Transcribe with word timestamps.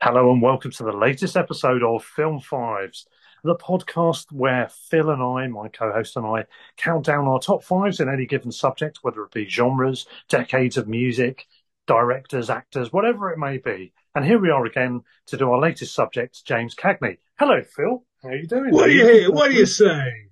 Hello 0.00 0.30
and 0.32 0.40
welcome 0.40 0.70
to 0.70 0.84
the 0.84 0.92
latest 0.92 1.36
episode 1.36 1.82
of 1.82 2.04
Film 2.04 2.38
Fives, 2.38 3.08
the 3.42 3.56
podcast 3.56 4.30
where 4.30 4.68
Phil 4.68 5.10
and 5.10 5.20
I, 5.20 5.48
my 5.48 5.66
co 5.66 5.90
host 5.90 6.16
and 6.16 6.24
I, 6.24 6.44
count 6.76 7.04
down 7.04 7.26
our 7.26 7.40
top 7.40 7.64
fives 7.64 7.98
in 7.98 8.08
any 8.08 8.24
given 8.24 8.52
subject, 8.52 9.00
whether 9.02 9.24
it 9.24 9.32
be 9.32 9.48
genres, 9.48 10.06
decades 10.28 10.76
of 10.76 10.86
music, 10.86 11.48
directors, 11.88 12.48
actors, 12.48 12.92
whatever 12.92 13.32
it 13.32 13.40
may 13.40 13.58
be. 13.58 13.92
And 14.14 14.24
here 14.24 14.38
we 14.38 14.50
are 14.50 14.64
again 14.64 15.02
to 15.26 15.36
do 15.36 15.50
our 15.50 15.58
latest 15.58 15.96
subject, 15.96 16.44
James 16.44 16.76
Cagney. 16.76 17.18
Hello, 17.36 17.60
Phil. 17.64 18.04
How 18.22 18.28
are 18.28 18.36
you 18.36 18.46
doing? 18.46 18.70
What 18.70 18.86
do 18.86 18.92
you 18.92 19.04
hear? 19.04 19.32
What 19.32 19.50
do 19.50 19.56
you 19.56 19.66
say? 19.66 20.28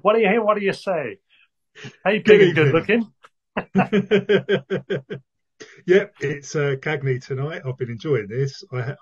What 0.00 0.14
do 0.14 0.22
you 0.22 0.28
hear? 0.28 0.42
What 0.42 0.58
do 0.58 0.64
you 0.64 0.72
say? 0.72 1.20
Hey, 2.04 2.18
big 2.18 2.42
and 2.42 2.54
good 2.56 2.74
looking. 2.74 3.12
Yep, 5.86 6.14
it's 6.20 6.56
uh, 6.56 6.76
Cagney 6.80 7.24
tonight. 7.24 7.62
I've 7.66 7.76
been 7.76 7.90
enjoying 7.90 8.28
this. 8.28 8.62
I, 8.72 8.94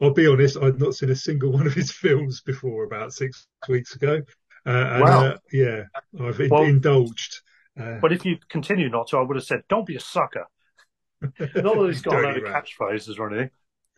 will 0.00 0.12
be 0.12 0.26
honest, 0.26 0.56
I'd 0.56 0.80
not 0.80 0.94
seen 0.94 1.10
a 1.10 1.16
single 1.16 1.52
one 1.52 1.66
of 1.66 1.74
his 1.74 1.90
films 1.90 2.40
before 2.40 2.84
about 2.84 3.12
six 3.12 3.46
weeks 3.68 3.94
ago. 3.94 4.22
Uh, 4.66 4.70
and, 4.70 5.02
wow. 5.02 5.24
Uh, 5.26 5.36
yeah, 5.52 5.82
I've 6.20 6.40
well, 6.50 6.62
indulged. 6.62 7.40
Uh, 7.78 7.98
but 8.00 8.12
if 8.12 8.24
you 8.24 8.38
continue 8.48 8.88
not 8.88 9.08
to, 9.08 9.18
I 9.18 9.22
would 9.22 9.36
have 9.36 9.44
said, 9.44 9.62
"Don't 9.68 9.86
be 9.86 9.96
a 9.96 10.00
sucker." 10.00 10.46
not 11.20 11.38
that 11.38 11.86
he's 11.86 12.02
got 12.02 12.16
a 12.16 12.28
load 12.28 12.36
of 12.36 12.44
catchphrases 12.44 13.18
or 13.18 13.30
anything, 13.30 13.50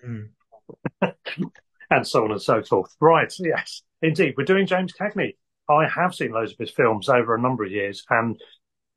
mm. 0.06 0.28
and 1.90 2.06
so 2.06 2.24
on 2.24 2.32
and 2.32 2.42
so 2.42 2.62
forth. 2.62 2.94
Right? 3.00 3.32
Yes, 3.38 3.82
indeed. 4.02 4.34
We're 4.36 4.44
doing 4.44 4.66
James 4.66 4.92
Cagney. 4.92 5.36
I 5.68 5.88
have 5.88 6.14
seen 6.14 6.32
loads 6.32 6.52
of 6.52 6.58
his 6.58 6.70
films 6.70 7.08
over 7.08 7.34
a 7.34 7.40
number 7.40 7.64
of 7.64 7.70
years, 7.70 8.04
and 8.08 8.40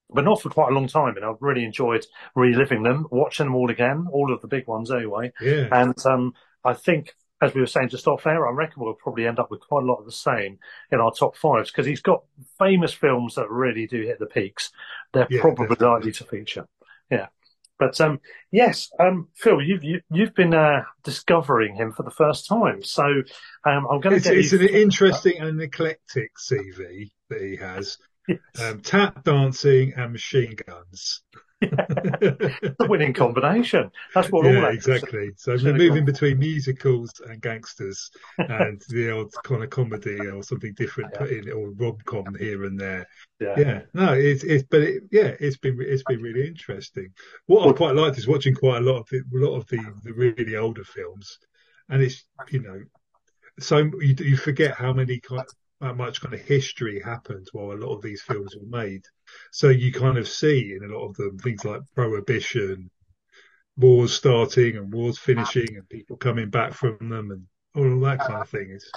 but 0.09 0.23
not 0.23 0.41
for 0.41 0.49
quite 0.49 0.71
a 0.71 0.75
long 0.75 0.87
time. 0.87 1.15
And 1.15 1.25
I've 1.25 1.41
really 1.41 1.63
enjoyed 1.63 2.05
reliving 2.35 2.83
them, 2.83 3.07
watching 3.11 3.45
them 3.45 3.55
all 3.55 3.69
again, 3.69 4.07
all 4.11 4.33
of 4.33 4.41
the 4.41 4.47
big 4.47 4.67
ones 4.67 4.91
anyway. 4.91 5.31
Yeah. 5.41 5.67
And 5.71 5.95
um, 6.05 6.33
I 6.63 6.73
think, 6.73 7.13
as 7.41 7.53
we 7.53 7.61
were 7.61 7.67
saying 7.67 7.89
just 7.89 8.07
off 8.07 8.27
air, 8.27 8.47
I 8.47 8.51
reckon 8.51 8.83
we'll 8.83 8.93
probably 8.93 9.25
end 9.25 9.39
up 9.39 9.49
with 9.49 9.61
quite 9.61 9.83
a 9.83 9.85
lot 9.85 9.99
of 9.99 10.05
the 10.05 10.11
same 10.11 10.59
in 10.91 10.99
our 10.99 11.11
top 11.11 11.38
fives 11.38 11.71
because 11.71 11.85
he's 11.85 12.01
got 12.01 12.23
famous 12.57 12.93
films 12.93 13.35
that 13.35 13.49
really 13.49 13.88
do 13.88 14.01
hit 14.01 14.19
the 14.19 14.25
peaks. 14.25 14.71
They're 15.13 15.27
yeah, 15.29 15.41
probably 15.41 15.67
definitely. 15.67 15.88
likely 15.88 16.11
to 16.13 16.23
feature. 16.25 16.67
Yeah. 17.09 17.27
But 17.79 17.99
um, 18.01 18.19
yes, 18.51 18.91
um, 18.99 19.29
Phil, 19.35 19.61
you've 19.61 19.83
you, 19.85 19.94
have 19.94 20.03
you 20.11 20.25
have 20.25 20.35
been 20.35 20.53
uh, 20.53 20.83
discovering 21.05 21.75
him 21.75 21.94
for 21.94 22.03
the 22.03 22.11
first 22.11 22.45
time. 22.45 22.83
So 22.83 23.05
um, 23.66 23.88
I'm 23.89 24.01
going 24.01 24.19
to. 24.19 24.38
It's, 24.38 24.51
it's 24.51 24.61
an 24.61 24.67
interesting 24.67 25.38
and 25.39 25.61
eclectic 25.61 26.33
CV 26.38 27.11
that 27.29 27.41
he 27.41 27.55
has. 27.55 27.97
Um, 28.61 28.81
tap 28.81 29.23
dancing 29.23 29.94
and 29.95 30.11
machine 30.11 30.55
guns. 30.67 31.22
the 31.61 32.88
winning 32.88 33.13
combination. 33.13 33.91
That's 34.16 34.31
what 34.31 34.45
yeah, 34.45 34.59
all 34.59 34.66
exactly. 34.67 35.31
So 35.35 35.58
we're 35.61 35.73
moving 35.73 36.05
between 36.05 36.39
musicals 36.39 37.11
and 37.27 37.41
gangsters 37.41 38.09
and 38.38 38.81
the 38.88 39.11
old 39.11 39.33
kind 39.44 39.63
of 39.63 39.69
comedy 39.69 40.19
or 40.27 40.41
something 40.41 40.73
different 40.77 41.11
yeah. 41.13 41.19
put 41.19 41.31
in 41.31 41.52
or 41.52 41.72
rom 41.72 41.97
com 42.05 42.33
here 42.39 42.63
and 42.63 42.80
there. 42.80 43.05
Yeah. 43.41 43.55
yeah. 43.57 43.81
No, 43.94 44.13
it's 44.13 44.44
it's 44.44 44.63
but 44.69 44.83
it, 44.83 45.03
yeah, 45.11 45.35
it's 45.39 45.57
been 45.57 45.77
it's 45.81 46.03
been 46.03 46.22
really 46.22 46.47
interesting. 46.47 47.09
What 47.47 47.67
I 47.67 47.73
quite 47.73 47.95
liked 47.95 48.17
is 48.17 48.27
watching 48.27 48.55
quite 48.55 48.77
a 48.77 48.85
lot 48.85 49.00
of 49.00 49.09
the, 49.09 49.17
a 49.17 49.45
lot 49.45 49.57
of 49.57 49.67
the, 49.67 49.83
the 50.03 50.13
really 50.13 50.55
older 50.55 50.85
films, 50.85 51.39
and 51.89 52.02
it's 52.02 52.23
you 52.52 52.61
know 52.61 52.80
so 53.59 53.77
you, 53.77 54.16
you 54.19 54.38
forget 54.38 54.75
how 54.75 54.94
many 54.94 55.19
kind 55.19 55.41
of, 55.41 55.47
how 55.81 55.94
much 55.94 56.22
kind 56.22 56.33
of 56.33 56.41
history 56.41 57.02
happened 57.03 57.47
while 57.53 57.72
a 57.72 57.80
lot 57.81 57.95
of 57.95 58.02
these 58.02 58.22
films 58.22 58.55
were 58.55 58.67
made. 58.67 59.03
So 59.52 59.69
you 59.69 59.94
kind 59.94 60.17
of 60.17 60.27
see 60.27 60.75
in 60.75 60.89
a 60.89 60.94
lot 60.94 61.08
of 61.08 61.16
them 61.16 61.38
things 61.39 61.63
like 61.63 61.81
prohibition, 61.95 62.89
wars 63.77 64.13
starting 64.13 64.75
and 64.75 64.94
wars 64.94 65.17
finishing, 65.17 65.75
and 65.75 65.88
people 65.89 66.17
coming 66.17 66.50
back 66.50 66.73
from 66.73 66.97
them, 67.09 67.31
and 67.31 67.45
all 67.75 67.94
of 67.94 68.02
that 68.02 68.27
kind 68.27 68.41
of 68.41 68.50
thing. 68.50 68.72
It's 68.72 68.91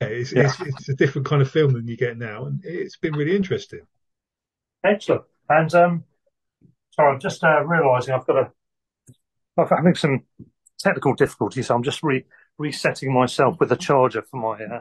yeah, 0.00 0.08
it's, 0.08 0.32
yeah. 0.32 0.44
it's, 0.44 0.60
it's 0.60 0.88
a 0.88 0.94
different 0.94 1.26
kind 1.26 1.42
of 1.42 1.50
film 1.50 1.72
than 1.72 1.86
you 1.86 1.96
get 1.96 2.16
now, 2.16 2.46
and 2.46 2.60
it's 2.64 2.96
been 2.96 3.14
really 3.14 3.36
interesting. 3.36 3.80
Excellent. 4.82 5.22
And 5.48 5.74
um, 5.74 6.04
sorry, 6.90 7.12
I'm 7.12 7.20
just 7.20 7.44
uh, 7.44 7.64
realising 7.64 8.14
I've 8.14 8.26
got 8.26 8.36
a. 8.36 8.52
I'm 9.56 9.68
having 9.68 9.94
some 9.94 10.24
technical 10.78 11.14
difficulties, 11.14 11.68
so 11.68 11.74
I'm 11.74 11.82
just 11.82 12.02
re- 12.02 12.24
resetting 12.58 13.12
myself 13.12 13.60
with 13.60 13.70
a 13.72 13.76
charger 13.76 14.22
for 14.22 14.36
my 14.38 14.64
uh, 14.64 14.80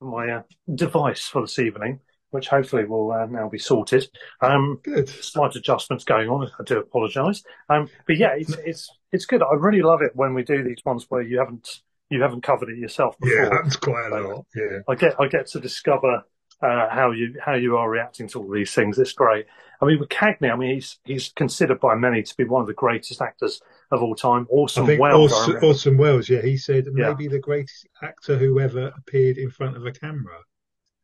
my 0.00 0.30
uh, 0.30 0.42
device 0.74 1.26
for 1.26 1.42
this 1.42 1.58
evening, 1.58 2.00
which 2.30 2.48
hopefully 2.48 2.84
will 2.84 3.12
uh, 3.12 3.26
now 3.26 3.48
be 3.48 3.58
sorted. 3.58 4.08
Um, 4.40 4.80
good. 4.82 5.08
Slight 5.08 5.56
adjustments 5.56 6.04
going 6.04 6.28
on. 6.28 6.50
I 6.58 6.62
do 6.64 6.78
apologise. 6.78 7.42
Um, 7.68 7.88
but 8.06 8.16
yeah, 8.16 8.34
it's 8.36 8.54
it's 8.64 8.90
it's 9.12 9.26
good. 9.26 9.42
I 9.42 9.54
really 9.54 9.82
love 9.82 10.02
it 10.02 10.12
when 10.14 10.34
we 10.34 10.42
do 10.42 10.62
these 10.62 10.84
ones 10.84 11.06
where 11.08 11.22
you 11.22 11.38
haven't 11.38 11.80
you 12.10 12.22
haven't 12.22 12.42
covered 12.42 12.68
it 12.68 12.78
yourself. 12.78 13.16
Before. 13.20 13.42
Yeah, 13.42 13.50
that's 13.62 13.76
quite 13.76 14.12
a 14.12 14.20
lot. 14.20 14.46
Yeah, 14.54 14.78
I 14.88 14.94
get 14.94 15.20
I 15.20 15.28
get 15.28 15.46
to 15.48 15.60
discover 15.60 16.24
uh, 16.62 16.88
how 16.90 17.10
you 17.10 17.34
how 17.44 17.54
you 17.54 17.76
are 17.76 17.90
reacting 17.90 18.28
to 18.28 18.40
all 18.40 18.50
these 18.50 18.72
things. 18.72 18.98
It's 18.98 19.12
great. 19.12 19.46
I 19.80 19.84
mean, 19.84 20.00
with 20.00 20.08
Cagney, 20.08 20.50
I 20.50 20.56
mean, 20.56 20.74
he's 20.74 20.98
he's 21.04 21.28
considered 21.30 21.80
by 21.80 21.94
many 21.94 22.22
to 22.22 22.36
be 22.36 22.44
one 22.44 22.60
of 22.60 22.66
the 22.66 22.74
greatest 22.74 23.20
actors 23.20 23.60
of 23.92 24.02
all 24.02 24.14
time. 24.14 24.46
Orson 24.48 24.98
Welles. 24.98 25.32
Orson, 25.32 25.56
Orson 25.62 25.96
Welles, 25.96 26.28
yeah, 26.28 26.42
he 26.42 26.56
said 26.56 26.86
yeah. 26.86 27.08
maybe 27.08 27.28
the 27.28 27.38
greatest 27.38 27.86
actor 28.02 28.36
who 28.36 28.60
ever 28.60 28.92
appeared 28.96 29.38
in 29.38 29.50
front 29.50 29.76
of 29.76 29.86
a 29.86 29.92
camera. 29.92 30.38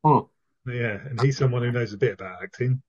Hmm. 0.04 0.18
Yeah, 0.66 0.98
and 1.08 1.20
he's 1.20 1.38
someone 1.38 1.62
who 1.62 1.72
knows 1.72 1.92
a 1.92 1.98
bit 1.98 2.14
about 2.14 2.42
acting. 2.42 2.82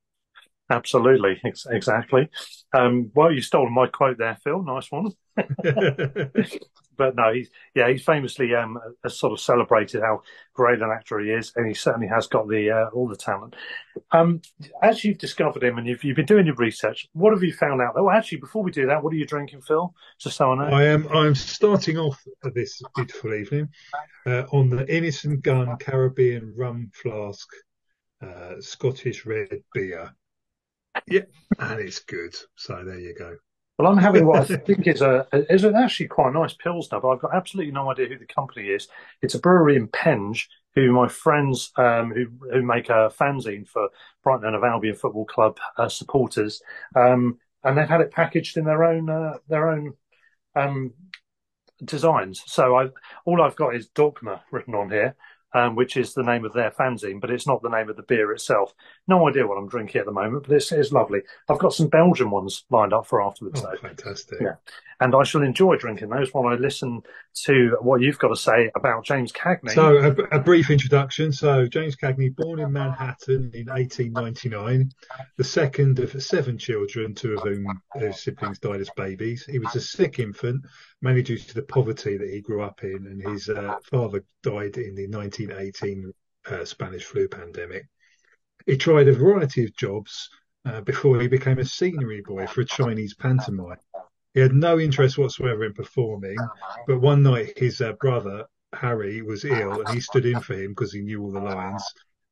Absolutely, 0.69 1.41
exactly. 1.69 2.29
Um, 2.73 3.11
well, 3.13 3.31
you 3.31 3.41
stole 3.41 3.69
my 3.69 3.87
quote 3.87 4.17
there, 4.17 4.37
Phil. 4.43 4.63
Nice 4.63 4.91
one. 4.91 5.11
but 6.97 7.15
no, 7.15 7.33
he's 7.33 7.49
yeah, 7.75 7.89
he's 7.89 8.03
famously 8.03 8.53
um, 8.55 8.79
has 9.03 9.17
sort 9.17 9.33
of 9.33 9.39
celebrated 9.39 10.01
how 10.01 10.21
great 10.53 10.81
an 10.81 10.91
actor 10.91 11.19
he 11.19 11.29
is, 11.29 11.53
and 11.55 11.67
he 11.67 11.73
certainly 11.73 12.07
has 12.07 12.27
got 12.27 12.47
the 12.47 12.69
uh, 12.71 12.89
all 12.93 13.07
the 13.07 13.15
talent. 13.15 13.55
Um, 14.11 14.41
as 14.81 15.03
you've 15.03 15.17
discovered 15.17 15.63
him 15.63 15.77
and 15.77 15.87
you've, 15.87 16.03
you've 16.03 16.15
been 16.15 16.25
doing 16.25 16.45
your 16.45 16.55
research, 16.55 17.07
what 17.13 17.33
have 17.33 17.43
you 17.43 17.53
found 17.53 17.81
out? 17.81 17.93
Oh, 17.95 18.09
actually, 18.09 18.39
before 18.39 18.63
we 18.63 18.71
do 18.71 18.87
that, 18.87 19.03
what 19.03 19.13
are 19.13 19.17
you 19.17 19.25
drinking, 19.25 19.61
Phil? 19.61 19.93
Just 20.19 20.37
so 20.37 20.51
I 20.51 20.55
know. 20.55 20.75
I 20.75 20.83
am. 20.83 21.07
I'm 21.09 21.35
starting 21.35 21.97
off 21.97 22.21
this 22.53 22.81
beautiful 22.95 23.33
evening 23.33 23.69
uh, 24.25 24.43
on 24.51 24.69
the 24.69 24.85
Innis 24.93 25.25
& 25.33 25.41
Gunn 25.41 25.77
Caribbean 25.77 26.53
Rum 26.55 26.91
Flask 26.93 27.47
uh, 28.21 28.55
Scottish 28.59 29.25
Red 29.25 29.63
Beer. 29.73 30.13
Yep, 31.07 31.27
and 31.57 31.79
it's 31.79 32.01
good. 32.01 32.35
So 32.55 32.83
there 32.85 32.99
you 32.99 33.15
go. 33.17 33.35
Well, 33.77 33.91
I'm 33.91 33.97
having 33.97 34.25
what 34.25 34.49
I 34.51 34.55
think 34.57 34.87
is 34.87 35.01
a 35.01 35.27
is 35.33 35.63
an 35.63 35.75
actually 35.75 36.07
quite 36.07 36.29
a 36.29 36.33
nice 36.39 36.53
pilsner, 36.53 36.99
but 36.99 37.09
I've 37.09 37.19
got 37.21 37.35
absolutely 37.35 37.71
no 37.71 37.91
idea 37.91 38.07
who 38.07 38.17
the 38.17 38.25
company 38.25 38.67
is. 38.67 38.87
It's 39.21 39.35
a 39.35 39.39
brewery 39.39 39.75
in 39.75 39.87
Penge, 39.87 40.47
who 40.75 40.91
my 40.93 41.07
friends 41.07 41.71
um, 41.77 42.11
who 42.11 42.27
who 42.51 42.61
make 42.61 42.89
a 42.89 43.11
fanzine 43.19 43.67
for 43.67 43.89
Brighton 44.23 44.45
and 44.45 44.55
Hove 44.55 44.63
Albion 44.63 44.95
Football 44.95 45.25
Club 45.25 45.57
uh, 45.77 45.89
supporters, 45.89 46.61
um, 46.95 47.39
and 47.63 47.77
they've 47.77 47.89
had 47.89 48.01
it 48.01 48.11
packaged 48.11 48.57
in 48.57 48.65
their 48.65 48.83
own 48.83 49.09
uh, 49.09 49.37
their 49.47 49.69
own 49.69 49.93
um, 50.55 50.93
designs. 51.83 52.43
So 52.47 52.75
I 52.75 52.89
all 53.25 53.41
I've 53.41 53.55
got 53.55 53.75
is 53.75 53.87
Dogma 53.87 54.43
written 54.51 54.75
on 54.75 54.89
here, 54.89 55.15
um, 55.53 55.75
which 55.75 55.97
is 55.97 56.13
the 56.13 56.23
name 56.23 56.45
of 56.45 56.53
their 56.53 56.71
fanzine, 56.71 57.21
but 57.21 57.29
it's 57.29 57.47
not 57.47 57.61
the 57.61 57.69
name 57.69 57.89
of 57.89 57.95
the 57.95 58.03
beer 58.03 58.31
itself. 58.31 58.73
No 59.07 59.27
idea 59.27 59.47
what 59.47 59.57
I'm 59.57 59.67
drinking 59.67 59.99
at 59.99 60.05
the 60.05 60.11
moment, 60.11 60.45
but 60.47 60.55
it's, 60.55 60.71
it's 60.71 60.91
lovely. 60.91 61.21
I've 61.49 61.59
got 61.59 61.73
some 61.73 61.87
Belgian 61.87 62.31
ones 62.31 62.65
lined 62.69 62.93
up 62.93 63.05
for 63.05 63.21
afterwards, 63.21 63.61
oh, 63.61 63.69
though. 63.69 63.87
Fantastic. 63.87 64.39
Yeah. 64.41 64.55
And 64.99 65.15
I 65.15 65.23
shall 65.23 65.41
enjoy 65.41 65.75
drinking 65.75 66.09
those 66.09 66.33
while 66.33 66.47
I 66.47 66.55
listen 66.55 67.01
to 67.45 67.77
what 67.81 68.01
you've 68.01 68.19
got 68.19 68.29
to 68.29 68.35
say 68.35 68.71
about 68.75 69.03
James 69.03 69.31
Cagney. 69.33 69.71
So, 69.71 69.97
a, 69.97 70.37
a 70.37 70.39
brief 70.39 70.69
introduction. 70.69 71.33
So, 71.33 71.67
James 71.67 71.95
Cagney, 71.95 72.33
born 72.33 72.59
in 72.59 72.71
Manhattan 72.71 73.51
in 73.53 73.67
1899, 73.67 74.91
the 75.37 75.43
second 75.43 75.99
of 75.99 76.23
seven 76.23 76.57
children, 76.57 77.13
two 77.15 77.33
of 77.33 77.41
whom 77.41 77.65
his 77.95 78.21
siblings 78.21 78.59
died 78.59 78.81
as 78.81 78.89
babies. 78.95 79.45
He 79.45 79.59
was 79.59 79.75
a 79.75 79.81
sick 79.81 80.19
infant, 80.19 80.63
mainly 81.03 81.21
due 81.21 81.37
to 81.37 81.53
the 81.53 81.61
poverty 81.61 82.17
that 82.17 82.29
he 82.29 82.39
grew 82.39 82.63
up 82.63 82.81
in, 82.83 83.05
and 83.05 83.21
his 83.21 83.49
uh, 83.49 83.75
father 83.83 84.23
died 84.41 84.77
in 84.77 84.95
the 84.95 85.07
1918 85.07 86.11
uh, 86.49 86.63
Spanish 86.65 87.03
flu 87.03 87.27
pandemic. 87.27 87.85
He 88.65 88.77
tried 88.77 89.09
a 89.09 89.13
variety 89.13 89.65
of 89.65 89.75
jobs 89.75 90.29
uh, 90.65 90.79
before 90.81 91.19
he 91.19 91.27
became 91.27 91.59
a 91.59 91.65
scenery 91.65 92.21
boy 92.25 92.47
for 92.47 92.61
a 92.61 92.65
Chinese 92.65 93.13
pantomime. 93.15 93.79
He 94.33 94.39
had 94.39 94.53
no 94.53 94.79
interest 94.79 95.17
whatsoever 95.17 95.65
in 95.65 95.73
performing, 95.73 96.37
but 96.87 97.01
one 97.01 97.21
night 97.21 97.59
his 97.59 97.81
uh, 97.81 97.91
brother 97.99 98.45
Harry 98.71 99.21
was 99.21 99.43
ill, 99.43 99.81
and 99.81 99.89
he 99.89 99.99
stood 99.99 100.25
in 100.25 100.39
for 100.39 100.53
him 100.53 100.69
because 100.71 100.93
he 100.93 101.01
knew 101.01 101.21
all 101.21 101.31
the 101.31 101.39
lines. 101.39 101.83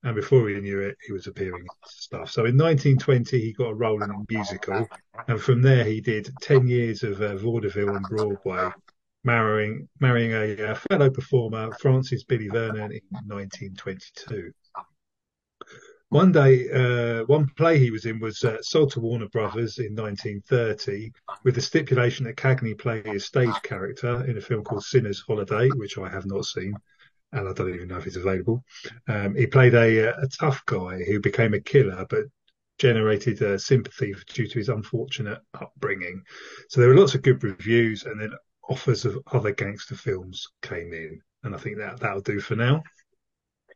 And 0.04 0.16
before 0.16 0.50
he 0.50 0.60
knew 0.60 0.80
it, 0.80 0.98
he 1.06 1.14
was 1.14 1.28
appearing 1.28 1.62
in 1.62 1.68
stuff. 1.86 2.32
So 2.32 2.46
in 2.46 2.58
1920, 2.58 3.40
he 3.40 3.54
got 3.54 3.70
a 3.70 3.76
role 3.76 4.02
in 4.02 4.10
a 4.10 4.16
musical, 4.30 4.88
and 5.28 5.40
from 5.40 5.62
there 5.62 5.84
he 5.84 6.02
did 6.02 6.34
10 6.42 6.68
years 6.68 7.04
of 7.04 7.22
uh, 7.22 7.36
vaudeville 7.36 7.92
on 7.92 8.02
Broadway, 8.10 8.72
marrying 9.24 9.88
marrying 10.00 10.34
a, 10.34 10.72
a 10.72 10.76
fellow 10.76 11.12
performer, 11.12 11.72
Frances 11.80 12.24
Billie 12.24 12.48
Vernon, 12.48 12.92
in 12.92 13.02
1922. 13.28 14.52
one 16.10 16.32
day, 16.32 16.70
uh, 16.72 17.24
one 17.26 17.48
play 17.56 17.78
he 17.78 17.92
was 17.92 18.06
in 18.06 18.20
was 18.20 18.44
uh, 18.44 18.58
sold 18.64 18.92
to 18.94 19.02
Warner 19.02 19.30
Brothers 19.30 19.78
in 19.78 19.96
1930 19.96 21.12
with 21.44 21.54
the 21.54 21.62
stipulation 21.62 22.26
that 22.26 22.38
Cagney 22.38 22.76
play 22.76 23.04
a 23.06 23.20
stage 23.20 23.62
character 23.62 24.26
in 24.26 24.36
a 24.36 24.42
film 24.42 24.64
called 24.64 24.84
Sinner's 24.84 25.22
Holiday, 25.22 25.70
which 25.76 26.00
I 26.00 26.10
have 26.10 26.26
not 26.26 26.46
seen. 26.46 26.74
And 27.34 27.48
I 27.48 27.54
don't 27.54 27.74
even 27.74 27.88
know 27.88 27.98
if 27.98 28.04
he's 28.04 28.18
available. 28.18 28.64
Um, 29.08 29.36
he 29.36 29.48
played 29.48 29.74
a, 29.74 30.18
a 30.22 30.28
tough 30.28 30.64
guy 30.66 31.00
who 31.04 31.20
became 31.20 31.54
a 31.54 31.60
killer, 31.60 32.06
but 32.10 32.26
generated 32.78 33.42
uh, 33.44 33.58
sympathy 33.58 34.14
due 34.34 34.48
to 34.48 34.58
his 34.58 34.70
unfortunate 34.70 35.40
upbringing. 35.60 36.24
So 36.70 36.82
there 36.82 36.90
were 36.90 36.98
lots 36.98 37.16
of 37.16 37.22
good 37.22 37.44
reviews, 37.44 38.04
and 38.04 38.20
then 38.20 38.32
offers 38.68 39.06
of 39.06 39.20
other 39.32 39.52
gangster 39.52 39.96
films 39.96 40.48
came 40.62 40.92
in, 40.94 41.22
and 41.44 41.54
I 41.54 41.58
think 41.58 41.78
that 41.78 42.00
that'll 42.00 42.22
do 42.22 42.40
for 42.40 42.56
now. 42.56 42.84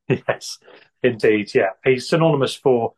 Yes, 0.08 0.60
indeed. 1.02 1.50
Yeah, 1.56 1.70
he's 1.84 2.08
synonymous 2.08 2.54
for 2.54 2.94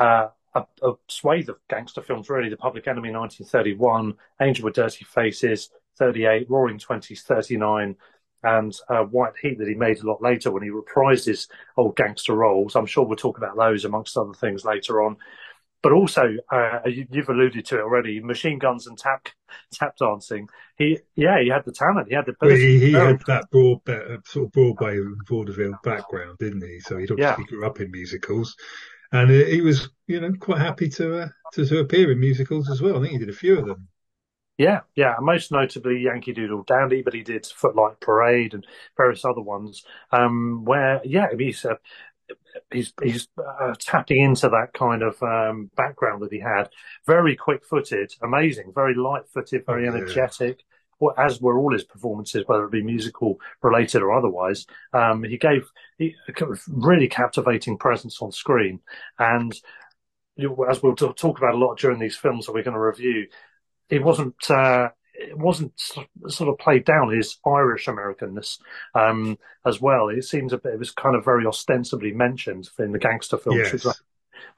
uh, 0.00 0.26
a, 0.54 0.64
a, 0.82 0.92
swathe 1.06 1.48
of 1.48 1.58
gangster 1.68 2.02
films. 2.02 2.28
Really, 2.28 2.48
The 2.48 2.56
Public 2.56 2.88
Enemy, 2.88 3.12
1931, 3.12 4.14
Angel 4.42 4.64
with 4.64 4.74
Dirty 4.74 5.04
Faces, 5.04 5.70
38, 5.98 6.50
Roaring 6.50 6.80
Twenties, 6.80 7.22
39. 7.22 7.94
And 8.42 8.74
uh, 8.88 9.02
White 9.02 9.34
Heat 9.42 9.58
that 9.58 9.68
he 9.68 9.74
made 9.74 9.98
a 9.98 10.06
lot 10.06 10.22
later 10.22 10.50
when 10.50 10.62
he 10.62 10.70
reprised 10.70 11.26
his 11.26 11.48
old 11.76 11.96
gangster 11.96 12.34
roles. 12.34 12.76
I'm 12.76 12.86
sure 12.86 13.04
we'll 13.04 13.16
talk 13.16 13.36
about 13.36 13.56
those 13.56 13.84
amongst 13.84 14.16
other 14.16 14.34
things 14.34 14.64
later 14.64 15.02
on 15.02 15.16
but 15.82 15.92
also 15.92 16.36
uh, 16.52 16.80
you, 16.86 17.06
have 17.14 17.28
alluded 17.28 17.64
to 17.66 17.78
it 17.78 17.82
already. 17.82 18.20
Machine 18.20 18.58
guns 18.58 18.86
and 18.86 18.98
tap 18.98 19.28
tap 19.72 19.96
dancing. 19.96 20.48
He, 20.76 20.98
yeah, 21.14 21.40
he 21.40 21.48
had 21.48 21.64
the 21.64 21.72
talent. 21.72 22.08
He 22.08 22.14
had 22.14 22.26
the 22.26 22.32
ability. 22.32 22.78
He, 22.78 22.86
he 22.86 22.92
had 22.92 23.20
that 23.26 23.50
broad, 23.50 23.88
uh, 23.88 24.18
sort 24.24 24.46
of 24.46 24.52
Broadway 24.52 24.98
vaudeville 25.28 25.78
background, 25.84 26.38
didn't 26.38 26.62
he? 26.62 26.80
So 26.80 26.96
he 26.96 27.04
obviously 27.04 27.44
yeah. 27.44 27.48
grew 27.48 27.66
up 27.66 27.80
in 27.80 27.90
musicals, 27.90 28.56
and 29.12 29.30
he 29.30 29.60
was, 29.60 29.88
you 30.06 30.20
know, 30.20 30.32
quite 30.40 30.60
happy 30.60 30.88
to, 30.90 31.22
uh, 31.22 31.28
to 31.54 31.66
to 31.66 31.78
appear 31.78 32.10
in 32.10 32.20
musicals 32.20 32.70
as 32.70 32.82
well. 32.82 32.96
I 32.96 33.00
think 33.00 33.12
he 33.12 33.18
did 33.18 33.30
a 33.30 33.32
few 33.32 33.58
of 33.58 33.66
them. 33.66 33.88
Yeah, 34.58 34.80
yeah, 34.96 35.14
most 35.20 35.52
notably 35.52 36.00
Yankee 36.00 36.32
Doodle 36.32 36.64
Dandy, 36.64 37.00
but 37.00 37.14
he 37.14 37.22
did 37.22 37.46
Footlight 37.46 38.00
Parade 38.00 38.54
and 38.54 38.66
various 38.96 39.24
other 39.24 39.40
ones. 39.40 39.84
Um, 40.10 40.64
where, 40.64 41.00
yeah, 41.04 41.28
he's 41.38 41.64
a, 41.64 41.78
he's 42.72 42.92
he's 43.00 43.28
uh, 43.38 43.74
tapping 43.78 44.20
into 44.20 44.48
that 44.48 44.72
kind 44.74 45.04
of 45.04 45.22
um, 45.22 45.70
background 45.76 46.22
that 46.22 46.32
he 46.32 46.40
had. 46.40 46.70
Very 47.06 47.36
quick-footed, 47.36 48.14
amazing, 48.20 48.72
very 48.74 48.94
light-footed, 48.94 49.64
very 49.64 49.86
oh, 49.86 49.92
energetic. 49.92 50.64
Well, 50.98 51.14
as 51.16 51.40
were 51.40 51.56
all 51.56 51.72
his 51.72 51.84
performances, 51.84 52.42
whether 52.48 52.64
it 52.64 52.72
be 52.72 52.82
musical 52.82 53.38
related 53.62 54.02
or 54.02 54.12
otherwise. 54.12 54.66
Um, 54.92 55.22
he 55.22 55.38
gave 55.38 55.70
he, 55.98 56.16
a 56.26 56.32
really 56.66 57.06
captivating 57.06 57.78
presence 57.78 58.20
on 58.20 58.32
screen, 58.32 58.80
and 59.20 59.54
as 60.68 60.82
we'll 60.82 60.94
talk 60.94 61.38
about 61.38 61.54
a 61.54 61.58
lot 61.58 61.78
during 61.78 62.00
these 62.00 62.16
films 62.16 62.46
that 62.46 62.52
we're 62.52 62.64
going 62.64 62.74
to 62.74 62.80
review, 62.80 63.26
it 63.90 64.02
wasn't. 64.02 64.50
Uh, 64.50 64.90
it 65.18 65.36
wasn't 65.36 65.72
sort 66.28 66.48
of 66.48 66.58
played 66.58 66.84
down 66.84 67.10
his 67.10 67.38
Irish 67.44 67.86
Americanness 67.86 68.58
um, 68.94 69.36
as 69.66 69.80
well. 69.80 70.08
It 70.08 70.22
seems 70.22 70.52
a 70.52 70.58
bit, 70.58 70.74
it 70.74 70.78
was 70.78 70.92
kind 70.92 71.16
of 71.16 71.24
very 71.24 71.44
ostensibly 71.44 72.12
mentioned 72.12 72.68
in 72.78 72.92
the 72.92 73.00
gangster 73.00 73.36
films, 73.36 73.58
yes. 73.58 74.00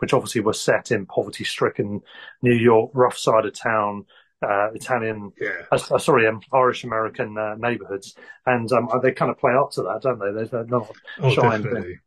which, 0.01 0.13
obviously 0.13 0.43
were 0.43 0.53
set 0.53 0.91
in 0.91 1.07
poverty 1.07 1.45
stricken 1.45 2.03
New 2.43 2.53
York, 2.53 2.91
rough 2.93 3.17
side 3.17 3.47
of 3.47 3.59
town. 3.59 4.05
Uh, 4.43 4.71
Italian, 4.75 5.33
yeah. 5.41 5.63
uh, 5.71 5.99
sorry, 5.99 6.27
um, 6.27 6.41
Irish 6.53 6.85
American 6.85 7.37
uh, 7.37 7.55
neighborhoods, 7.57 8.15
and 8.47 8.71
um, 8.73 8.89
they 9.03 9.13
kind 9.13 9.31
of 9.31 9.39
play 9.39 9.53
up 9.53 9.71
to 9.71 9.83
that, 9.83 10.01
don't 10.03 10.19
they? 10.19 10.33
There's 10.33 10.53
not 10.69 10.91
oh, 11.23 11.31
shine. 11.31 11.99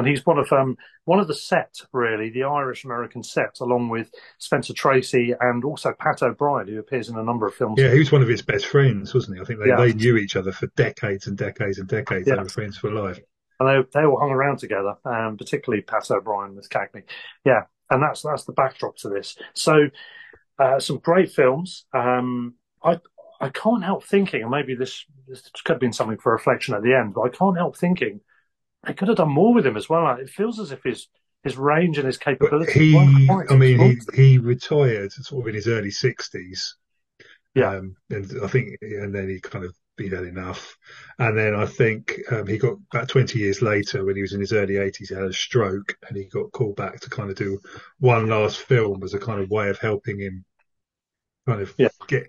And 0.00 0.08
he's 0.08 0.24
one 0.24 0.38
of 0.38 0.50
um, 0.50 0.78
one 1.04 1.20
of 1.20 1.28
the 1.28 1.34
set 1.34 1.76
really, 1.92 2.30
the 2.30 2.44
Irish 2.44 2.84
American 2.84 3.22
set, 3.22 3.60
along 3.60 3.90
with 3.90 4.10
Spencer 4.38 4.72
Tracy 4.72 5.34
and 5.38 5.62
also 5.62 5.92
Pat 5.92 6.22
O'Brien, 6.22 6.68
who 6.68 6.78
appears 6.78 7.10
in 7.10 7.18
a 7.18 7.22
number 7.22 7.46
of 7.46 7.54
films. 7.54 7.78
Yeah, 7.78 7.92
he 7.92 7.98
was 7.98 8.10
one 8.10 8.22
of 8.22 8.28
his 8.28 8.40
best 8.40 8.64
friends, 8.64 9.12
wasn't 9.12 9.36
he? 9.36 9.42
I 9.42 9.44
think 9.44 9.60
they, 9.60 9.68
yeah. 9.68 9.76
they 9.76 9.92
knew 9.92 10.16
each 10.16 10.36
other 10.36 10.52
for 10.52 10.68
decades 10.68 11.26
and 11.26 11.36
decades 11.36 11.78
and 11.78 11.86
decades. 11.86 12.26
Yeah. 12.26 12.36
They 12.36 12.42
were 12.44 12.48
friends 12.48 12.78
for 12.78 12.90
life. 12.90 13.20
And 13.58 13.68
they 13.68 13.88
they 13.92 14.06
all 14.06 14.18
hung 14.18 14.30
around 14.30 14.58
together, 14.58 14.94
um, 15.04 15.36
particularly 15.36 15.82
Pat 15.82 16.10
O'Brien 16.10 16.56
with 16.56 16.70
Cagney. 16.70 17.02
Yeah, 17.44 17.64
and 17.90 18.02
that's 18.02 18.22
that's 18.22 18.44
the 18.44 18.54
backdrop 18.54 18.96
to 18.98 19.10
this. 19.10 19.36
So 19.52 19.90
uh, 20.58 20.80
some 20.80 20.96
great 20.96 21.30
films. 21.30 21.84
Um, 21.92 22.54
I 22.82 23.00
I 23.40 23.50
can't 23.50 23.84
help 23.84 24.04
thinking, 24.04 24.42
and 24.42 24.50
maybe 24.50 24.74
this, 24.74 25.04
this 25.26 25.42
could 25.64 25.74
have 25.74 25.80
been 25.80 25.92
something 25.92 26.18
for 26.18 26.32
reflection 26.32 26.74
at 26.74 26.82
the 26.82 26.94
end, 26.94 27.14
but 27.14 27.22
I 27.22 27.28
can't 27.28 27.56
help 27.56 27.76
thinking 27.76 28.20
they 28.84 28.94
could 28.94 29.08
have 29.08 29.16
done 29.16 29.30
more 29.30 29.54
with 29.54 29.66
him 29.66 29.76
as 29.76 29.88
well. 29.88 30.08
It 30.16 30.30
feels 30.30 30.58
as 30.58 30.72
if 30.72 30.82
his 30.82 31.08
his 31.42 31.56
range 31.56 31.96
and 31.96 32.06
his 32.06 32.18
capability. 32.18 32.92
He, 32.92 33.28
I 33.28 33.56
mean, 33.56 33.78
he, 33.78 33.98
he 34.14 34.38
retired 34.38 35.12
sort 35.12 35.42
of 35.42 35.48
in 35.48 35.54
his 35.54 35.68
early 35.68 35.90
sixties. 35.90 36.76
Yeah, 37.54 37.76
um, 37.76 37.96
and 38.10 38.30
I 38.44 38.46
think, 38.46 38.76
and 38.80 39.14
then 39.14 39.28
he 39.28 39.40
kind 39.40 39.64
of 39.64 39.74
he 40.00 40.08
had 40.08 40.24
enough. 40.24 40.76
And 41.18 41.38
then 41.38 41.54
I 41.54 41.66
think 41.66 42.18
um, 42.30 42.46
he 42.46 42.58
got 42.58 42.76
about 42.92 43.08
20 43.08 43.38
years 43.38 43.62
later, 43.62 44.04
when 44.04 44.16
he 44.16 44.22
was 44.22 44.32
in 44.32 44.40
his 44.40 44.52
early 44.52 44.74
80s, 44.74 45.08
he 45.08 45.14
had 45.14 45.24
a 45.24 45.32
stroke 45.32 45.96
and 46.08 46.16
he 46.16 46.24
got 46.24 46.52
called 46.52 46.76
back 46.76 47.00
to 47.00 47.10
kind 47.10 47.30
of 47.30 47.36
do 47.36 47.58
one 47.98 48.28
last 48.28 48.58
film 48.58 49.02
as 49.02 49.14
a 49.14 49.18
kind 49.18 49.40
of 49.40 49.50
way 49.50 49.68
of 49.68 49.78
helping 49.78 50.18
him 50.18 50.44
kind 51.46 51.60
of 51.60 51.74
yeah. 51.78 51.88
get 52.06 52.26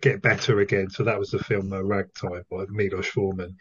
get 0.00 0.22
better 0.22 0.60
again. 0.60 0.90
So 0.90 1.04
that 1.04 1.18
was 1.18 1.30
the 1.30 1.38
film 1.38 1.72
uh, 1.72 1.82
Ragtime 1.82 2.42
by 2.50 2.64
Milos 2.68 3.06
Forman. 3.06 3.56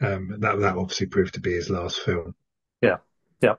Um, 0.00 0.36
that 0.40 0.58
that 0.60 0.76
obviously 0.76 1.06
proved 1.06 1.34
to 1.34 1.40
be 1.40 1.52
his 1.52 1.70
last 1.70 2.00
film. 2.00 2.34
Yeah, 2.80 2.96
yeah. 3.40 3.54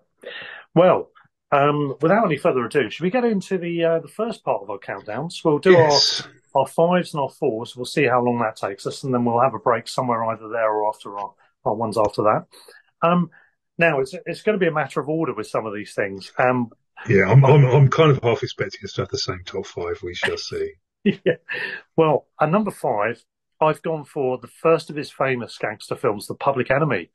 Well, 0.73 1.11
um, 1.51 1.95
without 2.01 2.25
any 2.25 2.37
further 2.37 2.65
ado, 2.65 2.89
should 2.89 3.03
we 3.03 3.09
get 3.09 3.23
into 3.23 3.57
the 3.57 3.83
uh, 3.83 3.99
the 3.99 4.07
first 4.07 4.43
part 4.43 4.61
of 4.61 4.69
our 4.69 4.79
countdowns? 4.79 5.43
We'll 5.43 5.59
do 5.59 5.71
yes. 5.71 6.27
our 6.53 6.61
our 6.61 6.67
fives 6.67 7.13
and 7.13 7.21
our 7.21 7.29
fours. 7.29 7.75
We'll 7.75 7.85
see 7.85 8.05
how 8.05 8.21
long 8.21 8.39
that 8.39 8.55
takes 8.55 8.85
us, 8.85 9.03
and 9.03 9.13
then 9.13 9.25
we'll 9.25 9.41
have 9.41 9.53
a 9.53 9.59
break 9.59 9.87
somewhere 9.87 10.23
either 10.25 10.49
there 10.49 10.71
or 10.71 10.89
after 10.89 11.17
our, 11.17 11.33
our 11.65 11.75
ones 11.75 11.97
after 11.97 12.23
that. 12.23 12.45
Um, 13.01 13.29
now 13.77 13.99
it's 13.99 14.13
it's 14.25 14.41
going 14.41 14.57
to 14.57 14.63
be 14.63 14.69
a 14.69 14.73
matter 14.73 14.99
of 14.99 15.09
order 15.09 15.33
with 15.33 15.47
some 15.47 15.65
of 15.65 15.73
these 15.73 15.93
things. 15.93 16.31
Um, 16.37 16.71
yeah, 17.07 17.25
I'm, 17.27 17.45
I'm 17.45 17.65
I'm 17.65 17.89
kind 17.89 18.11
of 18.11 18.23
half 18.23 18.43
expecting 18.43 18.81
us 18.83 18.93
to 18.93 19.01
have 19.01 19.09
the 19.09 19.17
same 19.17 19.41
top 19.45 19.65
five. 19.65 19.99
We 20.01 20.15
shall 20.15 20.37
see. 20.37 20.73
yeah. 21.03 21.37
Well, 21.95 22.27
at 22.41 22.49
number 22.49 22.71
five, 22.71 23.23
I've 23.61 23.81
gone 23.81 24.03
for 24.03 24.37
the 24.37 24.47
first 24.47 24.89
of 24.89 24.95
his 24.95 25.09
famous 25.09 25.57
gangster 25.57 25.95
films, 25.95 26.27
The 26.27 26.35
Public 26.35 26.71
Enemy. 26.71 27.09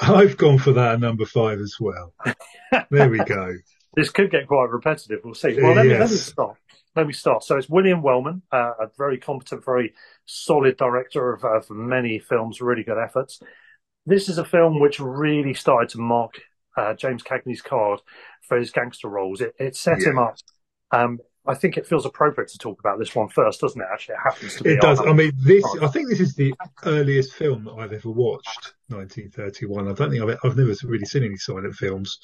I've 0.00 0.36
gone 0.36 0.58
for 0.58 0.72
that 0.72 0.94
at 0.94 1.00
number 1.00 1.24
five 1.24 1.60
as 1.60 1.76
well. 1.80 2.14
there 2.90 3.10
we 3.10 3.18
go. 3.18 3.54
This 3.96 4.10
could 4.10 4.30
get 4.30 4.46
quite 4.46 4.68
repetitive. 4.70 5.20
We'll 5.24 5.34
see. 5.34 5.56
Well, 5.60 5.74
let, 5.74 5.86
yes. 5.86 5.92
me, 5.92 5.98
let 5.98 6.10
me 6.10 6.16
start. 6.16 6.56
Let 6.94 7.06
me 7.06 7.12
start. 7.14 7.42
So 7.42 7.56
it's 7.56 7.70
William 7.70 8.02
Wellman, 8.02 8.42
uh, 8.52 8.74
a 8.80 8.90
very 8.96 9.18
competent, 9.18 9.64
very 9.64 9.94
solid 10.26 10.76
director 10.76 11.32
of, 11.32 11.42
of 11.42 11.68
many 11.70 12.18
films, 12.18 12.60
really 12.60 12.84
good 12.84 12.98
efforts. 12.98 13.40
This 14.06 14.28
is 14.28 14.38
a 14.38 14.44
film 14.44 14.78
which 14.78 15.00
really 15.00 15.54
started 15.54 15.88
to 15.90 15.98
mark 15.98 16.34
uh, 16.76 16.94
James 16.94 17.24
Cagney's 17.24 17.62
card 17.62 18.00
for 18.42 18.58
his 18.58 18.70
gangster 18.70 19.08
roles. 19.08 19.40
It, 19.40 19.54
it 19.58 19.74
set 19.74 20.00
yeah. 20.00 20.10
him 20.10 20.18
up 20.18 20.36
um, 20.92 21.18
I 21.48 21.54
think 21.54 21.78
it 21.78 21.86
feels 21.86 22.04
appropriate 22.04 22.50
to 22.50 22.58
talk 22.58 22.78
about 22.78 22.98
this 22.98 23.14
one 23.14 23.28
first, 23.28 23.60
doesn't 23.60 23.80
it? 23.80 23.88
Actually, 23.90 24.16
it 24.16 24.20
happens 24.22 24.56
to 24.56 24.64
be. 24.64 24.70
It 24.70 24.80
does. 24.80 25.00
I 25.00 25.12
mean, 25.12 25.32
this. 25.38 25.64
I 25.80 25.88
think 25.88 26.10
this 26.10 26.20
is 26.20 26.34
the 26.34 26.54
earliest 26.84 27.32
film 27.32 27.64
that 27.64 27.72
I've 27.72 27.92
ever 27.92 28.10
watched. 28.10 28.74
1931. 28.88 29.88
I 29.88 29.92
don't 29.92 30.10
think 30.10 30.22
I've, 30.22 30.38
I've 30.44 30.56
never 30.56 30.74
really 30.84 31.06
seen 31.06 31.24
any 31.24 31.36
silent 31.36 31.74
films. 31.74 32.18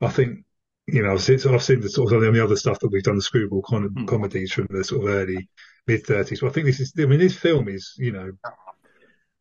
I 0.00 0.08
think 0.08 0.44
you 0.86 1.02
know 1.02 1.12
I've 1.12 1.22
seen, 1.22 1.38
I've 1.48 1.62
seen 1.62 1.80
the 1.80 1.88
sort 1.88 2.12
of 2.12 2.20
the 2.20 2.44
other 2.44 2.56
stuff 2.56 2.78
that 2.80 2.92
we've 2.92 3.02
done 3.02 3.16
the 3.16 3.22
screwball 3.22 3.62
con- 3.62 3.88
mm. 3.88 4.06
comedies 4.06 4.52
from 4.52 4.68
the 4.70 4.84
sort 4.84 5.04
of 5.04 5.14
early 5.14 5.48
mid 5.86 6.04
30s. 6.04 6.40
But 6.40 6.48
I 6.48 6.52
think 6.52 6.66
this 6.66 6.80
is. 6.80 6.92
I 6.98 7.06
mean, 7.06 7.20
this 7.20 7.36
film 7.36 7.68
is 7.68 7.94
you 7.96 8.12
know 8.12 8.32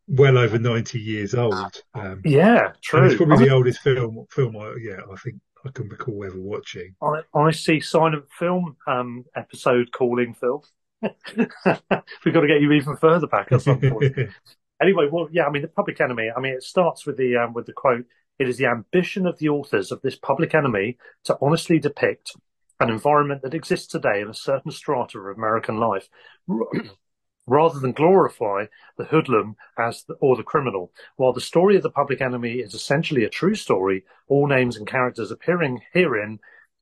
well 0.08 0.38
over 0.38 0.58
90 0.58 1.00
years 1.00 1.36
old. 1.36 1.84
Um, 1.94 2.22
yeah, 2.24 2.72
true. 2.82 3.06
it's 3.06 3.16
probably 3.16 3.46
the 3.46 3.54
oldest 3.54 3.80
film. 3.82 4.26
Film. 4.32 4.56
I, 4.56 4.76
yeah, 4.82 5.00
I 5.12 5.16
think 5.18 5.36
I 5.66 5.70
can 5.70 5.90
recall 5.90 6.24
ever 6.26 6.40
watching. 6.40 6.96
I, 7.02 7.22
I 7.38 7.52
see 7.52 7.80
silent 7.80 8.26
film 8.38 8.78
um, 8.88 9.26
episode 9.36 9.92
calling 9.92 10.34
Phil. 10.34 10.64
We've 11.02 12.34
got 12.34 12.42
to 12.42 12.48
get 12.48 12.62
you 12.62 12.72
even 12.72 12.98
further 12.98 13.28
back 13.28 13.52
at 13.52 13.62
some 13.62 13.80
point. 13.80 14.16
anyway, 14.82 15.08
well, 15.12 15.28
yeah, 15.32 15.46
I 15.46 15.52
mean, 15.52 15.62
the 15.62 15.68
Public 15.68 16.00
Enemy. 16.02 16.30
I 16.36 16.40
mean, 16.40 16.54
it 16.54 16.64
starts 16.64 17.06
with 17.06 17.18
the 17.18 17.38
um, 17.38 17.54
with 17.54 17.66
the 17.66 17.74
quote: 17.74 18.06
"It 18.40 18.48
is 18.48 18.58
the 18.58 18.68
ambition 18.68 19.28
of 19.28 19.38
the 19.40 19.50
authors 19.50 19.92
of 19.92 20.02
this 20.02 20.16
Public 20.16 20.56
Enemy 20.56 20.98
to 21.26 21.38
honestly 21.42 21.80
depict." 21.80 22.36
An 22.80 22.92
environment 22.92 23.42
that 23.42 23.56
exists 23.56 23.88
today 23.88 24.22
in 24.22 24.30
a 24.30 24.36
certain 24.36 24.70
strata 24.70 25.18
of 25.18 25.36
American 25.36 25.80
life, 25.80 26.08
rather 27.48 27.80
than 27.80 27.94
glorify 27.94 28.66
the 28.98 29.06
hoodlum 29.06 29.56
as 29.78 30.04
the, 30.04 30.14
or 30.16 30.36
the 30.36 30.44
criminal. 30.44 30.92
While 31.16 31.34
the 31.34 31.42
story 31.42 31.76
of 31.78 31.84
the 31.84 31.90
public 31.90 32.22
enemy 32.22 32.56
is 32.56 32.74
essentially 32.74 33.24
a 33.24 33.30
true 33.30 33.56
story, 33.56 34.04
all 34.28 34.48
names 34.48 34.78
and 34.78 34.86
characters 34.86 35.32
appearing 35.32 35.82
herein 35.94 36.40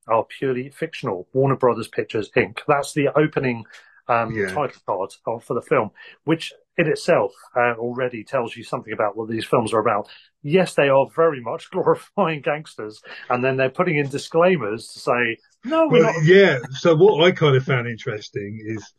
are 0.07 0.25
purely 0.25 0.69
fictional. 0.69 1.27
Warner 1.33 1.55
Brothers 1.55 1.87
Pictures 1.87 2.29
Inc. 2.35 2.59
That's 2.67 2.93
the 2.93 3.09
opening 3.15 3.63
um, 4.07 4.35
yeah. 4.35 4.47
title 4.47 4.81
card 5.23 5.43
for 5.43 5.53
the 5.53 5.61
film, 5.61 5.91
which 6.25 6.53
in 6.77 6.87
itself 6.87 7.31
uh, 7.55 7.73
already 7.77 8.23
tells 8.23 8.55
you 8.55 8.63
something 8.63 8.93
about 8.93 9.15
what 9.15 9.29
these 9.29 9.45
films 9.45 9.73
are 9.73 9.79
about. 9.79 10.09
Yes, 10.43 10.75
they 10.75 10.89
are 10.89 11.07
very 11.15 11.41
much 11.41 11.69
glorifying 11.71 12.41
gangsters, 12.41 13.01
and 13.29 13.43
then 13.43 13.57
they're 13.57 13.69
putting 13.69 13.97
in 13.97 14.09
disclaimers 14.09 14.87
to 14.89 14.99
say, 14.99 15.37
no, 15.63 15.87
we're 15.87 16.03
well, 16.03 16.23
yeah. 16.23 16.59
So 16.73 16.95
what 16.95 17.23
I 17.23 17.31
kind 17.31 17.55
of 17.55 17.63
found 17.63 17.87
interesting 17.87 18.63
is 18.65 18.93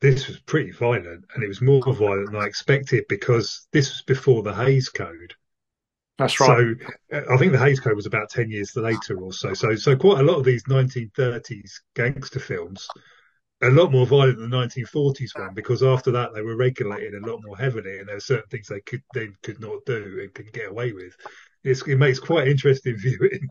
this 0.00 0.28
was 0.28 0.40
pretty 0.40 0.70
violent, 0.72 1.24
and 1.34 1.44
it 1.44 1.48
was 1.48 1.60
more 1.60 1.82
violent 1.82 2.32
than 2.32 2.40
I 2.40 2.46
expected 2.46 3.04
because 3.08 3.68
this 3.72 3.90
was 3.90 4.02
before 4.02 4.42
the 4.42 4.54
Hays 4.54 4.88
Code. 4.88 5.34
That's 6.18 6.38
right. 6.38 6.58
So 6.58 6.74
I 7.12 7.36
think 7.36 7.52
the 7.52 7.58
Hays 7.58 7.80
Code 7.80 7.96
was 7.96 8.06
about 8.06 8.30
ten 8.30 8.50
years 8.50 8.76
later 8.76 9.20
or 9.20 9.32
so. 9.32 9.54
So 9.54 9.74
so 9.76 9.96
quite 9.96 10.20
a 10.20 10.24
lot 10.24 10.38
of 10.38 10.44
these 10.44 10.64
1930s 10.68 11.80
gangster 11.94 12.40
films, 12.40 12.86
a 13.62 13.70
lot 13.70 13.92
more 13.92 14.06
violent 14.06 14.38
than 14.38 14.50
the 14.50 14.56
1940s 14.56 15.36
one 15.36 15.54
because 15.54 15.82
after 15.82 16.10
that 16.12 16.30
they 16.34 16.42
were 16.42 16.56
regulated 16.56 17.14
a 17.14 17.26
lot 17.26 17.40
more 17.44 17.56
heavily, 17.56 17.98
and 17.98 18.08
there 18.08 18.16
were 18.16 18.20
certain 18.20 18.48
things 18.50 18.68
they 18.68 18.80
could 18.80 19.02
they 19.14 19.28
could 19.42 19.60
not 19.60 19.84
do 19.86 20.18
and 20.22 20.34
could 20.34 20.52
get 20.52 20.70
away 20.70 20.92
with. 20.92 21.14
It's, 21.64 21.82
it 21.86 21.96
makes 21.96 22.18
quite 22.18 22.48
interesting 22.48 22.96
viewing. 22.98 23.48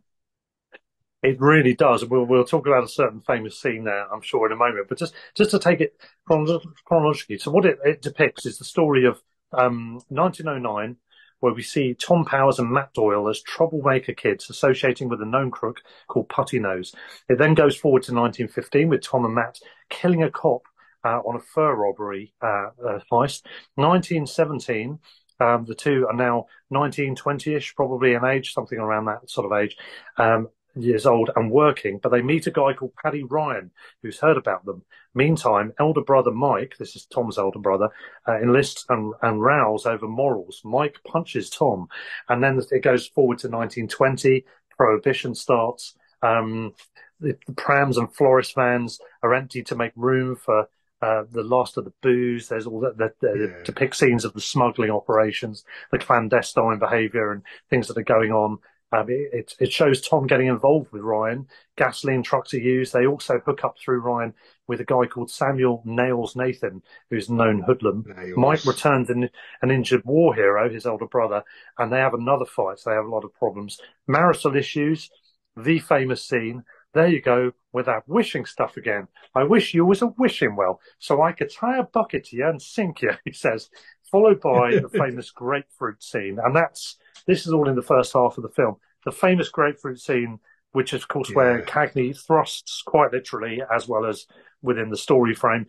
It 1.21 1.39
really 1.39 1.73
does. 1.73 2.05
We'll 2.05 2.25
we'll 2.25 2.45
talk 2.45 2.65
about 2.65 2.85
a 2.85 2.87
certain 2.87 3.19
famous 3.21 3.59
scene 3.59 3.83
there, 3.83 4.11
I'm 4.11 4.21
sure, 4.21 4.45
in 4.45 4.53
a 4.53 4.55
moment. 4.55 4.87
But 4.87 4.99
just 4.99 5.13
just 5.35 5.51
to 5.51 5.59
take 5.59 5.81
it 5.81 5.99
chronologically, 6.25 7.37
so 7.37 7.51
what 7.51 7.65
it, 7.65 7.77
it 7.83 8.01
depicts 8.01 8.45
is 8.45 8.57
the 8.57 8.65
story 8.65 9.05
of 9.05 9.21
um, 9.51 10.01
1909, 10.07 10.95
where 11.41 11.53
we 11.53 11.61
see 11.61 11.93
Tom 11.93 12.23
Powers 12.23 12.57
and 12.57 12.71
Matt 12.71 12.93
Doyle 12.93 13.27
as 13.27 13.41
troublemaker 13.41 14.13
kids 14.13 14.49
associating 14.49 15.09
with 15.09 15.21
a 15.21 15.25
known 15.25 15.51
crook 15.51 15.81
called 16.07 16.29
Putty 16.29 16.59
Nose. 16.59 16.95
It 17.27 17.37
then 17.37 17.53
goes 17.53 17.75
forward 17.75 18.03
to 18.03 18.13
1915 18.13 18.87
with 18.87 19.01
Tom 19.01 19.25
and 19.25 19.35
Matt 19.35 19.59
killing 19.89 20.23
a 20.23 20.31
cop 20.31 20.61
uh, 21.03 21.19
on 21.19 21.35
a 21.35 21.39
fur 21.39 21.75
robbery 21.75 22.33
uh, 22.41 22.69
uh, 22.85 22.99
heist. 23.11 23.43
1917. 23.75 24.99
Um, 25.41 25.63
the 25.65 25.75
two 25.75 26.05
are 26.05 26.15
now 26.15 26.47
19, 26.69 27.15
20-ish, 27.15 27.73
probably 27.73 28.13
in 28.13 28.25
age, 28.25 28.53
something 28.53 28.77
around 28.77 29.05
that 29.05 29.29
sort 29.29 29.49
of 29.49 29.57
age. 29.57 29.77
Um, 30.17 30.49
years 30.75 31.05
old 31.05 31.29
and 31.35 31.51
working, 31.51 31.99
but 32.01 32.09
they 32.09 32.21
meet 32.21 32.47
a 32.47 32.51
guy 32.51 32.73
called 32.73 32.93
Paddy 33.01 33.23
Ryan 33.23 33.71
who's 34.01 34.19
heard 34.19 34.37
about 34.37 34.65
them. 34.65 34.83
Meantime, 35.15 35.73
elder 35.79 36.01
brother 36.01 36.31
Mike, 36.31 36.75
this 36.77 36.95
is 36.95 37.05
Tom's 37.05 37.37
elder 37.37 37.59
brother, 37.59 37.89
uh, 38.27 38.39
enlists 38.39 38.85
and, 38.89 39.13
and 39.21 39.41
rows 39.41 39.85
over 39.85 40.07
morals. 40.07 40.61
Mike 40.63 40.97
punches 41.05 41.49
Tom, 41.49 41.87
and 42.27 42.43
then 42.43 42.61
it 42.71 42.83
goes 42.83 43.07
forward 43.07 43.39
to 43.39 43.47
1920. 43.47 44.45
Prohibition 44.77 45.33
starts. 45.33 45.95
Um, 46.21 46.73
the, 47.19 47.37
the, 47.47 47.53
prams 47.53 47.97
and 47.97 48.13
florist 48.13 48.55
vans 48.55 48.99
are 49.23 49.33
emptied 49.33 49.65
to 49.67 49.75
make 49.75 49.91
room 49.95 50.35
for 50.35 50.67
uh, 51.01 51.23
the 51.31 51.43
last 51.43 51.77
of 51.77 51.85
the 51.85 51.93
booze. 52.01 52.47
There's 52.47 52.67
all 52.67 52.79
that, 52.81 52.97
that, 52.97 53.19
that 53.21 53.35
yeah. 53.37 53.63
depict 53.63 53.95
scenes 53.95 54.25
of 54.25 54.33
the 54.33 54.41
smuggling 54.41 54.91
operations, 54.91 55.63
the 55.91 55.97
clandestine 55.97 56.77
behaviour, 56.77 57.31
and 57.31 57.41
things 57.69 57.87
that 57.87 57.97
are 57.97 58.03
going 58.03 58.31
on 58.31 58.59
um, 58.91 59.05
it, 59.07 59.55
it, 59.59 59.71
shows 59.71 60.01
Tom 60.01 60.25
getting 60.25 60.47
involved 60.47 60.91
with 60.91 61.03
Ryan. 61.03 61.47
Gasoline 61.77 62.23
trucks 62.23 62.53
are 62.55 62.59
used. 62.59 62.91
They 62.91 63.05
also 63.05 63.39
hook 63.45 63.63
up 63.63 63.75
through 63.77 63.99
Ryan 63.99 64.33
with 64.67 64.81
a 64.81 64.85
guy 64.85 65.05
called 65.05 65.29
Samuel 65.29 65.83
Nails 65.85 66.35
Nathan, 66.35 66.81
who's 67.09 67.29
known 67.29 67.61
hoodlum. 67.61 68.03
Nails. 68.07 68.37
Mike 68.37 68.65
returns 68.65 69.11
an, 69.11 69.29
an 69.61 69.69
injured 69.69 70.03
war 70.05 70.33
hero, 70.33 70.69
his 70.69 70.87
older 70.87 71.05
brother, 71.05 71.43
and 71.77 71.93
they 71.93 71.99
have 71.99 72.15
another 72.15 72.45
fight. 72.45 72.79
So 72.79 72.89
they 72.89 72.95
have 72.95 73.05
a 73.05 73.09
lot 73.09 73.25
of 73.25 73.33
problems. 73.35 73.79
Marital 74.07 74.55
issues, 74.55 75.09
the 75.55 75.79
famous 75.79 76.25
scene. 76.25 76.63
There 76.93 77.07
you 77.07 77.21
go 77.21 77.51
with 77.71 77.85
that 77.85 78.07
wishing 78.07 78.45
stuff 78.45 78.75
again. 78.75 79.07
I 79.35 79.43
wish 79.43 79.75
you 79.75 79.85
was 79.85 80.01
a 80.01 80.07
wishing 80.07 80.55
well, 80.55 80.81
so 80.97 81.21
I 81.21 81.33
could 81.33 81.51
tie 81.51 81.77
a 81.77 81.83
bucket 81.83 82.25
to 82.25 82.35
you 82.35 82.47
and 82.47 82.59
sink 82.59 83.03
you, 83.03 83.11
he 83.25 83.33
says, 83.33 83.69
followed 84.11 84.41
by 84.41 84.79
the 84.79 84.89
famous 84.97 85.29
grapefruit 85.29 86.01
scene. 86.01 86.39
And 86.43 86.55
that's 86.55 86.97
this 87.29 87.45
is 87.45 87.53
all 87.53 87.69
in 87.69 87.75
the 87.75 87.83
first 87.83 88.13
half 88.13 88.37
of 88.37 88.41
the 88.41 88.49
film. 88.49 88.77
The 89.05 89.11
famous 89.11 89.49
grapefruit 89.49 90.01
scene, 90.01 90.39
which 90.71 90.93
is, 90.95 91.03
of 91.03 91.07
course, 91.09 91.29
yeah. 91.29 91.35
where 91.35 91.61
Cagney 91.61 92.19
thrusts 92.19 92.81
quite 92.81 93.13
literally, 93.13 93.61
as 93.71 93.87
well 93.87 94.05
as 94.05 94.25
within 94.63 94.89
the 94.89 94.97
story 94.97 95.35
frame, 95.35 95.67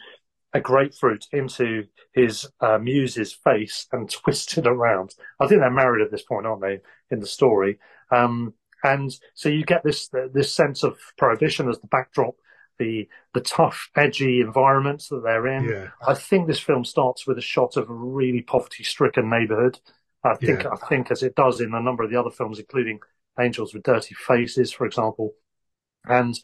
a 0.55 0.61
grapefruit 0.61 1.27
into 1.33 1.85
his 2.15 2.49
uh, 2.63 2.79
muse's 2.79 3.35
face 3.35 3.87
and 3.93 4.11
twists 4.25 4.57
it 4.57 4.67
around. 4.67 5.15
I 5.39 5.47
think 5.47 5.61
they're 5.61 5.71
married 5.71 6.03
at 6.03 6.11
this 6.11 6.23
point, 6.23 6.47
aren't 6.47 6.63
they, 6.63 6.81
in 7.11 7.21
the 7.21 7.27
story? 7.27 7.79
Um, 8.11 8.55
and 8.83 9.15
so 9.35 9.51
you 9.51 9.63
get 9.63 9.85
this 9.85 10.09
this 10.33 10.55
sense 10.55 10.83
of 10.83 10.97
prohibition 11.19 11.69
as 11.69 11.79
the 11.81 11.89
backdrop, 11.89 12.37
the 12.79 13.07
the 13.35 13.43
tough, 13.43 13.91
edgy 13.95 14.41
environments 14.41 15.09
that 15.09 15.23
they're 15.23 15.47
in. 15.47 15.65
Yeah. 15.65 15.89
I 16.09 16.15
think 16.15 16.47
this 16.47 16.59
film 16.59 16.87
starts 16.87 17.27
with 17.27 17.37
a 17.37 17.43
shot 17.43 17.77
of 17.77 17.91
a 17.91 17.93
really 17.93 18.41
poverty-stricken 18.41 19.29
neighborhood 19.29 19.79
I 20.23 20.35
think 20.35 20.65
yeah. 20.65 20.71
I 20.71 20.87
think 20.89 21.11
as 21.11 21.23
it 21.23 21.35
does 21.35 21.61
in 21.61 21.75
a 21.75 21.81
number 21.81 22.03
of 22.03 22.11
the 22.11 22.21
other 22.21 22.31
films, 22.31 22.59
including 22.59 23.01
Angels 23.39 23.73
with 23.73 23.83
Dirty 23.83 24.15
Faces, 24.15 24.73
for 24.73 24.87
example. 24.87 25.33
And 26.05 26.39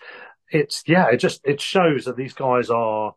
it's 0.51 0.83
yeah, 0.87 1.09
it 1.11 1.19
just 1.19 1.41
it 1.45 1.61
shows 1.61 2.05
that 2.05 2.17
these 2.17 2.33
guys 2.33 2.71
are 2.71 3.15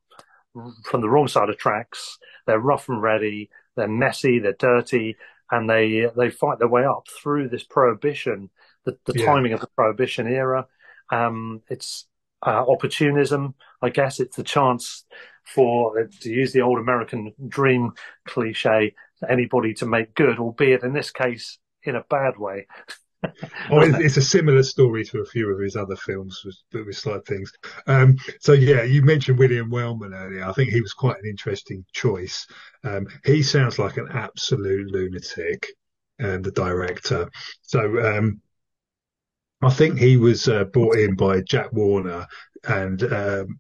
from 0.86 1.02
the 1.02 1.10
wrong 1.10 1.28
side 1.28 1.50
of 1.50 1.58
tracks. 1.58 2.18
They're 2.46 2.60
rough 2.60 2.90
and 2.90 3.02
ready. 3.02 3.50
They're 3.76 3.88
messy. 3.88 4.40
They're 4.40 4.54
dirty, 4.54 5.16
and 5.52 5.70
they 5.70 6.08
they 6.16 6.30
fight 6.30 6.60
their 6.60 6.68
way 6.68 6.86
up 6.86 7.08
through 7.22 7.50
this 7.50 7.64
prohibition. 7.64 8.50
The, 8.86 8.98
the 9.06 9.20
yeah. 9.20 9.26
timing 9.26 9.54
of 9.54 9.62
the 9.62 9.68
prohibition 9.68 10.28
era. 10.28 10.68
Um, 11.12 11.62
it's 11.70 12.06
uh, 12.46 12.66
opportunism. 12.68 13.56
I 13.82 13.90
guess 13.90 14.20
it's 14.20 14.36
the 14.36 14.44
chance 14.44 15.06
for 15.46 16.08
to 16.22 16.30
use 16.30 16.54
the 16.54 16.62
old 16.62 16.80
American 16.80 17.34
dream 17.48 17.94
cliche 18.26 18.96
anybody 19.28 19.74
to 19.76 19.86
make 19.86 20.16
good, 20.16 20.40
albeit 20.40 20.84
in 20.84 20.94
this 20.94 21.12
case 21.12 21.58
in 21.84 21.96
a 21.96 22.04
bad 22.10 22.38
way. 22.38 22.68
oh, 23.72 23.82
it's 23.82 24.18
a 24.18 24.22
similar 24.22 24.64
story 24.64 25.04
to 25.04 25.20
a 25.20 25.26
few 25.26 25.52
of 25.52 25.60
his 25.60 25.76
other 25.76 25.96
films 25.96 26.42
with, 26.46 26.86
with 26.86 26.96
slight 26.96 27.26
things. 27.26 27.52
Um, 27.86 28.18
so 28.40 28.54
yeah, 28.54 28.84
you 28.84 29.02
mentioned 29.02 29.38
William 29.38 29.70
Wellman 29.70 30.14
earlier. 30.14 30.46
I 30.46 30.54
think 30.54 30.70
he 30.70 30.82
was 30.82 30.94
quite 30.94 31.18
an 31.18 31.30
interesting 31.30 31.84
choice. 31.92 32.48
Um, 32.84 33.08
he 33.26 33.44
sounds 33.44 33.78
like 33.78 33.98
an 33.98 34.08
absolute 34.14 34.92
lunatic, 34.92 35.68
and 36.18 36.36
um, 36.36 36.42
the 36.42 36.52
director. 36.52 37.30
So 37.62 38.18
um, 38.18 38.42
I 39.62 39.70
think 39.70 40.00
he 40.00 40.18
was 40.18 40.48
uh, 40.48 40.66
brought 40.66 40.98
in 40.98 41.16
by 41.16 41.42
Jack 41.42 41.74
Warner 41.74 42.26
and 42.68 43.02
um, 43.04 43.60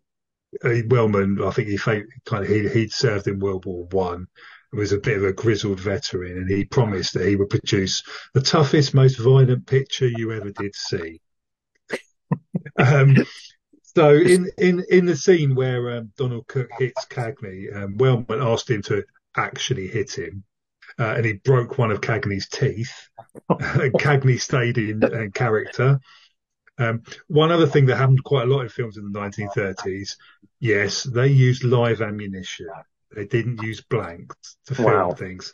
Wellman. 0.64 1.44
I 1.44 1.52
think 1.52 1.68
he 1.68 1.78
kind 1.78 2.06
of 2.32 2.48
he 2.48 2.70
he'd 2.70 2.94
served 2.94 3.28
in 3.28 3.40
World 3.40 3.66
War 3.66 3.86
One 3.92 4.28
was 4.72 4.92
a 4.92 5.00
bit 5.00 5.18
of 5.18 5.24
a 5.24 5.34
grizzled 5.34 5.80
veteran, 5.80 6.38
and 6.38 6.50
he 6.50 6.66
promised 6.66 7.14
that 7.14 7.28
he 7.28 7.36
would 7.36 7.50
produce 7.50 8.04
the 8.34 8.42
toughest, 8.42 8.94
most 8.94 9.20
violent 9.20 9.66
picture 9.66 10.08
you 10.08 10.32
ever 10.32 10.52
did 10.52 10.76
see. 10.76 11.22
um, 12.78 13.16
so 13.84 14.14
in, 14.14 14.52
in, 14.58 14.86
in 14.90 15.06
the 15.06 15.16
scene 15.16 15.56
where 15.56 15.98
um, 15.98 16.12
Donald 16.18 16.48
Cook 16.48 16.70
hits 16.78 17.06
Cagney, 17.06 17.76
um, 17.76 17.98
Wellman 17.98 18.42
asked 18.42 18.70
him 18.70 18.84
to 18.84 19.04
actually 19.36 19.88
hit 19.88 20.18
him, 20.18 20.44
uh, 21.00 21.16
and 21.18 21.26
he 21.26 21.34
broke 21.34 21.78
one 21.78 21.92
of 21.92 22.02
Cagney's 22.02 22.48
teeth. 22.48 23.10
and 23.50 23.94
Cagney 23.94 24.40
stayed 24.40 24.78
in, 24.78 25.04
in 25.04 25.32
character. 25.32 26.00
Um, 26.78 27.02
one 27.28 27.52
other 27.52 27.68
thing 27.68 27.88
that 27.88 27.98
happened 27.98 28.24
quite 28.24 28.48
a 28.48 28.52
lot 28.52 28.62
in 28.62 28.70
films 28.70 28.98
in 28.98 29.12
the 29.12 29.20
1930s, 29.20 30.16
yes, 30.60 31.04
they 31.04 31.28
used 31.28 31.64
live 31.64 32.02
ammunition. 32.02 32.68
They 33.16 33.26
didn't 33.26 33.64
use 33.64 33.82
blanks 33.82 34.58
to 34.68 34.76
film 34.76 34.92
wow. 34.92 35.12
things. 35.12 35.54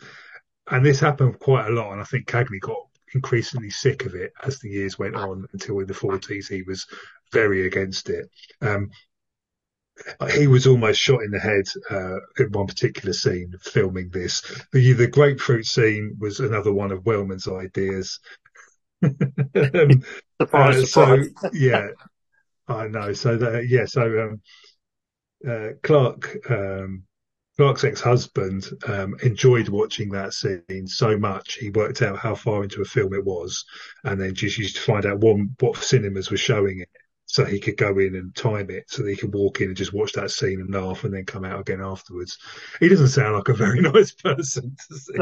And 0.69 0.85
this 0.85 0.99
happened 0.99 1.39
quite 1.39 1.67
a 1.67 1.71
lot. 1.71 1.91
And 1.91 2.01
I 2.01 2.03
think 2.03 2.27
Cagney 2.27 2.59
got 2.59 2.77
increasingly 3.13 3.69
sick 3.69 4.05
of 4.05 4.15
it 4.15 4.33
as 4.43 4.59
the 4.59 4.69
years 4.69 4.99
went 4.99 5.15
on 5.15 5.45
until 5.53 5.79
in 5.79 5.87
the 5.87 5.93
40s 5.93 6.49
he 6.49 6.63
was 6.63 6.85
very 7.31 7.65
against 7.65 8.09
it. 8.09 8.29
Um, 8.61 8.89
he 10.33 10.47
was 10.47 10.67
almost 10.67 10.99
shot 10.99 11.23
in 11.23 11.31
the 11.31 11.39
head 11.39 11.63
uh, 11.89 12.17
in 12.37 12.51
one 12.51 12.67
particular 12.67 13.13
scene 13.13 13.53
filming 13.61 14.09
this. 14.09 14.41
The, 14.73 14.93
the 14.93 15.07
grapefruit 15.07 15.65
scene 15.65 16.17
was 16.19 16.39
another 16.41 16.73
one 16.73 16.91
of 16.91 17.03
Wellman's 17.03 17.47
ideas. 17.47 18.19
um, 19.03 19.13
surprise, 20.41 20.77
uh, 20.77 20.85
surprise. 20.85 21.29
So 21.39 21.49
yeah, 21.53 21.87
I 22.67 22.87
know. 22.87 23.13
So 23.13 23.37
that, 23.37 23.67
yeah, 23.69 23.85
so 23.85 24.01
um, 24.21 24.41
uh, 25.49 25.69
Clarke 25.81 26.39
um, 26.49 27.03
Clarke's 27.57 27.85
ex-husband 27.85 28.69
um, 28.87 29.15
enjoyed 29.23 29.69
watching 29.69 30.09
that 30.09 30.33
scene 30.33 30.87
so 30.87 31.17
much 31.17 31.53
he 31.53 31.69
worked 31.69 32.01
out 32.01 32.17
how 32.17 32.35
far 32.35 32.63
into 32.63 32.81
a 32.81 32.85
film 32.85 33.13
it 33.13 33.23
was, 33.23 33.63
and 34.03 34.19
then 34.19 34.33
just 34.33 34.57
used 34.57 34.75
to 34.75 34.81
find 34.81 35.05
out 35.05 35.19
one, 35.19 35.55
what 35.59 35.77
cinemas 35.77 36.29
were 36.29 36.37
showing 36.37 36.81
it, 36.81 36.89
so 37.25 37.45
he 37.45 37.59
could 37.59 37.77
go 37.77 37.97
in 37.97 38.15
and 38.15 38.35
time 38.35 38.69
it, 38.69 38.83
so 38.87 39.03
that 39.03 39.09
he 39.09 39.15
could 39.15 39.33
walk 39.33 39.61
in 39.61 39.67
and 39.67 39.77
just 39.77 39.93
watch 39.93 40.11
that 40.13 40.31
scene 40.31 40.59
and 40.59 40.73
laugh, 40.73 41.05
and 41.05 41.13
then 41.13 41.25
come 41.25 41.45
out 41.45 41.61
again 41.61 41.81
afterwards. 41.81 42.37
He 42.79 42.89
doesn't 42.89 43.07
sound 43.07 43.35
like 43.35 43.47
a 43.47 43.53
very 43.53 43.79
nice 43.93 44.11
person 44.11 44.75
to 44.89 44.97
see. 44.97 45.13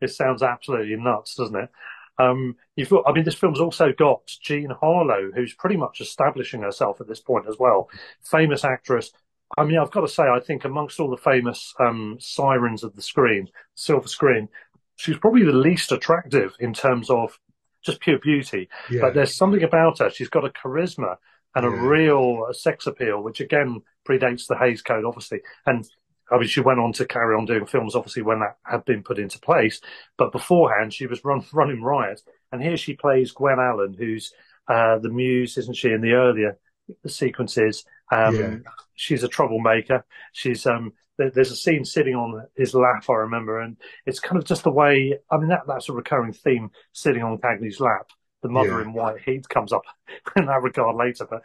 it 0.00 0.08
sounds 0.08 0.42
absolutely 0.42 0.96
nuts, 0.96 1.36
doesn't 1.36 1.56
it? 1.56 1.70
Um, 2.18 2.56
you've 2.76 2.90
got, 2.90 3.04
I 3.06 3.12
mean, 3.12 3.24
this 3.24 3.34
film's 3.34 3.60
also 3.60 3.92
got 3.92 4.26
Jean 4.26 4.70
Harlow, 4.70 5.30
who's 5.34 5.54
pretty 5.54 5.76
much 5.76 6.00
establishing 6.00 6.62
herself 6.62 7.00
at 7.00 7.08
this 7.08 7.20
point 7.20 7.46
as 7.48 7.56
well. 7.58 7.88
Famous 8.22 8.64
actress, 8.64 9.12
I 9.56 9.64
mean, 9.64 9.78
I've 9.78 9.90
got 9.90 10.00
to 10.00 10.08
say, 10.08 10.24
I 10.24 10.40
think 10.40 10.64
amongst 10.64 10.98
all 10.98 11.10
the 11.10 11.16
famous 11.16 11.74
um, 11.78 12.16
sirens 12.18 12.84
of 12.84 12.96
the 12.96 13.02
screen, 13.02 13.48
silver 13.74 14.08
screen, 14.08 14.48
she's 14.96 15.18
probably 15.18 15.44
the 15.44 15.52
least 15.52 15.92
attractive 15.92 16.54
in 16.58 16.72
terms 16.72 17.10
of 17.10 17.38
just 17.84 18.00
pure 18.00 18.18
beauty. 18.18 18.68
Yeah. 18.90 19.00
But 19.02 19.14
there's 19.14 19.36
something 19.36 19.62
about 19.62 19.98
her. 19.98 20.10
She's 20.10 20.28
got 20.28 20.44
a 20.44 20.50
charisma 20.50 21.16
and 21.54 21.66
a 21.66 21.70
real 21.70 22.46
sex 22.52 22.86
appeal, 22.86 23.22
which 23.22 23.40
again 23.40 23.82
predates 24.08 24.46
the 24.46 24.56
Hays 24.56 24.80
Code, 24.80 25.04
obviously. 25.04 25.40
And 25.66 25.86
I 26.30 26.38
mean, 26.38 26.48
she 26.48 26.60
went 26.60 26.80
on 26.80 26.92
to 26.94 27.04
carry 27.04 27.36
on 27.36 27.44
doing 27.44 27.66
films, 27.66 27.94
obviously, 27.94 28.22
when 28.22 28.40
that 28.40 28.56
had 28.64 28.84
been 28.86 29.02
put 29.02 29.18
into 29.18 29.38
place. 29.38 29.80
But 30.16 30.32
beforehand, 30.32 30.94
she 30.94 31.06
was 31.06 31.24
run, 31.24 31.44
running 31.52 31.82
riot. 31.82 32.22
And 32.50 32.62
here 32.62 32.76
she 32.76 32.94
plays 32.94 33.32
Gwen 33.32 33.58
Allen, 33.58 33.94
who's 33.98 34.32
uh, 34.66 34.98
the 34.98 35.10
muse, 35.10 35.58
isn't 35.58 35.76
she, 35.76 35.90
in 35.90 36.00
the 36.00 36.12
earlier 36.12 36.58
sequences. 37.06 37.84
Um, 38.10 38.36
yeah. 38.36 38.56
She's 38.94 39.24
a 39.24 39.28
troublemaker. 39.28 40.04
She's 40.32 40.66
um, 40.66 40.92
there's 41.18 41.50
a 41.50 41.56
scene 41.56 41.84
sitting 41.84 42.14
on 42.14 42.46
his 42.56 42.74
lap, 42.74 43.04
I 43.08 43.14
remember, 43.14 43.60
and 43.60 43.76
it's 44.06 44.20
kind 44.20 44.38
of 44.38 44.44
just 44.44 44.64
the 44.64 44.70
way. 44.70 45.18
I 45.30 45.36
mean, 45.36 45.48
that 45.48 45.62
that's 45.66 45.88
a 45.88 45.92
recurring 45.92 46.32
theme, 46.32 46.70
sitting 46.92 47.22
on 47.22 47.38
Cagney's 47.38 47.80
lap. 47.80 48.10
The 48.42 48.48
mother 48.48 48.78
yeah. 48.78 48.82
in 48.82 48.92
white 48.92 49.20
heat 49.20 49.48
comes 49.48 49.72
up 49.72 49.82
in 50.36 50.46
that 50.46 50.62
regard 50.62 50.96
later, 50.96 51.26
but 51.28 51.42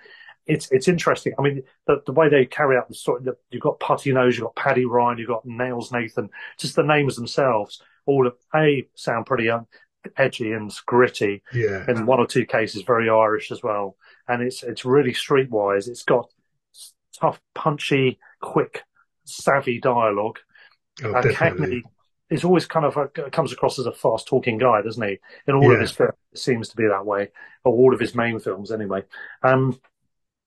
it's 0.47 0.71
it's 0.71 0.87
interesting. 0.87 1.33
I 1.37 1.41
mean, 1.41 1.63
the, 1.85 2.01
the 2.05 2.13
way 2.13 2.29
they 2.29 2.45
carry 2.45 2.77
out 2.77 2.87
the 2.87 2.95
story. 2.95 3.21
The, 3.23 3.37
you've 3.51 3.61
got 3.61 3.79
Putty 3.79 4.11
Nose, 4.13 4.37
you've 4.37 4.45
got 4.45 4.55
Paddy 4.55 4.85
Ryan, 4.85 5.17
you've 5.17 5.27
got 5.27 5.45
Nails 5.45 5.91
Nathan. 5.91 6.29
Just 6.57 6.75
the 6.75 6.83
names 6.83 7.15
themselves, 7.15 7.81
all 8.05 8.25
of 8.25 8.35
a 8.55 8.87
sound 8.95 9.25
pretty 9.25 9.49
um, 9.49 9.67
edgy 10.15 10.53
and 10.53 10.73
gritty. 10.85 11.43
Yeah. 11.53 11.85
In 11.87 12.05
one 12.05 12.19
or 12.19 12.27
two 12.27 12.45
cases, 12.45 12.83
very 12.83 13.09
Irish 13.09 13.51
as 13.51 13.61
well, 13.61 13.97
and 14.27 14.41
it's 14.41 14.63
it's 14.63 14.85
really 14.85 15.13
streetwise. 15.13 15.87
It's 15.87 16.03
got 16.03 16.31
tough, 17.19 17.39
punchy, 17.55 18.19
quick, 18.41 18.83
savvy 19.25 19.79
dialogue. 19.79 20.39
Oh, 21.03 21.13
and 21.13 21.25
Cagney 21.31 21.81
is 22.29 22.43
always 22.43 22.65
kind 22.65 22.85
of 22.85 22.97
a, 22.97 23.07
comes 23.29 23.53
across 23.53 23.79
as 23.79 23.85
a 23.85 23.91
fast 23.91 24.27
talking 24.27 24.57
guy, 24.57 24.81
doesn't 24.81 25.07
he? 25.07 25.19
In 25.47 25.55
all 25.55 25.63
yeah. 25.63 25.73
of 25.73 25.81
his 25.81 25.91
films, 25.91 26.13
it 26.33 26.39
seems 26.39 26.69
to 26.69 26.75
be 26.75 26.87
that 26.87 27.05
way, 27.05 27.29
or 27.63 27.73
all 27.73 27.93
of 27.93 27.99
his 27.99 28.15
main 28.15 28.39
films 28.39 28.71
anyway. 28.71 29.03
Um, 29.43 29.79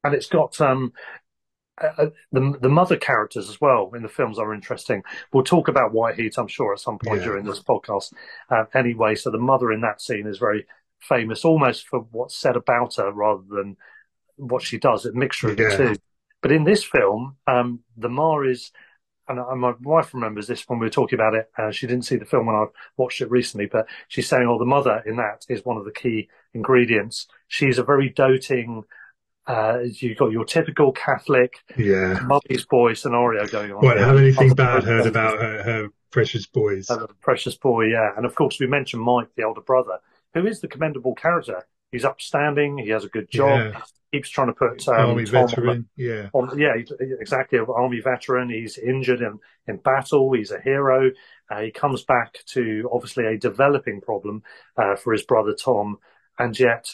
and 0.02 0.14
it's 0.14 0.28
got 0.28 0.60
um, 0.60 0.92
uh, 1.80 2.06
the 2.32 2.58
the 2.60 2.68
mother 2.68 2.96
characters 2.96 3.48
as 3.48 3.60
well 3.60 3.92
in 3.94 4.02
the 4.02 4.08
films 4.08 4.38
are 4.38 4.54
interesting. 4.54 5.02
We'll 5.32 5.44
talk 5.44 5.68
about 5.68 5.92
White 5.92 6.16
Heat, 6.16 6.36
I'm 6.36 6.48
sure, 6.48 6.72
at 6.72 6.80
some 6.80 6.98
point 6.98 7.20
yeah. 7.20 7.26
during 7.26 7.44
this 7.44 7.62
podcast. 7.62 8.12
Uh, 8.50 8.64
anyway, 8.74 9.14
so 9.14 9.30
the 9.30 9.38
mother 9.38 9.72
in 9.72 9.80
that 9.82 10.00
scene 10.00 10.26
is 10.26 10.38
very 10.38 10.66
famous, 11.00 11.44
almost 11.44 11.88
for 11.88 12.00
what's 12.10 12.36
said 12.36 12.56
about 12.56 12.96
her 12.96 13.12
rather 13.12 13.42
than 13.48 13.76
what 14.36 14.62
she 14.62 14.78
does. 14.78 15.06
A 15.06 15.12
mixture 15.12 15.50
of 15.50 15.58
yeah. 15.58 15.68
the 15.68 15.76
two. 15.76 15.96
But 16.42 16.52
in 16.52 16.64
this 16.64 16.82
film, 16.82 17.36
um, 17.46 17.80
the 17.96 18.08
Ma 18.08 18.40
is, 18.40 18.72
and 19.28 19.60
my 19.60 19.74
wife 19.82 20.14
remembers 20.14 20.46
this 20.46 20.66
when 20.66 20.78
we 20.78 20.86
were 20.86 20.90
talking 20.90 21.18
about 21.18 21.34
it. 21.34 21.50
Uh, 21.56 21.70
she 21.70 21.86
didn't 21.86 22.06
see 22.06 22.16
the 22.16 22.24
film 22.24 22.46
when 22.46 22.56
I 22.56 22.64
watched 22.96 23.20
it 23.20 23.30
recently, 23.30 23.66
but 23.66 23.86
she's 24.08 24.28
saying, 24.28 24.46
"Oh, 24.48 24.58
the 24.58 24.64
mother 24.64 25.02
in 25.06 25.16
that 25.16 25.44
is 25.48 25.64
one 25.64 25.76
of 25.76 25.84
the 25.84 25.92
key 25.92 26.28
ingredients." 26.54 27.26
She's 27.48 27.78
a 27.78 27.84
very 27.84 28.08
doting 28.08 28.84
uh, 29.50 29.80
you've 29.82 30.18
got 30.18 30.30
your 30.30 30.44
typical 30.44 30.92
Catholic, 30.92 31.54
yeah, 31.76 32.20
mummy's 32.24 32.64
boy 32.66 32.94
scenario 32.94 33.46
going 33.46 33.72
on. 33.72 33.84
Well, 33.84 33.98
have 33.98 34.16
anything 34.16 34.54
bad 34.54 34.84
heard 34.84 35.06
about 35.06 35.40
her, 35.40 35.62
her 35.62 35.88
precious 36.10 36.46
boys? 36.46 36.88
Precious 37.20 37.56
boy, 37.56 37.86
yeah. 37.86 38.10
And 38.16 38.24
of 38.24 38.34
course, 38.34 38.60
we 38.60 38.66
mentioned 38.66 39.02
Mike, 39.02 39.28
the 39.36 39.42
older 39.42 39.60
brother, 39.60 39.98
who 40.34 40.46
is 40.46 40.60
the 40.60 40.68
commendable 40.68 41.14
character. 41.14 41.66
He's 41.92 42.04
upstanding. 42.04 42.78
He 42.78 42.90
has 42.90 43.04
a 43.04 43.08
good 43.08 43.30
job. 43.30 43.72
Yeah. 43.72 43.80
Keeps 44.12 44.30
trying 44.30 44.48
to 44.48 44.54
put 44.54 44.88
um, 44.88 45.10
army 45.10 45.24
Tom 45.24 45.48
veteran. 45.48 45.88
yeah, 45.96 46.30
on, 46.32 46.58
yeah, 46.58 46.74
exactly. 47.20 47.60
Army 47.60 48.00
veteran. 48.00 48.50
He's 48.50 48.76
injured 48.76 49.20
in 49.20 49.38
in 49.68 49.76
battle. 49.76 50.32
He's 50.32 50.50
a 50.50 50.60
hero. 50.60 51.12
Uh, 51.48 51.60
he 51.60 51.70
comes 51.70 52.02
back 52.02 52.38
to 52.46 52.90
obviously 52.92 53.26
a 53.26 53.38
developing 53.38 54.00
problem 54.00 54.42
uh, 54.76 54.96
for 54.96 55.12
his 55.12 55.22
brother 55.22 55.54
Tom, 55.54 55.98
and 56.38 56.58
yet 56.58 56.88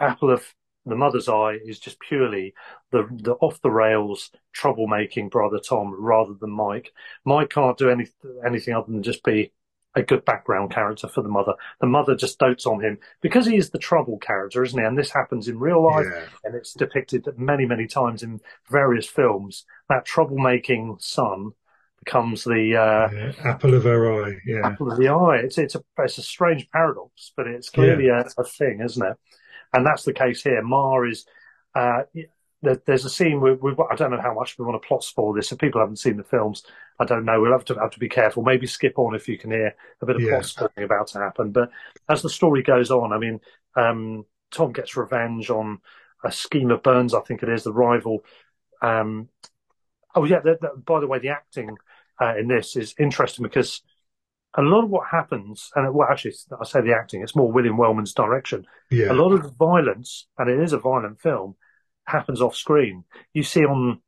apple 0.00 0.30
of 0.30 0.54
the 0.86 0.96
mother's 0.96 1.28
eye 1.28 1.58
is 1.64 1.78
just 1.78 2.00
purely 2.00 2.54
the 2.92 3.06
the 3.10 3.32
off 3.34 3.60
the 3.62 3.70
rails 3.70 4.30
troublemaking 4.56 5.30
brother 5.30 5.58
Tom 5.58 5.94
rather 5.98 6.34
than 6.34 6.50
Mike. 6.50 6.92
Mike 7.24 7.50
can't 7.50 7.78
do 7.78 7.90
any 7.90 8.06
anything 8.46 8.74
other 8.74 8.90
than 8.90 9.02
just 9.02 9.22
be 9.22 9.52
a 9.96 10.02
good 10.02 10.24
background 10.24 10.72
character 10.72 11.08
for 11.08 11.22
the 11.22 11.28
mother. 11.28 11.54
The 11.80 11.86
mother 11.86 12.16
just 12.16 12.38
dotes 12.38 12.66
on 12.66 12.82
him 12.82 12.98
because 13.20 13.46
he 13.46 13.56
is 13.56 13.70
the 13.70 13.78
trouble 13.78 14.18
character, 14.18 14.62
isn't 14.64 14.78
he? 14.78 14.84
And 14.84 14.98
this 14.98 15.10
happens 15.10 15.48
in 15.48 15.58
real 15.58 15.84
life, 15.84 16.06
yeah. 16.10 16.26
and 16.44 16.54
it's 16.54 16.72
depicted 16.72 17.26
many 17.36 17.66
many 17.66 17.86
times 17.86 18.22
in 18.22 18.40
various 18.70 19.06
films. 19.06 19.64
That 19.88 20.06
troublemaking 20.06 21.00
son 21.00 21.52
becomes 21.98 22.44
the 22.44 22.76
uh, 22.76 23.14
yeah, 23.14 23.32
apple 23.44 23.74
of 23.74 23.84
her 23.84 24.24
eye. 24.24 24.38
Yeah, 24.44 24.66
apple 24.66 24.90
of 24.90 24.98
the 24.98 25.08
eye. 25.08 25.38
It's 25.38 25.58
it's 25.58 25.74
a 25.74 25.84
it's 25.98 26.18
a 26.18 26.22
strange 26.22 26.68
paradox, 26.70 27.32
but 27.36 27.46
it's 27.46 27.70
clearly 27.70 28.06
yeah. 28.06 28.24
a, 28.36 28.40
a 28.40 28.44
thing, 28.44 28.80
isn't 28.82 29.04
it? 29.04 29.16
and 29.74 29.84
that's 29.84 30.04
the 30.04 30.12
case 30.12 30.42
here. 30.42 30.62
Ma 30.62 31.02
is 31.02 31.26
uh, 31.74 32.02
there's 32.86 33.04
a 33.04 33.10
scene 33.10 33.40
where 33.40 33.54
we, 33.54 33.72
I 33.90 33.94
don't 33.94 34.10
know 34.10 34.20
how 34.20 34.34
much 34.34 34.58
we 34.58 34.64
want 34.64 34.80
to 34.80 34.86
plot 34.86 35.04
spoil 35.04 35.32
this. 35.32 35.52
If 35.52 35.58
people 35.58 35.80
haven't 35.80 35.98
seen 35.98 36.16
the 36.16 36.24
films, 36.24 36.64
I 36.98 37.04
don't 37.04 37.24
know. 37.24 37.40
We'll 37.40 37.52
have 37.52 37.64
to 37.66 37.74
have 37.74 37.92
to 37.92 37.98
be 37.98 38.08
careful. 38.08 38.42
Maybe 38.42 38.66
skip 38.66 38.98
on 38.98 39.14
if 39.14 39.28
you 39.28 39.38
can 39.38 39.50
hear 39.50 39.74
a 40.00 40.06
bit 40.06 40.16
of 40.16 40.22
yeah. 40.22 40.30
plot 40.30 40.46
spoiling 40.46 40.84
about 40.84 41.08
to 41.08 41.18
happen. 41.18 41.52
But 41.52 41.70
as 42.08 42.22
the 42.22 42.30
story 42.30 42.62
goes 42.62 42.90
on, 42.90 43.12
I 43.12 43.18
mean, 43.18 43.40
um, 43.76 44.24
Tom 44.50 44.72
gets 44.72 44.96
revenge 44.96 45.50
on 45.50 45.80
a 46.24 46.32
Schemer 46.32 46.78
Burns, 46.78 47.14
I 47.14 47.20
think 47.20 47.42
it 47.42 47.48
is, 47.48 47.64
the 47.64 47.72
rival. 47.72 48.24
Um, 48.82 49.28
oh 50.14 50.24
yeah. 50.24 50.40
The, 50.40 50.58
the, 50.60 50.80
by 50.80 51.00
the 51.00 51.06
way, 51.06 51.18
the 51.18 51.28
acting 51.28 51.76
uh, 52.20 52.36
in 52.36 52.48
this 52.48 52.76
is 52.76 52.94
interesting 52.98 53.42
because 53.42 53.82
a 54.56 54.62
lot 54.62 54.84
of 54.84 54.90
what 54.90 55.08
happens, 55.10 55.70
and 55.74 55.92
well, 55.92 56.08
actually, 56.08 56.34
I 56.60 56.64
say 56.64 56.80
the 56.80 56.94
acting, 56.94 57.22
it's 57.22 57.34
more 57.34 57.50
William 57.50 57.76
Wellman's 57.76 58.14
direction. 58.14 58.66
Yeah. 58.90 59.10
A 59.10 59.14
lot 59.14 59.32
of 59.32 59.42
the 59.42 59.50
violence, 59.50 60.28
and 60.38 60.48
it 60.48 60.60
is 60.60 60.72
a 60.72 60.78
violent 60.78 61.20
film, 61.20 61.56
happens 62.06 62.40
off 62.40 62.56
screen. 62.56 63.04
You 63.32 63.42
see 63.42 63.64
on, 63.64 64.00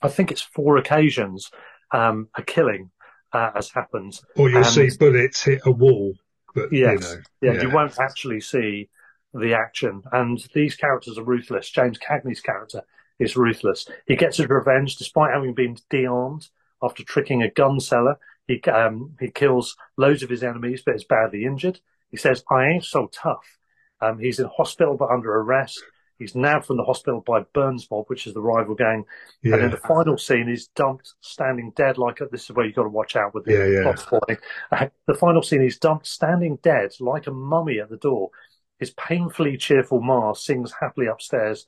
I 0.00 0.08
think 0.08 0.30
it's 0.30 0.42
four 0.42 0.76
occasions, 0.76 1.50
um, 1.90 2.28
a 2.34 2.42
killing 2.42 2.90
uh, 3.32 3.50
has 3.54 3.70
happened. 3.70 4.20
Or 4.36 4.48
you'll 4.48 4.58
and, 4.58 4.66
see 4.66 4.90
bullets 4.98 5.42
hit 5.42 5.62
a 5.64 5.70
wall. 5.70 6.14
But, 6.54 6.72
yes, 6.72 6.92
you 6.92 7.16
know, 7.16 7.22
yeah, 7.40 7.52
yeah, 7.52 7.62
you 7.62 7.70
won't 7.70 7.98
actually 7.98 8.40
see 8.40 8.90
the 9.32 9.54
action. 9.54 10.02
And 10.12 10.42
these 10.54 10.76
characters 10.76 11.18
are 11.18 11.24
ruthless. 11.24 11.70
James 11.70 11.98
Cagney's 11.98 12.40
character 12.40 12.82
is 13.18 13.36
ruthless. 13.36 13.88
He 14.06 14.16
gets 14.16 14.36
his 14.36 14.48
revenge 14.48 14.96
despite 14.96 15.32
having 15.32 15.54
been 15.54 15.78
de-armed 15.88 16.48
after 16.82 17.04
tricking 17.04 17.42
a 17.42 17.50
gun 17.50 17.80
seller 17.80 18.18
he 18.46 18.60
um, 18.70 19.16
he 19.20 19.30
kills 19.30 19.76
loads 19.96 20.22
of 20.22 20.30
his 20.30 20.42
enemies, 20.42 20.82
but 20.84 20.96
is 20.96 21.04
badly 21.04 21.44
injured. 21.44 21.80
He 22.10 22.16
says, 22.16 22.44
"I 22.50 22.66
ain't 22.66 22.84
so 22.84 23.08
tough." 23.12 23.58
Um, 24.00 24.18
he's 24.18 24.40
in 24.40 24.48
hospital 24.56 24.96
but 24.96 25.10
under 25.10 25.34
arrest. 25.34 25.82
He's 26.18 26.34
nabbed 26.34 26.66
from 26.66 26.76
the 26.76 26.84
hospital 26.84 27.20
by 27.20 27.40
Burns 27.52 27.88
Mob, 27.90 28.04
which 28.06 28.26
is 28.26 28.34
the 28.34 28.40
rival 28.40 28.74
gang. 28.74 29.04
Yeah. 29.42 29.54
And 29.54 29.64
in 29.64 29.70
the 29.70 29.76
final 29.76 30.16
scene, 30.16 30.48
he's 30.48 30.68
dumped 30.68 31.14
standing 31.20 31.72
dead. 31.74 31.98
Like 31.98 32.20
this 32.30 32.44
is 32.44 32.52
where 32.52 32.64
you've 32.66 32.76
got 32.76 32.84
to 32.84 32.88
watch 32.88 33.16
out 33.16 33.34
with 33.34 33.44
the 33.44 33.52
yeah, 33.52 33.66
yeah. 33.66 34.38
Uh, 34.70 34.88
the 35.06 35.14
final 35.14 35.42
scene, 35.42 35.62
he's 35.62 35.78
dumped 35.78 36.06
standing 36.06 36.58
dead 36.62 36.92
like 37.00 37.26
a 37.26 37.32
mummy 37.32 37.80
at 37.80 37.90
the 37.90 37.96
door. 37.96 38.30
His 38.78 38.90
painfully 38.90 39.56
cheerful 39.56 40.00
Ma 40.00 40.32
sings 40.32 40.72
happily 40.80 41.06
upstairs, 41.06 41.66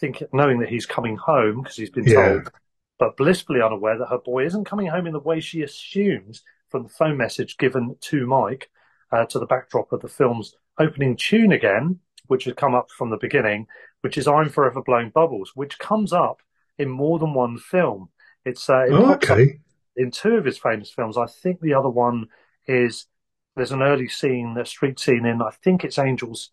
think, 0.00 0.22
knowing 0.32 0.60
that 0.60 0.68
he's 0.68 0.86
coming 0.86 1.16
home 1.16 1.62
because 1.62 1.76
he's 1.76 1.90
been 1.90 2.06
yeah. 2.06 2.28
told 2.28 2.50
but 2.98 3.16
blissfully 3.16 3.60
unaware 3.60 3.98
that 3.98 4.08
her 4.08 4.18
boy 4.18 4.44
isn't 4.46 4.64
coming 4.64 4.86
home 4.86 5.06
in 5.06 5.12
the 5.12 5.20
way 5.20 5.40
she 5.40 5.62
assumes 5.62 6.42
from 6.68 6.84
the 6.84 6.88
phone 6.88 7.16
message 7.16 7.56
given 7.58 7.96
to 8.00 8.26
Mike 8.26 8.70
uh, 9.12 9.26
to 9.26 9.38
the 9.38 9.46
backdrop 9.46 9.92
of 9.92 10.00
the 10.00 10.08
film's 10.08 10.54
opening 10.78 11.16
tune 11.16 11.52
again, 11.52 11.98
which 12.28 12.44
has 12.44 12.54
come 12.54 12.74
up 12.74 12.90
from 12.90 13.10
the 13.10 13.16
beginning, 13.16 13.66
which 14.00 14.18
is 14.18 14.28
I'm 14.28 14.48
Forever 14.48 14.82
Blowing 14.82 15.10
Bubbles, 15.10 15.52
which 15.54 15.78
comes 15.78 16.12
up 16.12 16.40
in 16.78 16.88
more 16.88 17.18
than 17.18 17.34
one 17.34 17.58
film. 17.58 18.10
It's 18.44 18.68
uh, 18.68 18.84
it 18.84 18.92
oh, 18.92 19.12
okay. 19.14 19.60
in 19.96 20.10
two 20.10 20.36
of 20.36 20.44
his 20.44 20.58
famous 20.58 20.90
films. 20.90 21.16
I 21.16 21.26
think 21.26 21.60
the 21.60 21.74
other 21.74 21.88
one 21.88 22.26
is 22.66 23.06
there's 23.56 23.72
an 23.72 23.82
early 23.82 24.08
scene, 24.08 24.56
a 24.58 24.64
street 24.64 25.00
scene 25.00 25.24
in 25.24 25.42
I 25.42 25.50
think 25.62 25.84
it's 25.84 25.98
Angels 25.98 26.50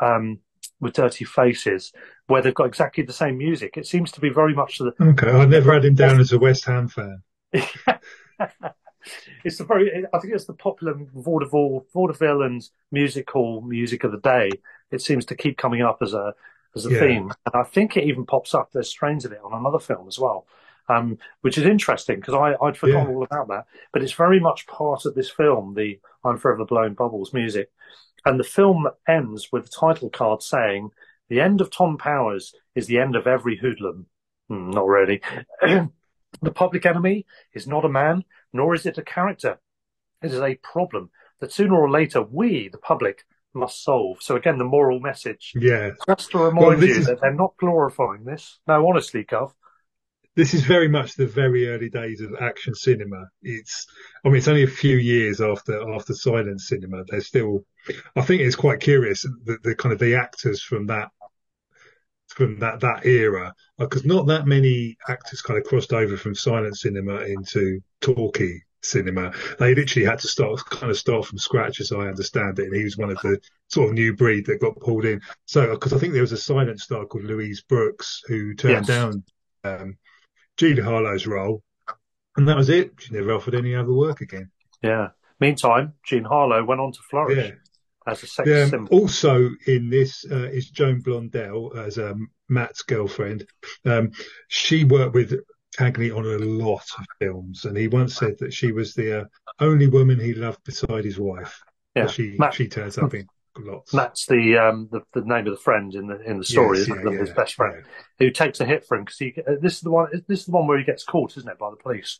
um, 0.00 0.40
with 0.80 0.94
Dirty 0.94 1.24
Faces, 1.24 1.92
where 2.26 2.42
they've 2.42 2.54
got 2.54 2.66
exactly 2.66 3.04
the 3.04 3.12
same 3.12 3.38
music. 3.38 3.76
It 3.76 3.86
seems 3.86 4.12
to 4.12 4.20
be 4.20 4.28
very 4.28 4.54
much 4.54 4.78
the. 4.78 4.92
Okay, 5.00 5.30
I 5.30 5.44
never 5.46 5.72
had 5.72 5.84
him 5.84 5.94
down 5.94 6.20
as 6.20 6.32
a 6.32 6.38
West 6.38 6.64
Ham 6.66 6.88
fan. 6.88 7.22
it's 9.44 9.58
the 9.58 9.64
very. 9.64 10.04
I 10.12 10.18
think 10.18 10.34
it's 10.34 10.46
the 10.46 10.54
popular 10.54 10.94
vaudeville, 11.14 11.86
vaudeville 11.92 12.42
and 12.42 12.62
music 12.90 13.30
hall 13.30 13.62
music 13.62 14.04
of 14.04 14.12
the 14.12 14.18
day. 14.18 14.50
It 14.92 15.02
seems 15.02 15.24
to 15.26 15.36
keep 15.36 15.58
coming 15.58 15.82
up 15.82 15.98
as 16.02 16.14
a 16.14 16.34
as 16.74 16.86
a 16.86 16.92
yeah. 16.92 17.00
theme, 17.00 17.32
and 17.46 17.54
I 17.54 17.64
think 17.64 17.96
it 17.96 18.04
even 18.04 18.24
pops 18.24 18.54
up. 18.54 18.70
There's 18.72 18.88
strains 18.88 19.24
of 19.24 19.32
it 19.32 19.40
on 19.44 19.52
another 19.52 19.78
film 19.78 20.08
as 20.08 20.18
well. 20.18 20.46
Um, 20.88 21.18
which 21.42 21.58
is 21.58 21.64
interesting 21.64 22.16
because 22.16 22.34
I'd 22.34 22.76
forgotten 22.76 23.08
yeah. 23.08 23.14
all 23.14 23.22
about 23.22 23.48
that. 23.48 23.66
But 23.92 24.02
it's 24.02 24.12
very 24.12 24.40
much 24.40 24.66
part 24.66 25.06
of 25.06 25.14
this 25.14 25.30
film, 25.30 25.74
the 25.74 26.00
I'm 26.24 26.38
Forever 26.38 26.64
Blowing 26.64 26.94
Bubbles 26.94 27.32
music. 27.32 27.70
And 28.24 28.38
the 28.38 28.44
film 28.44 28.88
ends 29.08 29.50
with 29.52 29.64
the 29.64 29.70
title 29.70 30.10
card 30.10 30.42
saying, 30.42 30.90
The 31.28 31.40
end 31.40 31.60
of 31.60 31.70
Tom 31.70 31.98
Powers 31.98 32.52
is 32.74 32.88
the 32.88 32.98
end 32.98 33.14
of 33.14 33.28
every 33.28 33.56
hoodlum. 33.56 34.06
Hmm, 34.48 34.70
not 34.70 34.86
really. 34.86 35.22
The 36.40 36.50
public 36.50 36.86
enemy 36.86 37.26
is 37.52 37.66
not 37.66 37.84
a 37.84 37.90
man, 37.90 38.24
nor 38.52 38.74
is 38.74 38.86
it 38.86 38.98
a 38.98 39.02
character. 39.02 39.60
It 40.22 40.32
is 40.32 40.40
a 40.40 40.54
problem 40.56 41.10
that 41.40 41.52
sooner 41.52 41.76
or 41.76 41.90
later 41.90 42.22
we, 42.22 42.68
the 42.68 42.78
public, 42.78 43.24
must 43.54 43.82
solve. 43.82 44.18
So 44.20 44.36
again, 44.36 44.58
the 44.58 44.64
moral 44.64 45.00
message. 45.00 45.52
Yeah. 45.54 45.90
Just 46.08 46.30
to 46.32 46.38
remind 46.38 46.66
well, 46.66 46.84
you 46.84 46.94
is... 46.94 47.06
that 47.06 47.20
they're 47.20 47.34
not 47.34 47.54
glorifying 47.58 48.24
this. 48.24 48.58
No, 48.66 48.86
honestly, 48.88 49.24
Gov. 49.24 49.52
This 50.34 50.54
is 50.54 50.62
very 50.62 50.88
much 50.88 51.14
the 51.14 51.26
very 51.26 51.68
early 51.68 51.90
days 51.90 52.22
of 52.22 52.34
action 52.40 52.74
cinema. 52.74 53.26
It's, 53.42 53.86
I 54.24 54.28
mean, 54.28 54.38
it's 54.38 54.48
only 54.48 54.62
a 54.62 54.66
few 54.66 54.96
years 54.96 55.42
after 55.42 55.94
after 55.94 56.14
silent 56.14 56.62
cinema. 56.62 57.04
They're 57.06 57.20
still, 57.20 57.66
I 58.16 58.22
think 58.22 58.40
it's 58.40 58.56
quite 58.56 58.80
curious 58.80 59.22
the, 59.22 59.58
the 59.62 59.74
kind 59.74 59.92
of 59.92 59.98
the 59.98 60.14
actors 60.14 60.62
from 60.62 60.86
that 60.86 61.10
from 62.28 62.58
that 62.60 62.80
that 62.80 63.04
era 63.04 63.52
because 63.76 64.06
not 64.06 64.26
that 64.26 64.46
many 64.46 64.96
actors 65.06 65.42
kind 65.42 65.58
of 65.58 65.64
crossed 65.64 65.92
over 65.92 66.16
from 66.16 66.34
silent 66.34 66.76
cinema 66.78 67.20
into 67.20 67.80
talkie 68.00 68.62
cinema. 68.82 69.32
They 69.58 69.74
literally 69.74 70.06
had 70.06 70.18
to 70.20 70.28
start 70.28 70.64
kind 70.70 70.90
of 70.90 70.98
start 70.98 71.26
from 71.26 71.38
scratch, 71.38 71.80
as 71.80 71.92
I 71.92 72.08
understand 72.08 72.58
it. 72.58 72.66
And 72.66 72.76
he 72.76 72.84
was 72.84 72.96
one 72.96 73.10
of 73.10 73.18
the 73.22 73.40
sort 73.68 73.88
of 73.88 73.94
new 73.94 74.14
breed 74.14 74.46
that 74.46 74.60
got 74.60 74.78
pulled 74.80 75.04
in. 75.04 75.20
So 75.46 75.70
because 75.70 75.92
I 75.92 75.98
think 75.98 76.12
there 76.12 76.22
was 76.22 76.32
a 76.32 76.36
silent 76.36 76.80
star 76.80 77.06
called 77.06 77.24
Louise 77.24 77.62
Brooks 77.62 78.22
who 78.26 78.54
turned 78.54 78.86
yes. 78.86 78.86
down 78.86 79.24
um, 79.64 79.98
Jean 80.56 80.76
Harlow's 80.76 81.26
role, 81.26 81.62
and 82.36 82.48
that 82.48 82.56
was 82.56 82.68
it. 82.68 82.92
She 82.98 83.14
never 83.14 83.32
offered 83.32 83.54
any 83.54 83.74
other 83.74 83.92
work 83.92 84.20
again. 84.20 84.50
Yeah. 84.82 85.08
Meantime, 85.40 85.94
Jean 86.04 86.24
Harlow 86.24 86.64
went 86.64 86.80
on 86.80 86.92
to 86.92 86.98
flourish. 87.10 87.48
Yeah 87.48 87.54
as 88.06 88.22
a 88.22 88.26
sex 88.26 88.48
yeah, 88.48 88.66
symbol. 88.66 88.98
Also 88.98 89.50
in 89.66 89.90
this 89.90 90.24
uh, 90.30 90.48
is 90.48 90.70
Joan 90.70 91.02
Blondell 91.02 91.76
as 91.76 91.98
um, 91.98 92.30
Matt's 92.48 92.82
girlfriend. 92.82 93.46
Um, 93.84 94.12
she 94.48 94.84
worked 94.84 95.14
with 95.14 95.34
Cagney 95.76 96.14
on 96.14 96.24
a 96.26 96.44
lot 96.44 96.84
of 96.98 97.06
films, 97.18 97.64
and 97.64 97.76
he 97.76 97.88
once 97.88 98.16
said 98.16 98.38
that 98.38 98.52
she 98.52 98.72
was 98.72 98.94
the 98.94 99.22
uh, 99.22 99.24
only 99.60 99.86
woman 99.86 100.20
he 100.20 100.34
loved 100.34 100.62
beside 100.64 101.04
his 101.04 101.18
wife. 101.18 101.62
Yeah, 101.94 102.06
she 102.06 102.36
Matt, 102.38 102.54
she 102.54 102.68
turns 102.68 102.98
up 102.98 103.14
in 103.14 103.26
lots. 103.58 103.92
Matt's 103.92 104.26
the 104.26 104.58
um 104.58 104.88
the, 104.90 105.00
the 105.12 105.26
name 105.26 105.46
of 105.46 105.54
the 105.54 105.62
friend 105.62 105.94
in 105.94 106.06
the 106.06 106.20
in 106.22 106.38
the 106.38 106.44
story, 106.44 106.78
yes, 106.78 106.88
isn't 106.88 107.06
yeah, 107.06 107.12
it? 107.12 107.20
His 107.20 107.30
best 107.30 107.54
friend 107.54 107.84
who 108.18 108.30
takes 108.30 108.60
a 108.60 108.64
hit 108.64 108.84
for 108.84 108.96
him 108.96 109.04
because 109.04 109.18
he 109.18 109.34
uh, 109.46 109.52
this 109.60 109.74
is 109.74 109.80
the 109.80 109.90
one 109.90 110.08
this 110.28 110.40
is 110.40 110.46
the 110.46 110.52
one 110.52 110.66
where 110.66 110.78
he 110.78 110.84
gets 110.84 111.04
caught, 111.04 111.36
isn't 111.36 111.50
it, 111.50 111.58
by 111.58 111.70
the 111.70 111.76
police 111.76 112.18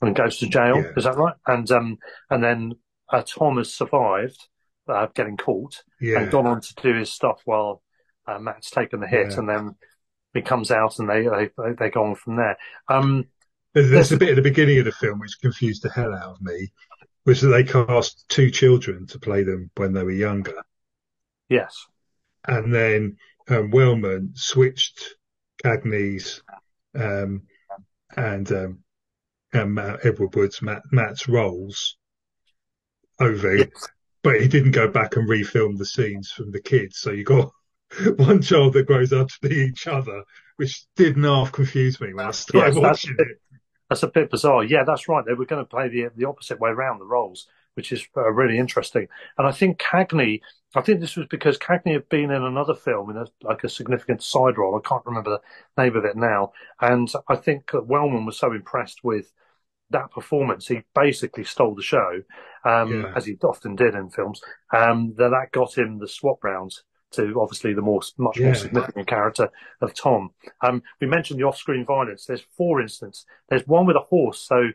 and 0.00 0.14
goes 0.14 0.38
to 0.38 0.48
jail. 0.48 0.84
Is 0.96 1.04
that 1.04 1.16
right? 1.16 1.34
And 1.46 1.70
um 1.70 1.98
and 2.30 2.42
then 2.42 2.72
uh, 3.12 3.22
Tom 3.22 3.58
has 3.58 3.72
survived 3.72 4.48
uh, 4.88 5.06
getting 5.14 5.36
caught 5.36 5.82
yeah. 6.00 6.20
and 6.20 6.30
gone 6.30 6.46
on 6.46 6.60
to 6.60 6.74
do 6.74 6.94
his 6.94 7.12
stuff 7.12 7.40
while 7.44 7.82
uh, 8.26 8.38
Matt's 8.38 8.70
taken 8.70 9.00
the 9.00 9.06
hit, 9.06 9.30
yeah. 9.30 9.38
and 9.38 9.48
then 9.48 9.74
he 10.34 10.42
comes 10.42 10.70
out 10.70 10.98
and 10.98 11.08
they 11.08 11.22
they 11.22 11.72
they 11.78 11.90
go 11.90 12.04
on 12.04 12.14
from 12.14 12.36
there. 12.36 12.56
Um, 12.88 13.26
there's, 13.74 13.90
there's 13.90 14.12
a 14.12 14.16
bit 14.16 14.30
at 14.30 14.36
the 14.36 14.42
beginning 14.42 14.78
of 14.78 14.84
the 14.84 14.92
film 14.92 15.18
which 15.18 15.40
confused 15.40 15.82
the 15.82 15.90
hell 15.90 16.14
out 16.14 16.36
of 16.36 16.42
me, 16.42 16.72
which 17.24 17.40
that 17.40 17.48
they 17.48 17.64
cast 17.64 18.28
two 18.28 18.50
children 18.50 19.06
to 19.08 19.18
play 19.18 19.42
them 19.42 19.70
when 19.76 19.92
they 19.92 20.02
were 20.02 20.10
younger. 20.10 20.62
Yes, 21.48 21.86
and 22.46 22.74
then 22.74 23.16
um, 23.48 23.70
Wellman 23.70 24.32
switched 24.34 25.16
Cagney's 25.64 26.42
um, 26.94 27.42
and 28.16 28.50
um, 28.52 28.78
and 29.52 29.78
Edward 29.78 30.34
Woods 30.34 30.60
Matt, 30.62 30.82
Matt's 30.90 31.28
roles 31.28 31.96
over 33.18 33.56
yes 33.56 33.88
but 34.26 34.40
he 34.40 34.48
didn't 34.48 34.72
go 34.72 34.88
back 34.88 35.14
and 35.14 35.28
refilm 35.28 35.78
the 35.78 35.86
scenes 35.86 36.32
from 36.32 36.50
the 36.50 36.60
kids. 36.60 36.98
So 36.98 37.12
you 37.12 37.22
got 37.22 37.52
one 38.16 38.42
child 38.42 38.74
that 38.74 38.86
grows 38.86 39.12
up 39.12 39.28
to 39.28 39.48
be 39.48 39.54
each 39.56 39.86
other, 39.86 40.22
which 40.56 40.84
did 40.96 41.16
half 41.16 41.52
confuse 41.52 42.00
me 42.00 42.12
when 42.14 42.26
I 42.26 42.30
started 42.30 42.74
yes, 42.74 42.82
watching 42.82 43.14
that's, 43.16 43.30
it. 43.30 43.40
That's 43.88 44.02
a 44.02 44.08
bit 44.08 44.30
bizarre. 44.30 44.64
Yeah, 44.64 44.84
that's 44.84 45.08
right. 45.08 45.24
They 45.24 45.34
were 45.34 45.46
going 45.46 45.64
to 45.64 45.68
play 45.68 45.88
the 45.88 46.08
the 46.14 46.26
opposite 46.26 46.60
way 46.60 46.70
around 46.70 46.98
the 46.98 47.06
roles, 47.06 47.46
which 47.74 47.92
is 47.92 48.06
uh, 48.16 48.30
really 48.32 48.58
interesting. 48.58 49.06
And 49.38 49.46
I 49.46 49.52
think 49.52 49.78
Cagney, 49.78 50.40
I 50.74 50.80
think 50.80 51.00
this 51.00 51.16
was 51.16 51.26
because 51.28 51.58
Cagney 51.58 51.92
had 51.92 52.08
been 52.08 52.30
in 52.30 52.42
another 52.42 52.74
film 52.74 53.10
in 53.10 53.16
a, 53.16 53.26
like 53.42 53.62
a 53.62 53.68
significant 53.68 54.22
side 54.22 54.58
role. 54.58 54.76
I 54.76 54.86
can't 54.86 55.06
remember 55.06 55.38
the 55.76 55.82
name 55.82 55.96
of 55.96 56.04
it 56.04 56.16
now. 56.16 56.52
And 56.80 57.08
I 57.28 57.36
think 57.36 57.70
Wellman 57.72 58.26
was 58.26 58.38
so 58.38 58.52
impressed 58.52 59.04
with 59.04 59.32
that 59.90 60.10
performance, 60.10 60.66
he 60.66 60.82
basically 60.96 61.44
stole 61.44 61.74
the 61.74 61.82
show, 61.82 62.22
um, 62.64 63.02
yeah. 63.02 63.12
as 63.14 63.24
he 63.24 63.36
often 63.44 63.76
did 63.76 63.94
in 63.94 64.10
films. 64.10 64.40
Um, 64.74 65.14
that 65.16 65.28
that 65.30 65.52
got 65.52 65.78
him 65.78 65.98
the 65.98 66.08
swap 66.08 66.42
rounds 66.42 66.82
to 67.12 67.40
obviously 67.40 67.72
the 67.72 67.82
more 67.82 68.00
much 68.18 68.38
yeah. 68.38 68.46
more 68.46 68.54
significant 68.54 69.06
character 69.06 69.50
of 69.80 69.94
Tom. 69.94 70.30
Um, 70.62 70.82
we 71.00 71.06
mentioned 71.06 71.40
the 71.40 71.44
off-screen 71.44 71.84
violence. 71.84 72.26
There's 72.26 72.44
four 72.56 72.80
instances. 72.80 73.26
There's 73.48 73.66
one 73.66 73.86
with 73.86 73.96
a 73.96 74.00
horse. 74.00 74.40
So 74.40 74.70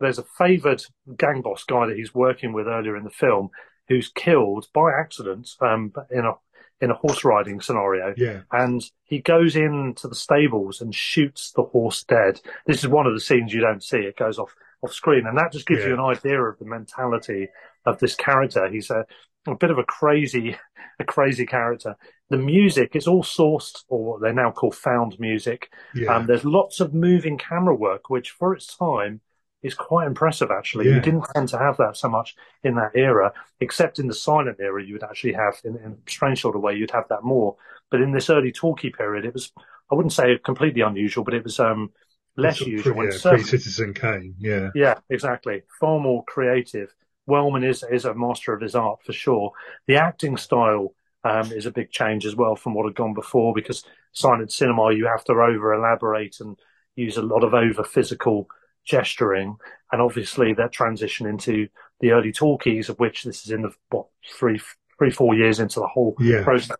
there's 0.00 0.18
a 0.18 0.24
favoured 0.38 0.84
gang 1.16 1.42
boss 1.42 1.64
guy 1.64 1.86
that 1.86 1.96
he's 1.96 2.14
working 2.14 2.52
with 2.52 2.66
earlier 2.66 2.96
in 2.96 3.04
the 3.04 3.10
film 3.10 3.50
who's 3.88 4.08
killed 4.08 4.66
by 4.72 4.90
accident 4.92 5.50
um, 5.60 5.92
in 6.10 6.24
a 6.24 6.32
in 6.80 6.90
a 6.90 6.94
horse 6.94 7.24
riding 7.24 7.60
scenario. 7.60 8.12
Yeah. 8.16 8.40
And 8.50 8.82
he 9.04 9.20
goes 9.20 9.54
into 9.54 10.08
the 10.08 10.16
stables 10.16 10.80
and 10.80 10.92
shoots 10.92 11.52
the 11.52 11.62
horse 11.62 12.02
dead. 12.02 12.40
This 12.66 12.78
is 12.78 12.88
one 12.88 13.06
of 13.06 13.14
the 13.14 13.20
scenes 13.20 13.54
you 13.54 13.60
don't 13.60 13.82
see. 13.82 13.98
It 13.98 14.16
goes 14.16 14.38
off 14.38 14.54
off 14.82 14.92
screen, 14.92 15.26
and 15.26 15.38
that 15.38 15.52
just 15.52 15.66
gives 15.66 15.82
yeah. 15.82 15.88
you 15.88 15.94
an 15.94 16.00
idea 16.00 16.40
of 16.42 16.58
the 16.58 16.64
mentality 16.64 17.48
of 17.86 18.00
this 18.00 18.16
character. 18.16 18.68
He's 18.68 18.90
a, 18.90 19.06
a 19.46 19.54
bit 19.54 19.70
of 19.70 19.78
a 19.78 19.84
crazy, 19.84 20.56
a 20.98 21.04
crazy 21.04 21.46
character. 21.46 21.96
The 22.30 22.38
music 22.38 22.94
is 22.94 23.06
all 23.06 23.22
sourced, 23.22 23.82
or 23.88 24.04
what 24.04 24.22
they 24.22 24.32
now 24.32 24.50
call 24.50 24.70
found 24.70 25.18
music. 25.18 25.72
Yeah. 25.94 26.14
Um, 26.14 26.26
there's 26.26 26.44
lots 26.44 26.80
of 26.80 26.94
moving 26.94 27.38
camera 27.38 27.74
work, 27.74 28.08
which 28.08 28.30
for 28.30 28.54
its 28.54 28.76
time 28.76 29.20
is 29.62 29.74
quite 29.74 30.06
impressive, 30.06 30.50
actually. 30.50 30.88
Yeah. 30.88 30.96
You 30.96 31.00
didn't 31.00 31.26
tend 31.34 31.48
to 31.50 31.58
have 31.58 31.76
that 31.76 31.96
so 31.96 32.08
much 32.08 32.34
in 32.64 32.74
that 32.76 32.92
era, 32.94 33.32
except 33.60 33.98
in 33.98 34.08
the 34.08 34.14
silent 34.14 34.58
era, 34.60 34.84
you 34.84 34.94
would 34.94 35.04
actually 35.04 35.34
have, 35.34 35.60
in, 35.64 35.76
in 35.76 35.92
a 35.92 36.10
strange 36.10 36.40
sort 36.40 36.56
of 36.56 36.62
way, 36.62 36.74
you'd 36.74 36.90
have 36.90 37.08
that 37.08 37.22
more. 37.22 37.56
But 37.90 38.00
in 38.00 38.12
this 38.12 38.30
early 38.30 38.52
talkie 38.52 38.90
period, 38.90 39.24
it 39.24 39.34
was, 39.34 39.52
I 39.90 39.94
wouldn't 39.94 40.12
say 40.12 40.38
completely 40.44 40.80
unusual, 40.80 41.22
but 41.24 41.34
it 41.34 41.44
was 41.44 41.60
um, 41.60 41.92
less 42.36 42.60
usual. 42.60 42.94
Pre, 42.94 43.12
yeah, 43.12 43.18
pre-Citizen 43.22 43.94
Kane, 43.94 44.34
yeah. 44.38 44.70
Yeah, 44.74 44.98
exactly. 45.10 45.62
Far 45.78 46.00
more 46.00 46.24
creative. 46.24 46.92
Wellman 47.26 47.64
is, 47.64 47.84
is 47.90 48.04
a 48.04 48.14
master 48.14 48.52
of 48.52 48.60
his 48.60 48.74
art 48.74 49.00
for 49.04 49.12
sure. 49.12 49.52
The 49.86 49.96
acting 49.96 50.36
style 50.36 50.94
um, 51.24 51.52
is 51.52 51.66
a 51.66 51.70
big 51.70 51.90
change 51.90 52.26
as 52.26 52.34
well 52.34 52.56
from 52.56 52.74
what 52.74 52.86
had 52.86 52.94
gone 52.94 53.14
before 53.14 53.54
because 53.54 53.84
silent 54.12 54.52
cinema, 54.52 54.92
you 54.92 55.06
have 55.06 55.24
to 55.24 55.32
over 55.32 55.72
elaborate 55.72 56.40
and 56.40 56.58
use 56.96 57.16
a 57.16 57.22
lot 57.22 57.44
of 57.44 57.54
over 57.54 57.84
physical 57.84 58.48
gesturing, 58.84 59.56
and 59.92 60.02
obviously 60.02 60.52
that 60.54 60.72
transition 60.72 61.26
into 61.26 61.68
the 62.00 62.10
early 62.10 62.32
talkies, 62.32 62.88
of 62.88 62.98
which 62.98 63.22
this 63.22 63.44
is 63.44 63.52
in 63.52 63.62
the 63.62 63.72
what 63.90 64.06
three, 64.38 64.60
three, 64.98 65.10
four 65.10 65.34
years 65.34 65.60
into 65.60 65.80
the 65.80 65.86
whole 65.86 66.14
yeah. 66.18 66.42
process, 66.42 66.76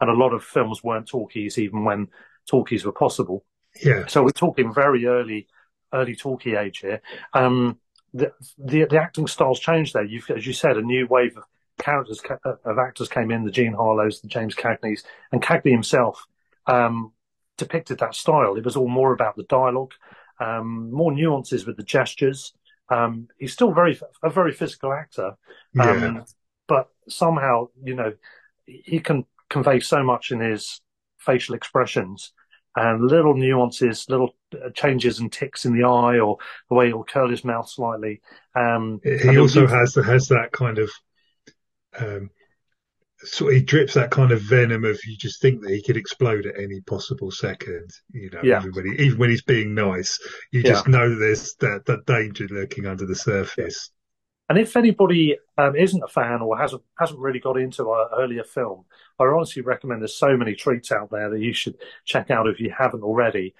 and 0.00 0.10
a 0.10 0.14
lot 0.14 0.34
of 0.34 0.42
films 0.42 0.82
weren't 0.82 1.08
talkies 1.08 1.58
even 1.58 1.84
when 1.84 2.08
talkies 2.48 2.84
were 2.84 2.92
possible. 2.92 3.44
Yeah. 3.82 4.06
So 4.06 4.22
we're 4.22 4.30
talking 4.30 4.72
very 4.74 5.06
early, 5.06 5.46
early 5.92 6.16
talkie 6.16 6.56
age 6.56 6.78
here. 6.78 7.00
Um, 7.32 7.78
the, 8.14 8.32
the, 8.56 8.84
the 8.84 9.00
acting 9.00 9.26
styles 9.26 9.60
changed 9.60 9.92
there. 9.92 10.04
You've, 10.04 10.30
as 10.30 10.46
you 10.46 10.52
said, 10.52 10.78
a 10.78 10.82
new 10.82 11.06
wave 11.06 11.36
of 11.36 11.44
characters 11.78 12.22
of 12.64 12.78
actors 12.78 13.08
came 13.08 13.30
in, 13.30 13.44
the 13.44 13.50
Jean 13.50 13.72
Harlows, 13.72 14.20
the 14.20 14.28
James 14.28 14.54
Cagneys, 14.54 15.02
and 15.32 15.42
Cagney 15.42 15.72
himself 15.72 16.24
um, 16.66 17.12
depicted 17.58 17.98
that 17.98 18.14
style. 18.14 18.56
It 18.56 18.64
was 18.64 18.76
all 18.76 18.88
more 18.88 19.12
about 19.12 19.36
the 19.36 19.42
dialogue, 19.42 19.92
um, 20.40 20.92
more 20.92 21.12
nuances 21.12 21.66
with 21.66 21.76
the 21.76 21.82
gestures. 21.82 22.52
Um, 22.88 23.28
he's 23.38 23.52
still 23.52 23.72
very 23.72 23.98
a 24.22 24.30
very 24.30 24.52
physical 24.52 24.92
actor, 24.92 25.36
um, 25.80 26.16
yeah. 26.16 26.22
but 26.68 26.88
somehow 27.08 27.68
you 27.82 27.94
know 27.94 28.12
he 28.66 29.00
can 29.00 29.24
convey 29.48 29.80
so 29.80 30.04
much 30.04 30.30
in 30.30 30.40
his 30.40 30.80
facial 31.18 31.54
expressions 31.54 32.32
and 32.76 33.06
little 33.06 33.34
nuances, 33.34 34.06
little 34.08 34.28
uh, 34.28 34.43
changes 34.74 35.20
and 35.20 35.32
ticks 35.32 35.64
in 35.64 35.76
the 35.76 35.84
eye 35.84 36.18
or 36.18 36.38
the 36.68 36.74
way 36.74 36.88
he'll 36.88 37.04
curl 37.04 37.30
his 37.30 37.44
mouth 37.44 37.68
slightly. 37.68 38.20
Um, 38.54 39.00
he 39.02 39.38
also 39.38 39.66
has 39.66 39.94
has 39.94 40.28
that 40.28 40.52
kind 40.52 40.78
of 40.78 40.90
um, 41.98 42.30
so 43.24 43.48
he 43.48 43.62
drips 43.62 43.94
that 43.94 44.10
kind 44.10 44.32
of 44.32 44.42
venom 44.42 44.84
of 44.84 44.98
you 45.04 45.16
just 45.16 45.40
think 45.40 45.62
that 45.62 45.70
he 45.70 45.82
could 45.82 45.96
explode 45.96 46.46
at 46.46 46.58
any 46.58 46.80
possible 46.82 47.30
second. 47.30 47.90
You 48.12 48.30
know, 48.30 48.40
yeah. 48.42 48.60
even, 48.60 48.72
when 48.72 48.86
he, 48.86 49.04
even 49.04 49.18
when 49.18 49.30
he's 49.30 49.42
being 49.42 49.74
nice, 49.74 50.18
you 50.52 50.62
just 50.62 50.86
yeah. 50.86 50.92
know 50.92 51.18
there's 51.18 51.54
that, 51.56 51.84
that 51.86 52.06
danger 52.06 52.46
lurking 52.50 52.86
under 52.86 53.06
the 53.06 53.16
surface. 53.16 53.90
And 54.48 54.58
if 54.58 54.76
anybody 54.76 55.38
um, 55.56 55.74
isn't 55.74 56.02
a 56.02 56.08
fan 56.08 56.42
or 56.42 56.58
hasn't 56.58 56.82
hasn't 56.98 57.18
really 57.18 57.40
got 57.40 57.56
into 57.56 57.88
our 57.88 58.10
earlier 58.18 58.44
film, 58.44 58.84
I 59.18 59.24
honestly 59.24 59.62
recommend. 59.62 60.02
There's 60.02 60.16
so 60.16 60.36
many 60.36 60.54
treats 60.54 60.92
out 60.92 61.10
there 61.10 61.30
that 61.30 61.40
you 61.40 61.54
should 61.54 61.76
check 62.04 62.30
out 62.30 62.46
if 62.46 62.60
you 62.60 62.74
haven't 62.76 63.02
already. 63.02 63.54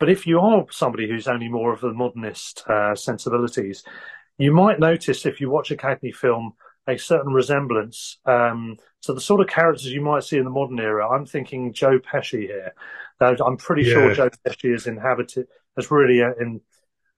But 0.00 0.10
if 0.10 0.26
you 0.26 0.40
are 0.40 0.66
somebody 0.70 1.08
who's 1.08 1.28
only 1.28 1.48
more 1.48 1.72
of 1.72 1.82
the 1.82 1.92
modernist 1.92 2.64
uh, 2.66 2.96
sensibilities, 2.96 3.84
you 4.38 4.52
might 4.52 4.80
notice 4.80 5.26
if 5.26 5.40
you 5.40 5.50
watch 5.50 5.70
a 5.70 5.76
Cagney 5.76 6.14
film 6.14 6.54
a 6.88 6.98
certain 6.98 7.32
resemblance 7.32 8.18
um, 8.24 8.76
to 9.02 9.12
the 9.12 9.20
sort 9.20 9.40
of 9.42 9.46
characters 9.46 9.86
you 9.86 10.00
might 10.00 10.24
see 10.24 10.38
in 10.38 10.44
the 10.44 10.50
modern 10.50 10.80
era. 10.80 11.08
I'm 11.08 11.26
thinking 11.26 11.72
Joe 11.72 11.98
Pesci 11.98 12.40
here. 12.40 12.72
I'm 13.20 13.58
pretty 13.58 13.82
yeah. 13.82 13.92
sure 13.92 14.14
Joe 14.14 14.30
Pesci 14.46 14.74
is 14.74 14.86
inhabited 14.86 15.46
has 15.76 15.90
really 15.90 16.22
uh, 16.22 16.32
in 16.40 16.60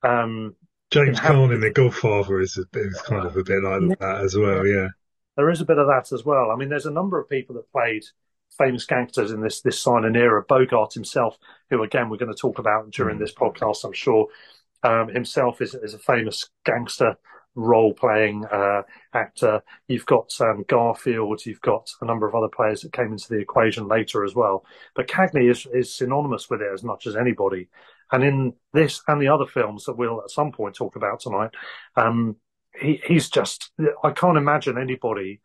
um, 0.03 0.57
James 0.91 1.19
Caan 1.19 1.55
in 1.55 1.61
The 1.61 1.71
Godfather 1.71 2.41
is, 2.41 2.59
a, 2.59 2.79
is 2.79 3.01
kind 3.03 3.27
of 3.27 3.37
a 3.37 3.45
bit 3.45 3.63
like 3.63 3.83
yeah. 3.83 3.95
that 4.01 4.25
as 4.25 4.37
well. 4.37 4.67
Yeah, 4.67 4.89
there 5.37 5.51
is 5.51 5.61
a 5.61 5.65
bit 5.65 5.79
of 5.79 5.87
that 5.87 6.13
as 6.13 6.25
well. 6.25 6.51
I 6.51 6.57
mean, 6.57 6.69
there's 6.69 6.87
a 6.87 6.91
number 6.91 7.21
of 7.21 7.29
people 7.29 7.55
that 7.57 7.71
played 7.73 8.03
famous 8.59 8.87
gangsters 8.87 9.33
in 9.33 9.41
this 9.41 9.61
this 9.61 9.81
silent 9.81 10.17
era. 10.17 10.43
Bogart 10.49 10.93
himself, 10.95 11.37
who 11.71 11.83
again 11.83 12.09
we're 12.09 12.17
going 12.17 12.33
to 12.33 12.39
talk 12.39 12.59
about 12.59 12.91
during 12.91 13.17
mm. 13.17 13.21
this 13.21 13.35
podcast, 13.35 13.85
I'm 13.85 13.93
sure, 13.93 14.27
um, 14.83 15.09
himself 15.09 15.61
is 15.61 15.75
is 15.75 15.95
a 15.95 15.99
famous 15.99 16.49
gangster 16.65 17.17
role 17.55 17.93
playing 17.93 18.45
uh, 18.47 18.83
actor. 19.13 19.63
You've 19.87 20.07
got 20.07 20.33
um, 20.41 20.65
Garfield. 20.69 21.45
You've 21.45 21.61
got 21.61 21.91
a 22.01 22.07
number 22.07 22.27
of 22.27 22.35
other 22.35 22.49
players 22.49 22.81
that 22.81 22.93
came 22.93 23.13
into 23.13 23.29
the 23.29 23.41
equation 23.41 23.89
later 23.89 24.25
as 24.25 24.35
well. 24.35 24.65
But 24.95 25.09
Cagney 25.09 25.51
is 25.51 25.67
is 25.73 25.95
synonymous 25.95 26.49
with 26.49 26.63
it 26.63 26.73
as 26.73 26.83
much 26.83 27.07
as 27.07 27.17
anybody. 27.17 27.69
And 28.11 28.23
in 28.23 28.53
this 28.75 29.03
and 29.09 29.21
the 29.21 29.29
other 29.29 29.47
films 29.47 29.85
that 29.85 29.97
we'll 29.97 30.21
at 30.21 30.31
some 30.31 30.53
point 30.53 30.75
talk 30.75 30.97
about 30.97 31.21
tonight, 31.21 31.51
um, 31.97 32.37
he, 32.79 33.01
he's 33.07 33.31
just, 33.31 33.71
I 34.05 34.11
can't 34.11 34.37
imagine 34.37 34.79
anybody 34.79 35.41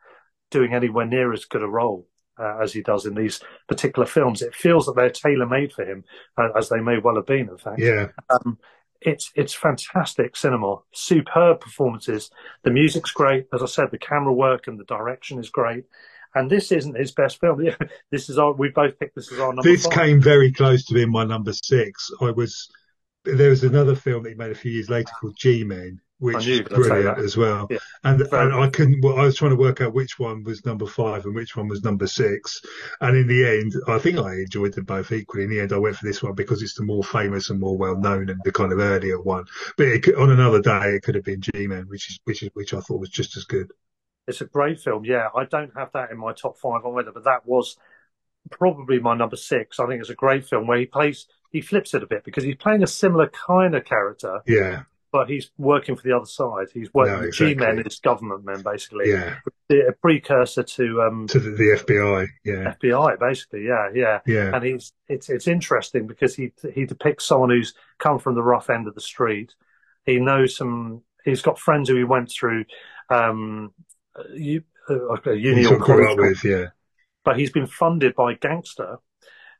doing 0.52 0.74
anywhere 0.74 1.06
near 1.06 1.34
as 1.34 1.46
good 1.46 1.64
a 1.64 1.68
role 1.68 2.08
uh, 2.40 2.60
as 2.62 2.74
he 2.74 2.82
does 2.82 3.06
in 3.06 3.16
these 3.16 3.42
particular 3.68 4.06
films. 4.06 4.42
It 4.42 4.56
feels 4.56 4.86
that 4.86 4.96
they're 4.96 5.10
tailor 5.10 5.46
made 5.46 5.74
for 5.74 5.86
him, 5.86 6.04
uh, 6.38 6.50
as 6.56 6.70
they 6.70 6.80
may 6.80 6.98
well 6.98 7.16
have 7.16 7.26
been, 7.26 7.50
in 7.50 7.58
fact. 7.58 7.80
Yeah. 7.80 8.10
Um, 8.30 8.58
it's 9.02 9.32
it's 9.36 9.54
fantastic 9.54 10.36
cinema, 10.36 10.78
superb 10.92 11.62
performances. 11.62 12.32
The 12.64 12.72
music's 12.72 13.12
great, 13.12 13.48
as 13.54 13.62
I 13.62 13.68
said. 13.68 13.92
The 13.92 14.00
camera 14.00 14.34
work 14.34 14.68
and 14.68 14.80
the 14.80 14.86
direction 14.86 15.40
is 15.40 15.50
great. 15.50 15.86
And 16.36 16.50
this 16.50 16.72
isn't 16.72 16.98
his 16.98 17.12
best 17.12 17.40
film. 17.40 17.64
this 18.12 18.30
is 18.30 18.38
our. 18.38 18.54
We 18.54 18.70
both 18.70 19.00
picked 19.00 19.16
this 19.16 19.32
as 19.32 19.40
our 19.40 19.54
number. 19.54 19.64
This 19.64 19.86
five. 19.86 19.94
came 19.94 20.22
very 20.22 20.52
close 20.52 20.86
to 20.86 20.94
being 20.94 21.12
my 21.12 21.24
number 21.24 21.54
six. 21.54 22.12
I 22.22 22.32
was. 22.32 22.70
There 23.24 23.50
was 23.50 23.64
another 23.64 23.96
film 23.96 24.24
that 24.24 24.30
he 24.30 24.36
made 24.36 24.52
a 24.52 24.56
few 24.56 24.72
years 24.72 24.90
later 24.90 25.12
called 25.20 25.36
G 25.38 25.64
Men, 25.64 26.00
which 26.20 26.48
is 26.48 26.62
brilliant 26.62 27.20
as 27.20 27.38
well. 27.38 27.68
Yeah. 27.70 27.78
And, 28.04 28.22
and 28.22 28.54
I 28.54 28.70
couldn't. 28.70 29.02
Well, 29.02 29.20
I 29.20 29.26
was 29.26 29.36
trying 29.36 29.52
to 29.52 29.58
work 29.58 29.82
out 29.82 29.94
which 29.94 30.18
one 30.18 30.44
was 30.44 30.66
number 30.66 30.88
five 30.88 31.26
and 31.26 31.36
which 31.36 31.56
one 31.56 31.68
was 31.68 31.84
number 31.84 32.08
six. 32.08 32.62
And 33.02 33.16
in 33.16 33.28
the 33.28 33.46
end, 33.46 33.74
I 33.88 34.00
think 34.00 34.18
I 34.18 34.34
enjoyed 34.36 34.74
them 34.74 34.86
both 34.86 35.12
equally. 35.12 35.44
In 35.44 35.50
the 35.50 35.60
end, 35.60 35.74
I 35.74 35.78
went 35.78 35.96
for 35.98 36.06
this 36.06 36.24
one 36.24 36.34
because 36.34 36.62
it's 36.62 36.76
the 36.76 36.84
more 36.84 37.04
famous 37.04 37.50
and 37.50 37.60
more 37.60 37.78
well 37.78 37.98
known 37.98 38.30
and 38.30 38.42
the 38.44 38.52
kind 38.52 38.72
of 38.72 38.80
earlier 38.80 39.22
one. 39.22 39.46
But 39.78 39.88
it, 39.88 40.16
on 40.16 40.32
another 40.32 40.62
day, 40.62 40.96
it 40.96 41.04
could 41.04 41.16
have 41.16 41.24
been 41.24 41.42
G 41.42 41.68
Men, 41.68 41.86
which 41.88 42.10
is 42.10 42.20
which 42.24 42.44
is 42.44 42.50
which 42.54 42.74
I 42.74 42.80
thought 42.80 43.00
was 43.00 43.10
just 43.10 43.38
as 43.38 43.44
good. 43.44 43.72
It's 44.28 44.42
a 44.42 44.46
great 44.46 44.80
film. 44.80 45.06
Yeah, 45.06 45.28
I 45.36 45.46
don't 45.46 45.72
have 45.78 45.92
that 45.94 46.12
in 46.12 46.18
my 46.18 46.34
top 46.34 46.58
five 46.58 46.82
either, 46.86 47.12
but 47.12 47.26
that 47.26 47.46
was 47.46 47.78
probably 48.50 49.00
my 49.00 49.16
number 49.16 49.36
six. 49.36 49.80
I 49.80 49.88
think 49.88 50.02
it's 50.02 50.10
a 50.10 50.16
great 50.16 50.46
film 50.46 50.68
where 50.68 50.80
he 50.80 50.86
plays, 50.86 51.28
he 51.52 51.62
flips 51.62 51.94
it 51.94 52.04
a 52.04 52.08
bit 52.08 52.24
because 52.26 52.44
he's 52.44 52.56
playing 52.56 52.84
a 52.84 52.88
similar 52.88 53.30
kind 53.30 53.76
of 53.76 53.86
character. 53.86 54.42
Yeah 54.46 54.84
but 55.12 55.30
he's 55.30 55.52
working 55.58 55.96
for 55.96 56.04
the 56.04 56.16
other 56.16 56.26
side. 56.26 56.68
He's 56.74 56.94
working 56.94 57.14
no, 57.14 57.28
exactly. 57.28 57.56
G-men 57.56 57.80
is 57.80 58.00
government 58.00 58.46
men, 58.46 58.62
basically. 58.62 59.10
Yeah, 59.10 59.36
a 59.70 59.94
precursor 59.94 60.64
to 60.64 61.02
um 61.02 61.28
to 61.28 61.40
the, 61.40 61.52
the, 61.52 61.84
FBI. 61.84 62.28
Yeah, 62.44 62.74
FBI, 62.82 63.20
basically. 63.20 63.66
Yeah, 63.66 63.90
yeah, 63.94 64.20
yeah. 64.26 64.56
And 64.56 64.64
he's 64.64 64.94
it's 65.08 65.30
it's 65.30 65.48
interesting 65.48 66.08
because 66.08 66.36
he 66.36 66.52
he 66.74 66.86
depicts 66.86 67.26
someone 67.26 67.50
who's 67.50 67.74
come 68.00 68.20
from 68.20 68.36
the 68.36 68.44
rough 68.44 68.70
end 68.70 68.88
of 68.88 68.96
the 68.96 69.02
street. 69.02 69.54
He 70.06 70.18
knows 70.18 70.56
some. 70.56 71.04
He's 71.24 71.42
got 71.42 71.60
friends 71.60 71.90
who 71.90 71.96
he 71.96 72.06
went 72.06 72.32
through 72.32 72.66
um, 73.10 73.74
you, 74.34 74.64
uh, 74.90 75.16
a 75.26 75.36
uni 75.36 75.66
or 75.66 75.80
college 75.80 76.18
with, 76.18 76.44
yeah. 76.44 76.68
But 77.24 77.38
he's 77.38 77.52
been 77.52 77.68
funded 77.68 78.16
by 78.16 78.34
a 78.34 78.36
gangster 78.36 79.00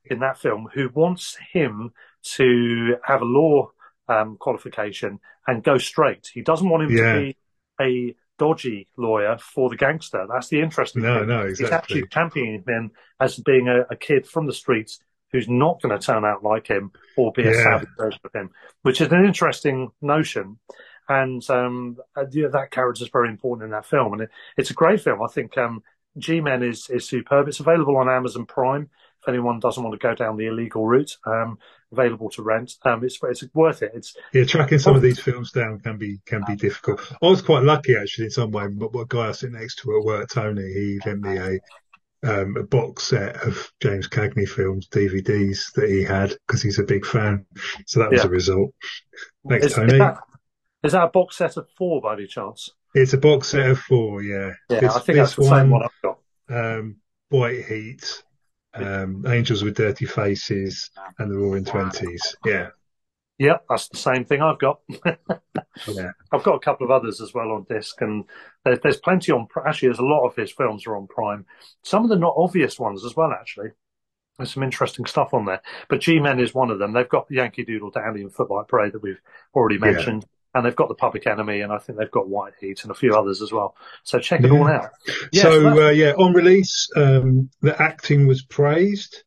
in 0.06 0.20
that 0.20 0.38
film 0.38 0.70
who 0.74 0.90
wants 0.94 1.38
him 1.52 1.92
to 2.36 2.96
have 3.04 3.22
a 3.22 3.26
law 3.26 3.72
um, 4.08 4.38
qualification 4.38 5.20
and 5.48 5.64
go 5.64 5.78
straight. 5.78 6.30
He 6.34 6.42
doesn't 6.42 6.70
want 6.70 6.84
him 6.84 6.98
yeah. 6.98 7.14
to 7.14 7.20
be 7.20 7.38
a 7.80 8.16
dodgy 8.38 8.88
lawyer 8.98 9.38
for 9.38 9.70
the 9.70 9.76
gangster. 9.76 10.26
That's 10.30 10.48
the 10.50 10.62
interesting 10.62 11.02
no, 11.02 11.20
thing. 11.20 11.30
No, 11.30 11.42
exactly. 11.42 11.66
He's 11.66 11.74
actually 11.74 12.08
championing 12.10 12.64
him 12.68 12.92
as 13.20 13.38
being 13.38 13.68
a, 13.68 13.82
a 13.90 13.96
kid 13.96 14.28
from 14.28 14.46
the 14.46 14.54
streets 14.54 15.00
who's 15.32 15.50
not 15.50 15.82
going 15.82 15.98
to 15.98 16.06
turn 16.06 16.24
out 16.24 16.44
like 16.44 16.68
him 16.68 16.92
or 17.18 17.32
be 17.34 17.44
a 17.44 17.52
yeah. 17.52 17.64
savage 17.64 17.90
version 17.98 18.20
of 18.24 18.34
him, 18.34 18.50
which 18.84 19.02
is 19.02 19.12
an 19.12 19.26
interesting 19.26 19.92
notion. 20.02 20.58
And 21.10 21.48
um, 21.50 21.98
uh, 22.16 22.26
that 22.26 22.72
character 22.72 23.04
is 23.04 23.10
very 23.10 23.30
important 23.30 23.66
in 23.66 23.72
that 23.72 23.86
film, 23.86 24.14
and 24.14 24.24
it, 24.24 24.30
it's 24.58 24.72
a 24.72 24.74
great 24.74 25.02
film. 25.02 25.22
I 25.22 25.32
think 25.32 25.58
um, 25.58 25.82
G-Men 26.18 26.64
is 26.64 26.90
is 26.90 27.08
superb. 27.08 27.48
It's 27.48 27.62
available 27.62 27.96
on 27.98 28.10
Amazon 28.10 28.46
Prime 28.46 28.90
if 29.28 29.34
anyone 29.34 29.60
doesn't 29.60 29.84
want 29.84 30.00
to 30.00 30.08
go 30.08 30.16
down 30.16 30.38
the 30.38 30.48
illegal 30.48 30.86
route. 30.86 31.18
Um, 31.26 31.58
available 31.92 32.30
to 32.32 32.42
rent. 32.42 32.74
Um, 32.84 33.04
it's 33.04 33.20
it's 33.24 33.44
worth 33.54 33.82
it. 33.82 33.92
It's 33.94 34.16
yeah, 34.34 34.46
tracking 34.46 34.80
some 34.80 34.96
of 34.96 35.02
these 35.02 35.20
films 35.20 35.52
down 35.52 35.80
can 35.80 35.98
be 35.98 36.20
can 36.26 36.44
be 36.48 36.56
difficult. 36.56 37.02
I 37.22 37.28
was 37.28 37.42
quite 37.42 37.64
lucky 37.64 37.96
actually 37.96 38.26
in 38.26 38.32
some 38.32 38.52
way. 38.52 38.68
But 38.68 38.94
what 38.94 39.10
guy 39.10 39.30
I 39.30 39.32
sit 39.32 39.52
next 39.52 39.80
to 39.80 39.98
at 39.98 40.06
work, 40.06 40.30
Tony, 40.30 40.62
he 40.62 41.00
lent 41.06 41.22
me 41.22 41.38
a 41.38 41.60
um, 42.24 42.58
a 42.58 42.64
box 42.64 43.04
set 43.04 43.38
of 43.38 43.72
James 43.82 44.08
Cagney 44.08 44.48
films, 44.48 44.88
DVDs 44.88 45.72
that 45.74 45.90
he 45.90 46.04
had 46.04 46.36
because 46.48 46.62
he's 46.62 46.80
a 46.80 46.84
big 46.84 47.06
fan. 47.06 47.46
So 47.86 48.00
that 48.00 48.12
was 48.12 48.22
yeah. 48.22 48.28
a 48.28 48.30
result. 48.30 48.72
Thanks, 49.48 49.68
is, 49.68 49.74
Tony. 49.74 49.94
Is 49.94 50.00
that, 50.00 50.18
is 50.84 50.92
that 50.94 51.04
a 51.04 51.10
box 51.10 51.38
set 51.38 51.58
of 51.58 51.68
four 51.78 52.02
by 52.02 52.14
any 52.14 52.28
chance? 52.28 52.72
It's 52.94 53.14
a 53.14 53.18
box 53.18 53.50
set 53.50 53.70
of 53.70 53.80
four, 53.80 54.24
yeah. 54.24 54.54
Yeah, 54.70 54.80
this, 54.80 54.96
I 54.96 55.00
think 55.00 55.18
that's 55.18 55.36
the 55.36 55.42
one, 55.42 55.50
same 55.50 55.70
one 55.70 55.84
I've 55.84 55.90
got. 56.02 56.20
Um, 56.50 56.98
White 57.30 57.66
Heat, 57.66 58.24
um, 58.78 59.26
Angels 59.28 59.64
with 59.64 59.76
Dirty 59.76 60.06
Faces, 60.06 60.92
and 61.20 61.32
the 61.32 61.38
Roaring 61.38 61.66
Twenties. 61.66 62.36
Yeah. 62.46 62.70
Yeah, 63.40 63.58
that's 63.70 63.88
the 63.90 63.98
same 63.98 64.26
thing 64.26 64.42
I've 64.42 64.58
got. 64.58 64.80
yeah. 65.88 66.12
I've 66.32 66.44
got 66.44 66.56
a 66.56 66.60
couple 66.60 66.86
of 66.86 66.92
others 66.92 67.22
as 67.22 67.36
well 67.36 67.52
on 67.52 67.68
disc, 67.70 68.02
and 68.02 68.26
there's, 68.66 68.80
there's 68.82 68.98
plenty 68.98 69.32
on. 69.32 69.48
Actually, 69.64 69.90
there's 69.90 70.00
a 70.00 70.04
lot 70.04 70.26
of 70.26 70.36
his 70.36 70.52
films 70.52 70.88
are 70.88 70.96
on 70.96 71.06
Prime. 71.06 71.46
Some 71.84 72.04
of 72.04 72.10
the 72.10 72.16
not 72.16 72.34
obvious 72.36 72.80
ones 72.80 73.06
as 73.06 73.16
well. 73.16 73.32
Actually, 73.32 73.70
there's 74.38 74.54
some 74.54 74.64
interesting 74.64 75.06
stuff 75.06 75.36
on 75.36 75.46
there. 75.46 75.62
But 75.88 76.02
G 76.02 76.20
Men 76.20 76.40
is 76.40 76.56
one 76.56 76.72
of 76.72 76.80
them. 76.80 76.94
They've 76.94 77.08
got 77.08 77.28
Yankee 77.30 77.64
Doodle 77.64 77.92
Dandy 77.92 78.22
and 78.22 78.34
Footlight 78.34 78.68
Parade 78.68 78.94
that 78.94 79.04
we've 79.04 79.22
already 79.54 79.78
mentioned. 79.78 80.26
Yeah 80.58 80.64
and 80.64 80.66
they've 80.66 80.76
got 80.76 80.90
the 80.90 80.96
Public 80.96 81.28
Enemy, 81.28 81.62
and 81.62 81.72
I 81.72 81.78
think 81.78 82.00
they've 82.00 82.12
got 82.12 82.28
White 82.28 82.54
Heat 82.60 82.82
and 82.84 82.92
a 82.92 82.96
few 82.96 83.16
others 83.16 83.42
as 83.42 83.52
well. 83.52 83.76
So 84.04 84.20
check 84.20 84.42
it 84.42 84.52
yeah. 84.52 84.58
all 84.58 84.68
out. 84.68 84.90
Yes, 85.32 85.44
so 85.44 85.88
uh, 85.88 85.90
yeah, 85.92 86.14
on 86.14 86.34
release, 86.34 86.90
um, 86.96 87.50
the 87.62 87.80
acting 87.80 88.28
was 88.28 88.44
praised, 88.44 89.24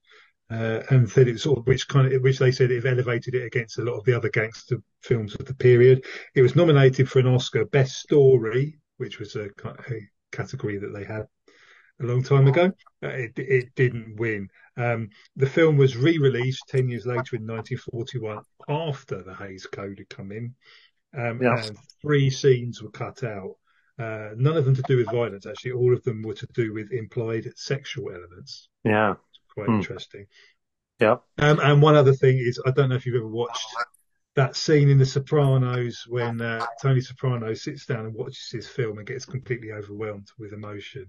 uh, 0.51 0.81
and 0.91 1.09
said 1.09 1.29
it 1.29 1.39
sort 1.41 1.59
of 1.59 1.67
which 1.67 1.87
kind 1.87 2.13
of 2.13 2.23
which 2.23 2.39
they 2.39 2.51
said 2.51 2.73
it 2.73 2.85
elevated 2.85 3.35
it 3.35 3.47
against 3.47 3.79
a 3.79 3.83
lot 3.83 3.97
of 3.97 4.05
the 4.05 4.17
other 4.17 4.29
gangster 4.29 4.79
films 5.03 5.37
of 5.37 5.47
the 5.47 5.55
period. 5.55 6.05
It 6.35 6.43
was 6.43 6.57
nominated 6.57 7.09
for 7.09 7.21
an 7.21 7.29
Oscar 7.29 7.65
Best 7.65 8.01
Story, 8.01 8.79
which 8.97 9.21
was 9.21 9.37
a, 9.37 9.45
a 9.65 10.09
category 10.33 10.79
that 10.79 10.93
they 10.93 11.05
had 11.05 11.27
a 12.03 12.07
long 12.07 12.23
time 12.25 12.49
ago. 12.49 12.73
Uh, 13.03 13.09
it, 13.09 13.33
it 13.37 13.75
didn't 13.77 14.17
win. 14.17 14.49
Um, 14.77 15.11
the 15.37 15.47
film 15.47 15.77
was 15.77 15.97
re-released 15.97 16.65
ten 16.69 16.89
years 16.89 17.07
later 17.07 17.37
in 17.37 17.47
1941 17.47 18.43
after 18.69 19.23
the 19.23 19.35
Hays 19.35 19.67
Code 19.67 19.99
had 19.99 20.09
come 20.09 20.33
in. 20.33 20.55
Um, 21.17 21.43
yeah. 21.43 21.65
And 21.65 21.77
three 22.01 22.31
scenes 22.31 22.83
were 22.83 22.91
cut 22.91 23.25
out. 23.25 23.57
Uh, 23.99 24.31
none 24.37 24.57
of 24.57 24.65
them 24.65 24.75
to 24.75 24.83
do 24.83 24.97
with 24.97 25.11
violence, 25.11 25.47
actually. 25.47 25.73
All 25.73 25.93
of 25.93 26.03
them 26.05 26.23
were 26.23 26.35
to 26.35 26.47
do 26.55 26.73
with 26.73 26.91
implied 26.93 27.51
sexual 27.57 28.11
elements. 28.11 28.69
Yeah. 28.85 29.15
Quite 29.53 29.67
hmm. 29.67 29.75
interesting. 29.77 30.27
Yeah. 31.01 31.17
Um, 31.39 31.61
and 31.61 31.83
one 31.83 31.97
other 31.97 32.13
thing 32.13 32.39
is, 32.39 32.61
I 32.65 32.71
don't 32.71 32.89
know 32.89 32.95
if 32.95 33.07
you've 33.07 33.17
ever 33.17 33.27
watched 33.27 33.67
that 34.37 34.57
scene 34.57 34.89
in 34.89 34.99
The 34.99 35.07
Sopranos 35.07 36.05
when 36.09 36.41
uh, 36.41 36.65
Tony 36.81 37.01
Soprano 37.01 37.53
sits 37.55 37.87
down 37.87 38.07
and 38.07 38.15
watches 38.15 38.49
his 38.51 38.69
film 38.69 38.99
and 38.99 39.07
gets 39.07 39.25
completely 39.25 39.73
overwhelmed 39.73 40.29
with 40.39 40.53
emotion. 40.53 41.07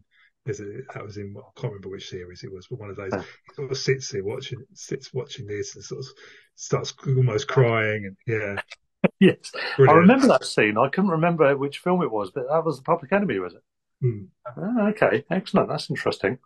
A, 0.47 0.51
that 0.51 1.03
was 1.03 1.17
in 1.17 1.35
I 1.37 1.41
can't 1.59 1.71
remember 1.73 1.89
which 1.89 2.09
series 2.09 2.43
it 2.43 2.51
was, 2.51 2.67
but 2.67 2.79
one 2.79 2.89
of 2.89 2.95
those. 2.95 3.13
He 3.13 3.53
sort 3.53 3.71
of 3.71 3.77
sits 3.77 4.09
there 4.09 4.23
watching, 4.23 4.63
sits 4.73 5.13
watching 5.13 5.45
this 5.45 5.75
and 5.75 5.83
sort 5.83 5.99
of 5.99 6.07
starts 6.55 6.95
almost 7.05 7.47
crying 7.47 8.05
and 8.05 8.17
yeah. 8.25 8.61
yes, 9.19 9.51
Brilliant. 9.75 9.97
I 9.97 9.99
remember 9.99 10.27
that 10.27 10.45
scene. 10.45 10.77
I 10.77 10.89
couldn't 10.89 11.11
remember 11.11 11.55
which 11.57 11.79
film 11.79 12.01
it 12.01 12.11
was, 12.11 12.31
but 12.31 12.47
that 12.49 12.65
was 12.65 12.77
the 12.77 12.83
Public 12.83 13.11
Enemy, 13.11 13.39
was 13.39 13.53
it? 13.53 13.63
Mm. 14.03 14.27
Oh, 14.57 14.87
okay, 14.89 15.25
excellent. 15.29 15.69
That's 15.69 15.89
interesting. 15.89 16.39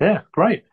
Yeah, 0.00 0.22
great. 0.32 0.64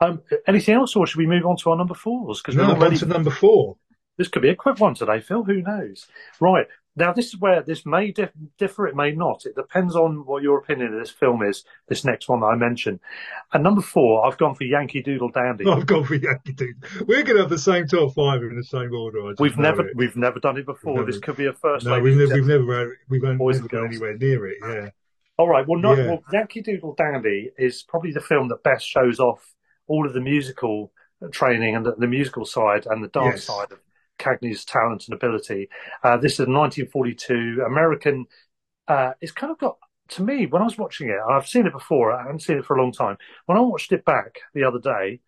Um, 0.00 0.22
anything 0.46 0.74
else, 0.74 0.96
or 0.96 1.06
should 1.06 1.18
we 1.18 1.26
move 1.26 1.44
on 1.44 1.56
to 1.58 1.70
our 1.70 1.76
number 1.76 1.94
fours? 1.94 2.40
Because 2.40 2.56
no, 2.56 2.64
we're 2.64 2.74
already... 2.74 2.96
on 2.96 3.00
to 3.00 3.06
number 3.06 3.30
four. 3.30 3.76
This 4.16 4.28
could 4.28 4.42
be 4.42 4.48
a 4.48 4.56
quick 4.56 4.78
one 4.80 4.94
today, 4.94 5.20
Phil. 5.20 5.44
Who 5.44 5.62
knows? 5.62 6.06
Right. 6.40 6.66
Now, 6.96 7.12
this 7.12 7.28
is 7.28 7.38
where 7.38 7.62
this 7.62 7.86
may 7.86 8.10
dif- 8.10 8.32
differ, 8.58 8.88
it 8.88 8.96
may 8.96 9.12
not. 9.12 9.46
It 9.46 9.54
depends 9.54 9.94
on 9.94 10.26
what 10.26 10.42
your 10.42 10.58
opinion 10.58 10.92
of 10.92 11.00
this 11.00 11.10
film 11.10 11.42
is, 11.42 11.64
this 11.88 12.04
next 12.04 12.28
one 12.28 12.40
that 12.40 12.46
I 12.46 12.56
mentioned. 12.56 12.98
And 13.52 13.62
number 13.62 13.80
four, 13.80 14.26
I've 14.26 14.38
gone 14.38 14.56
for 14.56 14.64
Yankee 14.64 15.00
Doodle 15.00 15.30
Dandy. 15.30 15.64
I've 15.66 15.86
gone 15.86 16.04
for 16.04 16.16
Yankee 16.16 16.52
Doodle. 16.52 17.06
We're 17.06 17.22
going 17.22 17.36
to 17.36 17.42
have 17.42 17.50
the 17.50 17.58
same 17.58 17.86
top 17.86 18.14
five 18.14 18.42
in 18.42 18.56
the 18.56 18.64
same 18.64 18.92
order. 18.92 19.34
We've 19.38 19.56
never, 19.56 19.86
it. 19.86 19.96
we've 19.96 20.16
never 20.16 20.40
done 20.40 20.56
it 20.56 20.66
before. 20.66 20.96
Never, 20.96 21.06
this 21.06 21.20
could 21.20 21.36
be 21.36 21.46
a 21.46 21.52
first. 21.52 21.86
No, 21.86 22.00
we've 22.00 22.16
never, 22.16 22.34
we've 22.34 22.46
never, 22.46 22.98
we 23.08 23.20
won't 23.20 23.40
never 23.40 23.68
go 23.68 23.84
anywhere 23.84 24.16
near 24.16 24.46
it. 24.46 24.56
Yeah. 24.60 24.90
All 25.38 25.48
right. 25.48 25.66
Well, 25.66 25.78
not, 25.78 25.96
yeah. 25.96 26.06
well, 26.06 26.24
Yankee 26.32 26.60
Doodle 26.60 26.94
Dandy 26.98 27.50
is 27.56 27.82
probably 27.82 28.10
the 28.10 28.20
film 28.20 28.48
that 28.48 28.64
best 28.64 28.86
shows 28.86 29.20
off 29.20 29.54
all 29.86 30.06
of 30.06 30.12
the 30.12 30.20
musical 30.20 30.92
training 31.30 31.76
and 31.76 31.86
the, 31.86 31.94
the 31.96 32.06
musical 32.06 32.44
side 32.44 32.86
and 32.86 33.02
the 33.02 33.08
dance 33.08 33.36
yes. 33.36 33.44
side 33.44 33.72
of 33.72 33.78
Cagney's 34.20 34.64
talent 34.64 35.06
and 35.06 35.14
ability. 35.14 35.68
Uh, 36.02 36.16
this 36.16 36.34
is 36.34 36.46
1942 36.46 37.64
American. 37.66 38.26
Uh, 38.86 39.12
it's 39.20 39.32
kind 39.32 39.50
of 39.50 39.58
got 39.58 39.78
to 40.10 40.22
me 40.22 40.46
when 40.46 40.62
I 40.62 40.64
was 40.64 40.78
watching 40.78 41.08
it. 41.08 41.18
I've 41.28 41.48
seen 41.48 41.66
it 41.66 41.72
before. 41.72 42.12
I 42.12 42.22
haven't 42.22 42.42
seen 42.42 42.58
it 42.58 42.64
for 42.64 42.76
a 42.76 42.82
long 42.82 42.92
time. 42.92 43.16
When 43.46 43.58
I 43.58 43.60
watched 43.60 43.92
it 43.92 44.04
back 44.04 44.40
the 44.54 44.64
other 44.64 44.78
day, 44.78 45.20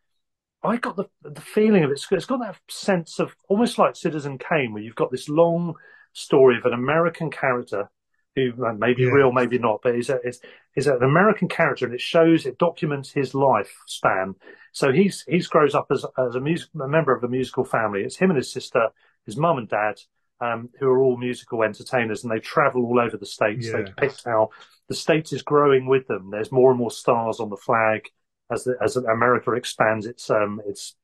I 0.62 0.76
got 0.76 0.96
the 0.96 1.06
the 1.22 1.40
feeling 1.40 1.84
of 1.84 1.90
it. 1.90 2.04
It's 2.10 2.26
got 2.26 2.40
that 2.40 2.56
sense 2.68 3.18
of 3.18 3.34
almost 3.48 3.78
like 3.78 3.96
Citizen 3.96 4.38
Kane, 4.38 4.72
where 4.72 4.82
you've 4.82 4.94
got 4.94 5.10
this 5.10 5.28
long 5.28 5.74
story 6.12 6.58
of 6.58 6.64
an 6.64 6.72
American 6.72 7.30
character 7.30 7.90
who 8.36 8.52
uh, 8.64 8.72
may 8.72 8.94
be 8.94 9.02
yeah. 9.02 9.10
real, 9.10 9.32
maybe 9.32 9.58
not, 9.58 9.80
but 9.82 9.94
is 9.94 10.10
is, 10.24 10.40
is 10.74 10.86
an 10.86 11.02
American 11.02 11.48
character, 11.48 11.84
and 11.84 11.94
it 11.94 12.00
shows 12.00 12.46
it 12.46 12.58
documents 12.58 13.10
his 13.10 13.34
life 13.34 13.76
span. 13.86 14.34
So 14.72 14.92
he's 14.92 15.24
he's 15.28 15.46
grows 15.46 15.74
up 15.74 15.86
as 15.90 16.04
as 16.18 16.34
a 16.34 16.40
music 16.40 16.70
a 16.80 16.88
member 16.88 17.14
of 17.14 17.24
a 17.24 17.28
musical 17.28 17.64
family. 17.64 18.02
It's 18.02 18.16
him 18.16 18.30
and 18.30 18.36
his 18.36 18.52
sister, 18.52 18.88
his 19.26 19.36
mum 19.36 19.58
and 19.58 19.68
dad, 19.68 20.00
um, 20.40 20.70
who 20.80 20.88
are 20.88 20.98
all 20.98 21.16
musical 21.16 21.62
entertainers, 21.62 22.24
and 22.24 22.32
they 22.32 22.40
travel 22.40 22.84
all 22.84 22.98
over 22.98 23.16
the 23.16 23.26
states. 23.26 23.66
Yeah. 23.66 23.78
They 23.78 23.84
depict 23.84 24.22
how 24.24 24.50
the 24.88 24.94
states 24.94 25.32
is 25.32 25.42
growing 25.42 25.86
with 25.86 26.06
them. 26.06 26.30
There's 26.30 26.52
more 26.52 26.70
and 26.70 26.78
more 26.78 26.90
stars 26.90 27.38
on 27.38 27.50
the 27.50 27.56
flag 27.56 28.08
as 28.50 28.64
the, 28.64 28.76
as 28.82 28.96
America 28.96 29.52
expands 29.52 30.06
its 30.06 30.30
um 30.30 30.60
its 30.66 30.96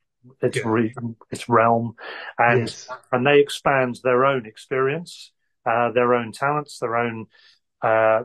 its 0.43 0.57
yeah. 0.57 0.63
re, 0.67 0.95
its 1.31 1.49
realm, 1.49 1.95
and 2.39 2.61
yes. 2.61 2.89
and 3.13 3.27
they 3.27 3.41
expand 3.41 4.01
their 4.03 4.25
own 4.25 4.47
experience, 4.47 5.33
uh, 5.65 5.91
their 5.93 6.15
own 6.15 6.33
talents, 6.33 6.79
their 6.79 6.97
own 6.97 7.27
uh, 7.83 8.23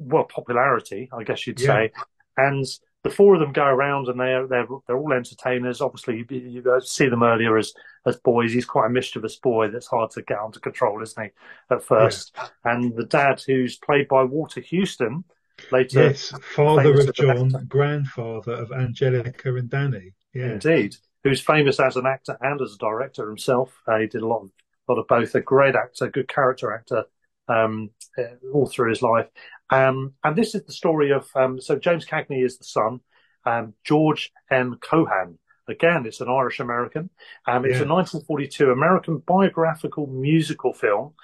well 0.00 0.24
popularity, 0.24 1.08
I 1.12 1.22
guess 1.22 1.46
you'd 1.46 1.60
yeah. 1.60 1.66
say, 1.66 1.92
and 2.36 2.66
the 3.02 3.10
four 3.10 3.34
of 3.34 3.40
them 3.40 3.52
go 3.52 3.64
around 3.64 4.08
and 4.08 4.20
they're 4.20 4.46
they're 4.46 4.66
they're 4.86 4.98
all 4.98 5.12
entertainers. 5.12 5.80
Obviously, 5.80 6.18
you, 6.18 6.36
you, 6.36 6.80
see 6.82 7.08
them 7.08 7.22
earlier 7.22 7.56
as 7.56 7.72
as 8.06 8.16
boys. 8.16 8.52
He's 8.52 8.66
quite 8.66 8.86
a 8.86 8.90
mischievous 8.90 9.36
boy 9.36 9.70
that's 9.70 9.86
hard 9.86 10.10
to 10.12 10.22
get 10.22 10.38
under 10.38 10.60
control, 10.60 11.02
isn't 11.02 11.22
he? 11.22 11.30
At 11.74 11.82
first, 11.82 12.32
yeah. 12.36 12.48
and 12.64 12.94
the 12.94 13.06
dad, 13.06 13.42
who's 13.46 13.76
played 13.76 14.08
by 14.08 14.24
Walter 14.24 14.62
Huston, 14.68 15.24
later 15.72 16.04
yes, 16.04 16.32
father 16.54 17.00
of 17.00 17.14
John, 17.14 17.48
grandfather 17.68 18.52
of 18.52 18.72
Angelica 18.72 19.54
and 19.54 19.70
Danny. 19.70 20.12
Yeah, 20.34 20.52
indeed, 20.52 20.96
who's 21.24 21.40
famous 21.40 21.80
as 21.80 21.96
an 21.96 22.06
actor 22.06 22.36
and 22.40 22.60
as 22.60 22.74
a 22.74 22.78
director 22.78 23.26
himself. 23.26 23.72
Uh, 23.86 23.98
he 23.98 24.06
did 24.08 24.22
a 24.22 24.26
lot 24.26 24.42
of 24.42 24.50
lot 24.88 24.98
of 24.98 25.06
both. 25.08 25.34
A 25.34 25.40
great 25.40 25.74
actor, 25.74 26.08
good 26.08 26.28
character 26.28 26.72
actor. 26.72 27.04
Um, 27.50 27.90
uh, 28.16 28.22
all 28.52 28.66
through 28.66 28.90
his 28.90 29.02
life, 29.02 29.26
um, 29.70 30.14
and 30.24 30.36
this 30.36 30.54
is 30.54 30.64
the 30.64 30.72
story 30.72 31.10
of 31.10 31.28
um, 31.34 31.60
so 31.60 31.76
James 31.76 32.06
Cagney 32.06 32.44
is 32.44 32.58
the 32.58 32.64
son, 32.64 33.00
um, 33.44 33.74
George 33.84 34.32
M. 34.50 34.78
Cohan. 34.80 35.38
Again, 35.68 36.04
it's 36.04 36.20
an 36.20 36.28
Irish 36.28 36.58
American. 36.58 37.10
Um, 37.46 37.64
it's 37.64 37.78
yeah. 37.78 37.84
a 37.84 37.88
1942 37.88 38.72
American 38.72 39.18
biographical 39.18 40.08
musical 40.08 40.72
film. 40.72 41.14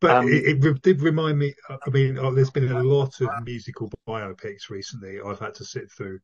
But 0.00 0.10
um, 0.16 0.28
it, 0.28 0.64
it, 0.64 0.82
did 0.82 1.00
remind 1.00 1.38
me. 1.38 1.54
I 1.70 1.90
mean, 1.90 2.18
oh, 2.18 2.34
there's 2.34 2.50
been 2.50 2.72
a 2.72 2.82
lot 2.82 3.20
of 3.20 3.28
musical 3.44 3.88
biopics 4.08 4.68
recently. 4.68 5.20
I've 5.24 5.38
had 5.38 5.54
to 5.54 5.64
sit 5.64 5.90
through 5.92 6.18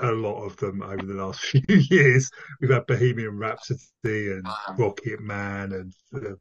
a 0.00 0.10
lot 0.10 0.44
of 0.44 0.56
them 0.56 0.82
over 0.82 1.02
the 1.02 1.14
last 1.14 1.40
few 1.44 1.62
years. 1.68 2.28
We've 2.60 2.70
had 2.70 2.86
Bohemian 2.86 3.38
Rhapsody 3.38 3.78
and 4.04 4.46
Rocket 4.76 5.20
Man 5.20 5.72
and 5.72 5.92
the 6.10 6.36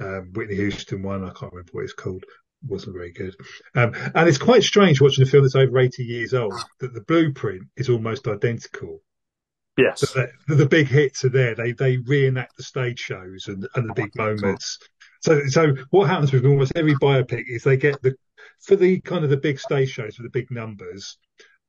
um, 0.00 0.32
Whitney 0.34 0.56
Houston 0.56 1.02
one. 1.02 1.24
I 1.24 1.30
can't 1.30 1.52
remember 1.52 1.72
what 1.72 1.84
it's 1.84 1.92
called 1.92 2.24
wasn't 2.66 2.94
very 2.94 3.12
good. 3.12 3.34
Um, 3.74 3.92
and 4.14 4.28
it's 4.28 4.38
quite 4.38 4.62
strange 4.62 5.00
watching 5.00 5.22
a 5.22 5.26
film 5.26 5.44
that's 5.44 5.54
over 5.54 5.78
80 5.78 6.04
years 6.04 6.34
old 6.34 6.54
that 6.80 6.92
the 6.94 7.00
blueprint 7.02 7.62
is 7.76 7.88
almost 7.88 8.28
identical. 8.28 9.00
Yes. 9.76 10.00
The, 10.00 10.30
the, 10.46 10.66
big 10.66 10.88
hits 10.88 11.24
are 11.24 11.30
there. 11.30 11.54
They 11.54 11.72
they 11.72 11.96
reenact 11.98 12.56
the 12.56 12.62
stage 12.62 12.98
shows 12.98 13.46
and, 13.46 13.66
and 13.74 13.88
the 13.88 13.94
big 13.94 14.14
moments. 14.14 14.78
So 15.20 15.46
so 15.46 15.74
what 15.90 16.08
happens 16.08 16.32
with 16.32 16.44
almost 16.44 16.72
every 16.76 16.94
biopic 16.96 17.44
is 17.48 17.62
they 17.62 17.76
get 17.76 18.02
the 18.02 18.14
for 18.60 18.76
the 18.76 19.00
kind 19.00 19.24
of 19.24 19.30
the 19.30 19.36
big 19.36 19.58
stage 19.58 19.90
shows 19.90 20.16
for 20.16 20.22
the 20.22 20.28
big 20.28 20.50
numbers, 20.50 21.16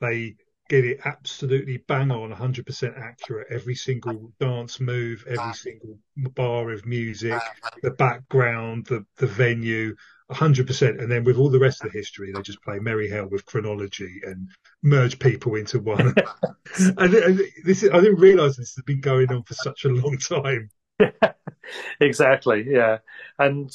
they 0.02 0.36
get 0.70 0.86
it 0.86 1.00
absolutely 1.06 1.78
bang 1.88 2.12
on 2.12 2.32
100% 2.32 2.98
accurate 2.98 3.48
every 3.50 3.76
single 3.76 4.32
dance 4.40 4.80
move 4.80 5.26
every 5.28 5.54
single 5.54 5.98
bar 6.34 6.72
of 6.72 6.86
music 6.86 7.42
the 7.84 7.92
background 7.92 8.86
the 8.86 9.06
the 9.18 9.28
venue 9.28 9.94
100%. 10.32 11.02
And 11.02 11.12
then 11.12 11.24
with 11.24 11.38
all 11.38 11.50
the 11.50 11.60
rest 11.60 11.84
of 11.84 11.92
the 11.92 11.98
history, 11.98 12.32
they 12.32 12.42
just 12.42 12.62
play 12.64 12.80
Merry 12.80 13.10
Hell 13.10 13.28
with 13.28 13.46
chronology 13.46 14.22
and 14.24 14.50
merge 14.82 15.20
people 15.20 15.56
into 15.56 15.80
one. 15.80 16.14
and, 16.80 17.14
and, 17.14 17.42
this 17.64 17.84
is, 17.84 17.90
I 17.92 18.00
didn't 18.00 18.20
realize 18.20 18.56
this 18.56 18.76
has 18.76 18.84
been 18.86 19.02
going 19.02 19.32
on 19.32 19.44
for 19.44 19.54
such 19.54 19.86
a 19.86 19.90
long 19.90 20.18
time. 20.18 20.70
exactly. 22.00 22.66
Yeah. 22.68 23.00
And 23.38 23.70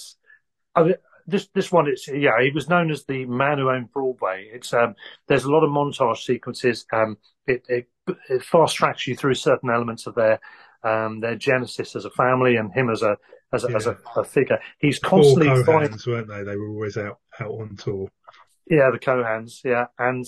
I 0.75 0.83
mean, 0.83 0.94
this 1.27 1.49
this 1.55 1.73
one, 1.73 1.89
it's 1.89 2.09
yeah, 2.09 2.41
he 2.43 2.51
was 2.51 2.69
known 2.69 2.91
as 2.91 3.05
the 3.05 3.25
man 3.27 3.59
who 3.59 3.71
owned 3.71 3.93
Broadway. 3.93 4.49
It's 4.53 4.73
um, 4.73 4.95
there's 5.29 5.45
a 5.45 5.51
lot 5.51 5.65
of 5.65 5.71
montage 5.71 6.19
sequences. 6.19 6.87
Um, 6.93 7.19
it, 7.47 7.65
it, 7.69 7.89
it 8.29 8.43
fast 8.43 8.77
tracks 8.77 9.07
you 9.07 9.17
through 9.17 9.35
certain 9.35 9.71
elements 9.71 10.07
of 10.07 10.15
their 10.15 10.41
um, 10.83 11.21
their 11.21 11.35
genesis 11.35 11.97
as 11.97 12.05
a 12.05 12.11
family 12.11 12.57
and 12.57 12.73
him 12.73 12.91
as 12.91 13.03
a 13.03 13.17
as 13.53 13.65
a, 13.65 13.71
yeah. 13.71 13.77
as 13.77 13.87
a, 13.87 13.99
a, 14.17 14.25
figure. 14.25 14.59
He's 14.79 14.99
constantly 14.99 15.49
Four 15.65 15.81
Cohans, 15.81 16.07
weren't 16.07 16.29
they? 16.29 16.43
They 16.43 16.57
were 16.57 16.69
always 16.69 16.97
out 16.97 17.19
out 17.41 17.51
on 17.51 17.77
tour. 17.77 18.09
Yeah, 18.69 18.91
the 18.91 18.99
Cohans. 18.99 19.65
Yeah, 19.65 19.87
and 19.99 20.25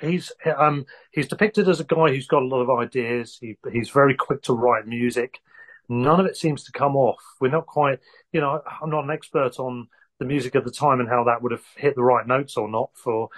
he's 0.00 0.32
um 0.56 0.84
he's 1.12 1.28
depicted 1.28 1.68
as 1.68 1.80
a 1.80 1.84
guy 1.84 2.08
who's 2.08 2.26
got 2.26 2.42
a 2.42 2.46
lot 2.46 2.62
of 2.62 2.70
ideas. 2.70 3.38
He 3.40 3.56
he's 3.72 3.90
very 3.90 4.14
quick 4.14 4.42
to 4.42 4.52
write 4.52 4.86
music. 4.86 5.40
None 5.88 6.20
of 6.20 6.26
it 6.26 6.36
seems 6.36 6.64
to 6.64 6.72
come 6.72 6.96
off. 6.96 7.22
We're 7.40 7.50
not 7.50 7.66
quite, 7.66 8.00
you 8.32 8.42
know, 8.42 8.60
I'm 8.82 8.90
not 8.90 9.04
an 9.04 9.10
expert 9.10 9.58
on 9.58 9.88
the 10.18 10.24
music 10.24 10.54
of 10.54 10.64
the 10.64 10.70
time 10.70 11.00
and 11.00 11.08
how 11.08 11.24
that 11.24 11.42
would 11.42 11.52
have 11.52 11.64
hit 11.76 11.94
the 11.94 12.02
right 12.02 12.26
notes 12.26 12.56
or 12.56 12.68
not 12.68 12.90
for 12.94 13.28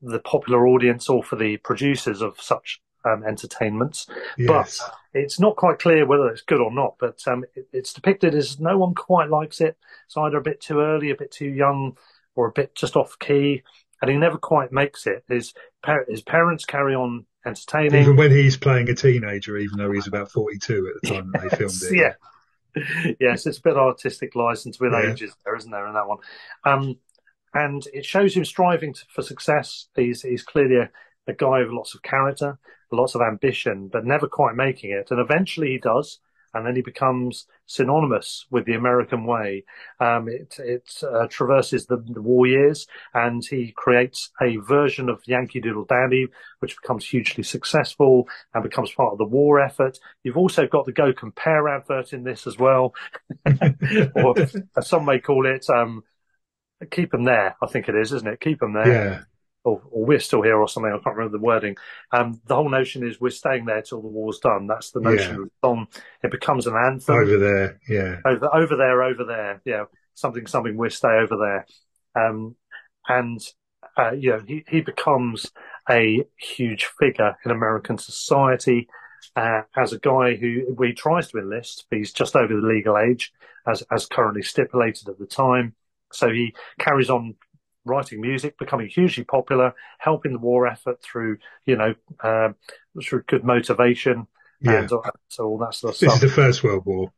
the 0.00 0.20
popular 0.20 0.66
audience 0.66 1.08
or 1.08 1.22
for 1.22 1.36
the 1.36 1.56
producers 1.58 2.22
of 2.22 2.40
such 2.40 2.80
um, 3.04 3.24
entertainments. 3.24 4.06
Yes. 4.38 4.78
But 4.78 4.94
it's 5.14 5.40
not 5.40 5.56
quite 5.56 5.78
clear 5.78 6.06
whether 6.06 6.28
it's 6.28 6.42
good 6.42 6.60
or 6.60 6.72
not. 6.72 6.96
But 6.98 7.20
um, 7.26 7.44
it, 7.54 7.68
it's 7.72 7.92
depicted 7.92 8.34
as 8.34 8.60
no 8.60 8.78
one 8.78 8.94
quite 8.94 9.30
likes 9.30 9.60
it. 9.60 9.76
It's 10.06 10.16
either 10.16 10.38
a 10.38 10.42
bit 10.42 10.60
too 10.60 10.80
early, 10.80 11.10
a 11.10 11.16
bit 11.16 11.32
too 11.32 11.48
young, 11.48 11.96
or 12.34 12.46
a 12.46 12.52
bit 12.52 12.74
just 12.74 12.96
off 12.96 13.18
key. 13.18 13.62
And 14.00 14.10
he 14.10 14.16
never 14.16 14.38
quite 14.38 14.72
makes 14.72 15.06
it. 15.06 15.24
His 15.28 15.54
par- 15.82 16.06
his 16.08 16.22
parents 16.22 16.64
carry 16.64 16.94
on 16.94 17.24
entertaining, 17.46 18.02
even 18.02 18.16
when 18.16 18.32
he's 18.32 18.56
playing 18.56 18.88
a 18.88 18.94
teenager, 18.94 19.56
even 19.56 19.78
though 19.78 19.92
he's 19.92 20.08
about 20.08 20.30
forty 20.30 20.58
two 20.58 20.92
at 20.92 21.00
the 21.00 21.14
time 21.14 21.30
yes, 21.34 21.42
they 21.42 21.56
filmed 21.56 21.82
it. 21.82 21.96
Yeah. 21.96 22.14
yes, 23.20 23.46
it's 23.46 23.58
a 23.58 23.62
bit 23.62 23.76
artistic 23.76 24.34
license 24.34 24.80
with 24.80 24.92
yeah. 24.92 25.12
ages 25.12 25.34
there, 25.44 25.56
isn't 25.56 25.70
there, 25.70 25.86
in 25.86 25.94
that 25.94 26.08
one? 26.08 26.18
Um, 26.64 26.96
and 27.54 27.86
it 27.92 28.04
shows 28.04 28.34
him 28.34 28.44
striving 28.44 28.94
to, 28.94 29.04
for 29.08 29.22
success. 29.22 29.86
He's 29.94 30.22
he's 30.22 30.42
clearly 30.42 30.76
a, 30.76 30.90
a 31.26 31.34
guy 31.34 31.60
with 31.60 31.70
lots 31.70 31.94
of 31.94 32.02
character, 32.02 32.58
lots 32.90 33.14
of 33.14 33.20
ambition, 33.20 33.88
but 33.88 34.06
never 34.06 34.26
quite 34.26 34.54
making 34.54 34.90
it. 34.90 35.10
And 35.10 35.20
eventually 35.20 35.72
he 35.72 35.78
does, 35.78 36.18
and 36.54 36.66
then 36.66 36.76
he 36.76 36.82
becomes 36.82 37.46
synonymous 37.72 38.46
with 38.50 38.66
the 38.66 38.74
American 38.74 39.24
way. 39.24 39.64
Um, 39.98 40.28
it 40.28 40.56
it 40.58 41.02
uh, 41.02 41.26
traverses 41.28 41.86
the, 41.86 41.96
the, 41.96 42.22
war 42.22 42.46
years, 42.46 42.86
and 43.14 43.44
he 43.44 43.72
creates 43.74 44.30
a 44.40 44.56
version 44.58 45.08
of 45.08 45.22
Yankee 45.26 45.60
Doodle 45.60 45.86
Dandy, 45.86 46.28
which 46.60 46.76
becomes 46.76 47.06
hugely 47.06 47.42
successful 47.42 48.28
and 48.54 48.62
becomes 48.62 48.92
part 48.92 49.12
of 49.12 49.18
the 49.18 49.24
war 49.24 49.60
effort. 49.60 49.98
You've 50.22 50.36
also 50.36 50.66
got 50.66 50.86
the 50.86 50.92
Go 50.92 51.12
Compare 51.12 51.68
advert 51.68 52.12
in 52.12 52.24
this 52.24 52.46
as 52.46 52.58
well, 52.58 52.94
or 54.14 54.38
as 54.38 54.56
some 54.82 55.04
may 55.04 55.18
call 55.18 55.46
it. 55.46 55.68
Um, 55.70 56.02
keep 56.90 57.12
them 57.12 57.24
there, 57.24 57.56
I 57.62 57.66
think 57.66 57.88
it 57.88 57.94
is, 57.94 58.12
isn't 58.12 58.28
it? 58.28 58.40
Keep 58.40 58.60
them 58.60 58.74
there. 58.74 59.26
Or, 59.64 59.80
or, 59.90 60.04
we're 60.04 60.18
still 60.18 60.42
here 60.42 60.56
or 60.56 60.68
something. 60.68 60.90
I 60.90 60.98
can't 61.02 61.16
remember 61.16 61.38
the 61.38 61.44
wording. 61.44 61.76
Um, 62.10 62.40
the 62.46 62.56
whole 62.56 62.68
notion 62.68 63.06
is 63.06 63.20
we're 63.20 63.30
staying 63.30 63.64
there 63.64 63.82
till 63.82 64.02
the 64.02 64.08
war's 64.08 64.38
done. 64.38 64.66
That's 64.66 64.90
the 64.90 65.00
notion 65.00 65.36
yeah. 65.36 65.42
of 65.42 65.44
the 65.44 65.50
song. 65.64 65.86
It 66.24 66.30
becomes 66.32 66.66
an 66.66 66.74
anthem. 66.74 67.14
Over 67.14 67.38
there, 67.38 67.80
yeah. 67.88 68.16
Over, 68.24 68.54
over 68.54 68.76
there, 68.76 69.02
over 69.04 69.24
there. 69.24 69.62
Yeah. 69.64 69.84
Something, 70.14 70.46
something, 70.46 70.76
we 70.76 70.90
stay 70.90 71.08
over 71.08 71.36
there. 71.36 71.66
Um, 72.14 72.56
and, 73.08 73.40
uh, 73.96 74.12
you 74.12 74.30
know, 74.30 74.42
he, 74.44 74.64
he 74.68 74.80
becomes 74.80 75.52
a 75.88 76.24
huge 76.36 76.86
figure 76.98 77.36
in 77.44 77.50
American 77.50 77.98
society. 77.98 78.88
Uh, 79.36 79.62
as 79.76 79.92
a 79.92 79.98
guy 80.00 80.34
who 80.34 80.76
he 80.82 80.92
tries 80.92 81.28
to 81.28 81.38
enlist, 81.38 81.86
but 81.88 81.98
he's 81.98 82.12
just 82.12 82.34
over 82.34 82.54
the 82.54 82.66
legal 82.66 82.98
age, 82.98 83.32
as 83.66 83.82
as 83.90 84.04
currently 84.04 84.42
stipulated 84.42 85.08
at 85.08 85.18
the 85.18 85.26
time. 85.26 85.74
So 86.12 86.28
he 86.28 86.54
carries 86.78 87.08
on 87.08 87.36
writing 87.84 88.20
music, 88.20 88.58
becoming 88.58 88.88
hugely 88.88 89.24
popular, 89.24 89.74
helping 89.98 90.32
the 90.32 90.38
war 90.38 90.66
effort 90.66 91.02
through, 91.02 91.38
you 91.66 91.76
know, 91.76 91.94
uh, 92.20 92.50
through 93.02 93.22
good 93.26 93.44
motivation 93.44 94.26
yeah. 94.60 94.78
and 94.78 94.92
uh, 94.92 95.00
so 95.28 95.44
all 95.44 95.58
that 95.58 95.74
sort 95.74 95.94
of 95.94 96.00
this 96.00 96.10
stuff. 96.10 96.20
This 96.20 96.30
is 96.30 96.36
the 96.36 96.42
First 96.42 96.62
World 96.62 96.84
War. 96.86 97.12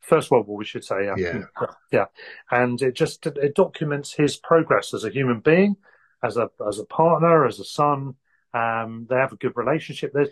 First 0.00 0.30
World 0.30 0.46
War, 0.46 0.58
we 0.58 0.64
should 0.64 0.84
say, 0.84 1.06
yeah. 1.06 1.14
yeah, 1.16 1.66
yeah, 1.90 2.04
and 2.50 2.82
it 2.82 2.94
just 2.94 3.26
it 3.26 3.54
documents 3.54 4.12
his 4.12 4.36
progress 4.36 4.92
as 4.92 5.04
a 5.04 5.10
human 5.10 5.40
being, 5.40 5.76
as 6.22 6.36
a 6.36 6.50
as 6.68 6.78
a 6.78 6.84
partner, 6.84 7.46
as 7.46 7.60
a 7.60 7.64
son, 7.64 8.16
Um, 8.54 9.06
they 9.08 9.16
have 9.16 9.32
a 9.32 9.36
good 9.36 9.56
relationship. 9.56 10.12
There's, 10.12 10.28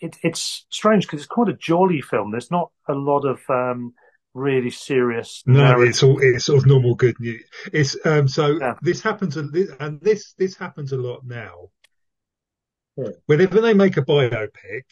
it, 0.00 0.16
it's 0.22 0.66
strange 0.68 1.06
because 1.06 1.20
it's 1.20 1.34
quite 1.34 1.48
a 1.48 1.56
jolly 1.56 2.00
film. 2.00 2.30
There's 2.30 2.50
not 2.50 2.72
a 2.88 2.94
lot 2.94 3.24
of 3.24 3.38
um, 3.48 3.94
really 4.34 4.70
serious. 4.70 5.42
No, 5.46 5.60
narrative. 5.62 5.88
it's 5.88 6.02
all 6.02 6.18
it's 6.20 6.44
sort 6.46 6.58
of 6.60 6.66
normal 6.66 6.94
good 6.94 7.18
news. 7.20 7.44
It's 7.72 7.96
um 8.04 8.28
so 8.28 8.58
Yeah. 8.58 8.74
this 8.82 9.00
happens 9.02 9.36
and 9.36 9.52
this 10.00 10.32
this 10.34 10.56
happens 10.56 10.92
a 10.92 10.96
lot 10.96 11.24
now. 11.24 11.68
Yeah. 12.96 13.10
Whenever 13.26 13.60
they 13.60 13.74
make 13.74 13.96
a 13.96 14.02
biopic 14.02 14.82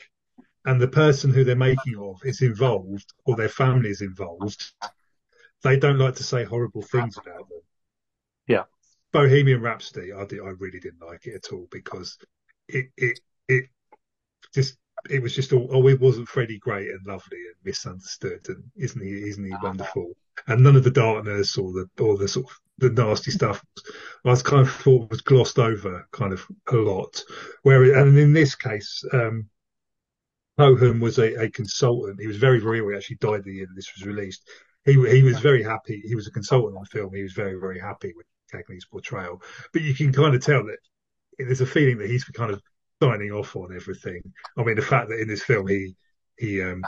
and 0.64 0.80
the 0.80 0.88
person 0.88 1.32
who 1.32 1.44
they're 1.44 1.56
making 1.56 1.96
of 1.98 2.20
is 2.24 2.42
involved 2.42 3.12
or 3.24 3.36
their 3.36 3.48
family 3.48 3.90
is 3.90 4.00
involved, 4.02 4.72
they 5.62 5.78
don't 5.78 5.98
like 5.98 6.16
to 6.16 6.22
say 6.24 6.44
horrible 6.44 6.82
things 6.82 7.16
about 7.16 7.48
them. 7.48 7.60
Yeah. 8.46 8.64
Bohemian 9.12 9.60
Rhapsody, 9.60 10.12
I 10.12 10.24
did, 10.24 10.40
I 10.40 10.50
really 10.58 10.80
didn't 10.80 11.02
like 11.06 11.26
it 11.26 11.34
at 11.34 11.52
all 11.52 11.66
because 11.70 12.16
it 12.68 12.86
it 12.96 13.20
it 13.48 13.64
just 14.54 14.76
it 15.08 15.22
was 15.22 15.34
just 15.34 15.52
all 15.52 15.68
oh 15.72 15.88
it 15.88 16.00
wasn't 16.00 16.28
Freddie 16.28 16.58
great 16.58 16.90
and 16.90 17.06
lovely 17.06 17.38
and 17.38 17.54
misunderstood 17.64 18.44
and 18.48 18.62
isn't 18.76 19.02
he 19.02 19.28
isn't 19.28 19.44
he 19.44 19.52
wonderful? 19.62 20.12
And 20.46 20.62
none 20.62 20.76
of 20.76 20.84
the 20.84 20.90
darkness 20.90 21.56
or 21.56 21.72
the 21.72 21.88
or 22.02 22.16
the 22.16 22.28
sort 22.28 22.46
of 22.46 22.52
the 22.78 22.90
nasty 22.90 23.30
stuff 23.30 23.62
I 24.24 24.30
was 24.30 24.42
kind 24.42 24.62
of 24.62 24.72
thought 24.72 25.10
was 25.10 25.20
glossed 25.20 25.58
over 25.58 26.06
kind 26.12 26.32
of 26.32 26.46
a 26.68 26.76
lot. 26.76 27.22
Where 27.62 27.98
and 27.98 28.16
in 28.18 28.32
this 28.32 28.54
case 28.54 29.04
um 29.12 29.48
Cohan 30.58 31.00
was 31.00 31.18
a, 31.18 31.44
a 31.44 31.50
consultant. 31.50 32.20
He 32.20 32.26
was 32.26 32.36
very 32.36 32.60
very 32.60 32.78
ill 32.78 32.88
he 32.88 32.96
actually 32.96 33.16
died 33.16 33.44
the 33.44 33.54
year 33.54 33.66
that 33.66 33.74
this 33.74 33.92
was 33.96 34.06
released. 34.06 34.48
He 34.84 34.92
he 35.10 35.22
was 35.22 35.38
very 35.40 35.62
happy. 35.62 36.02
He 36.04 36.14
was 36.14 36.26
a 36.26 36.32
consultant 36.32 36.76
on 36.76 36.82
the 36.82 36.98
film. 36.98 37.14
He 37.14 37.22
was 37.22 37.32
very 37.32 37.58
very 37.58 37.78
happy 37.78 38.12
with 38.16 38.26
Cagney's 38.52 38.84
portrayal. 38.86 39.42
But 39.72 39.82
you 39.82 39.94
can 39.94 40.12
kind 40.12 40.34
of 40.34 40.42
tell 40.42 40.64
that 40.64 40.78
there's 41.38 41.60
a 41.60 41.66
feeling 41.66 41.98
that 41.98 42.10
he's 42.10 42.24
kind 42.24 42.50
of 42.50 42.60
signing 43.02 43.30
off 43.30 43.56
on 43.56 43.74
everything. 43.74 44.22
I 44.56 44.62
mean, 44.62 44.76
the 44.76 44.82
fact 44.82 45.08
that 45.08 45.20
in 45.20 45.28
this 45.28 45.42
film 45.42 45.66
he 45.68 45.94
he 46.36 46.62
um 46.62 46.82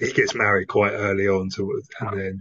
he 0.00 0.12
gets 0.12 0.34
married 0.34 0.68
quite 0.68 0.92
early 0.92 1.28
on 1.28 1.48
to, 1.50 1.80
and 2.00 2.20
then 2.20 2.40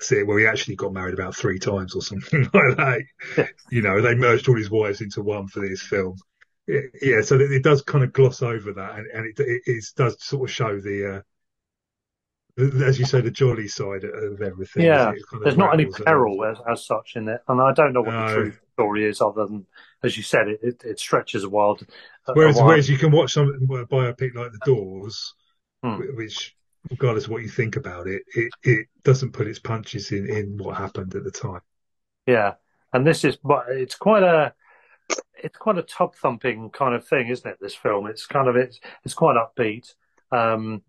see, 0.00 0.22
well, 0.22 0.38
he 0.38 0.46
actually 0.46 0.76
got 0.76 0.92
married 0.92 1.14
about 1.14 1.36
three 1.36 1.58
times 1.58 1.94
or 1.94 2.02
something 2.02 2.42
like 2.54 2.76
that. 2.76 3.48
you 3.70 3.82
know, 3.82 4.00
they 4.00 4.14
merged 4.14 4.48
all 4.48 4.56
his 4.56 4.70
wives 4.70 5.00
into 5.00 5.22
one 5.22 5.46
for 5.46 5.60
this 5.60 5.82
film. 5.82 6.16
Yeah, 6.66 7.22
so 7.22 7.34
it, 7.34 7.52
it 7.52 7.62
does 7.64 7.82
kind 7.82 8.04
of 8.04 8.12
gloss 8.12 8.42
over 8.42 8.72
that, 8.74 8.98
and, 8.98 9.06
and 9.12 9.26
it, 9.26 9.40
it, 9.40 9.62
it 9.66 9.84
does 9.96 10.16
sort 10.24 10.48
of 10.48 10.54
show 10.54 10.80
the. 10.80 11.16
Uh, 11.16 11.20
the- 12.56 12.84
as 12.86 12.98
you 12.98 13.06
say, 13.06 13.20
the 13.20 13.30
jolly 13.30 13.68
side 13.68 14.04
of 14.04 14.40
everything. 14.40 14.84
Yeah, 14.84 15.12
There's 15.42 15.56
not 15.56 15.74
any 15.74 15.86
peril 15.86 16.44
as, 16.44 16.58
as 16.68 16.86
such 16.86 17.16
in 17.16 17.28
it, 17.28 17.40
and 17.48 17.60
I 17.60 17.72
don't 17.72 17.92
know 17.92 18.02
what 18.02 18.12
No. 18.12 18.26
the 18.28 18.34
true 18.34 18.52
story 18.74 19.04
is, 19.06 19.20
other 19.20 19.46
than 19.46 19.66
as 20.02 20.16
you 20.16 20.22
said, 20.22 20.48
it 20.48 20.60
it, 20.62 20.84
it 20.84 21.00
stretches 21.00 21.44
a 21.44 21.48
while. 21.48 21.78
a- 22.26 22.32
a 22.32 22.34
Whereas, 22.34 22.56
whereas 22.60 22.88
you 22.88 22.98
can 22.98 23.10
watch 23.10 23.32
some 23.32 23.48
a 23.48 23.86
biopic 23.86 24.34
like 24.34 24.52
The 24.52 24.60
Doors, 24.64 25.34
Hmm. 25.82 26.00
which, 26.14 26.54
regardless 26.90 27.24
of 27.24 27.30
what 27.30 27.42
you 27.42 27.48
think 27.48 27.76
about 27.76 28.06
it, 28.06 28.22
it, 28.34 28.52
it 28.62 28.86
doesn't 29.02 29.32
put 29.32 29.46
its 29.46 29.58
punches 29.58 30.12
in, 30.12 30.28
in 30.28 30.56
what 30.58 30.76
happened 30.76 31.14
at 31.14 31.24
the 31.24 31.30
time. 31.30 31.60
Yeah, 32.26 32.54
and 32.92 33.06
this 33.06 33.24
is, 33.24 33.36
but 33.36 33.66
it's 33.70 33.94
quite 33.94 34.22
a, 34.22 34.54
it's 35.42 35.56
quite 35.56 35.78
a 35.78 35.82
tub 35.82 36.14
thumping 36.14 36.70
kind 36.70 36.94
of 36.94 37.06
thing, 37.06 37.28
isn't 37.28 37.50
it? 37.50 37.58
This 37.60 37.74
film, 37.74 38.06
it's 38.06 38.26
kind 38.26 38.48
of 38.48 38.56
it's 38.56 38.78
it's 39.04 39.14
quite 39.14 39.36
upbeat. 39.36 39.94
Um, 40.30 40.82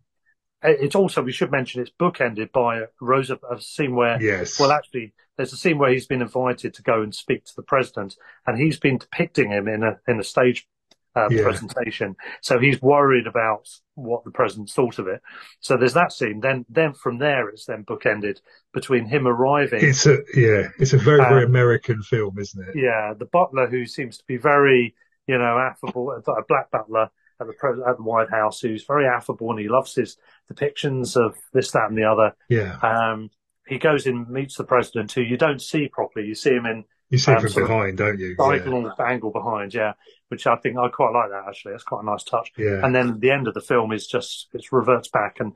it's 0.64 0.96
also 0.96 1.24
we 1.24 1.32
should 1.32 1.52
mention 1.52 1.82
it's 1.82 1.92
bookended 2.00 2.52
by 2.52 2.84
Rosa 3.00 3.40
a 3.50 3.60
scene 3.60 3.96
where, 3.96 4.22
Yes. 4.22 4.60
well, 4.60 4.72
actually, 4.72 5.14
there's 5.42 5.54
a 5.54 5.58
scene 5.58 5.80
where 5.80 5.92
he's 5.92 6.06
been 6.06 6.22
invited 6.22 6.74
to 6.76 6.84
go 6.84 7.02
and 7.02 7.14
speak 7.16 7.46
to 7.46 7.56
the 7.56 7.64
president, 7.64 8.16
and 8.46 8.60
he's 8.60 8.80
been 8.80 9.00
depicting 9.00 9.50
him 9.50 9.68
in 9.68 9.84
a 9.84 10.00
in 10.08 10.20
a 10.20 10.24
stage. 10.24 10.68
Uh, 11.14 11.28
Yeah. 11.30 11.44
presentation, 11.44 12.16
so 12.40 12.58
he's 12.58 12.82
worried 12.82 13.28
about 13.28 13.68
what 13.96 14.24
the 14.24 14.32
president 14.32 14.70
thought 14.70 14.98
of 14.98 15.08
it. 15.08 15.22
So 15.60 15.76
there's 15.76 15.94
that 15.96 16.14
scene. 16.14 16.40
Then, 16.40 16.66
then 16.70 16.94
from 16.94 17.18
there, 17.18 17.50
it's 17.50 17.66
then 17.66 17.84
bookended 17.84 18.40
between 18.74 19.04
him 19.08 19.28
arriving 19.28 19.82
it's 19.84 20.06
a 20.06 20.20
yeah, 20.34 20.70
it's 20.80 20.94
a 20.94 20.98
very 20.98 21.20
very 21.20 21.44
Um, 21.44 21.50
American 21.50 22.02
film, 22.02 22.40
isn't 22.40 22.66
it? 22.66 22.78
yeah, 22.78 23.14
the 23.14 23.26
butler 23.26 23.68
who 23.68 23.86
seems 23.86 24.20
to 24.20 24.24
be 24.26 24.38
very, 24.38 24.96
you 25.28 25.38
know, 25.38 25.58
affable, 25.60 26.12
a 26.12 26.44
black 26.48 26.72
butler 26.72 27.10
at 27.42 27.48
the 27.48 27.84
at 27.90 27.98
the 27.98 28.04
White 28.04 28.30
House 28.30 28.62
who's 28.62 28.86
very 28.86 29.06
affable 29.06 29.50
and 29.52 29.60
he 29.60 29.68
loves 29.68 29.94
his 29.94 30.16
depictions 30.50 31.18
of 31.18 31.36
this, 31.52 31.72
that, 31.72 31.90
and 31.90 31.98
the 31.98 32.06
other. 32.06 32.34
Yeah, 32.48 32.78
Um, 32.82 33.30
he 33.72 33.78
goes 33.78 34.06
in, 34.06 34.30
meets 34.30 34.58
the 34.58 34.66
president, 34.66 35.14
who 35.14 35.22
you 35.22 35.38
don't 35.38 35.62
see 35.62 35.88
properly. 35.88 36.28
You 36.28 36.36
see 36.36 36.50
him 36.50 36.66
in 36.66 36.84
you 37.10 37.18
see 37.18 37.32
um, 37.32 37.42
from 37.48 37.64
behind, 37.64 37.98
don't 37.98 38.20
you? 38.20 38.36
Right 38.38 38.58
Yeah, 38.58 38.66
diagonal 38.66 38.94
angle 39.00 39.32
behind, 39.32 39.74
yeah, 39.74 39.94
which 40.28 40.46
I 40.46 40.58
think 40.58 40.78
I 40.78 40.90
quite 40.90 41.14
like 41.14 41.30
that 41.30 41.46
actually. 41.48 41.72
That's 41.72 41.86
quite 41.86 42.04
a 42.04 42.06
nice 42.06 42.24
touch. 42.24 42.52
yeah, 42.58 42.86
And 42.86 42.94
then 42.94 43.22
the 43.22 43.32
end 43.32 43.48
of 43.48 43.54
the 43.54 43.62
film 43.62 43.94
is 43.94 44.08
just 44.08 44.50
it 44.54 44.70
reverts 44.74 45.08
back, 45.08 45.38
and 45.40 45.54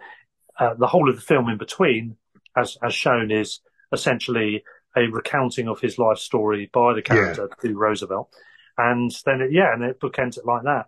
uh, 0.58 0.76
the 0.76 0.88
whole 0.88 1.10
of 1.10 1.18
the 1.18 1.22
film 1.22 1.50
in 1.50 1.58
between, 1.58 2.16
as 2.56 2.78
as 2.82 2.94
shown, 2.94 3.32
is 3.32 3.60
essentially 3.92 4.64
a 4.96 5.08
recounting 5.08 5.68
of 5.68 5.82
his 5.82 6.00
life 6.00 6.20
story 6.20 6.70
by 6.72 6.94
the 6.94 7.02
character 7.02 7.50
to 7.62 7.78
Roosevelt, 7.78 8.30
and 8.78 9.12
then 9.26 9.42
it, 9.42 9.52
yeah, 9.52 9.74
and 9.74 9.84
it 9.84 10.00
bookends 10.00 10.38
it 10.38 10.46
like 10.46 10.64
that. 10.64 10.86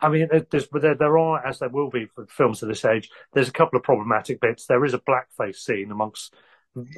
I 0.00 0.08
mean, 0.08 0.28
there's, 0.50 0.68
there, 0.72 0.94
there 0.94 1.18
are, 1.18 1.44
as 1.44 1.58
there 1.58 1.68
will 1.68 1.90
be 1.90 2.06
for 2.06 2.26
films 2.26 2.62
of 2.62 2.68
this 2.68 2.84
age, 2.84 3.10
there's 3.32 3.48
a 3.48 3.52
couple 3.52 3.76
of 3.76 3.82
problematic 3.82 4.40
bits. 4.40 4.66
There 4.66 4.84
is 4.84 4.94
a 4.94 4.98
blackface 4.98 5.56
scene 5.56 5.90
amongst 5.90 6.32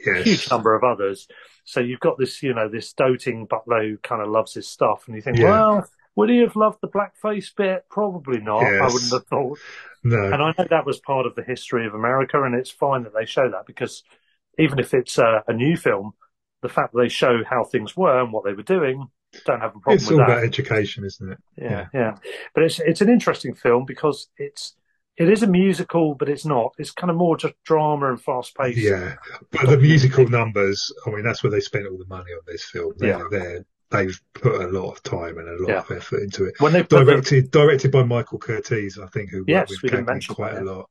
Yes. 0.07 0.25
huge 0.25 0.51
number 0.51 0.75
of 0.75 0.85
others. 0.85 1.27
So 1.65 1.81
you've 1.81 2.01
got 2.01 2.19
this, 2.19 2.43
you 2.43 2.55
know, 2.55 2.69
this 2.69 2.93
doting 2.93 3.47
butler 3.47 3.83
who 3.83 3.97
kind 3.99 4.23
of 4.23 4.29
loves 4.29 4.55
his 4.55 4.69
stuff, 4.69 5.05
and 5.07 5.17
you 5.17 5.23
think, 5.23 5.39
Yeah. 5.39 5.49
well, 5.51 5.89
would 6.15 6.29
he 6.29 6.39
have 6.39 6.57
loved 6.57 6.79
the 6.83 6.89
blackface 6.89 7.55
bit? 7.57 7.87
Probably 7.89 8.39
not. 8.39 8.63
I 8.65 8.85
wouldn't 8.93 9.13
have 9.13 9.27
thought. 9.27 9.59
no, 10.05 10.25
And 10.25 10.43
I 10.43 10.53
know 10.59 10.67
that 10.69 10.85
was 10.87 11.01
part 11.01 11.25
of 11.27 11.35
the 11.35 11.43
history 11.43 11.87
of 11.87 11.95
America, 11.95 12.43
and 12.43 12.55
it's 12.55 12.71
fine 12.71 13.05
that 13.05 13.15
they 13.19 13.25
show 13.25 13.51
that 13.51 13.67
because 13.67 14.03
even 14.59 14.79
if 14.79 14.93
it's 14.93 15.17
a, 15.19 15.43
a 15.49 15.53
new 15.55 15.77
film, 15.77 16.13
the 16.61 16.69
fact 16.69 16.93
that 16.93 17.01
they 17.01 17.09
show 17.09 17.43
how 17.49 17.65
things 17.65 17.97
were 17.97 18.21
and 18.21 18.33
what 18.33 18.45
they 18.45 18.53
were 18.53 18.63
doing, 18.63 19.07
don't 19.47 19.61
have 19.61 19.71
a 19.75 19.81
problem 19.81 19.95
it's 19.97 20.05
with 20.11 20.19
all 20.21 20.27
that. 20.27 20.33
about 20.33 20.45
education, 20.45 21.05
isn't 21.05 21.33
it? 21.33 21.39
Yeah, 21.57 21.87
yeah. 21.95 22.17
But 22.55 22.65
it's 22.65 22.79
it's 22.81 23.01
an 23.01 23.09
interesting 23.09 23.55
film 23.55 23.87
because 23.87 24.29
it's 24.37 24.75
it 25.17 25.29
is 25.29 25.43
a 25.43 25.47
musical, 25.47 26.15
but 26.15 26.29
it's 26.29 26.45
not. 26.47 26.73
It's 26.79 26.91
kind 26.91 27.11
of 27.11 27.17
more 27.17 27.37
just 27.37 27.55
drama 27.65 28.11
and 28.11 28.21
fast 28.21 28.55
paced. 28.57 28.79
Yeah, 28.79 29.17
but 29.51 29.67
the 29.67 29.77
musical 29.79 30.27
numbers, 30.29 30.93
I 31.07 31.11
mean, 31.11 31.23
that's 31.25 31.43
where 31.43 31.51
they 31.51 31.61
spent 31.61 31.87
all 31.87 31.99
the 31.99 32.07
money 32.07 32.31
on 32.33 32.41
this 32.47 32.65
film. 32.65 32.93
They're, 32.97 33.11
Yeah. 33.19 33.25
they're, 33.31 33.67
they've 33.91 34.21
put 34.33 34.61
a 34.63 34.69
lot 34.69 34.91
of 34.91 35.03
time 35.03 35.37
and 35.39 35.49
a 35.49 35.63
lot 35.63 35.69
Yeah. 35.69 35.79
of 35.81 35.91
effort 35.91 36.23
into 36.23 36.45
it. 36.47 36.55
When 36.61 36.73
they 36.73 36.83
put 36.83 36.91
the, 37.01 37.05
Directed, 37.05 37.51
directed 37.51 37.91
by 37.93 38.05
Michael 38.05 38.39
Curtiz, 38.39 38.99
I 38.99 39.07
think, 39.09 39.31
who 39.31 39.41
worked 39.41 39.51
Yes, 39.51 39.69
with 39.71 39.83
we 39.83 39.89
didn't 39.91 40.07
Cagney 40.07 40.09
mention 40.09 40.35
quite 40.35 40.55
that, 40.55 40.63
a 40.63 40.65
lot. 40.65 40.91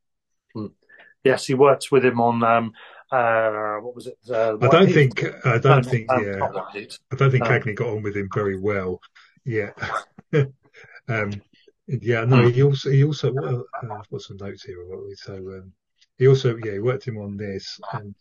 yes, 1.24 1.48
he 1.48 1.54
worked 1.56 1.92
with 1.92 2.06
him 2.06 2.20
on 2.22 2.44
um 2.44 2.74
uh 3.12 3.78
what 3.82 3.94
was 3.96 4.08
it? 4.08 4.18
Uh, 4.30 4.56
I 4.62 4.68
don't 4.68 4.88
Heat? 4.88 4.94
think, 4.94 5.24
I 5.46 5.58
don't 5.58 5.64
not- 5.66 5.86
think, 5.86 6.10
um, 6.12 6.24
yeah, 6.26 6.40
I 7.12 7.16
don't 7.16 7.32
think 7.32 7.44
Um, 7.44 7.50
Cagney 7.52 7.76
got 7.76 7.90
on 7.90 8.04
with 8.04 8.16
him 8.16 8.30
very 8.34 8.58
well. 8.58 9.02
Yeah, 9.44 9.72
um, 11.10 11.42
yeah, 11.88 12.26
no, 12.26 12.48
he 12.50 12.64
also, 12.64 12.90
he 12.90 13.04
also, 13.04 13.34
uh, 13.36 13.62
I've 13.94 14.10
got 14.10 14.22
some 14.22 14.38
notes 14.38 14.64
here. 14.64 14.78
So, 15.16 15.36
um, 15.36 15.74
he 16.18 16.28
also, 16.28 16.58
yeah, 16.64 16.74
he 16.74 16.80
worked 16.80 17.08
him 17.08 17.18
on 17.18 17.38
this, 17.38 17.80
and 17.94 18.16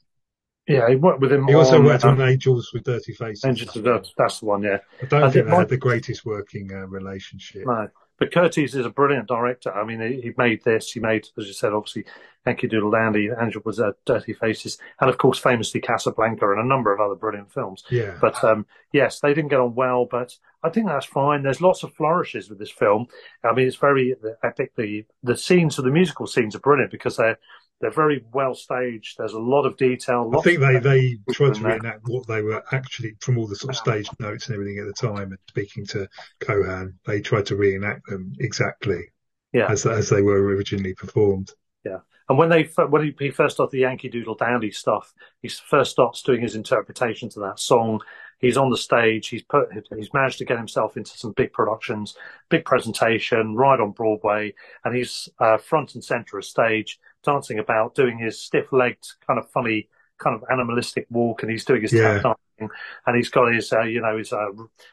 Yeah, 0.66 0.88
he 0.88 0.96
worked 0.96 1.20
with 1.20 1.32
him. 1.32 1.46
he 1.46 1.54
also 1.54 1.78
on, 1.78 1.84
worked 1.84 2.04
um, 2.04 2.20
on 2.20 2.28
Angels 2.28 2.70
with 2.72 2.84
Dirty 2.84 3.12
Faces. 3.12 3.44
Angels 3.44 3.76
of 3.76 3.86
Earth. 3.86 4.08
That's 4.16 4.40
the 4.40 4.46
one. 4.46 4.62
Yeah. 4.62 4.78
I 5.02 5.06
don't 5.06 5.22
I 5.22 5.30
think 5.30 5.34
think 5.34 5.46
they 5.46 5.56
had 5.56 5.68
the 5.68 5.76
greatest 5.76 6.24
working 6.24 6.72
uh, 6.72 6.86
relationship. 6.86 7.66
No, 7.66 7.88
but 8.20 8.30
Curtiz 8.30 8.76
is 8.76 8.84
a 8.84 8.90
brilliant 8.90 9.26
director. 9.26 9.72
I 9.72 9.82
mean, 9.82 10.00
he, 10.00 10.20
he 10.20 10.32
made 10.36 10.62
this. 10.62 10.92
He 10.92 11.00
made, 11.00 11.26
as 11.38 11.46
you 11.46 11.54
said, 11.54 11.72
obviously, 11.72 12.04
Yankee 12.46 12.68
Doodle 12.68 12.90
Dandy. 12.90 13.30
Angel 13.40 13.62
was 13.64 13.80
uh, 13.80 13.92
Dirty 14.04 14.34
Faces, 14.34 14.78
and 15.00 15.08
of 15.08 15.16
course, 15.16 15.38
famously 15.38 15.80
Casablanca, 15.80 16.50
and 16.50 16.60
a 16.60 16.64
number 16.64 16.92
of 16.92 17.00
other 17.00 17.14
brilliant 17.14 17.50
films. 17.50 17.82
Yeah, 17.90 18.16
But 18.20 18.44
um, 18.44 18.66
yes, 18.92 19.20
they 19.20 19.32
didn't 19.32 19.50
get 19.50 19.58
on 19.60 19.74
well, 19.74 20.04
but 20.04 20.36
I 20.62 20.68
think 20.68 20.86
that's 20.86 21.06
fine. 21.06 21.42
There's 21.42 21.62
lots 21.62 21.82
of 21.82 21.94
flourishes 21.94 22.50
with 22.50 22.58
this 22.58 22.70
film. 22.70 23.06
I 23.42 23.54
mean, 23.54 23.66
it's 23.66 23.76
very 23.76 24.14
epic. 24.44 24.72
The 24.76 25.06
the 25.22 25.36
scenes 25.36 25.78
of 25.78 25.86
the 25.86 25.90
musical 25.90 26.26
scenes 26.26 26.54
are 26.54 26.60
brilliant 26.60 26.92
because 26.92 27.16
they're 27.16 27.38
they're 27.80 27.90
very 27.90 28.24
well 28.32 28.54
staged. 28.54 29.16
There's 29.18 29.32
a 29.32 29.38
lot 29.38 29.64
of 29.64 29.76
detail. 29.76 30.30
I 30.36 30.40
think 30.42 30.60
they, 30.60 30.78
they 30.78 31.18
tried 31.32 31.54
to 31.54 31.62
reenact 31.62 32.00
what 32.04 32.26
they 32.26 32.42
were 32.42 32.62
actually 32.72 33.16
from 33.20 33.38
all 33.38 33.46
the 33.46 33.56
sort 33.56 33.70
of 33.70 33.76
stage 33.76 34.08
notes 34.18 34.46
and 34.46 34.54
everything 34.54 34.78
at 34.78 34.86
the 34.86 34.92
time. 35.08 35.30
And 35.30 35.38
speaking 35.48 35.86
to 35.86 36.08
Cohan, 36.40 36.98
they 37.06 37.20
tried 37.20 37.46
to 37.46 37.56
reenact 37.56 38.06
them 38.08 38.32
exactly 38.38 39.04
Yeah. 39.52 39.70
as 39.70 39.86
as 39.86 40.10
they 40.10 40.22
were 40.22 40.42
originally 40.42 40.94
performed. 40.94 41.50
Yeah, 41.84 42.00
and 42.28 42.36
when 42.36 42.50
they 42.50 42.64
when 42.88 43.04
he, 43.04 43.14
he 43.18 43.30
first 43.30 43.56
started 43.56 43.72
the 43.72 43.80
Yankee 43.80 44.10
Doodle 44.10 44.34
Dandy 44.34 44.70
stuff, 44.70 45.14
he 45.40 45.48
first 45.48 45.90
starts 45.90 46.22
doing 46.22 46.42
his 46.42 46.54
interpretation 46.56 47.30
to 47.30 47.40
that 47.40 47.58
song. 47.58 48.00
He's 48.38 48.56
on 48.56 48.70
the 48.70 48.76
stage. 48.76 49.28
He's 49.28 49.42
put 49.42 49.68
he's 49.96 50.12
managed 50.14 50.38
to 50.38 50.44
get 50.44 50.58
himself 50.58 50.96
into 50.96 51.16
some 51.16 51.32
big 51.32 51.52
productions, 51.52 52.16
big 52.50 52.64
presentation, 52.66 53.54
right 53.54 53.80
on 53.80 53.92
Broadway, 53.92 54.54
and 54.84 54.94
he's 54.94 55.28
uh, 55.38 55.56
front 55.58 55.94
and 55.94 56.04
center 56.04 56.38
of 56.38 56.44
stage, 56.44 56.98
dancing 57.22 57.58
about, 57.58 57.94
doing 57.94 58.18
his 58.18 58.40
stiff-legged 58.40 59.06
kind 59.26 59.38
of 59.38 59.50
funny 59.50 59.88
kind 60.18 60.36
of 60.36 60.44
animalistic 60.50 61.06
walk, 61.10 61.42
and 61.42 61.50
he's 61.50 61.64
doing 61.64 61.82
his 61.82 61.92
Yeah. 61.92 62.20
tap 62.20 62.36
dancing, 62.58 62.76
and 63.06 63.16
he's 63.16 63.30
got 63.30 63.52
his, 63.52 63.72
uh, 63.72 63.82
you 63.82 64.00
know, 64.02 64.18
his 64.18 64.32
uh, 64.32 64.48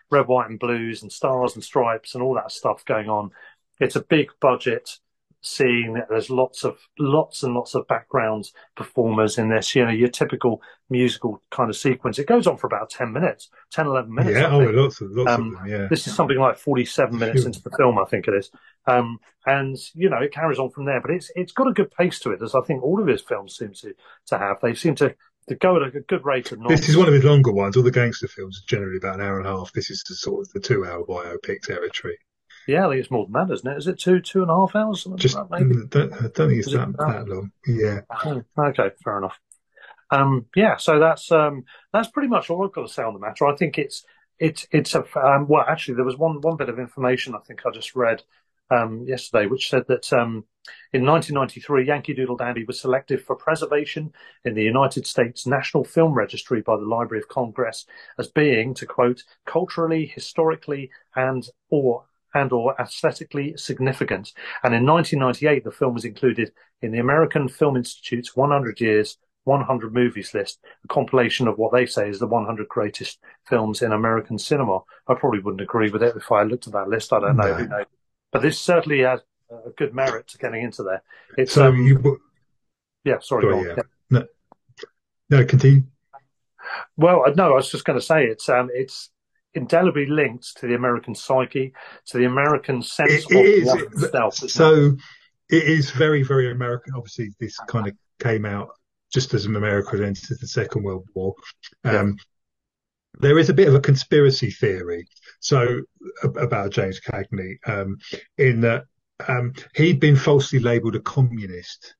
red, 0.09 0.27
white, 0.27 0.49
and 0.49 0.59
blues, 0.59 1.01
and 1.01 1.11
stars 1.11 1.55
and 1.55 1.63
stripes, 1.63 2.15
and 2.15 2.23
all 2.23 2.35
that 2.35 2.51
stuff 2.51 2.85
going 2.85 3.09
on. 3.09 3.31
It's 3.79 3.95
a 3.95 4.01
big 4.01 4.31
budget 4.39 4.99
scene. 5.41 6.01
There's 6.09 6.29
lots 6.29 6.63
of 6.63 6.77
lots 6.99 7.43
and 7.43 7.53
lots 7.53 7.75
of 7.75 7.87
background 7.87 8.49
performers 8.75 9.37
in 9.37 9.49
this. 9.49 9.75
You 9.75 9.85
know, 9.85 9.91
your 9.91 10.09
typical 10.09 10.61
musical 10.89 11.41
kind 11.51 11.69
of 11.69 11.75
sequence. 11.75 12.19
It 12.19 12.27
goes 12.27 12.47
on 12.47 12.57
for 12.57 12.67
about 12.67 12.89
ten 12.89 13.11
minutes, 13.11 13.49
10, 13.71 13.87
11 13.87 14.13
minutes. 14.13 14.37
Yeah, 14.37 14.51
oh, 14.51 14.59
lots 14.59 15.01
of 15.01 15.11
lots 15.11 15.31
Um, 15.31 15.47
of 15.55 15.61
them. 15.61 15.67
Yeah, 15.69 15.87
This 15.89 16.07
is 16.07 16.15
something 16.15 16.37
like 16.37 16.57
47 16.57 17.17
minutes 17.17 17.45
into 17.45 17.61
the 17.61 17.71
film, 17.77 17.97
I 17.99 18.05
think 18.05 18.27
it 18.27 18.33
is. 18.33 18.49
Um, 18.85 19.19
and, 19.45 19.77
you 19.93 20.09
know, 20.09 20.17
it 20.17 20.31
carries 20.33 20.59
on 20.59 20.69
from 20.69 20.85
there, 20.85 21.01
but 21.01 21.11
it's, 21.11 21.29
it's 21.35 21.51
got 21.51 21.67
a 21.67 21.73
good 21.73 21.91
pace 21.91 22.19
to 22.21 22.31
it, 22.31 22.41
as 22.41 22.55
I 22.55 22.61
think 22.61 22.83
all 22.83 23.01
of 23.01 23.07
his 23.07 23.21
films 23.21 23.57
seem 23.57 23.73
to, 23.81 23.93
to 24.27 24.37
have. 24.37 24.57
They 24.61 24.73
seem 24.75 24.95
to, 24.95 25.13
to 25.49 25.55
go 25.55 25.75
at 25.75 25.95
a 25.95 25.99
good 26.01 26.25
rate 26.25 26.51
of 26.51 26.59
this 26.67 26.87
is 26.89 26.97
one 26.97 27.07
of 27.07 27.13
his 27.13 27.23
longer 27.23 27.51
ones. 27.51 27.75
All 27.77 27.83
the 27.83 27.91
gangster 27.91 28.27
films 28.27 28.61
are 28.61 28.67
generally 28.67 28.97
about 28.97 29.19
an 29.19 29.25
hour 29.25 29.37
and 29.39 29.47
a 29.47 29.51
half. 29.51 29.73
This 29.73 29.89
is 29.89 30.03
the 30.07 30.15
sort 30.15 30.41
of 30.47 30.53
the 30.53 30.59
two-hour 30.59 31.05
biopic 31.05 31.61
territory. 31.63 32.17
Yeah, 32.67 32.87
I 32.87 32.89
think 32.89 33.01
it's 33.01 33.11
more 33.11 33.25
than 33.25 33.33
that, 33.33 33.53
isn't 33.53 33.71
it? 33.71 33.77
Is 33.77 33.87
it 33.87 33.99
two, 33.99 34.19
two 34.19 34.41
and 34.41 34.51
a 34.51 34.55
half 34.55 34.75
hours? 34.75 35.03
Something 35.03 35.19
Just 35.19 35.35
like 35.35 35.49
that, 35.49 35.55
maybe? 35.55 35.75
mm, 35.75 35.89
don't, 35.89 36.13
I 36.13 36.21
don't 36.27 36.49
think 36.49 36.59
it's 36.59 36.67
Is 36.67 36.73
it 36.73 36.97
that 36.97 37.27
long. 37.27 37.51
Yeah, 37.65 38.01
Hmm, 38.11 38.39
Okay, 38.57 38.89
fair 39.03 39.17
enough. 39.17 39.37
Um, 40.09 40.45
yeah, 40.55 40.77
so 40.77 40.99
that's 40.99 41.31
um, 41.31 41.63
that's 41.91 42.09
pretty 42.09 42.29
much 42.29 42.49
all 42.49 42.65
I've 42.65 42.73
got 42.73 42.87
to 42.87 42.93
say 42.93 43.03
on 43.03 43.13
the 43.13 43.19
matter. 43.19 43.45
I 43.45 43.55
think 43.55 43.77
it's 43.77 44.05
it's 44.39 44.65
it's 44.71 44.95
a 44.95 45.03
um, 45.17 45.47
well, 45.47 45.65
actually, 45.67 45.95
there 45.95 46.05
was 46.05 46.17
one 46.17 46.39
one 46.41 46.57
bit 46.57 46.69
of 46.69 46.79
information 46.79 47.35
I 47.35 47.39
think 47.39 47.61
I 47.65 47.71
just 47.71 47.95
read 47.95 48.23
um, 48.69 49.05
yesterday, 49.07 49.47
which 49.47 49.69
said 49.69 49.83
that 49.87 50.11
um, 50.13 50.45
in 50.93 51.05
1993, 51.05 51.85
Yankee 51.87 52.13
Doodle 52.13 52.37
Dandy 52.37 52.63
was 52.65 52.79
selected 52.79 53.21
for 53.21 53.35
preservation 53.35 54.13
in 54.45 54.53
the 54.53 54.63
United 54.63 55.05
States 55.07 55.45
National 55.45 55.83
Film 55.83 56.13
Registry 56.13 56.61
by 56.61 56.75
the 56.77 56.85
Library 56.85 57.21
of 57.21 57.29
Congress 57.29 57.85
as 58.17 58.27
being, 58.27 58.73
to 58.75 58.85
quote, 58.85 59.23
culturally, 59.45 60.05
historically, 60.05 60.89
and 61.15 61.47
or 61.69 62.05
and 62.33 62.51
or 62.51 62.75
aesthetically 62.79 63.55
significant. 63.57 64.33
And 64.63 64.73
in 64.73 64.85
1998, 64.85 65.63
the 65.63 65.71
film 65.71 65.93
was 65.93 66.05
included 66.05 66.51
in 66.81 66.91
the 66.91 66.99
American 66.99 67.47
Film 67.47 67.77
Institute's 67.77 68.35
100 68.35 68.79
Years, 68.79 69.17
100 69.45 69.93
Movies 69.93 70.33
list, 70.33 70.59
a 70.83 70.87
compilation 70.87 71.47
of 71.47 71.57
what 71.57 71.71
they 71.73 71.85
say 71.85 72.09
is 72.09 72.19
the 72.19 72.27
100 72.27 72.67
greatest 72.67 73.19
films 73.47 73.81
in 73.81 73.91
American 73.91 74.37
cinema. 74.37 74.79
I 75.07 75.15
probably 75.15 75.39
wouldn't 75.39 75.61
agree 75.61 75.89
with 75.89 76.03
it 76.03 76.15
if 76.15 76.31
I 76.31 76.43
looked 76.43 76.67
at 76.67 76.73
that 76.73 76.89
list. 76.89 77.13
I 77.13 77.19
don't 77.19 77.37
know. 77.37 77.47
No. 77.47 77.53
Who 77.53 77.67
knows? 77.67 77.85
But 78.31 78.41
this 78.41 78.59
certainly 78.59 78.99
has 78.99 79.21
a 79.49 79.69
good 79.77 79.95
merit 79.95 80.27
to 80.27 80.37
getting 80.37 80.63
into 80.63 80.83
there. 80.83 81.01
It's 81.37 81.53
so 81.53 81.67
um, 81.67 81.77
you 81.85 82.19
yeah. 83.03 83.19
Sorry, 83.21 83.43
Sorry, 83.43 83.53
go 83.53 83.59
on. 83.59 83.65
yeah. 83.65 83.75
Yeah. 84.09 84.19
no, 85.29 85.37
no, 85.37 85.45
continue. 85.45 85.83
Well, 86.97 87.23
uh, 87.25 87.31
no, 87.35 87.53
I 87.53 87.55
was 87.55 87.71
just 87.71 87.85
going 87.85 87.97
to 87.97 88.05
say 88.05 88.25
it's 88.25 88.49
um, 88.49 88.69
it's 88.73 89.09
indelibly 89.53 90.05
linked 90.05 90.55
to 90.57 90.67
the 90.67 90.75
American 90.75 91.15
psyche, 91.15 91.73
to 92.07 92.17
the 92.17 92.25
American 92.25 92.81
sense 92.81 93.11
It- 93.11 93.25
of 93.25 93.31
it 93.31 93.45
is. 93.45 93.65
life 93.67 93.81
itself. 93.93 94.43
it? 94.43 94.49
So 94.49 94.95
it 95.49 95.63
is 95.63 95.91
very, 95.91 96.23
very 96.23 96.51
American. 96.51 96.93
Obviously, 96.95 97.31
this 97.39 97.57
kind 97.67 97.87
of 97.87 97.93
came 98.19 98.45
out 98.45 98.69
just 99.13 99.33
as 99.33 99.45
America 99.45 99.91
had 99.91 100.01
entered 100.01 100.37
the 100.39 100.47
Second 100.47 100.83
World 100.83 101.07
War. 101.13 101.33
Um, 101.83 102.17
There 103.19 103.39
is 103.39 103.49
a 103.49 103.53
bit 103.53 103.67
of 103.67 103.73
a 103.73 103.79
conspiracy 103.79 104.51
theory. 104.51 105.07
So 105.39 105.81
about 106.35 106.69
James 106.71 106.99
Cagney, 106.99 107.55
um, 107.65 107.97
in 108.37 108.61
that 108.61 108.83
um, 109.27 109.53
he'd 109.75 109.99
been 109.99 110.15
falsely 110.15 110.59
labelled 110.59 110.95
a 110.95 110.99
communist 110.99 111.95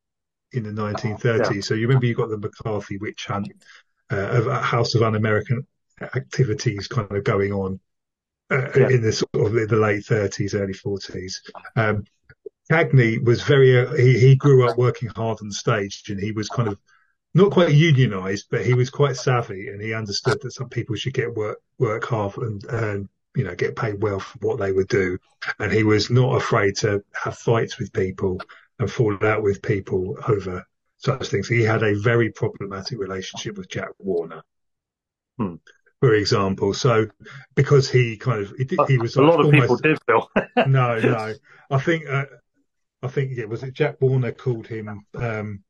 in 0.51 0.61
the 0.63 0.69
1930s. 0.71 1.63
So 1.65 1.73
you 1.73 1.87
remember 1.87 2.05
you 2.05 2.13
got 2.13 2.29
the 2.29 2.37
McCarthy 2.37 2.97
witch 2.99 3.25
hunt, 3.25 3.51
uh, 4.11 4.15
of 4.37 4.45
a 4.47 4.61
House 4.61 4.93
of 4.93 5.01
Un-American 5.01 5.65
activities 6.01 6.87
kind 6.87 7.11
of 7.11 7.23
going 7.23 7.51
on 7.53 7.79
uh, 8.51 8.69
Yeah. 8.75 8.89
in 8.89 9.01
the 9.01 9.11
sort 9.11 9.29
of 9.35 9.69
the 9.69 9.75
late 9.75 10.05
30s, 10.05 10.53
early 10.53 10.73
40s. 10.73 11.41
Um, 11.75 12.03
Cagney 12.71 13.23
was 13.23 13.43
very, 13.43 13.79
uh, 13.79 13.93
he, 13.93 14.19
he 14.19 14.35
grew 14.35 14.67
up 14.67 14.77
working 14.77 15.09
hard 15.09 15.39
on 15.41 15.51
stage 15.51 16.03
and 16.09 16.19
he 16.19 16.31
was 16.31 16.49
kind 16.49 16.67
of 16.67 16.79
not 17.33 17.51
quite 17.51 17.73
unionized, 17.73 18.47
but 18.51 18.65
he 18.65 18.73
was 18.73 18.89
quite 18.89 19.15
savvy 19.15 19.67
and 19.69 19.81
he 19.81 19.93
understood 19.93 20.39
that 20.41 20.51
some 20.51 20.69
people 20.69 20.95
should 20.95 21.13
get 21.13 21.33
work, 21.35 21.59
work 21.79 22.05
hard 22.05 22.37
and, 22.37 22.63
and, 22.65 23.09
you 23.35 23.43
know, 23.43 23.55
get 23.55 23.75
paid 23.75 24.01
well 24.01 24.19
for 24.19 24.37
what 24.39 24.59
they 24.59 24.71
would 24.71 24.87
do. 24.87 25.17
And 25.59 25.71
he 25.71 25.83
was 25.83 26.09
not 26.09 26.35
afraid 26.35 26.75
to 26.77 27.03
have 27.13 27.37
fights 27.37 27.79
with 27.79 27.93
people 27.93 28.41
and 28.79 28.91
fall 28.91 29.17
out 29.25 29.43
with 29.43 29.61
people 29.61 30.17
over 30.27 30.65
such 30.97 31.27
things. 31.27 31.47
He 31.47 31.61
had 31.63 31.83
a 31.83 31.99
very 31.99 32.31
problematic 32.31 32.99
relationship 32.99 33.57
with 33.57 33.69
Jack 33.69 33.89
Warner. 33.99 34.43
Hmm. 35.37 35.55
For 35.99 36.13
example, 36.13 36.73
so 36.73 37.07
because 37.55 37.89
he 37.89 38.17
kind 38.17 38.43
of 38.43 38.53
he, 38.57 38.77
he 38.87 38.97
was 38.99 39.15
a 39.15 39.21
lot 39.21 39.39
of 39.39 39.47
almost, 39.47 39.61
people 39.61 39.77
did, 39.77 39.97
Bill. 40.05 40.29
no, 40.67 40.99
no. 40.99 41.33
I 41.71 41.79
think, 41.79 42.07
uh, 42.07 42.25
I 43.01 43.07
think, 43.07 43.31
yeah, 43.33 43.45
was 43.45 43.63
it 43.63 43.73
Jack 43.73 43.99
Warner 43.99 44.31
called 44.31 44.67
him? 44.67 45.05
Um, 45.15 45.63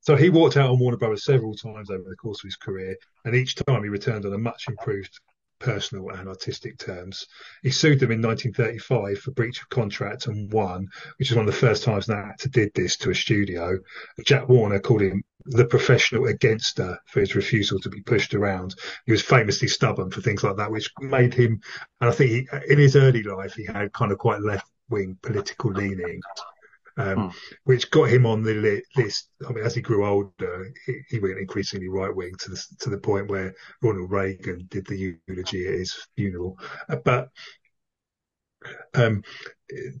so 0.00 0.14
he 0.14 0.30
walked 0.30 0.56
out 0.56 0.70
on 0.70 0.78
Warner 0.78 0.96
Brothers 0.96 1.24
several 1.24 1.54
times 1.54 1.90
over 1.90 2.04
the 2.08 2.16
course 2.16 2.38
of 2.40 2.48
his 2.48 2.56
career, 2.56 2.96
and 3.24 3.34
each 3.34 3.56
time 3.56 3.82
he 3.82 3.88
returned 3.88 4.24
on 4.26 4.32
a 4.32 4.38
much 4.38 4.66
improved 4.68 5.18
personal 5.58 6.10
and 6.10 6.28
artistic 6.28 6.78
terms. 6.78 7.26
He 7.62 7.70
sued 7.70 8.00
them 8.00 8.12
in 8.12 8.22
1935 8.22 9.18
for 9.18 9.30
breach 9.32 9.60
of 9.60 9.68
contract 9.68 10.26
and 10.26 10.52
won, 10.52 10.86
which 11.18 11.30
is 11.30 11.36
one 11.36 11.48
of 11.48 11.52
the 11.52 11.60
first 11.60 11.82
times 11.82 12.08
an 12.08 12.16
actor 12.16 12.48
did 12.48 12.70
this 12.74 12.96
to 12.98 13.10
a 13.10 13.14
studio. 13.14 13.78
Jack 14.24 14.48
Warner 14.48 14.78
called 14.78 15.02
him 15.02 15.24
the 15.48 15.64
professional 15.64 16.26
againster 16.26 16.98
for 17.06 17.20
his 17.20 17.34
refusal 17.34 17.78
to 17.80 17.88
be 17.88 18.02
pushed 18.02 18.34
around. 18.34 18.74
He 19.06 19.12
was 19.12 19.22
famously 19.22 19.68
stubborn 19.68 20.10
for 20.10 20.20
things 20.20 20.44
like 20.44 20.56
that, 20.56 20.70
which 20.70 20.90
made 21.00 21.34
him, 21.34 21.60
and 22.00 22.10
I 22.10 22.12
think 22.12 22.30
he, 22.30 22.48
in 22.72 22.78
his 22.78 22.96
early 22.96 23.22
life, 23.22 23.54
he 23.54 23.64
had 23.64 23.92
kind 23.92 24.12
of 24.12 24.18
quite 24.18 24.40
left 24.42 24.66
wing 24.90 25.18
political 25.22 25.72
leaning. 25.72 26.20
Um, 26.96 27.16
Hmm. 27.16 27.28
which 27.62 27.92
got 27.92 28.10
him 28.10 28.26
on 28.26 28.42
the 28.42 28.54
li- 28.54 28.82
list. 28.96 29.30
I 29.48 29.52
mean, 29.52 29.64
as 29.64 29.72
he 29.76 29.80
grew 29.80 30.04
older, 30.04 30.68
he, 30.84 31.00
he 31.08 31.18
went 31.20 31.38
increasingly 31.38 31.88
right 31.88 32.12
wing 32.14 32.32
to 32.40 32.50
the 32.50 32.60
to 32.80 32.90
the 32.90 32.98
point 32.98 33.28
where 33.28 33.54
Ronald 33.82 34.10
Reagan 34.10 34.66
did 34.68 34.84
the 34.86 35.20
eulogy 35.28 35.68
at 35.68 35.74
his 35.74 35.96
funeral. 36.16 36.58
Uh, 36.88 36.96
But 37.04 37.28
um, 38.94 39.22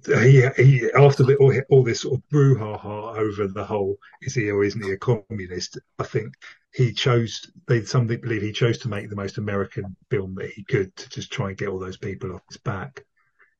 he, 0.06 0.46
he 0.56 0.90
after 0.96 1.22
the, 1.22 1.36
all, 1.36 1.54
all 1.70 1.84
this 1.84 2.00
sort 2.00 2.14
of 2.18 2.22
brouhaha 2.32 3.16
over 3.16 3.46
the 3.46 3.64
whole 3.64 3.96
is 4.22 4.34
he 4.34 4.50
or 4.50 4.64
isn't 4.64 4.82
he 4.82 4.92
a 4.92 4.96
communist? 4.96 5.78
I 5.98 6.04
think 6.04 6.34
he 6.72 6.92
chose. 6.92 7.50
They 7.66 7.82
some 7.84 8.06
believe 8.06 8.42
he 8.42 8.52
chose 8.52 8.78
to 8.78 8.88
make 8.88 9.10
the 9.10 9.16
most 9.16 9.38
American 9.38 9.96
film 10.10 10.34
that 10.36 10.50
he 10.50 10.64
could 10.64 10.94
to 10.96 11.08
just 11.10 11.30
try 11.32 11.48
and 11.48 11.58
get 11.58 11.68
all 11.68 11.78
those 11.78 11.98
people 11.98 12.34
off 12.34 12.42
his 12.48 12.58
back. 12.58 13.04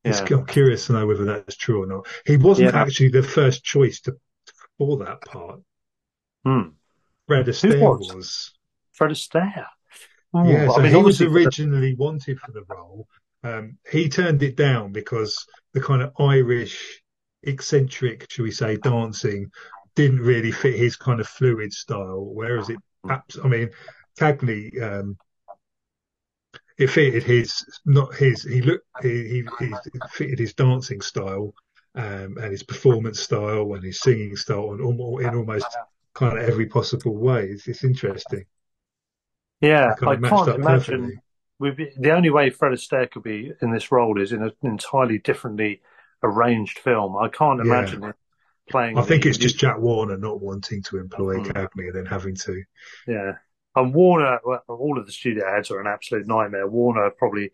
Yeah. 0.05 0.25
I'm 0.31 0.47
curious 0.47 0.87
to 0.87 0.95
know 0.95 1.07
whether 1.07 1.25
that's 1.25 1.57
true 1.57 1.83
or 1.83 1.87
not. 1.87 2.07
He 2.27 2.37
wasn't 2.37 2.73
Yeah. 2.73 2.81
actually 2.81 3.09
the 3.11 3.23
first 3.23 3.65
choice 3.65 4.01
to 4.03 4.17
for 4.79 4.97
that 4.99 5.21
part. 5.23 5.61
Hmm. 6.45 6.71
Fred 7.27 7.47
Astaire 7.47 7.81
was? 7.81 8.15
was. 8.15 8.53
Fred 8.93 9.11
Astaire. 9.11 9.67
Oh, 10.33 10.45
Yeah, 10.49 10.69
so 10.69 10.79
I 10.79 10.83
mean, 10.83 10.95
he 10.95 11.03
was 11.03 11.19
for 11.19 11.25
the- 11.25 11.31
originally 11.31 11.95
wanted 11.95 12.39
for 12.41 12.53
the 12.53 12.63
role. 12.69 13.09
Um, 13.43 13.79
he 13.91 14.09
turned 14.09 14.43
it 14.43 14.57
down 14.57 14.93
because 14.93 15.47
the 15.73 15.81
kind 15.81 16.03
of 16.03 16.13
Irish, 16.19 17.03
eccentric, 17.45 18.27
shall 18.31 18.45
we 18.45 18.51
say, 18.51 18.77
dancing 18.77 19.51
didn't 19.95 20.21
really 20.21 20.53
fit 20.53 20.77
his 20.77 20.97
kind 20.97 21.21
of 21.21 21.29
fluid 21.29 21.73
style. 21.73 22.25
Whereas 22.25 22.69
it, 22.69 22.81
abs- 23.09 23.39
I 23.43 23.49
mean, 23.49 23.71
Cagney, 24.19 24.81
um, 24.83 25.17
it 26.79 26.89
fitted 26.89 27.23
his, 27.25 27.65
not 27.85 28.15
his. 28.15 28.43
He 28.43 28.63
looked, 28.63 28.87
he, 29.03 29.45
he, 29.59 29.77
he 29.93 30.01
fitted 30.09 30.39
his 30.39 30.55
dancing 30.55 31.01
style, 31.01 31.53
um, 31.95 32.37
and 32.39 32.51
his 32.53 32.63
performance 32.63 33.21
style 33.21 33.75
and 33.75 33.83
his 33.85 34.01
singing 34.01 34.37
style, 34.37 34.73
and 34.73 34.81
almost, 34.81 35.25
in 35.25 35.35
almost 35.35 35.79
kind 36.15 36.39
of 36.39 36.45
every 36.45 36.67
possible 36.67 37.17
way. 37.17 37.47
It's, 37.47 37.67
it's 37.69 37.85
interesting. 37.85 38.45
Yeah, 39.61 39.93
It 39.93 39.97
kind 39.97 40.13
I 40.13 40.15
of 40.15 40.21
matched 40.21 40.47
can't 40.47 40.49
up 40.49 40.63
imagine. 40.63 40.63
perfectly. 40.63 41.21
We'd 41.59 41.77
be, 41.77 41.91
the 41.99 42.13
only 42.13 42.31
way 42.31 42.51
Fred 42.51 42.73
Astaire 42.73 43.11
could 43.11 43.23
be 43.25 43.53
in 43.61 43.73
this 43.73 43.91
role 43.91 44.21
is 44.21 44.33
in 44.33 44.43
an 44.43 44.53
entirely 44.63 45.19
differently 45.19 45.83
arranged 46.23 46.79
film. 46.79 47.17
I 47.17 47.29
can't 47.29 47.59
Yeah. 47.65 47.65
imagine 47.79 48.05
it 48.05 48.17
playing. 48.71 48.99
I 48.99 49.03
think 49.03 49.23
the- 49.25 49.31
it's 49.31 49.39
just 49.39 49.59
Jack 49.59 49.79
Warner 49.79 50.17
not 50.19 50.41
wanting 50.41 50.83
to 50.85 50.99
employ 50.99 51.39
Mm. 51.39 51.47
Cagney 51.47 51.87
and 51.87 51.95
then 51.95 52.07
having 52.07 52.35
to. 52.37 52.63
Yeah. 53.07 53.33
And 53.75 53.95
Warner, 53.95 54.41
well, 54.45 54.63
all 54.69 54.99
of 54.99 55.07
the 55.07 55.13
studio 55.13 55.45
heads 55.51 55.71
are 55.71 55.81
an 55.81 55.87
absolute 55.87 56.27
nightmare. 56.27 56.67
Warner 56.67 57.11
probably, 57.11 57.51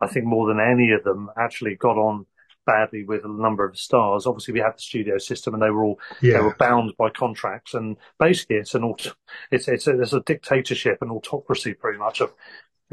I 0.00 0.06
think 0.08 0.26
more 0.26 0.46
than 0.46 0.60
any 0.60 0.92
of 0.92 1.04
them, 1.04 1.30
actually 1.36 1.74
got 1.76 1.96
on 1.96 2.26
badly 2.66 3.04
with 3.04 3.24
a 3.24 3.28
number 3.28 3.64
of 3.64 3.78
stars. 3.78 4.26
Obviously, 4.26 4.52
we 4.54 4.60
had 4.60 4.76
the 4.76 4.82
studio 4.82 5.16
system, 5.16 5.54
and 5.54 5.62
they 5.62 5.70
were 5.70 5.84
all 5.84 5.98
they 6.20 6.38
were 6.40 6.54
bound 6.58 6.94
by 6.98 7.08
contracts. 7.10 7.72
And 7.74 7.96
basically, 8.18 8.56
it's 8.56 8.74
an 8.74 8.84
aut- 8.84 9.14
it's 9.50 9.68
it's 9.68 9.86
a, 9.86 10.00
it's 10.00 10.12
a 10.12 10.20
dictatorship, 10.20 11.00
an 11.02 11.10
autocracy, 11.10 11.72
pretty 11.74 11.98
much 11.98 12.20
of 12.20 12.32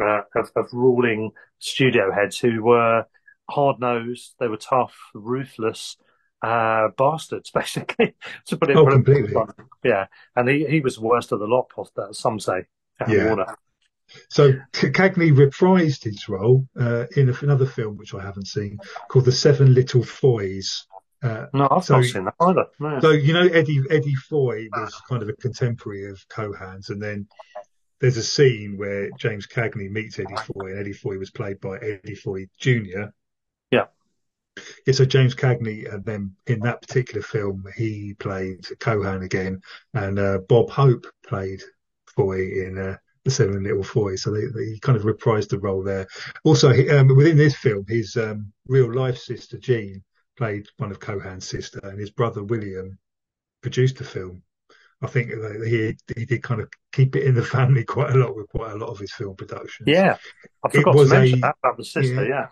uh, 0.01 0.21
of, 0.35 0.51
of 0.55 0.67
ruling 0.73 1.31
studio 1.59 2.11
heads 2.11 2.37
who 2.39 2.63
were 2.63 3.05
hard 3.49 3.79
nosed, 3.79 4.35
they 4.39 4.47
were 4.47 4.57
tough, 4.57 4.95
ruthless, 5.13 5.97
uh, 6.41 6.89
bastards, 6.97 7.51
basically, 7.53 8.15
to 8.47 8.57
put 8.57 8.69
it. 8.69 8.77
Oh, 8.77 8.85
completely. 8.85 9.33
Yeah, 9.83 10.07
and 10.35 10.49
he, 10.49 10.65
he 10.65 10.79
was 10.79 10.95
the 10.95 11.01
worst 11.01 11.31
of 11.31 11.39
the 11.39 11.47
lot, 11.47 11.71
some 12.15 12.39
say. 12.39 12.65
Yeah. 13.07 13.25
Warner. 13.27 13.57
So 14.29 14.53
Cagney 14.71 15.33
reprised 15.33 16.03
his 16.03 16.29
role 16.29 16.67
uh, 16.79 17.05
in 17.15 17.35
another 17.41 17.65
film 17.65 17.97
which 17.97 18.13
I 18.13 18.21
haven't 18.21 18.47
seen 18.47 18.77
called 19.09 19.25
The 19.25 19.31
Seven 19.31 19.73
Little 19.73 20.03
Foys. 20.03 20.85
Uh, 21.23 21.47
no, 21.53 21.67
I've 21.71 21.83
so, 21.83 21.95
not 21.95 22.05
seen 22.05 22.25
that 22.25 22.35
either. 22.39 22.65
No. 22.79 22.99
So 22.99 23.09
you 23.11 23.33
know 23.33 23.47
Eddie 23.47 23.81
Eddie 23.89 24.15
Foy 24.15 24.67
was 24.71 24.93
kind 25.09 25.23
of 25.23 25.29
a 25.29 25.33
contemporary 25.33 26.09
of 26.09 26.23
Cohan's, 26.29 26.89
and 26.89 27.01
then 27.01 27.27
there's 27.99 28.17
a 28.17 28.23
scene 28.23 28.77
where 28.77 29.09
James 29.17 29.47
Cagney 29.47 29.89
meets 29.89 30.19
Eddie 30.19 30.35
Foy, 30.35 30.71
and 30.71 30.79
Eddie 30.79 30.93
Foy 30.93 31.17
was 31.17 31.31
played 31.31 31.59
by 31.59 31.77
Eddie 31.77 32.15
Foy 32.15 32.47
Jr. 32.59 33.09
Yeah. 33.71 33.85
Yeah, 34.85 34.93
so 34.93 35.05
James 35.05 35.35
Cagney, 35.35 35.91
and 35.93 36.03
then 36.05 36.35
in 36.47 36.59
that 36.61 36.81
particular 36.81 37.21
film, 37.21 37.65
he 37.75 38.13
played 38.19 38.65
Cohan 38.79 39.23
again, 39.23 39.61
and 39.93 40.17
uh, 40.17 40.39
Bob 40.47 40.69
Hope 40.69 41.05
played 41.25 41.61
Foy 42.15 42.39
in 42.39 42.77
uh, 42.77 42.97
the 43.25 43.31
Seven 43.31 43.63
Little 43.63 43.83
Foys. 43.83 44.23
So 44.23 44.31
they, 44.31 44.45
they 44.45 44.79
kind 44.79 44.97
of 44.97 45.03
reprised 45.03 45.49
the 45.49 45.59
role 45.59 45.83
there. 45.83 46.07
Also, 46.43 46.71
he, 46.71 46.89
um, 46.89 47.13
within 47.15 47.37
this 47.37 47.55
film, 47.55 47.85
his 47.87 48.15
um, 48.15 48.53
real 48.67 48.93
life 48.93 49.17
sister 49.17 49.57
Jean 49.57 50.03
played 50.37 50.67
one 50.77 50.91
of 50.91 50.99
Cohan's 50.99 51.47
sister, 51.47 51.79
and 51.83 51.99
his 51.99 52.11
brother 52.11 52.43
William 52.43 52.97
produced 53.61 53.97
the 53.97 54.03
film. 54.03 54.43
I 55.05 55.07
think 55.07 55.29
he 55.65 55.95
he 56.15 56.25
did 56.25 56.43
kind 56.43 56.61
of 56.61 56.69
keep 56.91 57.15
it 57.15 57.23
in 57.23 57.35
the 57.35 57.43
family 57.43 57.83
quite 57.83 58.11
a 58.11 58.17
lot 58.17 58.35
with 58.35 58.49
quite 58.49 58.71
a 58.71 58.77
lot 58.77 58.89
of 58.89 58.99
his 58.99 59.13
film 59.13 59.35
productions. 59.35 59.87
Yeah, 59.87 60.17
I 60.63 60.69
forgot 60.69 60.93
to 60.93 61.05
mention 61.05 61.39
a, 61.39 61.41
that 61.41 61.55
about 61.63 61.77
the 61.77 61.85
sister. 61.85 62.23
Yeah. 62.23 62.29
yeah. 62.29 62.47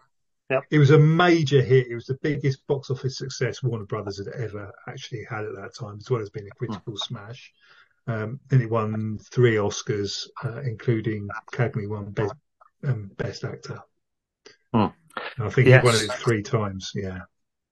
Yep. 0.50 0.64
It 0.72 0.78
was 0.78 0.92
a 0.92 1.00
major 1.00 1.62
hit. 1.62 1.88
It 1.88 1.96
was 1.96 2.06
the 2.06 2.18
biggest 2.22 2.68
box 2.68 2.92
office 2.92 3.18
success 3.18 3.64
Warner 3.64 3.86
Brothers 3.86 4.20
had 4.20 4.28
ever 4.36 4.72
actually 4.88 5.26
had 5.28 5.46
at 5.46 5.56
that 5.56 5.74
time, 5.74 5.98
as 6.00 6.10
well 6.10 6.22
as 6.22 6.30
being 6.30 6.48
a 6.48 6.56
critical 6.56 6.94
mm. 6.94 7.00
smash. 7.00 7.52
Um, 8.06 8.40
and 8.52 8.62
it 8.62 8.70
won 8.70 9.18
three 9.32 9.56
Oscars, 9.56 10.28
uh, 10.44 10.62
including 10.62 11.30
Cagney 11.54 11.88
won 11.88 12.12
Best, 12.12 12.34
um, 12.84 13.10
best 13.18 13.46
Actor. 13.46 13.80
Hmm. 14.74 14.88
I 15.40 15.50
think 15.50 15.70
yes. 15.70 15.82
he 15.82 15.86
won 15.88 15.96
it 15.96 16.12
three 16.20 16.44
times. 16.44 16.92
Yeah. 16.94 17.22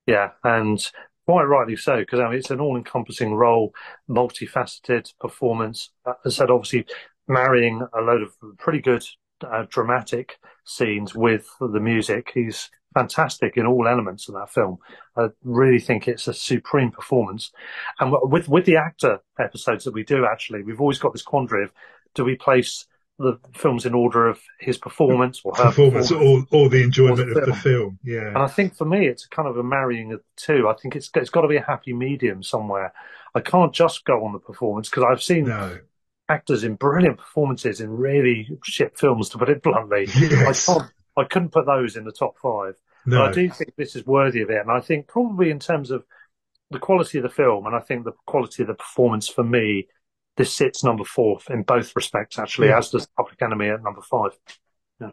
Yeah, 0.08 0.32
and 0.44 0.84
quite 1.32 1.44
rightly 1.44 1.78
so, 1.78 1.98
because 2.00 2.20
I 2.20 2.28
mean, 2.28 2.40
it's 2.40 2.52
an 2.52 2.60
all-encompassing 2.60 3.34
role, 3.34 3.74
multifaceted 4.10 5.14
performance. 5.18 5.92
As 6.06 6.16
I 6.26 6.30
said, 6.30 6.52
obviously 6.52 6.86
marrying 7.26 7.88
a 7.98 8.02
load 8.02 8.22
of 8.22 8.34
pretty 8.58 8.82
good 8.82 9.06
uh, 9.42 9.66
dramatic 9.70 10.38
scenes 10.66 11.16
with 11.16 11.48
the 11.62 11.80
music. 11.80 12.32
He's 12.34 12.70
fantastic 12.94 13.56
in 13.56 13.66
all 13.66 13.88
elements 13.88 14.28
of 14.28 14.36
that 14.36 14.50
film. 14.50 14.80
I 15.16 15.28
really 15.46 15.80
think 15.80 16.10
it's 16.10 16.28
a 16.28 16.34
supreme 16.34 16.92
performance. 16.92 17.54
And 18.02 18.14
with 18.24 18.50
with 18.50 18.66
the 18.66 18.76
actor 18.76 19.20
episodes 19.40 19.86
that 19.86 19.94
we 19.94 20.04
do, 20.04 20.26
actually, 20.26 20.64
we've 20.64 20.82
always 20.82 21.00
got 21.00 21.14
this 21.14 21.22
quandary 21.22 21.64
of 21.64 21.72
do 22.14 22.26
we 22.26 22.36
place 22.36 22.88
the 23.22 23.40
films 23.54 23.86
in 23.86 23.94
order 23.94 24.28
of 24.28 24.40
his 24.60 24.78
performance 24.78 25.42
or 25.44 25.54
her 25.56 25.66
performance, 25.66 26.10
performance 26.10 26.48
or, 26.52 26.58
or 26.66 26.70
the 26.70 26.84
enjoyment 26.84 27.20
or 27.20 27.34
the 27.34 27.40
of 27.42 27.46
the 27.46 27.54
film. 27.54 28.00
Yeah. 28.04 28.28
And 28.28 28.38
I 28.38 28.48
think 28.48 28.76
for 28.76 28.86
me, 28.86 29.08
it's 29.08 29.26
kind 29.26 29.48
of 29.48 29.58
a 29.58 29.64
marrying 29.64 30.12
of 30.14 30.20
the 30.20 30.26
two. 30.36 30.68
I 30.68 30.74
think 30.74 30.96
it's 30.96 31.10
it's 31.16 31.30
got 31.30 31.42
to 31.42 31.48
be 31.48 31.58
a 31.58 31.64
happy 31.64 31.94
medium 31.94 32.44
somewhere. 32.44 32.94
I 33.34 33.40
can't 33.42 33.74
just 33.74 34.06
go 34.06 34.26
on 34.26 34.34
the 34.34 34.40
performance 34.40 34.90
because 34.90 35.06
I've 35.10 35.24
seen 35.24 35.46
no. 35.46 35.80
actors 36.28 36.64
in 36.64 36.76
brilliant 36.76 37.18
performances 37.18 37.80
in 37.80 37.90
really 37.90 38.50
shit 38.64 38.98
films, 38.98 39.30
to 39.30 39.38
put 39.38 39.50
it 39.50 39.64
bluntly. 39.64 40.08
Yes. 40.16 40.68
I 40.68 40.74
can't 40.74 40.92
I 41.18 41.24
couldn't 41.26 41.52
put 41.52 41.66
those 41.66 41.96
in 41.96 42.06
the 42.06 42.12
top 42.12 42.38
five. 42.42 42.76
No. 43.06 43.20
But 43.20 43.30
I 43.30 43.32
do 43.34 43.50
think 43.50 43.76
this 43.76 43.96
is 43.96 44.06
worthy 44.06 44.42
of 44.42 44.50
it. 44.50 44.62
And 44.62 44.72
I 44.72 44.80
think 44.80 45.08
probably 45.08 45.50
in 45.50 45.60
terms 45.60 45.92
of 45.92 46.04
the 46.70 46.80
quality 46.80 47.18
of 47.18 47.24
the 47.24 47.30
film, 47.30 47.66
and 47.66 47.76
I 47.76 47.80
think 47.80 48.06
the 48.06 48.14
quality 48.26 48.64
of 48.64 48.68
the 48.68 48.76
performance 48.76 49.28
for 49.28 49.44
me, 49.44 49.88
this 50.38 50.54
sits 50.54 50.84
number 50.84 51.04
four 51.04 51.40
in 51.50 51.64
both 51.64 51.96
respects, 51.96 52.40
actually, 52.40 52.70
yeah. 52.70 52.78
as 52.78 52.90
does 52.90 53.08
Public 53.18 53.42
Enemy 53.42 53.70
at 53.70 53.84
number 53.84 54.02
five. 54.02 54.32
Yeah. 55.00 55.12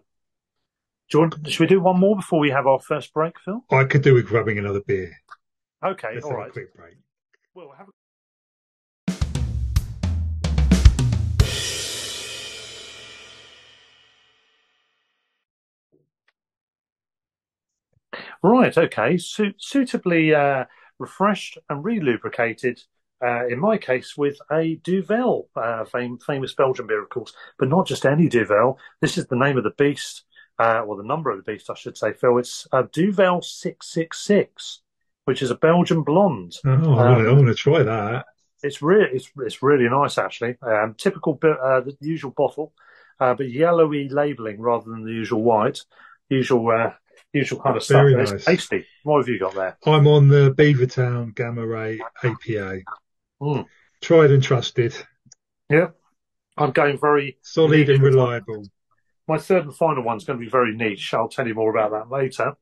Do 1.10 1.18
you 1.18 1.20
want, 1.20 1.48
should 1.48 1.60
we 1.60 1.66
do 1.66 1.80
one 1.80 1.98
more 1.98 2.16
before 2.16 2.38
we 2.38 2.50
have 2.50 2.66
our 2.66 2.80
first 2.80 3.12
break, 3.12 3.38
Phil? 3.40 3.64
I 3.70 3.84
could 3.84 4.02
do 4.02 4.14
with 4.14 4.26
grabbing 4.26 4.58
another 4.58 4.80
beer. 4.80 5.16
Okay, 5.84 6.14
Let's 6.14 6.26
all 6.26 6.34
right. 6.34 6.52
quick 6.52 6.74
break. 6.74 6.94
Well, 7.54 7.72
have 7.76 7.88
a 7.88 7.92
Right, 18.40 18.76
okay. 18.78 19.18
Su- 19.18 19.54
suitably 19.58 20.32
uh, 20.32 20.66
refreshed 20.98 21.58
and 21.68 21.84
relubricated, 21.84 22.80
uh, 23.24 23.46
in 23.46 23.58
my 23.58 23.78
case, 23.78 24.16
with 24.16 24.38
a 24.50 24.76
Duvel, 24.76 25.48
uh, 25.56 25.84
fam- 25.84 26.18
famous 26.18 26.54
Belgian 26.54 26.86
beer, 26.86 27.02
of 27.02 27.08
course, 27.08 27.32
but 27.58 27.68
not 27.68 27.86
just 27.86 28.06
any 28.06 28.28
Duvel. 28.28 28.78
This 29.00 29.18
is 29.18 29.26
the 29.26 29.36
name 29.36 29.58
of 29.58 29.64
the 29.64 29.72
beast, 29.76 30.24
uh, 30.58 30.80
or 30.80 30.96
the 30.96 31.04
number 31.04 31.30
of 31.30 31.36
the 31.36 31.50
beast, 31.50 31.70
I 31.70 31.74
should 31.74 31.96
say, 31.96 32.12
Phil. 32.12 32.38
It's 32.38 32.66
a 32.72 32.84
Duvel 32.84 33.42
666, 33.42 34.82
which 35.24 35.42
is 35.42 35.50
a 35.50 35.56
Belgian 35.56 36.02
blonde. 36.02 36.56
Oh, 36.64 36.94
I 36.94 37.32
want 37.32 37.46
to 37.48 37.54
try 37.54 37.82
that. 37.82 38.26
It's 38.62 38.82
really, 38.82 39.10
it's, 39.12 39.30
it's 39.38 39.62
really 39.62 39.88
nice, 39.88 40.18
actually. 40.18 40.56
Um, 40.62 40.94
typical, 40.98 41.38
uh, 41.42 41.80
the 41.80 41.96
usual 42.00 42.32
bottle, 42.32 42.72
uh, 43.20 43.34
but 43.34 43.50
yellowy 43.50 44.08
labelling 44.08 44.60
rather 44.60 44.90
than 44.90 45.04
the 45.04 45.12
usual 45.12 45.42
white. 45.42 45.80
Usual 46.28 46.70
uh, 46.70 46.92
usual 47.32 47.60
kind 47.60 47.76
of 47.76 47.82
stuff. 47.82 48.02
Very 48.02 48.14
nice. 48.16 48.32
It's 48.32 48.44
tasty. 48.44 48.84
What 49.02 49.18
have 49.18 49.28
you 49.28 49.38
got 49.38 49.54
there? 49.54 49.78
I'm 49.86 50.06
on 50.06 50.28
the 50.28 50.52
Beavertown 50.56 51.34
Gamma 51.34 51.66
Ray 51.66 52.00
APA. 52.22 52.80
Mm. 53.41 53.66
Tried 54.01 54.30
and 54.30 54.43
trusted. 54.43 54.95
Yeah. 55.70 55.89
I'm 56.57 56.72
going 56.72 56.99
very 56.99 57.39
solid 57.43 57.89
and 57.89 58.03
reliable. 58.03 58.66
My 59.28 59.39
third 59.39 59.64
and 59.64 59.74
final 59.74 60.03
one's 60.03 60.24
going 60.24 60.39
to 60.39 60.45
be 60.45 60.51
very 60.51 60.74
niche. 60.74 61.14
I'll 61.14 61.28
tell 61.28 61.47
you 61.47 61.55
more 61.55 61.70
about 61.70 61.93
that 61.93 62.11
later. 62.11 62.55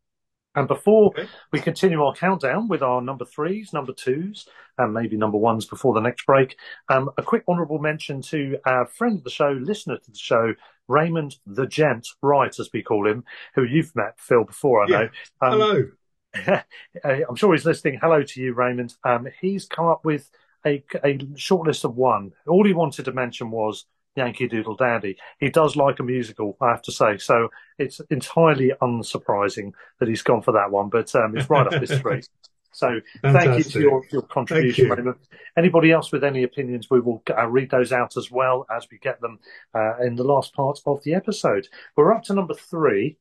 And 0.55 0.67
before 0.67 1.09
okay. 1.09 1.29
we 1.53 1.61
continue 1.61 2.03
our 2.03 2.15
countdown 2.15 2.67
with 2.67 2.83
our 2.83 3.03
number 3.03 3.27
threes, 3.27 3.73
number 3.75 3.93
twos, 3.93 4.49
and 4.79 4.93
maybe 4.93 5.17
number 5.17 5.37
ones 5.37 5.67
before 5.67 5.95
the 5.95 6.01
next 6.01 6.25
break, 6.25 6.57
um, 6.89 7.11
a 7.19 7.23
quick 7.23 7.45
honourable 7.47 7.79
mention 7.79 8.23
to 8.23 8.59
our 8.65 8.87
friend 8.87 9.19
of 9.19 9.25
the 9.25 9.31
show, 9.31 9.51
listener 9.51 9.99
to 9.99 10.11
the 10.11 10.19
show, 10.19 10.55
Raymond 10.89 11.37
the 11.47 11.67
Gent 11.67 12.09
Wright, 12.23 12.59
as 12.59 12.71
we 12.73 12.83
call 12.83 13.07
him, 13.07 13.25
who 13.55 13.65
you've 13.65 13.95
met, 13.95 14.19
Phil, 14.19 14.45
before, 14.45 14.85
I 14.85 14.87
know. 14.87 15.09
Um, 15.43 15.91
Hello. 16.35 16.63
I'm 17.29 17.37
sure 17.37 17.53
he's 17.53 17.67
listening. 17.67 17.99
Hello 18.01 18.23
to 18.23 18.41
you, 18.41 18.55
Raymond. 18.55 18.95
Um, 19.05 19.29
he's 19.41 19.67
come 19.67 19.87
up 19.87 20.05
with 20.05 20.31
a, 20.67 20.83
a 21.05 21.19
short 21.37 21.67
list 21.67 21.85
of 21.85 21.97
one. 21.97 22.33
All 22.47 22.65
he 22.67 22.75
wanted 22.75 23.05
to 23.05 23.13
mention 23.13 23.51
was 23.51 23.87
Yankee 24.17 24.49
Doodle 24.49 24.77
Dandy. 24.77 25.17
He 25.39 25.51
does 25.51 25.77
like 25.77 26.01
a 26.01 26.03
musical, 26.03 26.57
I 26.61 26.71
have 26.71 26.83
to 26.83 26.93
say. 26.93 27.19
So 27.19 27.51
it's 27.79 28.01
entirely 28.11 28.73
unsurprising 28.83 29.73
that 30.01 30.09
he's 30.09 30.23
gone 30.23 30.43
for 30.43 30.53
that 30.53 30.71
one, 30.71 30.89
but 30.89 31.15
um, 31.15 31.37
it's 31.37 31.49
right 31.49 31.67
up 31.67 31.81
his 31.81 31.91
street. 31.99 32.29
So 32.73 33.01
Fantastic. 33.23 33.51
thank 33.51 33.65
you 33.65 33.71
for 33.71 33.81
your, 33.81 34.03
your 34.13 34.23
contribution, 34.23 34.91
Raymond. 34.91 35.17
Anybody 35.57 35.93
else 35.93 36.13
with 36.13 36.25
any 36.25 36.43
opinions, 36.43 36.91
we 36.91 37.01
will 37.01 37.23
uh, 37.31 37.47
read 37.47 37.71
those 37.71 37.91
out 37.91 38.19
as 38.19 38.31
well 38.31 38.67
as 38.75 38.87
we 38.91 38.99
get 38.99 39.21
them 39.23 39.39
uh, 39.75 39.99
in 39.99 40.15
the 40.17 40.25
last 40.25 40.53
part 40.53 40.81
of 40.85 41.03
the 41.03 41.15
episode. 41.15 41.69
We're 41.97 42.13
up 42.13 42.25
to 42.25 42.35
number 42.35 42.53
three 42.53 43.17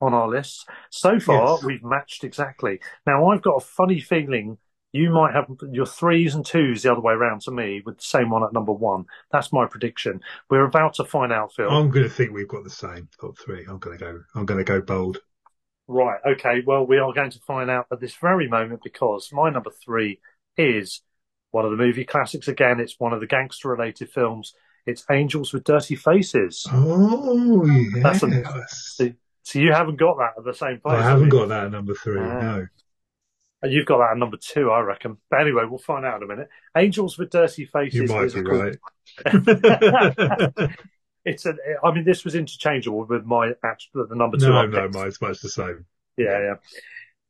on 0.00 0.14
our 0.14 0.28
list. 0.28 0.68
So 0.90 1.18
far, 1.18 1.56
yes. 1.56 1.64
we've 1.64 1.82
matched 1.82 2.22
exactly. 2.22 2.80
Now, 3.06 3.30
I've 3.30 3.42
got 3.42 3.56
a 3.56 3.60
funny 3.60 3.98
feeling 3.98 4.58
you 4.92 5.10
might 5.10 5.32
have 5.32 5.46
your 5.70 5.86
threes 5.86 6.34
and 6.34 6.44
twos 6.44 6.82
the 6.82 6.92
other 6.92 7.00
way 7.00 7.14
around 7.14 7.42
to 7.42 7.50
me 7.50 7.82
with 7.84 7.98
the 7.98 8.04
same 8.04 8.30
one 8.30 8.42
at 8.42 8.52
number 8.52 8.72
one. 8.72 9.04
That's 9.30 9.52
my 9.52 9.66
prediction. 9.66 10.20
We're 10.48 10.64
about 10.64 10.94
to 10.94 11.04
find 11.04 11.32
out, 11.32 11.52
Phil. 11.54 11.70
I'm 11.70 11.90
going 11.90 12.04
to 12.04 12.10
think 12.10 12.32
we've 12.32 12.48
got 12.48 12.64
the 12.64 12.70
same 12.70 13.08
top 13.20 13.38
three. 13.38 13.64
I'm 13.68 13.78
going 13.78 13.98
to 13.98 14.04
go. 14.04 14.22
I'm 14.34 14.46
going 14.46 14.58
to 14.58 14.64
go 14.64 14.80
bold. 14.80 15.18
Right. 15.86 16.20
Okay. 16.26 16.62
Well, 16.66 16.86
we 16.86 16.98
are 16.98 17.12
going 17.12 17.30
to 17.30 17.40
find 17.40 17.70
out 17.70 17.86
at 17.92 18.00
this 18.00 18.14
very 18.14 18.48
moment 18.48 18.80
because 18.82 19.30
my 19.32 19.50
number 19.50 19.70
three 19.84 20.20
is 20.56 21.02
one 21.50 21.64
of 21.64 21.70
the 21.70 21.76
movie 21.76 22.04
classics. 22.04 22.48
Again, 22.48 22.80
it's 22.80 22.98
one 22.98 23.12
of 23.12 23.20
the 23.20 23.26
gangster-related 23.26 24.10
films. 24.10 24.54
It's 24.86 25.04
Angels 25.10 25.52
with 25.52 25.64
Dirty 25.64 25.94
Faces. 25.94 26.66
Oh, 26.70 27.66
yes. 27.66 28.22
A, 28.22 28.30
so, 28.68 29.12
so, 29.42 29.58
you 29.58 29.72
haven't 29.72 29.96
got 29.96 30.16
that 30.18 30.32
at 30.38 30.44
the 30.44 30.54
same 30.54 30.80
place. 30.80 30.98
I 30.98 31.02
haven't 31.02 31.28
got 31.28 31.48
that 31.48 31.64
at 31.66 31.72
number 31.72 31.94
three. 31.94 32.20
Uh, 32.20 32.40
no. 32.40 32.66
You've 33.62 33.86
got 33.86 33.98
that 33.98 34.12
at 34.12 34.16
number 34.16 34.38
two, 34.38 34.70
I 34.70 34.80
reckon. 34.80 35.18
But 35.30 35.42
anyway, 35.42 35.64
we'll 35.68 35.78
find 35.78 36.06
out 36.06 36.16
in 36.16 36.22
a 36.22 36.26
minute. 36.26 36.48
Angels 36.76 37.18
with 37.18 37.30
Dirty 37.30 37.66
Faces. 37.66 37.94
You 37.94 38.06
might 38.06 38.32
be 38.32 38.40
right. 38.40 38.76
it's 41.24 41.44
a. 41.44 41.54
I 41.84 41.92
mean, 41.92 42.04
this 42.04 42.24
was 42.24 42.34
interchangeable 42.34 43.04
with 43.04 43.24
my 43.24 43.52
actual 43.62 44.06
the 44.06 44.16
number 44.16 44.38
two. 44.38 44.48
No, 44.48 44.64
no, 44.66 44.88
mine's 44.88 45.20
much 45.20 45.40
the 45.40 45.50
same. 45.50 45.84
Yeah, 46.16 46.38
yeah. 46.38 46.54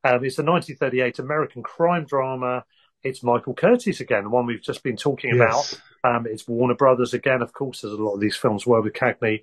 Um, 0.03 0.25
it's 0.25 0.39
a 0.39 0.45
1938 0.45 1.19
American 1.19 1.63
crime 1.63 2.05
drama. 2.05 2.65
It's 3.03 3.23
Michael 3.23 3.55
Curtiz 3.55 4.01
again, 4.01 4.25
the 4.25 4.31
one 4.31 4.47
we've 4.47 4.63
just 4.63 4.83
been 4.83 4.97
talking 4.97 5.35
yes. 5.35 5.79
about. 6.03 6.17
Um, 6.17 6.27
it's 6.27 6.47
Warner 6.47 6.75
Brothers 6.75 7.15
again, 7.15 7.43
of 7.43 7.53
course, 7.53 7.83
as 7.83 7.93
a 7.93 7.97
lot 7.97 8.15
of 8.15 8.21
these 8.21 8.37
films 8.37 8.67
were 8.67 8.81
with 8.81 8.93
Cagney. 8.93 9.43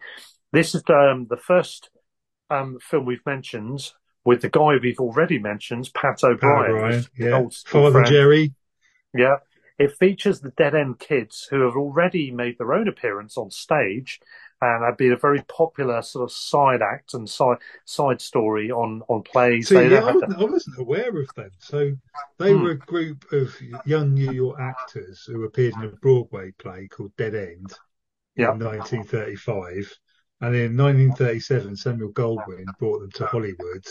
This 0.54 0.74
is 0.74 0.84
um, 0.90 1.28
the 1.30 1.38
first 1.38 1.90
um, 2.50 2.78
film 2.80 3.06
we've 3.06 3.26
mentioned 3.26 3.92
with 4.28 4.42
the 4.42 4.50
guy 4.50 4.76
we've 4.82 5.00
already 5.00 5.40
mentioned, 5.40 5.90
Pat 5.94 6.22
O'Brien. 6.22 6.72
O'Brien, 6.76 7.06
yeah. 7.18 7.32
old 7.38 7.56
Father 7.66 7.92
friend. 7.92 8.08
Jerry. 8.08 8.54
Yeah. 9.14 9.38
It 9.80 9.96
features 9.96 10.42
the 10.42 10.52
Dead 10.52 10.76
End 10.76 11.00
Kids 11.00 11.48
who 11.50 11.62
have 11.62 11.76
already 11.78 12.30
made 12.32 12.58
their 12.58 12.74
own 12.74 12.90
appearance 12.90 13.38
on 13.38 13.50
stage 13.52 14.20
and 14.60 14.84
have 14.84 14.98
been 14.98 15.14
a 15.14 15.18
very 15.18 15.42
popular 15.48 16.02
sort 16.02 16.24
of 16.30 16.32
side 16.36 16.82
act 16.82 17.14
and 17.14 17.30
side 17.30 17.60
side 17.86 18.20
story 18.20 18.70
on 18.70 19.02
on 19.08 19.22
plays. 19.24 19.70
See, 19.70 19.76
yeah, 19.76 19.90
don't 19.90 20.04
I, 20.04 20.12
to- 20.12 20.18
wasn't, 20.18 20.38
I 20.42 20.44
wasn't 20.52 20.80
aware 20.80 21.18
of 21.22 21.34
them. 21.36 21.52
So 21.60 21.92
they 22.38 22.52
Hmm. 22.52 22.64
were 22.64 22.72
a 22.72 22.78
group 22.78 23.32
of 23.32 23.56
young 23.86 24.14
New 24.14 24.32
York 24.34 24.60
actors 24.60 25.24
who 25.24 25.46
appeared 25.46 25.76
in 25.76 25.84
a 25.86 25.90
Broadway 26.02 26.52
play 26.58 26.90
called 26.90 27.16
Dead 27.16 27.34
End 27.36 27.72
Yeah. 28.36 28.52
in 28.52 28.60
1935. 28.60 29.94
And 30.42 30.54
in 30.56 30.76
1937, 30.76 31.76
Samuel 31.78 32.12
Goldwyn 32.12 32.66
brought 32.78 33.00
them 33.00 33.12
to 33.12 33.26
Hollywood 33.26 33.86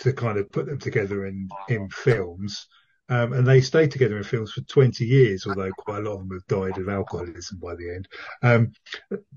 to 0.00 0.12
kind 0.12 0.38
of 0.38 0.50
put 0.50 0.66
them 0.66 0.78
together 0.78 1.26
in, 1.26 1.48
in 1.68 1.88
films. 1.88 2.66
Um, 3.08 3.34
and 3.34 3.46
they 3.46 3.60
stayed 3.60 3.90
together 3.90 4.16
in 4.16 4.24
films 4.24 4.52
for 4.52 4.62
20 4.62 5.04
years, 5.04 5.46
although 5.46 5.70
quite 5.76 5.98
a 5.98 6.08
lot 6.08 6.14
of 6.14 6.28
them 6.28 6.30
have 6.32 6.46
died 6.46 6.78
of 6.78 6.88
alcoholism 6.88 7.58
by 7.58 7.74
the 7.74 7.94
end. 7.94 8.08
Um, 8.42 8.72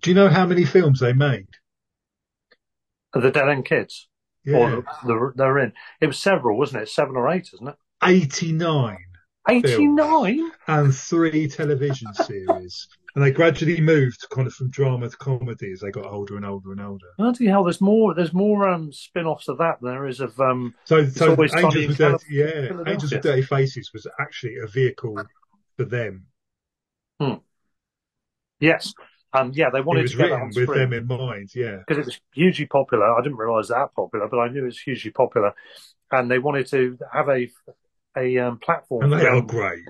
do 0.01 0.09
you 0.09 0.15
know 0.15 0.29
how 0.29 0.45
many 0.45 0.63
films 0.63 0.99
they 0.99 1.13
made? 1.13 1.47
the 3.13 3.31
Dead 3.31 3.49
End 3.49 3.65
Kids. 3.65 4.07
Yeah, 4.45 4.57
Or 4.57 4.85
the, 5.03 5.33
they're 5.35 5.57
in. 5.59 5.73
It 5.99 6.07
was 6.07 6.19
several, 6.19 6.57
wasn't 6.57 6.83
it? 6.83 6.89
Seven 6.89 7.15
or 7.17 7.29
eight, 7.29 7.49
isn't 7.53 7.67
it? 7.67 7.75
89. 8.03 8.97
89? 9.49 10.51
and 10.67 10.95
three 10.95 11.47
television 11.47 12.13
series. 12.13 12.87
And 13.17 13.25
they 13.25 13.31
gradually 13.31 13.81
moved 13.81 14.27
kind 14.29 14.45
of 14.45 14.53
from 14.53 14.69
drama 14.69 15.09
to 15.09 15.17
comedy 15.17 15.71
as 15.71 15.79
they 15.79 15.89
got 15.89 16.05
older 16.05 16.35
and 16.35 16.45
older 16.45 16.71
and 16.71 16.79
older. 16.79 17.07
Bloody 17.17 17.47
hell, 17.47 17.63
there's 17.63 17.81
more 17.81 18.13
there's 18.13 18.31
more 18.31 18.69
um 18.69 18.93
spin 18.93 19.25
offs 19.25 19.47
of 19.47 19.57
that 19.57 19.81
than 19.81 19.89
there 19.89 20.05
is 20.05 20.19
of 20.19 20.39
um 20.39 20.75
So, 20.85 21.03
so 21.07 21.31
Angels 21.31 21.87
with 21.87 21.97
Dirty, 21.97 22.25
yeah, 22.29 22.69
Angels 22.85 23.11
with 23.11 23.23
Dirty 23.23 23.41
Faces 23.41 23.89
was 23.91 24.05
actually 24.19 24.57
a 24.63 24.67
vehicle 24.67 25.19
for 25.77 25.85
them. 25.85 26.27
yes. 28.59 28.93
Um 29.33 29.51
yeah, 29.55 29.71
they 29.71 29.79
It 29.79 29.85
wanted 29.85 30.03
was 30.03 30.11
to 30.11 30.17
get 30.17 30.23
written 30.25 30.41
on 30.41 30.51
with 30.55 30.67
them 30.67 30.93
in 30.93 31.07
mind, 31.07 31.49
yeah. 31.55 31.77
because 31.87 31.97
it 31.97 32.05
was 32.05 32.19
hugely 32.33 32.67
popular. 32.67 33.11
I 33.11 33.23
didn't 33.23 33.39
realise 33.39 33.69
that 33.69 33.95
popular, 33.95 34.27
but 34.27 34.37
I 34.37 34.49
knew 34.49 34.61
it 34.61 34.65
was 34.65 34.79
hugely 34.79 35.09
popular, 35.09 35.55
and 36.11 36.29
they 36.29 36.37
wanted 36.37 36.67
to 36.67 36.99
have 37.11 37.29
a 37.29 37.49
a 38.15 38.37
um, 38.37 38.59
platform. 38.59 39.11
And 39.11 39.19
they 39.19 39.25
are 39.25 39.41
great. 39.41 39.85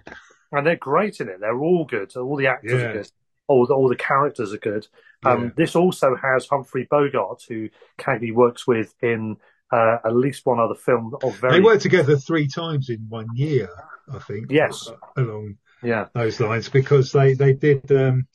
And 0.52 0.66
they're 0.66 0.76
great 0.76 1.20
in 1.20 1.30
it. 1.30 1.40
They're 1.40 1.60
all 1.60 1.86
good. 1.86 2.16
All 2.16 2.36
the 2.36 2.48
actors 2.48 2.82
Yeah. 2.82 2.88
are 2.88 2.94
good. 2.94 3.12
All 3.48 3.66
the, 3.66 3.74
all 3.74 3.88
the 3.90 3.96
characters 3.96 4.54
are 4.54 4.58
good. 4.58 4.88
Um, 5.24 5.46
Yeah. 5.46 5.50
This 5.56 5.76
also 5.76 6.16
has 6.16 6.48
Humphrey 6.48 6.88
Bogart, 6.90 7.44
who 7.48 7.70
Cagney 7.98 8.34
works 8.34 8.68
with 8.68 8.94
in 9.02 9.38
uh, 9.72 9.98
at 10.06 10.16
least 10.16 10.46
one 10.46 10.60
other 10.60 10.76
film 10.76 11.16
of 11.24 11.36
very 11.38 11.54
They 11.54 11.60
worked 11.62 11.82
together 11.82 12.16
three 12.18 12.48
times 12.48 12.90
in 12.90 13.06
one 13.10 13.28
year, 13.36 13.70
I 14.12 14.20
think. 14.20 14.52
Yes. 14.52 14.90
Along 15.16 15.58
yeah 15.84 16.08
those 16.14 16.40
lines 16.40 16.70
because 16.70 17.12
they, 17.12 17.36
they 17.36 17.54
did, 17.54 17.92
um, 17.92 18.28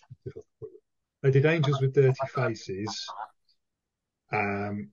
they 1.23 1.31
did 1.33 1.45
Angels 1.45 1.81
with 1.81 1.95
Dirty 1.95 2.15
Faces. 2.35 3.09
Um, 4.33 4.91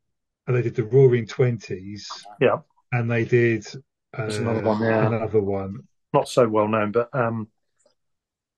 and 0.47 0.55
they 0.55 0.61
did 0.61 0.75
the 0.75 0.83
Roaring 0.83 1.27
Twenties. 1.27 2.09
yeah 2.41 2.57
and 2.91 3.09
they 3.09 3.25
did 3.25 3.65
uh, 4.17 4.23
another 4.23 4.63
one, 4.63 4.81
yeah. 4.81 5.07
another 5.07 5.41
one. 5.41 5.87
Not 6.13 6.27
so 6.27 6.47
well 6.47 6.67
known, 6.67 6.91
but 6.91 7.09
um, 7.13 7.47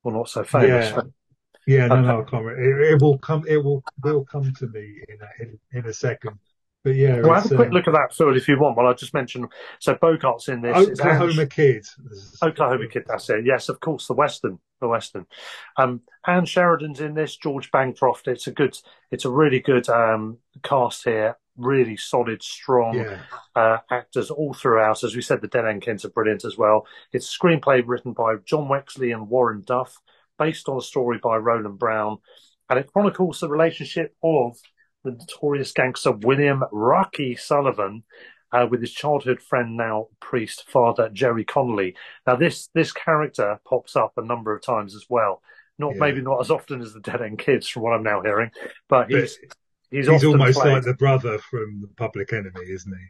well 0.03 0.15
not 0.15 0.29
so 0.29 0.43
famous. 0.43 0.91
Yeah. 0.91 1.01
Yeah, 1.67 1.87
no, 1.87 2.01
no, 2.01 2.21
I 2.21 2.23
can't. 2.23 2.47
It, 2.47 2.93
it 2.93 3.01
will 3.01 3.19
come. 3.19 3.45
It 3.47 3.63
will 3.63 3.83
will 4.03 4.25
come 4.25 4.51
to 4.51 4.67
me 4.67 5.03
in 5.07 5.17
a, 5.21 5.43
in, 5.43 5.59
in 5.71 5.85
a 5.87 5.93
second. 5.93 6.39
But 6.83 6.95
yeah, 6.95 7.21
Well, 7.21 7.35
have 7.35 7.51
a 7.51 7.55
quick 7.55 7.67
um, 7.67 7.73
look 7.73 7.87
at 7.87 7.93
that, 7.93 8.13
Phil, 8.13 8.35
if 8.35 8.47
you 8.47 8.59
want. 8.59 8.75
Well, 8.75 8.87
I 8.87 8.93
just 8.93 9.13
mentioned 9.13 9.47
so 9.79 9.93
Bogart's 9.93 10.47
in 10.47 10.61
this. 10.61 10.75
Oklahoma 10.75 11.45
Kid. 11.45 11.85
Oklahoma 12.41 12.87
Kid, 12.87 13.03
that's 13.07 13.29
it. 13.29 13.45
Yes, 13.45 13.69
of 13.69 13.79
course, 13.79 14.07
the 14.07 14.15
Western, 14.15 14.57
the 14.79 14.87
Western. 14.87 15.27
Um, 15.77 16.01
Ann 16.25 16.45
Sheridan's 16.45 16.99
in 16.99 17.13
this. 17.13 17.37
George 17.37 17.69
Bancroft. 17.69 18.27
It's 18.27 18.47
a 18.47 18.51
good, 18.51 18.75
it's 19.11 19.25
a 19.25 19.29
really 19.29 19.59
good 19.59 19.87
um, 19.89 20.39
cast 20.63 21.03
here. 21.03 21.37
Really 21.57 21.97
solid, 21.97 22.41
strong 22.41 22.95
Yeah, 22.95 23.19
uh, 23.55 23.77
actors 23.89 24.31
all 24.31 24.53
throughout. 24.53 25.03
As 25.03 25.15
we 25.15 25.21
said, 25.21 25.41
the 25.41 25.47
Dead 25.47 25.65
End 25.65 25.81
Kids 25.81 26.05
are 26.05 26.09
brilliant 26.09 26.45
as 26.45 26.57
well. 26.57 26.87
It's 27.11 27.33
a 27.33 27.37
screenplay 27.39 27.83
written 27.85 28.13
by 28.13 28.35
John 28.45 28.67
Wexley 28.67 29.13
and 29.13 29.29
Warren 29.29 29.61
Duff, 29.65 29.97
based 30.39 30.69
on 30.69 30.77
a 30.77 30.81
story 30.81 31.19
by 31.21 31.37
Roland 31.37 31.77
Brown, 31.77 32.17
and 32.69 32.79
it 32.79 32.91
chronicles 32.91 33.39
the 33.41 33.49
relationship 33.49 34.15
of 34.23 34.57
the 35.03 35.11
notorious 35.11 35.71
gangster 35.71 36.11
William 36.11 36.63
Rocky 36.71 37.35
Sullivan 37.35 38.03
uh, 38.51 38.67
with 38.69 38.81
his 38.81 38.93
childhood 38.93 39.41
friend, 39.41 39.77
now 39.77 40.07
priest 40.19 40.69
Father 40.69 41.09
Jerry 41.09 41.43
Connolly. 41.43 41.95
Now, 42.25 42.35
this 42.35 42.69
this 42.73 42.91
character 42.91 43.59
pops 43.67 43.95
up 43.95 44.13
a 44.17 44.25
number 44.25 44.55
of 44.55 44.61
times 44.63 44.95
as 44.95 45.05
well. 45.09 45.41
Not 45.77 45.95
Yeah. 45.95 45.99
maybe 45.99 46.21
not 46.21 46.39
as 46.41 46.51
often 46.51 46.81
as 46.81 46.93
the 46.93 46.99
Dead 46.99 47.21
End 47.21 47.39
Kids, 47.39 47.67
from 47.67 47.83
what 47.83 47.93
I'm 47.93 48.03
now 48.03 48.21
hearing, 48.21 48.51
but 48.87 49.09
but 49.09 49.09
he's 49.09 49.37
he's, 49.91 50.07
he's 50.07 50.23
almost 50.23 50.59
played- 50.59 50.73
like 50.73 50.83
the 50.83 50.93
brother 50.95 51.37
from 51.37 51.81
the 51.81 51.87
Public 51.95 52.33
Enemy, 52.33 52.61
isn't 52.69 52.93
he? 52.97 53.05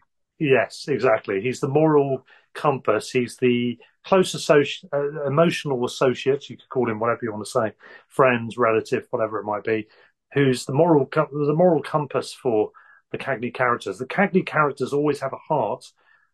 Yes, 0.50 0.86
exactly. 0.88 1.40
He's 1.40 1.60
the 1.60 1.68
moral 1.68 2.26
compass. 2.56 3.12
He's 3.12 3.38
the 3.38 3.78
close 4.04 4.34
associate, 4.34 4.90
uh, 4.92 5.26
emotional 5.26 5.86
associate. 5.86 6.50
You 6.50 6.58
could 6.58 6.70
call 6.70 6.90
him 6.90 7.00
whatever 7.00 7.20
you 7.22 7.32
want 7.32 7.46
to 7.46 7.52
say, 7.52 7.74
friends, 8.08 8.58
relative, 8.58 9.06
whatever 9.12 9.40
it 9.40 9.46
might 9.46 9.64
be. 9.64 9.88
Who's 10.34 10.66
the 10.66 10.74
moral 10.74 11.06
com- 11.06 11.28
the 11.32 11.54
moral 11.54 11.84
compass 11.84 12.34
for 12.34 12.72
the 13.12 13.20
Cagney 13.20 13.54
characters? 13.54 14.00
The 14.00 14.08
Cagney 14.08 14.44
characters 14.44 14.94
always 14.94 15.20
have 15.20 15.34
a 15.34 15.38
heart. 15.38 15.86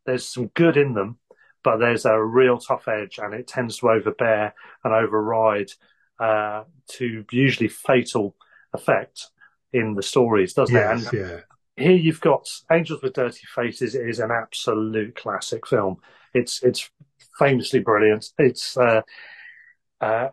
There's 0.06 0.26
some 0.26 0.48
good 0.54 0.78
in 0.78 0.94
them, 0.94 1.18
but 1.62 1.78
there's 1.78 2.06
a 2.06 2.18
real 2.18 2.60
tough 2.60 2.88
edge, 2.88 3.20
and 3.22 3.34
it 3.34 3.46
tends 3.48 3.80
to 3.80 3.90
overbear 3.90 4.54
and 4.86 4.94
override 4.94 5.72
uh, 6.18 6.64
to 6.92 7.26
usually 7.30 7.68
fatal 7.68 8.38
effect 8.74 9.28
in 9.74 9.96
the 9.96 10.04
stories, 10.04 10.54
doesn't 10.54 10.76
it? 10.76 10.86
And 10.86 11.10
yeah. 11.14 11.40
here 11.76 11.96
you've 11.96 12.22
got 12.22 12.50
Angels 12.72 13.02
with 13.02 13.14
Dirty 13.14 13.46
Faces 13.56 13.96
It 13.96 14.08
is 14.08 14.20
an 14.20 14.32
absolute 14.32 15.16
classic 15.16 15.68
film. 15.68 15.98
It's 16.34 16.64
it's 16.64 16.90
famously 17.38 17.80
brilliant. 17.80 18.30
It's 18.38 18.78
uh, 18.78 19.02
uh, 20.02 20.30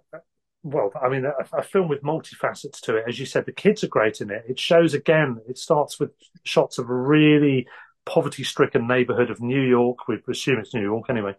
well, 0.63 0.91
I 1.01 1.09
mean, 1.09 1.25
a, 1.27 1.59
a 1.59 1.63
film 1.63 1.89
with 1.89 2.03
multifacets 2.03 2.81
to 2.83 2.97
it. 2.97 3.05
As 3.07 3.19
you 3.19 3.27
said, 3.27 3.45
the 3.47 3.53
kids 3.53 3.85
are 3.85 3.89
great 3.89 4.21
in 4.21 4.31
it. 4.31 4.45
It 4.49 4.59
shows 4.59 4.95
again. 4.95 5.41
It 5.49 5.59
starts 5.59 6.01
with 6.01 6.11
shots 6.45 6.79
of 6.79 6.89
a 6.89 6.95
really 6.95 7.67
poverty-stricken 8.07 8.87
neighborhood 8.87 9.31
of 9.31 9.41
New 9.41 9.61
York. 9.61 10.09
We 10.09 10.19
assume 10.29 10.59
it's 10.59 10.75
New 10.75 10.83
York 10.83 11.07
anyway. 11.11 11.35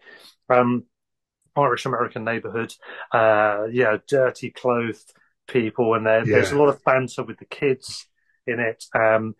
Um, 0.50 0.84
Irish 1.56 1.86
American 1.86 2.24
neighborhood. 2.24 2.74
Uh, 3.12 3.66
yeah, 3.72 3.98
dirty 4.08 4.52
clothed 4.52 5.14
people, 5.48 5.94
and 5.94 6.06
there, 6.06 6.26
there's 6.26 6.52
a 6.52 6.58
lot 6.58 6.70
of 6.70 6.84
banter 6.84 7.24
with 7.24 7.40
the 7.40 7.46
kids 7.46 8.08
in 8.48 8.60
it. 8.60 8.86
Um, 8.94 9.36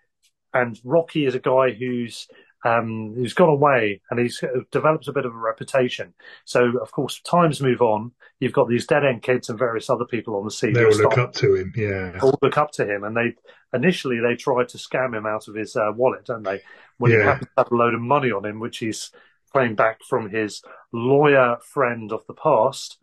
and 0.54 0.80
Rocky 0.84 1.26
is 1.26 1.36
a 1.36 1.40
guy 1.40 1.72
who's 1.72 2.28
um, 2.66 3.14
who's 3.16 3.34
gone 3.34 3.50
away 3.50 4.02
and 4.10 4.20
he's 4.20 4.42
uh, 4.42 4.62
developed 4.72 5.08
a 5.08 5.14
bit 5.14 5.26
of 5.26 5.36
a 5.36 5.38
reputation. 5.38 6.14
So, 6.46 6.80
of 6.82 6.92
course, 6.92 7.22
times 7.22 7.62
move 7.62 7.82
on. 7.82 8.12
You've 8.40 8.54
got 8.54 8.68
these 8.68 8.88
dead 8.88 9.06
end 9.06 9.22
kids 9.22 9.50
and 9.50 9.60
various 9.60 9.88
other 9.90 10.06
people 10.06 10.36
on 10.36 10.46
the 10.46 10.52
scene 10.52 10.74
They 10.74 10.84
all 10.84 10.92
look 10.92 11.18
up 11.18 11.34
to 11.36 11.56
him. 11.56 11.74
Yeah, 11.76 12.18
all 12.22 12.40
look 12.42 12.58
up 12.58 12.72
to 12.74 12.86
him, 12.92 13.04
and 13.04 13.16
they 13.16 13.36
initially 13.74 14.20
they 14.20 14.36
tried 14.36 14.70
to 14.70 14.78
scam 14.80 15.16
him 15.16 15.28
out 15.28 15.48
of 15.48 15.56
his 15.56 15.76
uh, 15.76 15.92
wallet, 15.96 16.26
don't 16.26 16.44
they? 16.44 16.62
When 16.98 17.12
he 17.12 17.18
Yeah. 17.18 17.26
happens 17.26 17.50
to 17.50 17.64
have 17.64 17.72
a 17.72 17.76
load 17.76 17.94
of 17.94 18.02
money 18.02 18.32
on 18.32 18.46
him, 18.46 18.60
which 18.60 18.80
he's 18.80 19.12
claimed 19.54 19.78
back 19.78 20.04
from 20.04 20.30
his 20.30 20.64
lawyer 20.92 21.58
friend 21.62 22.12
of 22.12 22.26
the 22.26 22.34
past, 22.34 22.98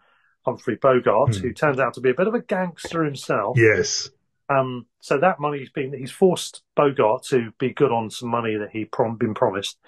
Humphrey 0.45 0.77
Bogart, 0.77 1.37
Hmm. 1.37 1.43
who 1.43 1.53
turns 1.53 1.79
out 1.79 1.95
to 1.95 2.01
be 2.01 2.11
a 2.11 2.15
bit 2.15 2.27
of 2.29 2.35
a 2.35 2.43
gangster 2.43 3.05
himself. 3.05 3.59
yes, 3.59 4.11
Um, 4.49 4.87
so 5.01 5.19
that 5.19 5.41
money's 5.41 5.71
been 5.71 5.93
he's 5.93 6.11
forced 6.11 6.63
Bogart 6.77 7.23
to 7.31 7.53
be 7.59 7.73
good 7.73 7.93
on 7.93 8.11
some 8.11 8.29
money 8.29 8.57
that 8.57 8.71
he 8.71 8.85
prom- 8.85 9.17
been 9.17 9.35
promised. 9.35 9.79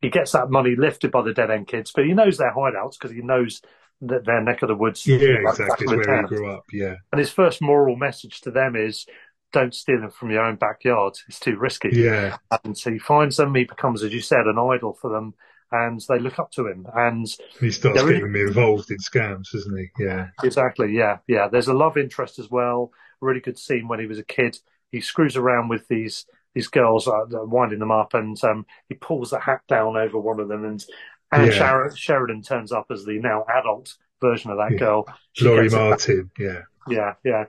He 0.00 0.08
gets 0.10 0.32
that 0.32 0.50
money 0.50 0.76
lifted 0.76 1.10
by 1.10 1.22
the 1.22 1.34
dead 1.34 1.50
end 1.50 1.66
kids, 1.66 1.90
but 1.94 2.04
he 2.06 2.12
knows 2.14 2.38
their 2.38 2.54
hideouts 2.54 2.92
because 2.98 3.10
he 3.10 3.20
knows 3.22 3.60
that 4.00 4.24
their 4.24 4.40
neck 4.40 4.62
of 4.62 4.68
the 4.68 4.74
woods. 4.76 5.04
yeah, 5.06 5.16
like, 5.44 5.58
exactly. 5.58 5.66
back 5.66 5.80
It's 5.82 5.82
of 5.82 5.88
the 5.90 5.96
where 6.08 6.22
he 6.22 6.28
grew 6.28 6.50
up. 6.50 6.64
Yeah, 6.72 6.94
And 7.12 7.18
his 7.18 7.32
first 7.32 7.60
moral 7.60 7.96
message 7.96 8.40
to 8.42 8.52
them 8.52 8.76
is, 8.76 9.06
"Don't 9.52 9.74
steal 9.74 10.00
them 10.00 10.10
from 10.10 10.30
your 10.30 10.44
own 10.44 10.54
backyard. 10.54 11.14
It's 11.28 11.40
too 11.40 11.56
risky." 11.56 11.90
yeah, 11.92 12.36
And 12.64 12.78
so 12.78 12.92
he 12.92 12.98
finds 13.00 13.36
them. 13.36 13.54
He 13.56 13.64
becomes, 13.64 14.04
as 14.04 14.14
you 14.14 14.20
said, 14.20 14.46
an 14.46 14.56
idol 14.58 14.94
for 14.94 15.10
them, 15.10 15.34
and 15.72 16.00
they 16.08 16.18
look 16.18 16.38
up 16.38 16.50
to 16.52 16.66
him. 16.66 16.86
And 16.94 17.26
he 17.60 17.70
starts 17.70 17.98
They're 17.98 18.06
really- 18.06 18.20
getting 18.32 18.48
involved 18.48 18.90
in 18.90 18.98
scams, 18.98 19.50
doesn't 19.52 19.76
he? 19.76 19.88
Yeah, 20.04 20.28
exactly, 20.42 20.92
yeah, 20.92 21.18
yeah. 21.26 21.48
There's 21.48 21.68
a 21.68 21.74
love 21.74 21.96
interest 21.96 22.38
as 22.38 22.50
well. 22.50 22.92
Really 23.20 23.40
good 23.40 23.58
scene 23.58 23.88
when 23.88 24.00
he 24.00 24.06
was 24.06 24.18
a 24.18 24.24
kid. 24.24 24.58
He 24.92 25.00
screws 25.00 25.36
around 25.36 25.68
with 25.68 25.86
these 25.88 26.26
these 26.54 26.68
girls, 26.68 27.06
uh, 27.06 27.24
winding 27.30 27.78
them 27.78 27.90
up, 27.90 28.14
and 28.14 28.42
um, 28.42 28.64
he 28.88 28.94
pulls 28.94 29.30
the 29.30 29.38
hat 29.38 29.60
down 29.68 29.96
over 29.96 30.18
one 30.18 30.40
of 30.40 30.48
them, 30.48 30.64
and 30.64 30.84
and 31.30 31.46
Yeah. 31.46 31.52
Sheridan, 31.52 31.96
Sheridan 31.96 32.42
turns 32.42 32.72
up 32.72 32.86
as 32.90 33.04
the 33.04 33.18
now 33.20 33.44
adult 33.54 33.96
version 34.20 34.50
of 34.50 34.56
that 34.56 34.72
Yeah. 34.72 34.78
girl. 34.78 35.08
She 35.32 35.44
Laurie 35.44 35.64
gets 35.64 35.74
it 35.74 35.76
back- 35.76 35.88
Martin. 35.90 36.30
Yeah, 36.38 36.62
Yeah, 36.88 37.14
yeah, 37.22 37.44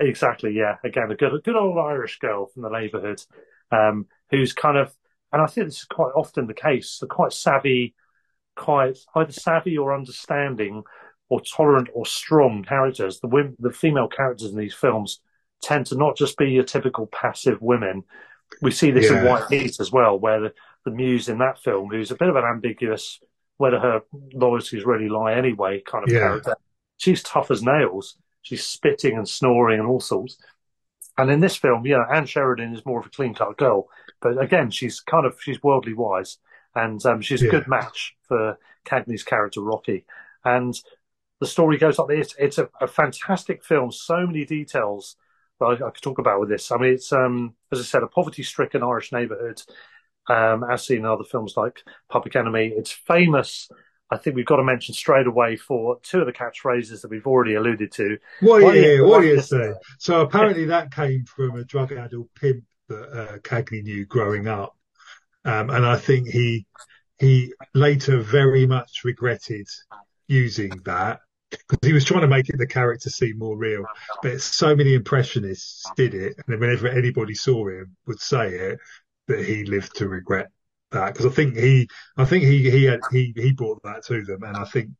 exactly. 0.00 0.52
Yeah, 0.52 0.76
again, 0.84 1.10
a 1.10 1.14
good, 1.14 1.32
a 1.34 1.38
good 1.38 1.54
old 1.56 1.78
Irish 1.78 2.18
girl 2.18 2.46
from 2.46 2.62
the 2.62 2.68
neighbourhood, 2.70 3.22
um, 3.70 4.06
who's 4.30 4.52
kind 4.52 4.76
of 4.76 4.92
and 5.32 5.42
I 5.42 5.46
think 5.46 5.68
this 5.68 5.78
is 5.78 5.84
quite 5.84 6.12
often 6.14 6.46
the 6.46 6.54
case. 6.54 6.98
The 6.98 7.06
quite 7.06 7.32
savvy, 7.32 7.94
quite 8.56 8.98
either 9.14 9.32
savvy 9.32 9.78
or 9.78 9.94
understanding, 9.94 10.82
or 11.28 11.40
tolerant 11.40 11.88
or 11.94 12.06
strong 12.06 12.64
characters. 12.64 13.20
The 13.20 13.28
women, 13.28 13.56
the 13.58 13.72
female 13.72 14.08
characters 14.08 14.50
in 14.50 14.58
these 14.58 14.74
films 14.74 15.20
tend 15.62 15.86
to 15.86 15.96
not 15.96 16.16
just 16.16 16.36
be 16.36 16.50
your 16.50 16.64
typical 16.64 17.06
passive 17.06 17.60
women. 17.60 18.04
We 18.62 18.70
see 18.70 18.90
this 18.90 19.10
yeah. 19.10 19.20
in 19.20 19.26
White 19.26 19.48
Heat 19.50 19.78
as 19.78 19.92
well, 19.92 20.18
where 20.18 20.40
the, 20.40 20.54
the 20.84 20.90
muse 20.90 21.28
in 21.28 21.38
that 21.38 21.62
film, 21.62 21.90
who's 21.90 22.10
a 22.10 22.16
bit 22.16 22.28
of 22.28 22.36
an 22.36 22.44
ambiguous 22.44 23.20
whether 23.60 23.78
her 23.78 24.00
loyalties 24.32 24.86
really 24.86 25.10
lie 25.10 25.34
anyway 25.34 25.82
kind 25.82 26.02
of 26.02 26.10
yeah. 26.10 26.20
character. 26.20 26.56
She's 26.96 27.22
tough 27.22 27.50
as 27.50 27.62
nails. 27.62 28.16
She's 28.40 28.66
spitting 28.66 29.18
and 29.18 29.28
snoring 29.28 29.78
and 29.78 29.86
all 29.86 30.00
sorts. 30.00 30.38
And 31.18 31.30
in 31.30 31.40
this 31.40 31.56
film, 31.56 31.84
yeah, 31.84 32.04
Ann 32.10 32.24
Sheridan 32.24 32.72
is 32.72 32.86
more 32.86 33.00
of 33.00 33.06
a 33.06 33.10
clean 33.10 33.34
cut 33.34 33.58
girl, 33.58 33.88
but 34.20 34.40
again, 34.42 34.70
she's 34.70 35.00
kind 35.00 35.26
of 35.26 35.38
she's 35.40 35.62
worldly 35.62 35.94
wise, 35.94 36.38
and 36.74 37.04
um, 37.06 37.20
she's 37.20 37.42
a 37.42 37.46
yeah. 37.46 37.50
good 37.50 37.68
match 37.68 38.16
for 38.22 38.58
Cagney's 38.84 39.22
character 39.22 39.60
Rocky. 39.60 40.04
And 40.44 40.74
the 41.40 41.46
story 41.46 41.78
goes 41.78 41.98
like 41.98 42.08
this. 42.08 42.34
It's 42.38 42.58
a, 42.58 42.68
a 42.80 42.86
fantastic 42.86 43.64
film. 43.64 43.92
So 43.92 44.26
many 44.26 44.44
details 44.44 45.16
that 45.58 45.66
I, 45.66 45.72
I, 45.72 45.90
could 45.90 46.02
talk 46.02 46.18
about 46.18 46.40
with 46.40 46.48
this. 46.48 46.70
I 46.70 46.76
mean, 46.76 46.94
it's 46.94 47.12
um, 47.12 47.54
as 47.72 47.80
I 47.80 47.82
said, 47.82 48.02
a 48.02 48.06
poverty-stricken 48.06 48.82
Irish 48.82 49.12
neighbourhood, 49.12 49.62
um, 50.28 50.64
as 50.64 50.86
seen 50.86 50.98
in 50.98 51.06
other 51.06 51.24
films 51.24 51.54
like 51.56 51.82
Public 52.08 52.36
Enemy. 52.36 52.72
It's 52.76 52.92
famous 52.92 53.68
I 54.10 54.16
think 54.16 54.34
we've 54.34 54.46
got 54.46 54.56
to 54.56 54.64
mention 54.64 54.94
straight 54.94 55.26
away 55.26 55.56
for 55.56 55.98
two 56.02 56.20
of 56.20 56.26
the 56.26 56.32
catchphrases 56.32 57.02
that 57.02 57.10
we've 57.10 57.26
already 57.26 57.54
alluded 57.54 57.92
to. 57.92 58.18
What, 58.40 58.62
what 58.62 58.76
yeah, 58.76 59.00
what 59.02 59.20
do 59.20 59.28
you 59.28 59.40
say? 59.40 59.72
So 59.98 60.22
apparently 60.22 60.64
that 60.66 60.92
came 60.92 61.24
from 61.24 61.56
a 61.56 61.64
drug-addled 61.64 62.28
pimp 62.34 62.64
that 62.90 63.20
uh, 63.20 63.38
Cagney 63.38 63.82
knew 63.82 64.04
growing 64.04 64.46
up, 64.46 64.76
um, 65.44 65.70
and 65.70 65.86
I 65.86 65.96
think 65.96 66.28
he 66.28 66.66
he 67.18 67.54
later 67.74 68.20
very 68.20 68.66
much 68.66 69.02
regretted 69.04 69.68
using 70.28 70.70
that 70.84 71.20
because 71.50 71.78
he 71.82 71.92
was 71.92 72.04
trying 72.04 72.22
to 72.22 72.28
make 72.28 72.48
it 72.48 72.58
the 72.58 72.66
character 72.66 73.10
seem 73.10 73.38
more 73.38 73.56
real. 73.56 73.84
But 74.22 74.40
so 74.40 74.74
many 74.74 74.94
impressionists 74.94 75.90
did 75.96 76.14
it, 76.14 76.36
and 76.46 76.60
whenever 76.60 76.88
anybody 76.88 77.34
saw 77.34 77.68
him, 77.68 77.96
would 78.06 78.20
say 78.20 78.48
it 78.48 78.78
that 79.28 79.44
he 79.44 79.64
lived 79.64 79.94
to 79.96 80.08
regret 80.08 80.50
that 80.90 81.12
because 81.12 81.26
I 81.26 81.30
think 81.30 81.56
he, 81.56 81.88
I 82.16 82.24
think 82.24 82.44
he 82.44 82.70
he 82.70 82.84
had, 82.84 83.00
he 83.12 83.32
he 83.36 83.52
brought 83.52 83.82
that 83.84 84.04
to 84.06 84.22
them, 84.24 84.42
and 84.42 84.56
I 84.56 84.64
think 84.64 84.90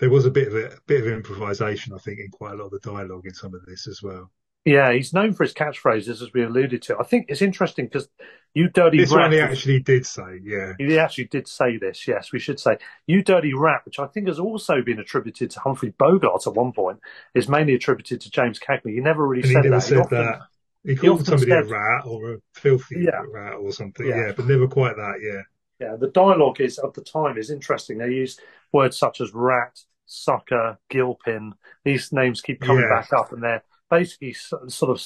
there 0.00 0.10
was 0.10 0.26
a 0.26 0.30
bit 0.30 0.48
of 0.48 0.54
a, 0.54 0.66
a 0.66 0.80
bit 0.86 1.02
of 1.02 1.12
improvisation. 1.12 1.94
I 1.94 1.98
think 1.98 2.18
in 2.18 2.30
quite 2.30 2.54
a 2.54 2.56
lot 2.56 2.66
of 2.66 2.72
the 2.72 2.90
dialogue 2.90 3.26
in 3.26 3.34
some 3.34 3.54
of 3.54 3.64
this 3.66 3.86
as 3.86 4.02
well. 4.02 4.30
Yeah, 4.64 4.92
he's 4.92 5.12
known 5.12 5.34
for 5.34 5.44
his 5.44 5.52
catchphrases, 5.52 6.22
as 6.22 6.32
we 6.32 6.42
alluded 6.42 6.80
to. 6.82 6.96
I 6.98 7.02
think 7.02 7.26
it's 7.28 7.42
interesting 7.42 7.84
because 7.84 8.08
you 8.54 8.68
dirty 8.68 8.98
this 8.98 9.12
rat. 9.12 9.24
one 9.24 9.32
he 9.32 9.40
actually 9.40 9.80
did 9.80 10.06
say, 10.06 10.40
yeah. 10.42 10.72
He 10.78 10.98
actually 10.98 11.26
did 11.26 11.46
say 11.46 11.76
this. 11.76 12.08
Yes, 12.08 12.32
we 12.32 12.38
should 12.38 12.58
say 12.58 12.78
you 13.06 13.22
dirty 13.22 13.52
rat, 13.52 13.82
which 13.84 13.98
I 13.98 14.06
think 14.06 14.28
has 14.28 14.38
also 14.38 14.80
been 14.80 14.98
attributed 14.98 15.50
to 15.50 15.60
Humphrey 15.60 15.92
Bogart 15.98 16.46
at 16.46 16.54
one 16.54 16.72
point, 16.72 17.00
is 17.34 17.48
mainly 17.48 17.74
attributed 17.74 18.22
to 18.22 18.30
James 18.30 18.58
Cagney. 18.58 18.94
He 18.94 19.00
never 19.00 19.26
really 19.26 19.42
and 19.42 19.52
said 19.52 19.64
he 19.64 19.70
never 19.70 19.80
that. 19.80 19.82
Said 19.82 19.98
often, 19.98 20.18
that. 20.18 20.40
He 20.82 20.96
called 20.96 21.20
he 21.20 21.24
somebody 21.26 21.50
said, 21.50 21.66
a 21.66 21.68
rat 21.68 22.06
or 22.06 22.32
a 22.34 22.36
filthy 22.54 23.04
yeah, 23.04 23.22
rat 23.30 23.54
or 23.54 23.70
something. 23.72 24.06
Yeah. 24.06 24.26
yeah, 24.26 24.32
but 24.34 24.46
never 24.46 24.66
quite 24.66 24.96
that. 24.96 25.20
Yeah. 25.22 25.42
Yeah, 25.80 25.96
the 25.96 26.08
dialogue 26.08 26.60
is 26.60 26.78
of 26.78 26.94
the 26.94 27.02
time 27.02 27.36
is 27.36 27.50
interesting. 27.50 27.98
They 27.98 28.10
use 28.10 28.38
words 28.72 28.96
such 28.96 29.20
as 29.20 29.34
rat, 29.34 29.78
sucker, 30.06 30.78
gilpin. 30.88 31.52
These 31.84 32.12
names 32.12 32.40
keep 32.40 32.60
coming 32.60 32.84
yeah. 32.88 33.00
back 33.00 33.12
up, 33.12 33.32
and 33.32 33.42
they're 33.42 33.62
basically 33.98 34.34
sort 34.68 34.90
of 34.90 35.02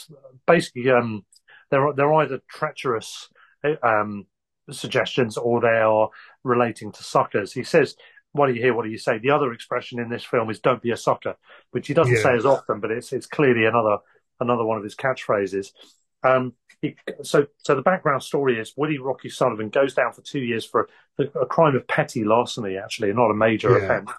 basically 0.47 0.91
um, 0.91 1.25
they're 1.71 1.93
they're 1.95 2.15
either 2.15 2.41
treacherous 2.49 3.29
um, 3.83 4.27
suggestions 4.71 5.37
or 5.37 5.61
they 5.61 5.69
are 5.69 6.09
relating 6.45 6.93
to 6.93 7.03
suckers. 7.03 7.53
He 7.53 7.65
says, 7.65 7.97
"What 8.33 8.47
do 8.47 8.55
you 8.55 8.63
hear? 8.63 8.75
What 8.75 8.85
do 8.85 8.91
you 8.91 8.99
say?" 8.99 9.19
The 9.19 9.31
other 9.31 9.53
expression 9.53 9.99
in 9.99 10.09
this 10.09 10.25
film 10.25 10.51
is 10.51 10.61
"Don't 10.61 10.83
be 10.83 10.93
a 10.93 10.97
sucker," 10.97 11.37
which 11.71 11.89
he 11.89 11.95
doesn't 11.95 12.15
yeah. 12.15 12.23
say 12.23 12.35
as 12.35 12.47
often, 12.47 12.81
but 12.81 12.91
it's 12.91 13.13
it's 13.13 13.27
clearly 13.27 13.67
another 13.67 13.99
another 14.41 14.65
one 14.65 14.79
of 14.79 14.85
his 14.85 14.95
catchphrases. 14.95 15.69
Um, 16.23 16.55
he, 16.81 16.97
so, 17.23 17.47
so 17.59 17.75
the 17.75 17.83
background 17.83 18.23
story 18.23 18.59
is 18.59 18.73
Woody 18.77 18.99
Rocky 18.99 19.29
Sullivan 19.29 19.69
goes 19.69 19.95
down 19.95 20.13
for 20.13 20.23
two 20.23 20.41
years 20.41 20.65
for 20.65 20.89
a, 21.19 21.25
a 21.41 21.47
crime 21.47 21.75
of 21.77 21.87
petty 21.89 22.25
larceny, 22.25 22.77
actually, 22.77 23.13
not 23.13 23.31
a 23.31 23.35
major 23.35 23.71
yeah. 23.71 23.85
offence, 23.85 24.11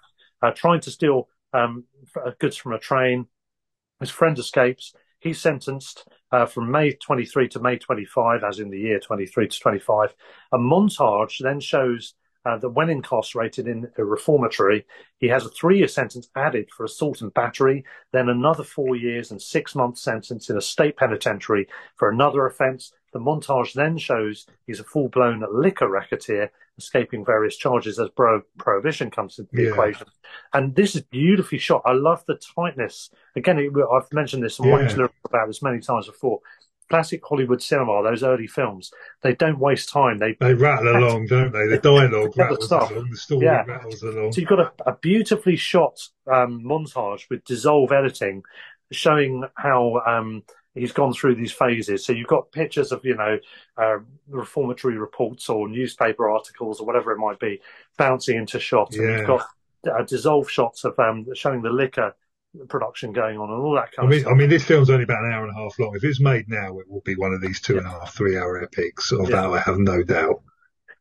uh, 0.42 0.50
trying 0.50 0.80
to 0.80 0.90
steal 0.90 1.28
um, 1.52 1.84
uh, 2.16 2.32
goods 2.38 2.56
from 2.56 2.72
a 2.72 2.78
train. 2.78 3.26
His 4.00 4.10
friend 4.10 4.38
escapes. 4.38 4.94
He's 5.20 5.40
sentenced 5.40 6.08
uh, 6.32 6.46
from 6.46 6.70
May 6.70 6.92
23 6.92 7.48
to 7.50 7.60
May 7.60 7.78
25, 7.78 8.42
as 8.42 8.58
in 8.58 8.70
the 8.70 8.78
year 8.78 8.98
23 8.98 9.48
to 9.48 9.60
25. 9.60 10.14
A 10.52 10.58
montage 10.58 11.38
then 11.40 11.60
shows 11.60 12.14
uh, 12.44 12.56
that 12.58 12.70
when 12.70 12.88
incarcerated 12.88 13.66
in 13.66 13.90
a 13.98 14.04
reformatory, 14.04 14.86
he 15.18 15.28
has 15.28 15.44
a 15.44 15.50
three 15.50 15.78
year 15.78 15.88
sentence 15.88 16.28
added 16.34 16.68
for 16.70 16.84
assault 16.84 17.20
and 17.20 17.34
battery, 17.34 17.84
then 18.12 18.28
another 18.28 18.64
four 18.64 18.96
years 18.96 19.30
and 19.30 19.40
six 19.40 19.74
month 19.74 19.98
sentence 19.98 20.48
in 20.48 20.56
a 20.56 20.62
state 20.62 20.96
penitentiary 20.96 21.66
for 21.96 22.08
another 22.08 22.46
offence. 22.46 22.92
The 23.12 23.18
montage 23.18 23.72
then 23.72 23.98
shows 23.98 24.46
he's 24.66 24.80
a 24.80 24.84
full 24.84 25.08
blown 25.08 25.44
liquor 25.52 25.88
racketeer, 25.88 26.50
escaping 26.78 27.24
various 27.24 27.56
charges 27.56 27.98
as 27.98 28.08
bro- 28.10 28.42
prohibition 28.56 29.10
comes 29.10 29.38
into 29.38 29.54
the 29.54 29.64
yeah. 29.64 29.70
equation. 29.70 30.06
And 30.54 30.74
this 30.74 30.94
is 30.94 31.02
beautifully 31.02 31.58
shot. 31.58 31.82
I 31.84 31.92
love 31.92 32.24
the 32.26 32.36
tightness. 32.56 33.10
Again, 33.36 33.58
it, 33.58 33.72
I've 33.92 34.12
mentioned 34.12 34.44
this 34.44 34.58
and 34.58 34.68
yeah. 34.68 34.72
wanted 34.72 34.90
to 34.90 34.96
learn 34.96 35.10
about 35.24 35.48
this 35.48 35.60
many 35.60 35.80
times 35.80 36.06
before 36.06 36.40
classic 36.90 37.22
Hollywood 37.24 37.62
cinema, 37.62 38.02
those 38.02 38.22
early 38.22 38.48
films, 38.48 38.90
they 39.22 39.34
don't 39.34 39.58
waste 39.58 39.88
time. 39.88 40.18
They 40.18 40.36
they 40.40 40.54
rattle 40.54 40.96
along, 40.96 41.26
don't 41.26 41.52
they? 41.52 41.68
The 41.68 41.78
dialogue 41.78 42.36
rattles 42.36 42.68
the 42.68 42.78
along, 42.78 43.10
the 43.10 43.16
story 43.16 43.46
yeah. 43.46 43.64
rattles 43.66 44.02
along. 44.02 44.32
So 44.32 44.40
you've 44.40 44.50
got 44.50 44.58
a, 44.58 44.72
a 44.90 44.96
beautifully 44.96 45.56
shot 45.56 45.98
um, 46.26 46.62
montage 46.62 47.30
with 47.30 47.44
dissolve 47.44 47.92
editing, 47.92 48.42
showing 48.90 49.44
how 49.54 50.02
um, 50.04 50.42
he's 50.74 50.92
gone 50.92 51.14
through 51.14 51.36
these 51.36 51.52
phases. 51.52 52.04
So 52.04 52.12
you've 52.12 52.26
got 52.26 52.50
pictures 52.50 52.90
of 52.90 53.04
you 53.04 53.16
know 53.16 53.38
uh, 53.78 53.98
reformatory 54.28 54.98
reports 54.98 55.48
or 55.48 55.68
newspaper 55.68 56.28
articles 56.28 56.80
or 56.80 56.86
whatever 56.86 57.12
it 57.12 57.18
might 57.18 57.38
be 57.38 57.60
bouncing 57.96 58.36
into 58.36 58.58
shots, 58.58 58.96
yeah. 58.96 59.02
and 59.02 59.18
you've 59.18 59.26
got 59.28 59.46
uh, 59.90 60.02
dissolve 60.02 60.50
shots 60.50 60.84
of 60.84 60.98
um, 60.98 61.24
showing 61.34 61.62
the 61.62 61.70
liquor 61.70 62.14
production 62.68 63.12
going 63.12 63.38
on 63.38 63.50
and 63.50 63.62
all 63.62 63.74
that 63.74 63.92
kind 63.92 64.06
I 64.06 64.10
mean, 64.10 64.18
of 64.18 64.20
stuff. 64.22 64.32
I 64.32 64.36
mean, 64.36 64.50
this 64.50 64.64
film's 64.64 64.90
only 64.90 65.04
about 65.04 65.24
an 65.24 65.32
hour 65.32 65.46
and 65.46 65.56
a 65.56 65.60
half 65.60 65.78
long. 65.78 65.94
If 65.94 66.04
it's 66.04 66.20
made 66.20 66.48
now, 66.48 66.78
it 66.78 66.90
will 66.90 67.02
be 67.02 67.14
one 67.14 67.32
of 67.32 67.40
these 67.40 67.60
two 67.60 67.74
yeah. 67.74 67.80
and 67.80 67.86
a 67.88 67.90
half, 67.90 68.14
three 68.14 68.36
hour 68.36 68.62
epics. 68.62 69.12
Of 69.12 69.30
yeah. 69.30 69.36
that, 69.36 69.46
I 69.46 69.58
have 69.60 69.78
no 69.78 70.02
doubt. 70.02 70.42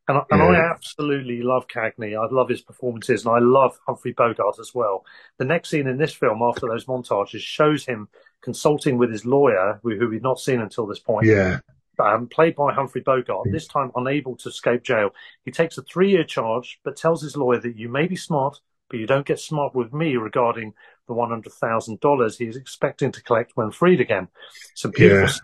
And, 0.07 0.17
I, 0.17 0.21
and 0.31 0.41
I 0.41 0.55
absolutely 0.55 1.43
love 1.43 1.67
Cagney. 1.67 2.17
I 2.17 2.33
love 2.33 2.49
his 2.49 2.61
performances, 2.61 3.25
and 3.25 3.35
I 3.35 3.37
love 3.39 3.79
Humphrey 3.85 4.11
Bogart 4.11 4.57
as 4.59 4.73
well. 4.73 5.05
The 5.37 5.45
next 5.45 5.69
scene 5.69 5.85
in 5.85 5.97
this 5.97 6.13
film, 6.13 6.41
after 6.41 6.67
those 6.67 6.85
montages, 6.85 7.41
shows 7.41 7.85
him 7.85 8.07
consulting 8.41 8.97
with 8.97 9.11
his 9.11 9.23
lawyer, 9.23 9.79
who, 9.83 9.95
who 9.97 10.09
we've 10.09 10.23
not 10.23 10.39
seen 10.39 10.61
until 10.61 10.87
this 10.87 10.99
point. 10.99 11.27
Yeah. 11.27 11.59
Um, 11.99 12.27
played 12.27 12.55
by 12.55 12.73
Humphrey 12.73 13.01
Bogart, 13.01 13.49
this 13.51 13.67
time 13.67 13.91
unable 13.95 14.35
to 14.37 14.49
escape 14.49 14.83
jail. 14.83 15.09
He 15.43 15.51
takes 15.51 15.77
a 15.77 15.83
three 15.83 16.11
year 16.11 16.23
charge, 16.23 16.79
but 16.83 16.95
tells 16.95 17.21
his 17.21 17.35
lawyer 17.35 17.59
that 17.59 17.75
you 17.75 17.89
may 17.89 18.07
be 18.07 18.15
smart, 18.15 18.59
but 18.89 18.99
you 18.99 19.05
don't 19.05 19.25
get 19.25 19.39
smart 19.39 19.75
with 19.75 19.93
me 19.93 20.15
regarding 20.15 20.73
the 21.09 21.15
$100,000 21.15 22.37
he 22.37 22.45
is 22.45 22.55
expecting 22.55 23.11
to 23.11 23.23
collect 23.23 23.51
when 23.55 23.71
freed 23.71 23.99
again. 23.99 24.29
Some 24.75 24.91
beautiful. 24.91 25.41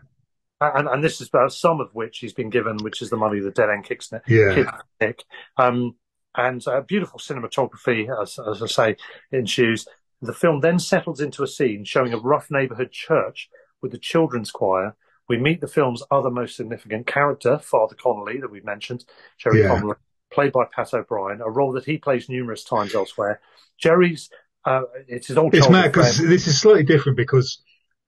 Yeah. 0.62 0.72
And, 0.74 0.88
and 0.88 1.04
this 1.04 1.20
is 1.20 1.28
about 1.28 1.52
some 1.52 1.82
of 1.82 1.94
which 1.94 2.20
he's 2.20 2.32
been 2.32 2.50
given, 2.50 2.78
which 2.78 3.02
is 3.02 3.10
the 3.10 3.18
money 3.18 3.42
the 3.42 3.52
dead 3.52 3.70
end 3.70 3.84
kicks 3.84 4.14
yeah. 4.28 4.80
kick. 5.02 5.24
Um, 5.58 5.96
and 6.34 6.66
uh, 6.68 6.82
beautiful 6.82 7.20
cinematography, 7.20 8.08
as, 8.22 8.40
as 8.40 8.62
I 8.62 8.68
say, 8.68 8.96
ensues. 9.32 9.86
The 10.22 10.34
film 10.34 10.62
then 10.62 10.80
settles 10.80 11.20
into 11.20 11.44
a 11.44 11.48
scene 11.48 11.84
showing 11.84 12.14
a 12.14 12.18
rough 12.18 12.50
neighborhood 12.50 12.92
church 12.92 13.50
with 13.82 13.92
the 13.92 13.98
children's 13.98 14.52
choir. 14.52 14.96
We 15.28 15.38
meet 15.38 15.60
the 15.60 15.68
film's 15.68 16.04
other 16.12 16.30
most 16.30 16.56
significant 16.56 17.08
character, 17.08 17.58
Father 17.60 17.96
Connolly, 17.96 18.40
that 18.40 18.52
we've 18.52 18.66
mentioned, 18.66 19.06
Jerry 19.38 19.62
yeah. 19.62 19.70
Connolly, 19.70 19.96
played 20.32 20.54
by 20.54 20.66
Pat 20.74 20.94
O'Brien, 20.94 21.42
a 21.42 21.50
role 21.50 21.72
that 21.74 21.86
he 21.86 21.98
plays 21.98 22.30
numerous 22.30 22.64
times 22.64 22.96
elsewhere. 22.96 23.42
Jerry's 23.78 24.30
uh, 24.66 24.82
it's 25.08 25.28
his 25.28 25.38
old. 25.38 25.54
It's 25.54 25.70
mad 25.70 25.92
because 25.92 26.18
this 26.18 26.48
is 26.48 26.60
slightly 26.60 26.84
different 26.84 27.18
because 27.18 27.62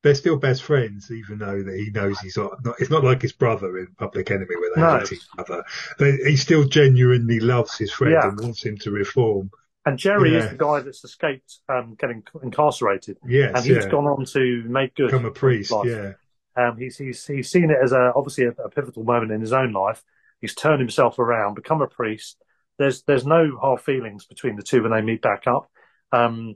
they're 0.04 0.16
still 0.16 0.38
best 0.38 0.64
friends, 0.64 1.12
even 1.12 1.40
though 1.40 1.64
that 1.64 1.76
he 1.76 1.90
knows 1.92 2.20
he's 2.20 2.38
not. 2.38 2.54
It's 2.80 2.90
not 2.90 3.04
like 3.04 3.22
his 3.22 3.34
brother 3.34 3.78
in 3.78 3.88
Public 3.98 4.30
Enemy 4.32 4.56
where 4.56 4.72
they 4.76 4.82
no. 4.82 5.00
hate 5.00 5.14
each 5.14 5.28
other. 5.38 5.64
They, 6.00 6.18
he 6.18 6.36
still 6.36 6.64
genuinely 6.66 7.40
loves 7.40 7.78
his 7.78 7.92
friend 7.92 8.14
yeah. 8.14 8.30
and 8.30 8.40
wants 8.40 8.64
him 8.64 8.78
to 8.80 8.92
reform. 8.92 9.52
And 9.86 9.98
Jerry 9.98 10.34
yeah. 10.34 10.40
is 10.40 10.50
the 10.50 10.58
guy 10.58 10.82
that's 10.82 11.04
escaped 11.04 11.60
um, 11.70 11.96
getting 11.98 12.24
incarcerated. 12.44 13.18
Yes, 13.26 13.54
and 13.56 13.66
he's 13.66 13.86
yeah. 13.86 13.90
gone 13.90 14.06
on 14.06 14.26
to 14.26 14.64
make 14.68 14.96
good. 14.96 15.08
Become 15.12 15.26
a 15.26 15.32
priest. 15.32 15.74
Yeah. 15.86 16.14
Um, 16.56 16.78
he's 16.78 16.98
he's 16.98 17.26
he's 17.26 17.50
seen 17.50 17.70
it 17.70 17.78
as 17.82 17.92
a 17.92 18.12
obviously 18.16 18.46
a, 18.46 18.50
a 18.50 18.70
pivotal 18.70 19.04
moment 19.04 19.32
in 19.32 19.42
his 19.42 19.54
own 19.54 19.72
life. 19.72 20.04
He's 20.42 20.56
turned 20.56 20.80
himself 20.80 21.20
around, 21.20 21.56
become 21.56 21.82
a 21.82 21.88
priest. 21.88 22.38
There's 22.78 23.04
there's 23.04 23.26
no 23.26 23.58
hard 23.62 23.82
feelings 23.82 24.26
between 24.26 24.56
the 24.56 24.64
two 24.64 24.84
when 24.84 24.92
they 24.92 25.02
meet 25.02 25.22
back 25.22 25.48
up. 25.48 25.70
Um, 26.12 26.56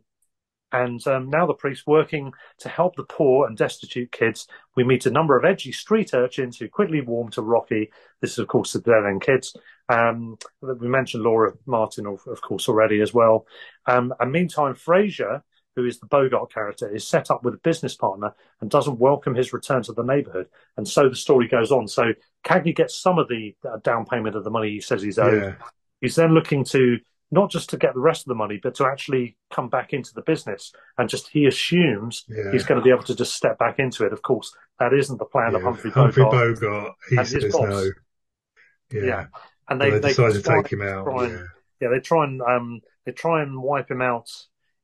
And 0.73 1.05
um, 1.05 1.29
now 1.29 1.45
the 1.45 1.53
priest 1.53 1.85
working 1.85 2.31
to 2.59 2.69
help 2.69 2.95
the 2.95 3.03
poor 3.03 3.45
and 3.45 3.57
destitute 3.57 4.09
kids. 4.09 4.47
We 4.77 4.85
meet 4.85 5.05
a 5.05 5.11
number 5.11 5.37
of 5.37 5.43
edgy 5.43 5.73
street 5.73 6.13
urchins 6.13 6.57
who 6.57 6.69
quickly 6.69 7.01
warm 7.01 7.29
to 7.31 7.41
Rocky. 7.41 7.91
This 8.21 8.31
is, 8.31 8.39
of 8.39 8.47
course, 8.47 8.71
the 8.71 8.79
Dead 8.79 9.05
End 9.05 9.21
Kids. 9.21 9.53
Um, 9.89 10.37
we 10.61 10.87
mentioned 10.87 11.23
Laura 11.23 11.51
Martin, 11.65 12.07
of, 12.07 12.25
of 12.25 12.39
course, 12.41 12.69
already 12.69 13.01
as 13.01 13.13
well. 13.13 13.45
Um, 13.85 14.13
and 14.17 14.31
meantime, 14.31 14.75
Frazier, 14.75 15.43
who 15.75 15.85
is 15.85 15.99
the 15.99 16.05
Bogart 16.05 16.53
character, 16.53 16.87
is 16.87 17.05
set 17.05 17.29
up 17.29 17.43
with 17.43 17.53
a 17.53 17.61
business 17.69 17.95
partner 17.97 18.33
and 18.61 18.71
doesn't 18.71 18.97
welcome 18.97 19.35
his 19.35 19.51
return 19.51 19.83
to 19.83 19.93
the 19.93 20.03
neighborhood. 20.03 20.47
And 20.77 20.87
so 20.87 21.09
the 21.09 21.17
story 21.17 21.49
goes 21.49 21.71
on. 21.71 21.89
So 21.89 22.13
Cagney 22.45 22.73
gets 22.73 22.95
some 22.95 23.19
of 23.19 23.27
the 23.27 23.55
uh, 23.69 23.79
down 23.83 24.05
payment 24.05 24.37
of 24.37 24.45
the 24.45 24.51
money 24.51 24.69
he 24.69 24.79
says 24.79 25.01
he's 25.01 25.19
owed. 25.19 25.41
Yeah. 25.41 25.55
He's 25.99 26.15
then 26.15 26.33
looking 26.33 26.63
to 26.65 26.99
not 27.33 27.49
just 27.49 27.69
to 27.69 27.77
get 27.77 27.93
the 27.93 27.99
rest 28.01 28.21
of 28.23 28.27
the 28.27 28.35
money, 28.35 28.59
but 28.61 28.75
to 28.75 28.85
actually 28.85 29.37
come 29.53 29.69
back 29.69 29.93
into 29.93 30.13
the 30.13 30.21
business. 30.21 30.73
And 30.97 31.07
just 31.09 31.29
he 31.29 31.45
assumes 31.45 32.25
Yeah. 32.27 32.51
he's 32.51 32.65
going 32.65 32.79
to 32.79 32.83
be 32.83 32.89
able 32.91 33.03
to 33.03 33.15
just 33.15 33.33
step 33.35 33.57
back 33.57 33.79
into 33.79 34.05
it. 34.05 34.11
Of 34.13 34.21
course, 34.21 34.53
that 34.79 34.93
isn't 34.93 35.17
the 35.17 35.25
plan 35.25 35.55
of 35.55 35.61
Yeah. 35.61 35.67
Humphrey 35.69 35.91
Humphrey 35.91 36.23
Bogart. 36.23 36.59
Bogart. 36.59 36.93
He 37.09 37.17
and 37.17 37.27
says 37.27 37.53
no. 37.53 37.83
Yeah. 38.91 39.01
Yeah. 39.03 39.25
And 39.69 39.79
They, 39.79 39.89
they, 39.91 39.99
they 39.99 40.07
decide 40.09 40.33
to 40.33 40.41
take 40.41 40.71
him 40.71 40.81
out. 40.81 41.07
and- 41.07 41.47
Yeah. 41.79 41.89
they 41.89 41.99
try 41.99 42.25
and 42.25 42.41
um, 42.41 42.81
they 43.05 43.11
try 43.13 43.41
and 43.41 43.61
wipe 43.61 43.89
him 43.89 44.01
out 44.01 44.29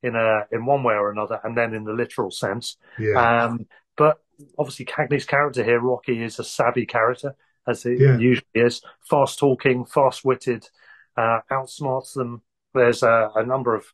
in 0.02 0.16
a 0.16 0.46
in 0.52 0.66
one 0.66 0.84
way 0.84 0.94
or 0.96 1.12
another, 1.12 1.40
and 1.44 1.58
then 1.58 1.74
in 1.74 1.84
the 1.84 1.92
literal 1.94 2.32
sense. 2.32 2.78
Yeah. 2.98 3.44
Um, 3.46 3.68
but 3.98 4.22
obviously, 4.58 4.86
Cagney's 4.86 5.26
character 5.26 5.64
here, 5.64 5.80
Rocky, 5.80 6.24
is 6.24 6.40
a 6.40 6.44
savvy 6.44 6.86
character, 6.86 7.36
as 7.68 7.84
he 7.84 7.92
usually 7.92 8.46
is. 8.54 8.82
Fast 9.10 9.38
talking, 9.40 9.86
fast 9.86 10.24
witted, 10.24 10.70
uh, 11.18 11.40
outsmarts 11.52 12.14
them. 12.14 12.42
There's 12.74 13.04
a, 13.04 13.32
a 13.36 13.46
number 13.46 13.76
of 13.76 13.86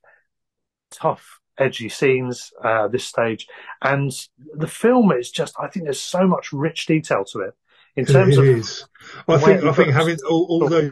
tough, 0.92 1.40
edgy 1.58 1.90
scenes 1.90 2.52
uh, 2.64 2.88
this 2.88 3.06
stage, 3.08 3.48
and 3.82 4.12
the 4.56 4.68
film 4.68 5.12
is 5.12 5.32
just. 5.32 5.56
I 5.60 5.68
think 5.68 5.86
there's 5.86 6.02
so 6.02 6.28
much 6.28 6.52
rich 6.52 6.86
detail 6.86 7.24
to 7.32 7.42
it 7.42 7.54
in 7.96 8.06
terms 8.06 8.38
It 8.38 8.42
of 8.42 8.46
is. 8.48 8.86
I 9.28 9.38
think. 9.38 9.64
I 9.64 9.74
think 9.74 9.90
having 9.90 10.18
all, 10.30 10.46
all 10.50 10.70
those, 10.70 10.92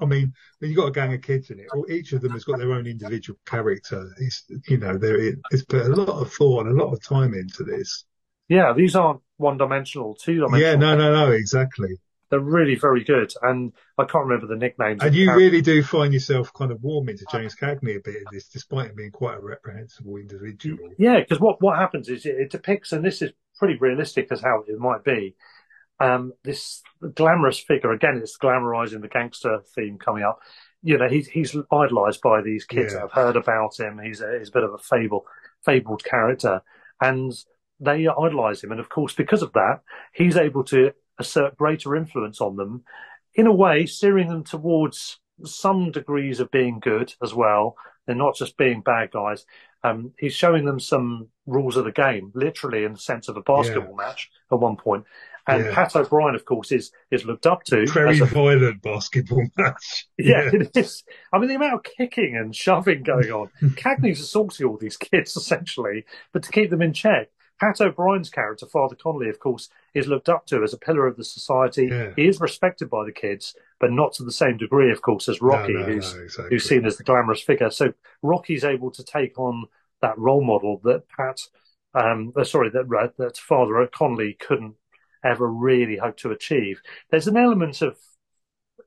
I 0.00 0.04
mean, 0.04 0.32
when 0.58 0.70
you 0.70 0.76
got 0.76 0.88
a 0.88 0.92
gang 0.92 1.12
of 1.14 1.22
kids 1.22 1.50
in 1.50 1.58
it, 1.60 1.66
all, 1.74 1.86
each 1.90 2.12
of 2.12 2.22
them 2.22 2.32
has 2.32 2.44
got 2.44 2.58
their 2.58 2.72
own 2.72 2.86
individual 2.86 3.38
character. 3.46 4.08
It's 4.18 4.44
you 4.68 4.78
know, 4.78 4.96
there 4.96 5.18
it- 5.20 5.38
it's 5.50 5.64
put 5.64 5.86
a 5.86 5.88
lot 5.88 6.20
of 6.20 6.32
thought 6.32 6.66
and 6.66 6.78
a 6.78 6.84
lot 6.84 6.92
of 6.92 7.02
time 7.02 7.34
into 7.34 7.64
this. 7.64 8.04
yeah, 8.48 8.72
these 8.72 8.94
aren't 8.94 9.20
one 9.38 9.58
dimensional, 9.58 10.14
two 10.14 10.36
dimensional. 10.40 10.60
Yeah. 10.60 10.76
No. 10.76 10.96
No. 10.96 11.12
No. 11.12 11.32
Exactly. 11.32 11.96
They're 12.30 12.40
really 12.40 12.74
very 12.74 13.04
good, 13.04 13.32
and 13.42 13.72
I 13.98 14.04
can't 14.04 14.26
remember 14.26 14.46
the 14.46 14.56
nicknames. 14.58 15.02
And 15.02 15.14
you 15.14 15.26
characters. 15.26 15.44
really 15.44 15.60
do 15.62 15.82
find 15.82 16.12
yourself 16.12 16.52
kind 16.52 16.72
of 16.72 16.82
warming 16.82 17.16
to 17.18 17.26
James 17.30 17.54
Cagney 17.54 17.96
a 17.96 18.00
bit 18.00 18.16
in 18.16 18.24
this, 18.32 18.48
despite 18.48 18.90
him 18.90 18.96
being 18.96 19.12
quite 19.12 19.38
a 19.38 19.40
reprehensible 19.40 20.16
individual. 20.16 20.90
Yeah, 20.98 21.20
because 21.20 21.38
what, 21.38 21.62
what 21.62 21.78
happens 21.78 22.08
is 22.08 22.26
it, 22.26 22.34
it 22.36 22.50
depicts, 22.50 22.92
and 22.92 23.04
this 23.04 23.22
is 23.22 23.32
pretty 23.58 23.76
realistic 23.76 24.28
as 24.32 24.40
how 24.40 24.64
it 24.66 24.78
might 24.78 25.04
be, 25.04 25.36
um, 26.00 26.32
this 26.42 26.82
glamorous 27.14 27.58
figure. 27.60 27.92
Again, 27.92 28.18
it's 28.20 28.36
glamorizing 28.36 29.02
the 29.02 29.08
gangster 29.08 29.60
theme 29.74 29.96
coming 29.98 30.24
up. 30.24 30.40
You 30.82 30.98
know, 30.98 31.08
he's 31.08 31.28
he's 31.28 31.56
idolized 31.72 32.20
by 32.22 32.42
these 32.42 32.64
kids 32.64 32.92
Yeah. 32.92 33.00
that 33.00 33.02
have 33.02 33.12
heard 33.12 33.36
about 33.36 33.78
him. 33.78 34.00
He's 34.02 34.20
a, 34.20 34.38
he's 34.38 34.48
a 34.48 34.52
bit 34.52 34.64
of 34.64 34.74
a 34.74 34.78
fable, 34.78 35.26
fabled 35.64 36.04
character, 36.04 36.60
and 37.00 37.32
they 37.80 38.06
idolize 38.08 38.62
him. 38.64 38.72
And 38.72 38.80
of 38.80 38.88
course, 38.88 39.14
because 39.14 39.42
of 39.42 39.52
that, 39.52 39.80
he's 40.12 40.36
able 40.36 40.64
to 40.64 40.92
assert 41.18 41.56
greater 41.56 41.96
influence 41.96 42.40
on 42.40 42.56
them, 42.56 42.84
in 43.34 43.46
a 43.46 43.52
way, 43.54 43.86
steering 43.86 44.28
them 44.28 44.44
towards 44.44 45.18
some 45.44 45.90
degrees 45.90 46.40
of 46.40 46.50
being 46.50 46.80
good 46.80 47.14
as 47.22 47.34
well. 47.34 47.76
They're 48.06 48.14
not 48.16 48.36
just 48.36 48.56
being 48.56 48.80
bad 48.80 49.10
guys. 49.10 49.44
Um, 49.84 50.12
he's 50.18 50.34
showing 50.34 50.64
them 50.64 50.80
some 50.80 51.28
rules 51.46 51.76
of 51.76 51.84
the 51.84 51.92
game, 51.92 52.32
literally 52.34 52.84
in 52.84 52.92
the 52.94 52.98
sense 52.98 53.28
of 53.28 53.36
a 53.36 53.42
basketball 53.42 53.94
match 53.96 54.30
at 54.50 54.58
one 54.58 54.76
point. 54.76 55.04
And 55.48 55.64
Yeah. 55.64 55.74
Pat 55.74 55.94
O'Brien, 55.94 56.34
of 56.34 56.44
course, 56.44 56.72
is 56.72 56.90
is 57.12 57.24
looked 57.24 57.46
up 57.46 57.62
to. 57.64 57.86
Very 57.86 58.10
as 58.10 58.20
a- 58.20 58.24
violent 58.26 58.82
basketball 58.82 59.46
match. 59.56 60.08
yeah, 60.18 60.50
it 60.52 60.70
is. 60.76 61.04
I 61.32 61.38
mean, 61.38 61.48
the 61.48 61.54
amount 61.54 61.74
of 61.74 61.82
kicking 61.84 62.34
and 62.36 62.54
shoving 62.56 63.04
going 63.04 63.30
on. 63.30 63.50
Cagney's 63.76 64.20
assaulting 64.20 64.66
all 64.66 64.76
these 64.76 64.96
kids 64.96 65.36
essentially, 65.36 66.04
but 66.32 66.42
to 66.42 66.50
keep 66.50 66.70
them 66.70 66.82
in 66.82 66.92
check. 66.92 67.28
Pat 67.60 67.80
O'Brien's 67.80 68.28
character, 68.28 68.66
Father 68.66 68.94
Connolly, 68.94 69.30
of 69.30 69.40
course, 69.40 69.68
is 69.94 70.06
looked 70.06 70.28
up 70.28 70.46
to 70.46 70.62
as 70.62 70.74
a 70.74 70.78
pillar 70.78 71.06
of 71.06 71.16
the 71.16 71.24
society. 71.24 71.88
Yeah. 71.90 72.12
He 72.14 72.26
is 72.26 72.40
respected 72.40 72.90
by 72.90 73.04
the 73.04 73.12
kids, 73.12 73.54
but 73.80 73.92
not 73.92 74.12
to 74.14 74.24
the 74.24 74.32
same 74.32 74.58
degree, 74.58 74.92
of 74.92 75.02
course, 75.02 75.28
as 75.28 75.40
Rocky, 75.40 75.72
no, 75.72 75.80
no, 75.80 75.86
who's 75.86 76.14
no, 76.14 76.22
exactly. 76.22 76.50
who's 76.50 76.68
seen 76.68 76.84
as 76.84 76.96
the 76.98 77.04
glamorous 77.04 77.40
figure. 77.40 77.70
So 77.70 77.92
Rocky's 78.22 78.64
able 78.64 78.90
to 78.92 79.04
take 79.04 79.38
on 79.38 79.64
that 80.02 80.18
role 80.18 80.44
model 80.44 80.80
that 80.84 81.08
Pat, 81.08 81.40
um, 81.94 82.32
uh, 82.36 82.44
sorry, 82.44 82.70
that 82.70 83.12
that 83.18 83.38
Father 83.38 83.88
Connolly 83.92 84.36
couldn't 84.38 84.74
ever 85.24 85.48
really 85.50 85.96
hope 85.96 86.18
to 86.18 86.30
achieve. 86.30 86.80
There's 87.10 87.26
an 87.26 87.36
element 87.36 87.80
of 87.80 87.96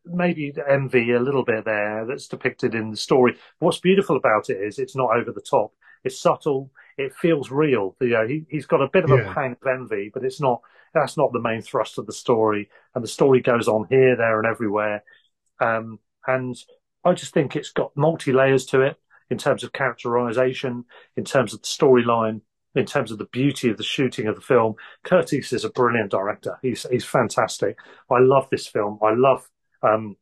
maybe 0.05 0.53
envy 0.67 1.11
a 1.11 1.19
little 1.19 1.43
bit 1.43 1.65
there 1.65 2.05
that's 2.07 2.27
depicted 2.27 2.75
in 2.75 2.91
the 2.91 2.97
story. 2.97 3.37
What's 3.59 3.79
beautiful 3.79 4.15
about 4.15 4.49
it 4.49 4.57
is 4.61 4.79
it's 4.79 4.95
not 4.95 5.15
over 5.15 5.31
the 5.31 5.41
top. 5.41 5.73
It's 6.03 6.19
subtle. 6.19 6.71
It 6.97 7.13
feels 7.15 7.51
real. 7.51 7.95
You 8.01 8.09
know, 8.09 8.27
he, 8.27 8.45
he's 8.49 8.65
got 8.65 8.81
a 8.81 8.89
bit 8.89 9.03
of 9.05 9.09
Yeah. 9.09 9.31
a 9.31 9.33
pang 9.33 9.55
of 9.61 9.67
envy, 9.67 10.09
but 10.13 10.23
it's 10.23 10.41
not. 10.41 10.61
That's 10.93 11.17
not 11.17 11.31
the 11.33 11.39
main 11.41 11.61
thrust 11.61 11.97
of 11.99 12.07
the 12.07 12.13
story. 12.13 12.69
And 12.95 13.03
the 13.03 13.07
story 13.07 13.41
goes 13.41 13.67
on 13.67 13.85
here, 13.89 14.15
there, 14.15 14.39
and 14.39 14.47
everywhere. 14.47 15.03
Um, 15.59 15.99
and 16.25 16.55
I 17.03 17.13
just 17.13 17.33
think 17.33 17.55
it's 17.55 17.71
got 17.71 17.95
multi 17.95 18.33
layers 18.33 18.65
to 18.67 18.81
it 18.81 18.97
in 19.29 19.37
terms 19.37 19.63
of 19.63 19.71
characterization, 19.71 20.85
in 21.15 21.23
terms 21.25 21.53
of 21.53 21.61
the 21.61 21.67
storyline, 21.67 22.41
in 22.75 22.85
terms 22.85 23.11
of 23.11 23.17
the 23.19 23.25
beauty 23.25 23.69
of 23.69 23.77
the 23.77 23.83
shooting 23.83 24.27
of 24.27 24.35
the 24.35 24.41
film. 24.41 24.75
Curtiz 25.03 25.53
is 25.53 25.63
a 25.63 25.69
brilliant 25.69 26.11
director. 26.11 26.57
He's 26.61 26.85
he's 26.89 27.05
fantastic. 27.05 27.77
I 28.09 28.19
love 28.19 28.47
this 28.49 28.67
film. 28.67 28.99
I 29.03 29.13
love 29.13 29.47
um, 29.83 30.15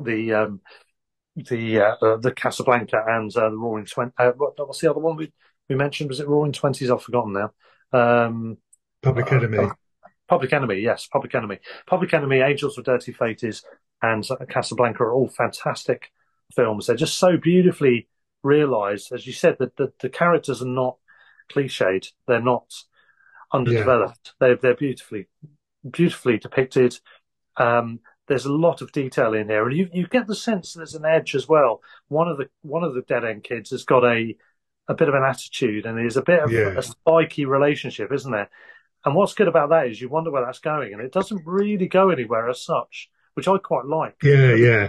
the 0.00 0.32
um, 0.32 0.60
the 1.36 1.80
uh, 1.80 2.16
the 2.16 2.32
Casablanca 2.32 3.02
and 3.06 3.34
uh, 3.36 3.50
the 3.50 3.56
Roaring 3.56 3.86
Twenties. 3.86 4.14
Uh, 4.18 4.32
what, 4.36 4.54
what's 4.56 4.80
the 4.80 4.90
other 4.90 5.00
one 5.00 5.16
we 5.16 5.32
we 5.68 5.76
mentioned? 5.76 6.10
Was 6.10 6.20
it 6.20 6.28
Roaring 6.28 6.52
Twenties? 6.52 6.90
I've 6.90 7.02
forgotten 7.02 7.32
now. 7.32 7.52
Um, 7.92 8.58
Public 9.02 9.32
Enemy. 9.32 9.58
uh, 9.58 9.70
Public 10.28 10.52
Enemy, 10.52 10.80
yes, 10.80 11.06
Public 11.06 11.34
Enemy. 11.34 11.58
Public 11.86 12.14
Enemy, 12.14 12.40
Angels 12.40 12.76
with 12.76 12.86
Dirty 12.86 13.12
Faces, 13.12 13.64
and 14.00 14.26
uh, 14.30 14.44
Casablanca 14.48 15.02
are 15.02 15.12
all 15.12 15.28
fantastic 15.28 16.12
films. 16.54 16.86
They're 16.86 16.96
just 16.96 17.18
so 17.18 17.36
beautifully 17.36 18.08
realised. 18.42 19.12
As 19.12 19.26
you 19.26 19.32
said, 19.32 19.56
that 19.58 19.76
the, 19.76 19.92
the 20.00 20.08
characters 20.08 20.62
are 20.62 20.66
not 20.66 20.96
cliched. 21.50 22.12
They're 22.26 22.40
not 22.40 22.72
underdeveloped. 23.52 24.34
They're 24.40 24.56
they're 24.56 24.74
beautifully 24.74 25.28
beautifully 25.88 26.38
depicted. 26.38 26.98
Um, 27.56 28.00
there's 28.28 28.46
a 28.46 28.52
lot 28.52 28.82
of 28.82 28.92
detail 28.92 29.34
in 29.34 29.48
here, 29.48 29.66
and 29.66 29.76
you 29.76 29.88
you 29.92 30.06
get 30.06 30.26
the 30.26 30.34
sense 30.34 30.72
there's 30.74 30.94
an 30.94 31.04
edge 31.04 31.34
as 31.34 31.48
well. 31.48 31.82
One 32.08 32.28
of 32.28 32.38
the 32.38 32.48
one 32.62 32.84
of 32.84 32.94
the 32.94 33.02
dead 33.02 33.24
end 33.24 33.44
kids 33.44 33.70
has 33.70 33.84
got 33.84 34.04
a 34.04 34.36
a 34.88 34.94
bit 34.94 35.08
of 35.08 35.14
an 35.14 35.24
attitude, 35.24 35.86
and 35.86 35.96
there's 35.96 36.16
a 36.16 36.22
bit 36.22 36.42
of 36.42 36.50
Yeah. 36.52 36.74
a 36.76 36.82
spiky 36.82 37.44
relationship, 37.44 38.12
isn't 38.12 38.32
there? 38.32 38.50
And 39.04 39.14
what's 39.14 39.34
good 39.34 39.48
about 39.48 39.70
that 39.70 39.88
is 39.88 40.00
you 40.00 40.08
wonder 40.08 40.30
where 40.30 40.44
that's 40.44 40.60
going, 40.60 40.92
and 40.92 41.02
it 41.02 41.12
doesn't 41.12 41.42
really 41.44 41.88
go 41.88 42.10
anywhere 42.10 42.48
as 42.48 42.62
such, 42.62 43.10
which 43.34 43.48
I 43.48 43.58
quite 43.58 43.86
like. 43.86 44.16
Yeah, 44.22 44.54
yeah. 44.54 44.88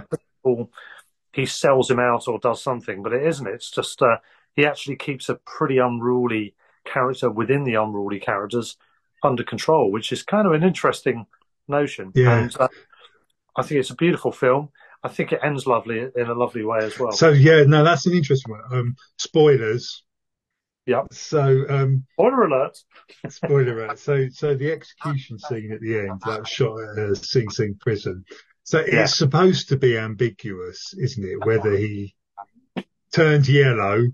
He 1.32 1.46
sells 1.46 1.90
him 1.90 1.98
out 1.98 2.28
or 2.28 2.38
does 2.38 2.62
something, 2.62 3.02
but 3.02 3.12
it 3.12 3.26
isn't. 3.26 3.46
It's 3.48 3.70
just 3.70 4.00
uh, 4.00 4.18
he 4.54 4.64
actually 4.66 4.96
keeps 4.96 5.28
a 5.28 5.34
pretty 5.34 5.78
unruly 5.78 6.54
character 6.84 7.28
within 7.28 7.64
the 7.64 7.74
unruly 7.74 8.20
characters 8.20 8.76
under 9.24 9.42
control, 9.42 9.90
which 9.90 10.12
is 10.12 10.22
kind 10.22 10.46
of 10.46 10.52
an 10.52 10.62
interesting 10.62 11.26
notion. 11.66 12.12
Yeah. 12.14 12.38
And 12.38 12.56
uh, 12.60 12.68
I 13.56 13.62
think 13.62 13.80
it's 13.80 13.90
a 13.90 13.94
beautiful 13.96 14.32
film. 14.32 14.70
I 15.02 15.08
think 15.08 15.32
it 15.32 15.40
ends 15.42 15.66
lovely 15.66 16.00
in 16.16 16.26
a 16.28 16.34
lovely 16.34 16.64
way 16.64 16.78
as 16.78 16.98
well. 16.98 17.12
So 17.12 17.28
yeah, 17.30 17.64
no, 17.64 17.84
that's 17.84 18.06
an 18.06 18.14
interesting 18.14 18.52
one. 18.52 18.62
Um, 18.72 18.96
spoilers. 19.18 20.02
Yep. 20.86 21.06
So 21.12 21.64
um, 21.68 22.04
Spoiler 22.12 22.42
alert. 22.44 22.78
spoiler 23.28 23.84
alert. 23.84 23.98
So 23.98 24.28
so 24.30 24.54
the 24.54 24.72
execution 24.72 25.38
scene 25.38 25.72
at 25.72 25.80
the 25.80 25.98
end, 25.98 26.20
that 26.26 26.46
shot 26.48 26.78
at 26.80 26.98
uh, 26.98 27.14
Sing 27.14 27.48
Sing 27.50 27.76
prison. 27.80 28.24
So 28.64 28.78
it's 28.86 29.16
supposed 29.16 29.68
to 29.68 29.76
be 29.76 29.98
ambiguous, 29.98 30.94
isn't 30.98 31.24
it? 31.24 31.44
Whether 31.46 31.76
he 31.76 32.14
turned 33.12 33.46
yellow 33.48 34.06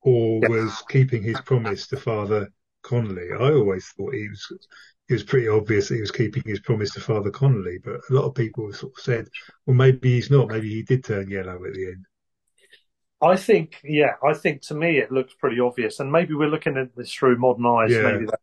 or 0.00 0.40
Yeah. 0.42 0.48
was 0.48 0.82
keeping 0.88 1.22
his 1.22 1.40
promise 1.42 1.86
to 1.88 1.96
Father 1.98 2.48
Connolly. 2.82 3.28
I 3.38 3.52
always 3.52 3.86
thought 3.96 4.14
he 4.14 4.28
was. 4.28 4.68
It 5.08 5.14
was 5.14 5.24
pretty 5.24 5.48
obvious 5.48 5.88
that 5.88 5.96
he 5.96 6.00
was 6.00 6.10
keeping 6.10 6.42
his 6.44 6.60
promise 6.60 6.90
to 6.92 7.00
Father 7.00 7.30
Connolly, 7.30 7.78
but 7.78 8.00
a 8.10 8.12
lot 8.14 8.26
of 8.26 8.34
people 8.34 8.72
sort 8.72 8.92
of 8.96 9.02
said, 9.02 9.28
"Well, 9.66 9.74
maybe 9.76 10.14
he's 10.14 10.30
not. 10.30 10.48
Maybe 10.48 10.68
he 10.70 10.82
did 10.82 11.04
turn 11.04 11.30
yellow 11.30 11.64
at 11.64 11.74
the 11.74 11.86
end." 11.92 12.06
I 13.20 13.36
think, 13.36 13.80
yeah, 13.82 14.12
I 14.22 14.32
think 14.34 14.62
to 14.62 14.74
me 14.74 14.98
it 14.98 15.10
looks 15.10 15.34
pretty 15.34 15.58
obvious, 15.60 15.98
and 15.98 16.12
maybe 16.12 16.34
we're 16.34 16.48
looking 16.48 16.76
at 16.76 16.94
this 16.94 17.12
through 17.12 17.38
modern 17.38 17.66
eyes. 17.66 17.90
Yeah. 17.90 18.02
Maybe 18.02 18.26
that's 18.26 18.42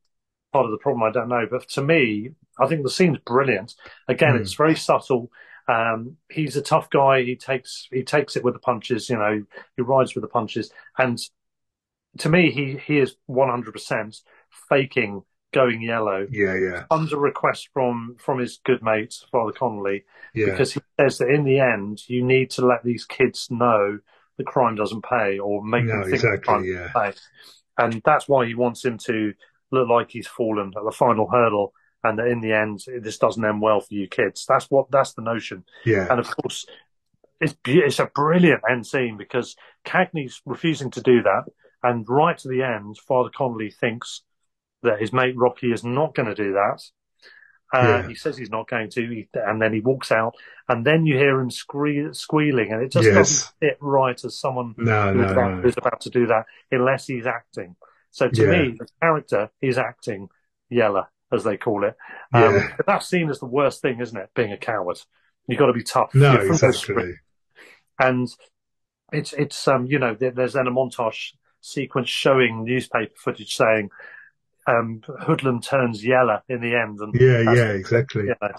part 0.53 0.65
of 0.65 0.71
the 0.71 0.77
problem. 0.79 1.03
I 1.03 1.11
don't 1.11 1.29
know, 1.29 1.47
but 1.49 1.69
to 1.69 1.83
me, 1.83 2.31
I 2.59 2.67
think 2.67 2.83
the 2.83 2.89
scene's 2.89 3.19
brilliant. 3.19 3.75
Again, 4.07 4.35
Hmm. 4.35 4.41
it's 4.41 4.53
very 4.55 4.75
subtle. 4.75 5.31
Um, 5.67 6.17
he's 6.29 6.57
a 6.57 6.61
tough 6.61 6.89
guy. 6.89 7.23
He 7.23 7.35
takes 7.37 7.87
he 7.91 8.03
takes 8.03 8.35
it 8.35 8.43
with 8.43 8.55
the 8.55 8.59
punches. 8.59 9.09
You 9.09 9.17
know, 9.17 9.43
he 9.77 9.83
rides 9.83 10.15
with 10.15 10.23
the 10.23 10.29
punches, 10.29 10.71
and 10.97 11.19
to 12.19 12.29
me, 12.29 12.51
he 12.51 12.77
he 12.77 12.99
is 12.99 13.15
one 13.25 13.49
hundred 13.49 13.73
percent 13.73 14.21
faking 14.69 15.23
going 15.55 15.81
yellow. 15.81 16.27
Yeah, 16.29 16.55
yeah. 16.55 16.83
Under 16.91 17.17
request 17.17 17.69
from 17.73 18.17
from 18.19 18.39
his 18.39 18.59
good 18.63 18.83
mate 18.83 19.15
Father 19.31 19.53
Connolly, 19.53 20.03
Yeah. 20.33 20.51
because 20.51 20.73
he 20.73 20.81
says 20.99 21.17
that 21.19 21.29
in 21.29 21.43
the 21.45 21.59
end, 21.59 22.07
you 22.07 22.23
need 22.23 22.51
to 22.51 22.65
let 22.65 22.83
these 22.83 23.05
kids 23.05 23.47
know 23.49 23.99
the 24.37 24.43
crime 24.43 24.75
doesn't 24.75 25.05
pay, 25.05 25.39
or 25.39 25.63
make 25.63 25.85
No, 25.85 26.01
them 26.01 26.09
think 26.09 26.21
the 26.21 26.37
crime 26.43 26.63
yeah. 26.65 26.91
doesn't 26.93 27.13
pay, 27.13 27.19
and 27.83 28.01
that's 28.05 28.27
why 28.27 28.45
he 28.45 28.53
wants 28.53 28.83
him 28.83 28.97
to 29.09 29.33
look 29.71 29.89
like 29.89 30.11
he's 30.11 30.27
fallen 30.27 30.73
at 30.77 30.83
the 30.83 30.91
final 30.91 31.27
hurdle, 31.29 31.73
and 32.03 32.19
that 32.19 32.27
in 32.27 32.41
the 32.41 32.51
end, 32.53 32.81
this 33.01 33.17
doesn't 33.17 33.43
end 33.43 33.61
well 33.61 33.79
for 33.79 33.93
you 33.93 34.07
kids. 34.07 34.45
That's 34.47 34.69
what 34.69 34.91
that's 34.91 35.13
the 35.13 35.21
notion. 35.21 35.63
Yeah. 35.85 36.07
And 36.09 36.19
of 36.19 36.27
course, 36.35 36.65
it's 37.39 37.55
it's 37.65 37.99
a 37.99 38.11
brilliant 38.13 38.61
end 38.69 38.85
scene 38.85 39.17
because 39.17 39.55
Cagney's 39.85 40.41
refusing 40.45 40.91
to 40.91 41.01
do 41.01 41.23
that, 41.23 41.43
and 41.81 42.05
right 42.09 42.37
to 42.39 42.47
the 42.47 42.63
end, 42.63 42.97
Father 43.07 43.29
Connolly 43.35 43.71
thinks 43.71 44.21
that 44.85 44.99
his 45.01 45.11
mate 45.13 45.35
Rocky 45.37 45.71
is 45.71 45.83
not 45.83 46.15
going 46.15 46.27
to 46.27 46.35
do 46.35 46.53
that. 46.53 46.81
Uh, 47.73 47.81
Yeah. 48.03 48.07
He 48.07 48.15
says 48.15 48.37
he's 48.37 48.49
not 48.51 48.67
going 48.69 48.89
to, 48.91 49.25
and 49.33 49.61
then 49.61 49.73
he 49.73 49.81
walks 49.81 50.11
out, 50.11 50.35
and 50.69 50.85
then 50.85 51.05
you 51.05 51.17
hear 51.17 51.39
him 51.39 51.51
scree- 51.51 52.13
squealing, 52.13 52.71
and 52.71 52.81
it 52.83 52.91
just 52.91 53.05
Yes. 53.05 53.15
doesn't 53.15 53.53
fit 53.59 53.77
right 53.81 54.23
as 54.23 54.39
someone 54.39 54.75
No, 54.77 55.11
who's, 55.13 55.25
no, 55.25 55.31
about, 55.31 55.51
no. 55.57 55.61
who's 55.61 55.77
about 55.77 56.01
to 56.01 56.09
do 56.09 56.27
that, 56.27 56.45
unless 56.71 57.07
he's 57.07 57.25
acting. 57.27 57.75
So 58.11 58.29
to 58.29 58.41
Yeah. 58.43 58.51
me, 58.51 58.75
the 58.79 58.87
character 59.01 59.49
is 59.61 59.77
acting 59.77 60.29
Yeller, 60.69 61.07
as 61.31 61.43
they 61.43 61.57
call 61.57 61.83
it. 61.83 61.95
Um, 62.33 62.53
Yeah. 62.55 62.77
that's 62.87 63.07
seen 63.07 63.29
as 63.29 63.39
the 63.39 63.45
worst 63.45 63.81
thing, 63.81 63.99
isn't 63.99 64.17
it? 64.17 64.29
Being 64.35 64.51
a 64.53 64.57
coward. 64.57 65.01
You've 65.47 65.59
got 65.59 65.67
to 65.67 65.73
be 65.73 65.83
tough. 65.83 66.13
No, 66.15 66.31
You're 66.33 66.41
from 66.55 66.67
the 66.69 66.73
street. 66.73 66.95
exactly. 66.97 67.19
And 67.99 68.27
it's 69.11 69.33
it's 69.33 69.67
um 69.67 69.85
you 69.85 69.99
know 69.99 70.15
there- 70.15 70.31
there's 70.31 70.53
then 70.53 70.65
a 70.67 70.71
montage 70.71 71.33
sequence 71.61 72.09
showing 72.09 72.63
newspaper 72.63 73.13
footage 73.15 73.53
saying 73.55 73.89
um 74.67 75.01
Hoodlum 75.25 75.61
turns 75.61 76.03
yellow 76.03 76.39
in 76.49 76.61
the 76.61 76.75
end 76.75 76.99
and 76.99 77.13
Yeah, 77.19 77.41
yeah, 77.53 77.71
exactly. 77.71 78.23
you 78.25 78.35
know, 78.41 78.49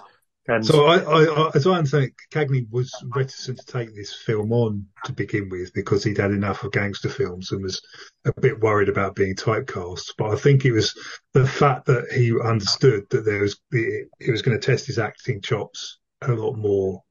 and 0.49 0.65
So 0.65 0.87
I, 0.87 0.99
I, 0.99 1.25
I, 1.25 1.51
as 1.55 1.67
I 1.67 1.73
understand 1.73 2.05
it, 2.05 2.15
Cagney 2.33 2.67
was 2.71 2.93
reticent 3.15 3.59
to 3.59 3.67
take 3.67 3.95
this 3.95 4.15
film 4.15 4.53
on 4.53 4.87
to 5.05 5.13
begin 5.13 5.49
with 5.49 5.73
because 5.75 6.05
he'd 6.05 6.19
had 6.19 6.31
enough 6.31 6.63
of 6.63 6.73
gangster 6.73 7.09
films 7.09 7.51
and 7.51 7.63
was 7.63 7.81
a 8.25 8.33
bit 8.41 8.61
worried 8.61 8.89
about 8.89 9.17
being 9.17 9.35
typecast. 9.35 10.13
But 10.17 10.31
I 10.33 10.37
think 10.37 10.65
it 10.65 10.73
was 10.73 10.95
the 11.33 11.47
fact 11.47 11.87
that 11.87 12.07
he 12.15 12.33
understood 12.41 13.05
that 13.11 13.25
there 13.25 13.41
was 13.43 13.59
he 13.73 14.31
was 14.31 14.43
going 14.43 14.59
to 14.59 14.65
test 14.65 14.87
his 14.87 14.99
acting 15.01 15.41
chops 15.43 15.99
a 16.23 16.33
lot 16.33 16.55
more, 16.57 17.03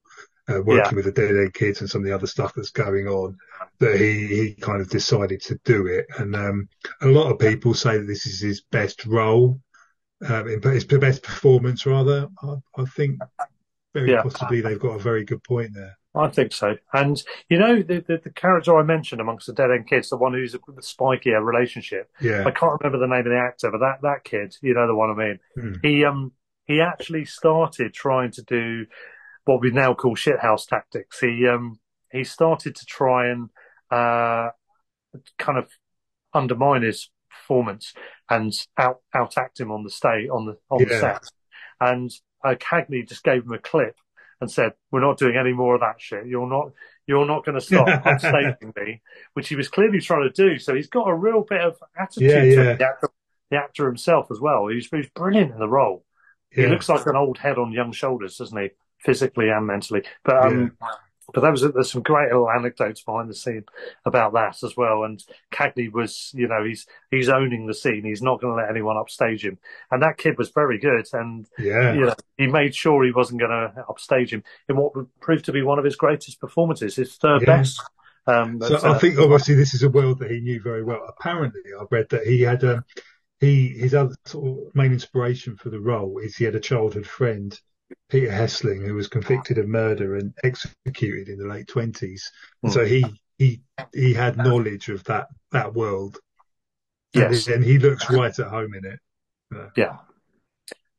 uh, 0.50 0.62
working 0.64 0.92
Yeah. 0.92 0.96
with 0.96 1.06
the 1.06 1.12
Dead 1.12 1.32
End 1.32 1.54
Kids 1.54 1.82
and 1.82 1.90
some 1.90 2.02
of 2.02 2.06
the 2.06 2.16
other 2.16 2.28
stuff 2.28 2.54
that's 2.56 2.72
going 2.72 3.08
on, 3.08 3.38
that 3.80 4.00
he 4.00 4.28
he 4.28 4.54
kind 4.56 4.82
of 4.82 4.90
decided 4.90 5.42
to 5.44 5.60
do 5.66 5.88
it. 5.88 6.06
And 6.18 6.36
um, 6.36 6.70
a 7.02 7.08
lot 7.08 7.32
of 7.32 7.40
people 7.40 7.74
say 7.74 7.98
that 7.98 8.08
this 8.08 8.26
is 8.26 8.40
his 8.40 8.62
best 8.72 9.06
role 9.06 9.60
um, 10.28 10.48
his 10.64 10.86
best 10.86 11.24
performance, 11.24 11.86
rather. 11.86 12.28
I, 12.42 12.56
I 12.78 12.86
think 12.86 13.20
very 13.94 14.12
Yeah. 14.12 14.22
possibly 14.22 14.62
they've 14.62 14.80
got 14.80 14.96
a 14.96 15.00
very 15.00 15.24
good 15.26 15.44
point 15.44 15.72
there. 15.74 15.98
I 16.16 16.30
think 16.30 16.54
so. 16.54 16.78
And 16.94 17.22
you 17.50 17.60
know 17.60 17.82
the, 17.82 18.00
the 18.00 18.22
the 18.24 18.30
character 18.30 18.78
I 18.78 18.84
mentioned 18.84 19.20
amongst 19.20 19.48
the 19.48 19.54
dead 19.54 19.72
end 19.72 19.90
kids, 19.90 20.10
the 20.10 20.16
one 20.18 20.34
who's 20.34 20.56
a, 20.56 20.60
the 20.74 20.82
spikier 20.82 21.44
relationship. 21.44 22.10
Yeah, 22.22 22.46
I 22.46 22.52
can't 22.52 22.80
remember 22.82 23.00
the 23.00 23.14
name 23.14 23.26
of 23.26 23.32
the 23.34 23.38
actor, 23.38 23.70
but 23.70 23.80
that 23.80 24.02
that 24.04 24.24
kid, 24.24 24.56
you 24.62 24.74
know 24.74 24.88
the 24.88 24.96
one 24.96 25.12
I 25.12 25.14
mean. 25.14 25.40
Hmm. 25.60 25.74
He 25.82 26.06
um 26.06 26.32
he 26.66 26.80
actually 26.80 27.26
started 27.26 27.94
trying 27.94 28.32
to 28.32 28.44
do 28.44 28.86
what 29.44 29.60
we 29.60 29.72
now 29.72 29.94
call 29.94 30.16
shithouse 30.16 30.66
tactics. 30.66 31.20
He 31.20 31.46
um 31.48 31.80
he 32.14 32.24
started 32.24 32.78
to 32.78 32.86
try 32.86 33.28
and 33.28 33.50
uh 33.92 34.50
kind 35.38 35.58
of 35.58 35.70
undermine 36.34 36.82
his 36.82 37.10
performance 37.30 37.94
and 38.30 38.54
out 38.78 39.00
out 39.14 39.38
act 39.38 39.60
him 39.60 39.72
on 39.72 39.84
the 39.84 39.90
stage 39.90 40.30
on 40.30 40.46
the 40.46 40.58
on 40.70 40.84
the 40.84 41.00
set. 41.00 41.24
And 41.80 42.12
uh, 42.44 42.56
Cagney 42.56 43.08
just 43.08 43.24
gave 43.24 43.44
him 43.44 43.52
a 43.52 43.58
clip 43.60 43.96
and 44.42 44.52
said, 44.52 44.74
"We're 44.92 45.02
not 45.02 45.18
doing 45.18 45.36
any 45.38 45.54
more 45.54 45.76
of 45.76 45.82
that 45.82 46.00
shit. 46.00 46.28
You're 46.28 46.48
not 46.50 46.72
you're 47.08 47.26
not 47.26 47.46
going 47.46 47.60
to 47.60 47.66
stop 47.66 47.88
upstaging 48.04 48.76
me," 48.76 49.02
which 49.34 49.50
he 49.50 49.56
was 49.56 49.68
clearly 49.68 50.00
trying 50.00 50.30
to 50.30 50.50
do. 50.50 50.58
So 50.60 50.76
he's 50.76 50.90
got 50.90 51.08
a 51.08 51.14
real 51.14 51.42
bit 51.48 51.62
of 51.62 51.78
attitude 51.98 52.30
Yeah, 52.30 52.42
to 52.42 52.48
yeah. 52.48 52.76
the 52.76 52.86
actor, 52.86 53.10
the 53.52 53.58
actor 53.58 53.86
himself 53.86 54.28
as 54.32 54.40
well. 54.40 54.68
He's, 54.68 54.88
he's 54.88 55.10
brilliant 55.10 55.52
in 55.52 55.60
the 55.60 55.68
role. 55.70 56.04
He 56.50 56.66
looks 56.68 56.88
like 56.88 57.06
an 57.06 57.18
old 57.18 57.38
head 57.38 57.58
on 57.58 57.74
young 57.74 57.92
shoulders, 57.92 58.38
doesn't 58.38 58.58
he? 58.58 58.70
Physically 59.00 59.50
and 59.50 59.68
mentally. 59.68 60.04
But 60.24 60.46
um, 60.46 60.78
but 61.34 61.42
there 61.42 61.52
was 61.52 61.62
there's 61.62 61.92
some 61.92 62.04
great 62.04 62.28
little 62.28 62.50
anecdotes 62.50 63.02
behind 63.02 63.30
the 63.30 63.36
scene 63.36 63.64
about 64.06 64.34
that 64.34 64.64
as 64.64 64.78
well. 64.78 65.04
And 65.04 65.24
Cagney 65.52 65.92
was, 65.92 66.32
you 66.34 66.48
know, 66.48 66.64
he's 66.64 66.86
he's 67.12 67.30
owning 67.30 67.66
the 67.66 67.74
scene. 67.74 68.04
He's 68.04 68.22
not 68.22 68.42
going 68.42 68.56
to 68.56 68.62
let 68.62 68.70
anyone 68.70 68.98
upstage 68.98 69.44
him. 69.44 69.58
And 69.92 70.04
that 70.04 70.18
kid 70.18 70.38
was 70.38 70.50
very 70.50 70.78
good. 70.80 71.08
And 71.14 71.48
yeah. 71.58 71.94
you 71.94 72.02
know, 72.02 72.14
he 72.38 72.48
made 72.48 72.76
sure 72.76 73.04
he 73.04 73.12
wasn't 73.12 73.40
going 73.40 73.52
to 73.52 73.86
upstage 73.90 74.32
him 74.34 74.44
in 74.70 74.78
what 74.78 74.96
would 74.96 75.08
prove 75.20 75.44
to 75.44 75.52
be 75.52 75.64
one 75.64 75.80
of 75.80 75.86
his 75.86 75.96
greatest 75.96 76.40
performances, 76.40 76.96
his 76.96 77.16
third 77.16 77.42
Yeah. 77.42 77.58
best. 77.58 77.82
Um, 78.28 78.60
So 78.62 78.70
but, 78.70 78.84
I 78.84 78.90
uh, 78.90 79.00
think 79.00 79.20
obviously 79.20 79.56
this 79.56 79.74
is 79.74 79.84
a 79.84 79.90
world 79.90 80.20
that 80.20 80.32
he 80.32 80.40
knew 80.42 80.62
very 80.62 80.84
well. 80.84 81.06
Apparently, 81.08 81.62
I've 81.80 81.92
read 81.92 82.10
that 82.10 82.26
he 82.26 82.42
had 82.42 82.64
um, 82.64 82.84
he 83.40 83.70
his 83.70 83.94
other 83.94 84.16
sort 84.26 84.48
of 84.48 84.76
main 84.76 84.94
inspiration 84.94 85.58
for 85.58 85.70
the 85.70 85.80
role 85.80 86.20
is 86.20 86.36
he 86.36 86.46
had 86.46 86.56
a 86.56 86.60
childhood 86.60 87.06
friend, 87.08 87.60
Peter 88.10 88.32
Hessling, 88.32 88.86
who 88.86 88.94
was 88.96 89.08
convicted 89.08 89.58
of 89.58 89.68
murder 89.68 90.16
and 90.16 90.34
executed 90.44 91.30
in 91.30 91.38
the 91.40 91.48
late 91.48 91.68
twenties. 91.68 92.32
Hmm. 92.64 92.70
So 92.70 92.86
he 92.86 93.06
he 93.38 93.62
he 93.94 94.14
had 94.14 94.38
knowledge 94.38 94.90
of 94.90 95.04
that 95.06 95.28
that 95.52 95.74
world. 95.74 96.18
And, 97.14 97.32
Yes. 97.34 97.48
and 97.48 97.64
he 97.64 97.78
looks 97.80 98.10
right 98.10 98.38
at 98.38 98.48
home 98.48 98.74
in 98.74 98.86
it. 98.86 99.00
yeah, 99.78 99.98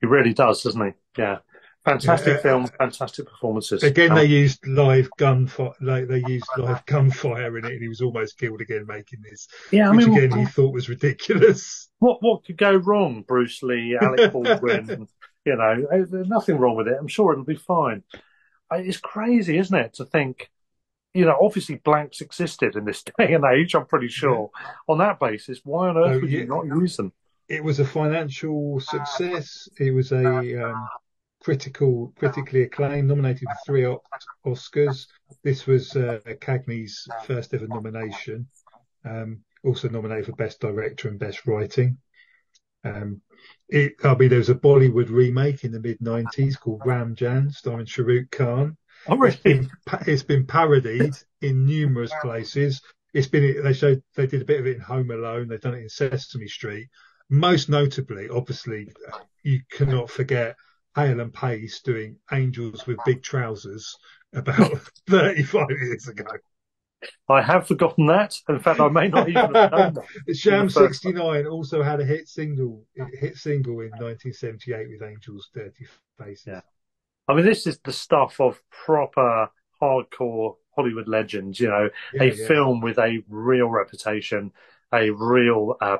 he 0.00 0.06
really 0.06 0.32
does, 0.32 0.62
doesn't 0.62 0.84
he? 0.86 0.92
Yeah. 1.18 1.38
Fantastic 1.84 2.36
Yeah. 2.36 2.42
film, 2.42 2.66
fantastic 2.66 3.26
performances. 3.26 3.82
Again, 3.84 4.10
Um, 4.10 4.16
they 4.16 4.24
used 4.24 4.66
live 4.66 5.08
gunfire. 5.18 5.72
Like 5.80 6.08
they 6.08 6.22
used 6.26 6.48
live 6.56 6.84
gunfire 6.86 7.58
in 7.58 7.64
it, 7.64 7.72
and 7.74 7.82
he 7.82 7.86
was 7.88 8.00
almost 8.00 8.38
killed 8.38 8.60
again 8.60 8.86
making 8.88 9.20
this, 9.22 9.46
yeah, 9.70 9.88
I 9.90 9.94
which 9.94 10.06
mean, 10.06 10.16
again 10.24 10.38
he 10.38 10.46
thought 10.46 10.72
was 10.72 10.88
ridiculous. 10.88 11.88
what 12.00 12.22
what 12.22 12.44
could 12.44 12.56
go 12.56 12.74
wrong? 12.74 13.22
Bruce 13.22 13.62
Lee, 13.62 13.96
Alec 14.00 14.32
Baldwin, 14.32 15.06
you 15.46 15.56
know, 15.56 15.86
eh, 15.92 16.04
there's 16.08 16.28
nothing 16.28 16.58
wrong 16.58 16.76
with 16.76 16.88
it. 16.88 16.96
I'm 17.00 17.08
sure 17.08 17.32
it'll 17.32 17.44
be 17.44 17.56
fine. 17.56 18.02
It's 18.72 18.98
crazy, 18.98 19.58
isn't 19.58 19.76
it, 19.76 19.94
to 19.94 20.04
think, 20.04 20.50
you 21.14 21.24
know, 21.24 21.38
obviously 21.40 21.76
blanks 21.76 22.20
existed 22.20 22.76
in 22.76 22.84
this 22.84 23.02
day 23.18 23.32
and 23.34 23.44
age. 23.44 23.74
I'm 23.74 23.86
pretty 23.86 24.08
sure. 24.08 24.50
On 24.88 24.98
that 24.98 25.20
basis, 25.20 25.60
why 25.64 25.88
on 25.88 25.96
earth 25.96 26.16
Oh, 26.16 26.20
would 26.20 26.30
yeah. 26.30 26.40
you 26.40 26.46
not 26.46 26.66
use 26.66 26.96
them? 26.96 27.12
it 27.48 27.62
was 27.62 27.78
a 27.78 27.84
financial 27.84 28.80
success. 28.80 29.68
It 29.78 29.92
was 29.94 30.10
a 30.12 30.64
um, 30.70 30.88
critical, 31.42 32.12
critically 32.18 32.62
acclaimed, 32.62 33.06
nominated 33.08 33.44
for 33.48 33.56
three 33.64 33.86
Oscars. 34.44 35.06
This 35.44 35.64
was 35.66 35.94
uh, 35.94 36.18
Cagney's 36.40 37.06
first 37.24 37.54
ever 37.54 37.68
nomination. 37.68 38.48
Um, 39.04 39.42
also 39.64 39.88
nominated 39.88 40.26
for 40.26 40.32
Best 40.32 40.60
Director 40.60 41.08
and 41.08 41.18
Best 41.20 41.46
Writing. 41.46 41.98
Um, 42.86 43.22
it, 43.68 43.94
I 44.04 44.14
mean, 44.14 44.28
there 44.28 44.38
was 44.38 44.48
a 44.50 44.54
Bollywood 44.54 45.10
remake 45.10 45.64
in 45.64 45.72
the 45.72 45.80
mid 45.80 45.98
'90s 46.00 46.56
called 46.56 46.82
Ram 46.84 47.14
Jaane, 47.16 47.52
starring 47.52 47.86
Shahrukh 47.86 48.30
Khan. 48.30 48.76
Oh, 49.06 49.20
It's 49.22 49.36
really? 49.44 49.58
been 49.58 49.70
it's 50.06 50.22
been 50.22 50.46
parodied 50.46 51.14
in 51.40 51.66
numerous 51.66 52.12
places. 52.22 52.80
It's 53.12 53.28
been 53.28 53.62
they 53.62 53.72
showed 53.72 54.02
they 54.14 54.26
did 54.26 54.42
a 54.42 54.44
bit 54.44 54.60
of 54.60 54.66
it 54.66 54.76
in 54.76 54.82
Home 54.82 55.10
Alone. 55.10 55.48
They've 55.48 55.60
done 55.60 55.74
it 55.74 55.82
in 55.82 55.88
Sesame 55.88 56.48
Street. 56.48 56.88
Most 57.28 57.68
notably, 57.68 58.28
obviously, 58.28 58.92
you 59.42 59.60
cannot 59.70 60.10
forget 60.10 60.56
Hale 60.94 61.20
and 61.20 61.32
Pace 61.32 61.80
doing 61.82 62.18
Angels 62.32 62.86
with 62.86 62.98
Big 63.04 63.22
Trousers 63.22 63.96
about 64.32 64.78
35 65.08 65.70
years 65.70 66.08
ago. 66.08 66.24
I 67.28 67.42
have 67.42 67.66
forgotten 67.66 68.06
that. 68.06 68.34
In 68.48 68.58
fact, 68.60 68.80
I 68.80 68.88
may 68.88 69.08
not 69.08 69.28
even 69.28 69.54
have 69.54 69.70
known 69.70 69.94
that. 69.94 70.04
Sham 70.36 70.68
69 70.70 71.46
also 71.46 71.82
had 71.82 72.00
a 72.00 72.04
hit 72.04 72.28
single 72.28 72.84
hit 72.94 73.36
single 73.36 73.80
in 73.80 73.90
1978 73.90 74.88
with 74.90 75.02
Angels 75.02 75.48
Dirty 75.54 75.86
Faces. 76.18 76.46
Yeah. 76.46 76.60
I 77.28 77.34
mean, 77.34 77.44
this 77.44 77.66
is 77.66 77.78
the 77.84 77.92
stuff 77.92 78.40
of 78.40 78.60
proper 78.70 79.50
hardcore 79.82 80.56
Hollywood 80.74 81.08
legends, 81.08 81.58
you 81.58 81.68
know, 81.68 81.90
Yeah, 82.12 82.22
a 82.22 82.26
yeah. 82.26 82.46
film 82.46 82.80
with 82.80 82.98
a 82.98 83.22
real 83.28 83.68
reputation, 83.68 84.52
a 84.92 85.10
real 85.10 85.76
uh, 85.80 85.98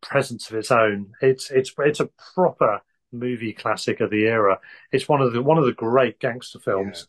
presence 0.00 0.50
of 0.50 0.56
its 0.56 0.70
own. 0.70 1.12
It's 1.20 1.50
it's 1.50 1.72
it's 1.78 2.00
a 2.00 2.10
proper 2.34 2.80
movie 3.12 3.52
classic 3.52 4.00
of 4.00 4.10
the 4.10 4.24
era. 4.26 4.58
It's 4.90 5.08
one 5.08 5.20
of 5.20 5.32
the 5.32 5.42
one 5.42 5.58
of 5.58 5.64
the 5.64 5.72
great 5.72 6.18
gangster 6.18 6.58
films 6.58 7.06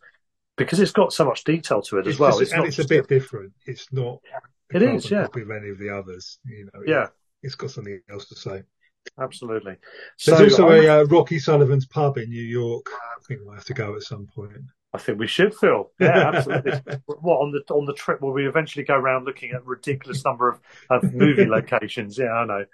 because 0.58 0.80
it's 0.80 0.92
got 0.92 1.14
so 1.14 1.26
much 1.26 1.44
detail 1.44 1.82
to 1.84 1.98
it 1.98 2.08
as 2.08 2.14
It's 2.14 2.20
well. 2.20 2.32
just- 2.32 2.42
It's 2.44 2.52
and 2.52 2.60
not 2.62 2.68
it's 2.68 2.80
a 2.80 2.88
bit 2.88 3.08
different. 3.08 3.54
It's 3.66 3.92
not 3.92 4.20
It 4.70 4.80
carbon 4.80 5.02
yeah. 5.04 5.26
of 5.26 5.52
any 5.52 5.70
of 5.70 5.78
the 5.80 5.90
others. 5.90 6.40
You 6.46 6.70
know, 6.74 6.82
yeah, 6.86 7.08
it's 7.42 7.56
got 7.56 7.72
something 7.72 8.00
else 8.10 8.28
to 8.30 8.36
say. 8.36 8.64
absolutely. 9.20 9.76
There's 10.26 10.38
So 10.56 10.64
also 10.66 10.72
a 10.72 11.02
uh, 11.02 11.04
Rocky 11.06 11.40
Sullivan's 11.40 11.86
pub 11.86 12.18
in 12.18 12.30
New 12.30 12.42
York. 12.44 12.86
I 12.92 13.22
think 13.28 13.42
we'll 13.44 13.56
have 13.56 13.66
to 13.66 13.74
go 13.74 13.96
at 13.96 14.04
some 14.04 14.28
point. 14.34 14.52
I 14.96 15.00
think 15.00 15.18
we 15.18 15.26
should, 15.28 15.56
Phil. 15.56 15.92
Yeah, 16.00 16.30
absolutely. 16.36 16.72
what 17.06 17.38
on 17.40 17.52
the 17.52 17.74
on 17.74 17.86
the 17.86 17.94
trip 17.94 18.22
will 18.22 18.32
we 18.32 18.48
eventually 18.48 18.86
go 18.86 18.94
around 18.94 19.26
looking 19.26 19.52
at 19.52 19.66
ridiculous 19.66 20.24
number 20.24 20.48
of, 20.50 20.60
of 20.92 21.14
movie 21.14 21.46
locations? 21.58 22.18
Yeah, 22.18 22.32
I 22.32 22.46
know. 22.46 22.66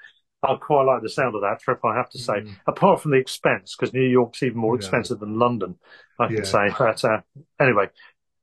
I 0.42 0.56
quite 0.56 0.84
like 0.84 1.02
the 1.02 1.10
sound 1.10 1.36
of 1.36 1.42
that 1.42 1.60
trip, 1.60 1.80
I 1.84 1.96
have 1.96 2.10
to 2.12 2.18
say. 2.18 2.42
Mm. 2.42 2.56
Apart 2.68 3.02
from 3.02 3.12
the 3.12 3.18
expense, 3.18 3.76
because 3.76 3.94
New 3.94 4.02
York's 4.02 4.42
even 4.42 4.58
more 4.58 4.76
yeah. 4.76 4.80
expensive 4.80 5.20
than 5.20 5.38
London, 5.38 5.76
I 6.20 6.28
can 6.28 6.38
yeah. 6.38 6.44
say. 6.44 6.70
But 6.78 7.04
uh, 7.04 7.22
anyway, 7.60 7.90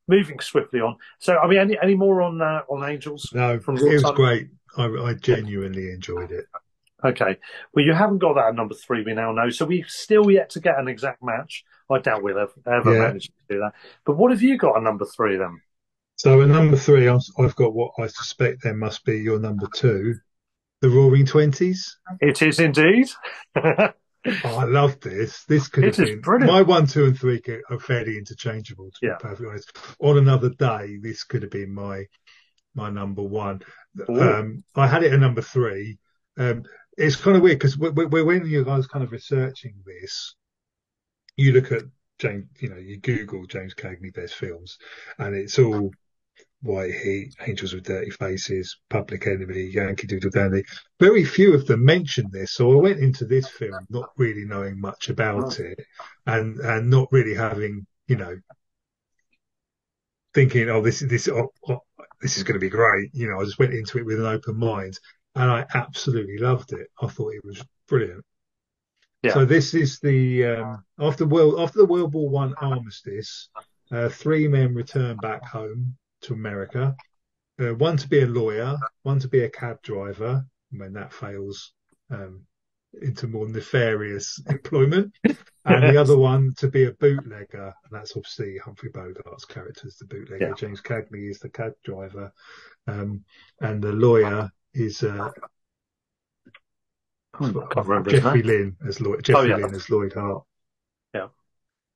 moving 0.07 0.41
swiftly 0.41 0.81
on. 0.81 0.97
So, 1.19 1.37
I 1.37 1.49
mean, 1.49 1.59
any 1.59 1.79
any 1.83 1.95
more 1.95 2.23
on 2.23 2.41
uh, 2.43 2.63
on 2.69 2.89
Angels? 2.89 3.31
No, 3.33 3.59
from 3.59 3.79
it 3.79 3.85
was 3.85 4.03
time? 4.03 4.15
great. 4.15 4.49
I, 4.77 4.85
I 4.85 5.15
genuinely 5.15 5.91
enjoyed 5.91 6.31
it. 6.31 6.45
Okay. 7.05 7.37
Well, 7.73 7.85
you 7.85 7.93
haven't 7.93 8.19
got 8.19 8.35
that 8.35 8.49
at 8.49 8.55
number 8.55 8.75
three, 8.75 9.03
we 9.03 9.15
now 9.15 9.33
know. 9.33 9.51
So 9.51 9.65
we've 9.65 9.89
still 9.89 10.31
yet 10.31 10.51
to 10.51 10.61
get 10.61 10.79
an 10.79 10.89
exact 10.89 11.23
match. 11.23 11.65
I 11.91 11.99
doubt 11.99 12.23
we'll 12.23 12.39
ever, 12.39 12.53
ever 12.67 12.95
yeah. 12.95 13.01
manage 13.01 13.27
to 13.27 13.33
do 13.49 13.59
that. 13.61 13.73
But 14.05 14.17
what 14.17 14.33
have 14.33 14.43
you 14.43 14.59
got 14.59 14.77
at 14.77 14.83
number 14.83 15.05
three 15.05 15.37
then? 15.37 15.61
So 16.17 16.41
at 16.41 16.49
number 16.49 16.77
three, 16.77 17.09
I've 17.09 17.57
got 17.57 17.75
what 17.75 17.93
I 17.99 18.07
suspect 18.07 18.63
then 18.65 18.79
must 18.79 19.05
be 19.05 19.19
your 19.19 19.39
number 19.39 19.69
two, 19.75 20.15
the 20.81 20.89
Roaring 20.89 21.27
Twenties. 21.27 21.99
It 22.21 22.43
is 22.43 22.61
indeed. 22.61 23.09
oh, 23.57 23.93
I 24.45 24.65
love 24.65 25.01
this. 25.01 25.45
This 25.45 25.69
could 25.69 25.85
it 25.85 25.97
have 25.97 26.07
been 26.07 26.21
brilliant. 26.21 26.53
my 26.53 26.63
one, 26.63 26.87
two, 26.87 27.07
and 27.07 27.19
three 27.19 27.43
are 27.71 27.79
fairly 27.79 28.19
interchangeable. 28.19 28.91
To 28.91 28.99
yeah. 29.07 29.17
be 29.19 29.23
perfectly 29.23 29.49
honest, 29.49 29.77
on 30.01 30.19
another 30.19 30.51
day, 30.51 30.99
this 31.01 31.25
could 31.25 31.43
have 31.43 31.51
been 31.51 31.73
my 31.73 32.05
my 32.75 32.91
number 32.91 33.23
one. 33.23 33.63
Um, 34.09 34.63
I 34.75 34.87
had 34.87 35.03
it 35.03 35.13
at 35.13 35.21
number 35.21 35.43
three. 35.43 35.99
Um, 36.39 36.65
it's 36.97 37.17
kind 37.17 37.37
of 37.37 37.43
weird 37.43 37.59
because 37.59 37.77
we're 37.79 38.25
when 38.25 38.47
you 38.47 38.65
guys 38.65 38.87
kind 38.87 39.05
of 39.05 39.13
researching 39.13 39.75
this, 39.85 40.35
you 41.37 41.53
look 41.53 41.73
at 41.73 41.83
James, 42.19 42.47
you 42.61 42.69
know, 42.71 42.77
you 42.77 42.99
Google 42.99 43.47
James 43.47 43.75
Cagney 43.75 44.15
best 44.15 44.35
films, 44.35 44.79
and 45.19 45.35
it's 45.35 45.59
all 45.59 45.91
White 46.63 46.95
Heat, 46.95 47.35
Angels 47.47 47.75
with 47.75 47.85
Dirty 47.85 48.11
Faces, 48.11 48.79
Public 48.89 49.27
Enemy, 49.27 49.71
Yankee 49.73 50.07
Doodle 50.07 50.31
Dandy. 50.31 50.65
Very 50.99 51.25
few 51.25 51.55
of 51.55 51.67
them 51.67 51.85
mentioned 51.85 52.33
this, 52.33 52.53
so 52.53 52.73
I 52.73 52.83
went 52.83 52.99
into 53.01 53.25
this 53.25 53.49
film 53.49 53.87
not 53.89 54.11
really 54.17 54.45
knowing 54.45 54.81
much 54.81 55.09
about 55.09 55.61
it, 55.61 55.79
and 56.27 56.59
and 56.61 56.91
not 56.91 57.09
really 57.13 57.35
having, 57.35 57.87
you 58.09 58.17
know, 58.17 58.37
thinking, 60.35 60.69
oh, 60.71 60.83
this 60.83 61.01
this 61.01 61.29
oh, 61.29 61.53
oh, 61.69 61.81
this 62.21 62.37
is 62.37 62.43
going 62.43 62.55
to 62.55 62.61
be 62.61 62.71
great. 62.71 63.11
You 63.13 63.29
know, 63.29 63.41
I 63.41 63.45
just 63.45 63.59
went 63.59 63.75
into 63.75 63.99
it 63.99 64.07
with 64.07 64.19
an 64.19 64.27
open 64.27 64.59
mind, 64.59 64.99
and 65.35 65.51
I 65.51 65.67
absolutely 65.75 66.39
loved 66.39 66.73
it. 66.73 66.89
I 67.01 67.07
thought 67.07 67.35
it 67.35 67.45
was 67.45 67.63
brilliant. 67.87 68.25
Yeah. 69.23 69.35
So 69.35 69.45
this 69.45 69.75
is 69.75 69.99
the 70.01 70.45
um, 70.47 70.85
after 70.99 71.27
world 71.27 71.61
after 71.61 71.79
the 71.79 71.87
World 71.87 72.15
War 72.15 72.29
One 72.29 72.55
armistice, 72.61 73.51
uh, 73.93 74.09
three 74.09 74.49
men 74.49 74.75
return 74.75 75.17
back 75.19 75.45
home 75.45 75.97
to 76.27 76.35
America. 76.35 76.95
Uh, 77.61 77.75
one 77.75 77.97
to 77.97 78.09
be 78.09 78.21
a 78.21 78.27
lawyer, 78.27 78.77
one 79.03 79.19
to 79.21 79.29
be 79.29 79.41
a 79.41 79.51
cab 79.51 79.83
driver. 79.83 80.45
And 80.71 80.81
when 80.81 80.93
that 80.93 81.13
fails, 81.13 81.73
um, 82.11 82.43
into 83.03 83.27
more 83.27 83.49
nefarious 83.49 84.41
employment, 84.49 85.13
and 85.65 85.83
the 85.83 86.01
other 86.01 86.17
one 86.17 86.55
to 86.59 86.69
be 86.69 86.85
a 86.85 86.93
bootlegger, 86.93 87.75
and 87.85 87.93
that's 87.93 88.17
obviously 88.17 88.59
Humphrey 88.59 88.91
Bogart's 88.91 89.45
character 89.45 89.87
is 89.87 89.97
the 89.97 90.07
bootlegger. 90.07 90.49
Yeah. 90.49 90.55
James 90.55 90.81
Cagney 90.81 91.31
is 91.31 91.39
the 91.39 91.49
cab 91.49 91.73
driver, 91.85 92.33
um, 92.87 93.25
and 93.61 93.83
the 93.83 93.93
lawyer 93.93 94.51
is 94.75 95.03
uh, 95.03 95.31
Jeffrey 97.39 98.43
Lynn 98.43 98.77
as 98.87 99.01
Lloyd. 99.01 99.25
Jeffrey 99.25 99.53
oh, 99.53 99.57
yeah. 99.57 99.65
Lynn 99.65 99.75
as 99.75 99.91
Lloyd 99.91 100.13
Hart. 100.15 100.45
Yeah. 101.15 101.29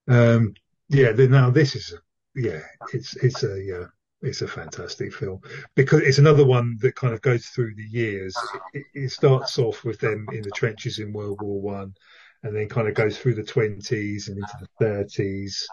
Um, 0.08 0.54
yeah. 0.88 1.12
Now 1.12 1.50
this 1.50 1.76
is 1.76 1.94
yeah. 2.34 2.60
It's 2.92 3.16
it's 3.16 3.42
a 3.44 3.62
yeah. 3.62 3.84
It's 4.22 4.42
a 4.42 4.48
fantastic 4.48 5.14
film 5.14 5.40
because 5.74 6.02
it's 6.02 6.18
another 6.18 6.44
one 6.44 6.76
that 6.80 6.94
kind 6.94 7.14
of 7.14 7.22
goes 7.22 7.46
through 7.46 7.74
the 7.74 7.88
years. 7.90 8.36
It, 8.74 8.84
it 8.92 9.10
starts 9.10 9.58
off 9.58 9.82
with 9.82 9.98
them 9.98 10.26
in 10.32 10.42
the 10.42 10.50
trenches 10.50 10.98
in 10.98 11.14
World 11.14 11.40
War 11.40 11.60
One, 11.60 11.94
and 12.42 12.54
then 12.54 12.68
kind 12.68 12.86
of 12.86 12.94
goes 12.94 13.16
through 13.16 13.36
the 13.36 13.42
twenties 13.42 14.28
and 14.28 14.36
into 14.36 14.56
the 14.60 14.68
thirties, 14.78 15.66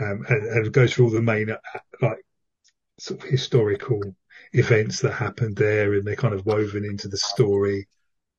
um, 0.00 0.24
and, 0.28 0.46
and 0.46 0.72
goes 0.72 0.94
through 0.94 1.06
all 1.06 1.10
the 1.10 1.20
main 1.20 1.50
uh, 1.50 1.58
like 2.00 2.24
sort 2.98 3.22
of 3.22 3.28
historical 3.28 4.00
events 4.54 5.00
that 5.00 5.12
happened 5.12 5.56
there, 5.56 5.92
and 5.92 6.06
they're 6.06 6.16
kind 6.16 6.32
of 6.32 6.46
woven 6.46 6.86
into 6.86 7.08
the 7.08 7.18
story. 7.18 7.86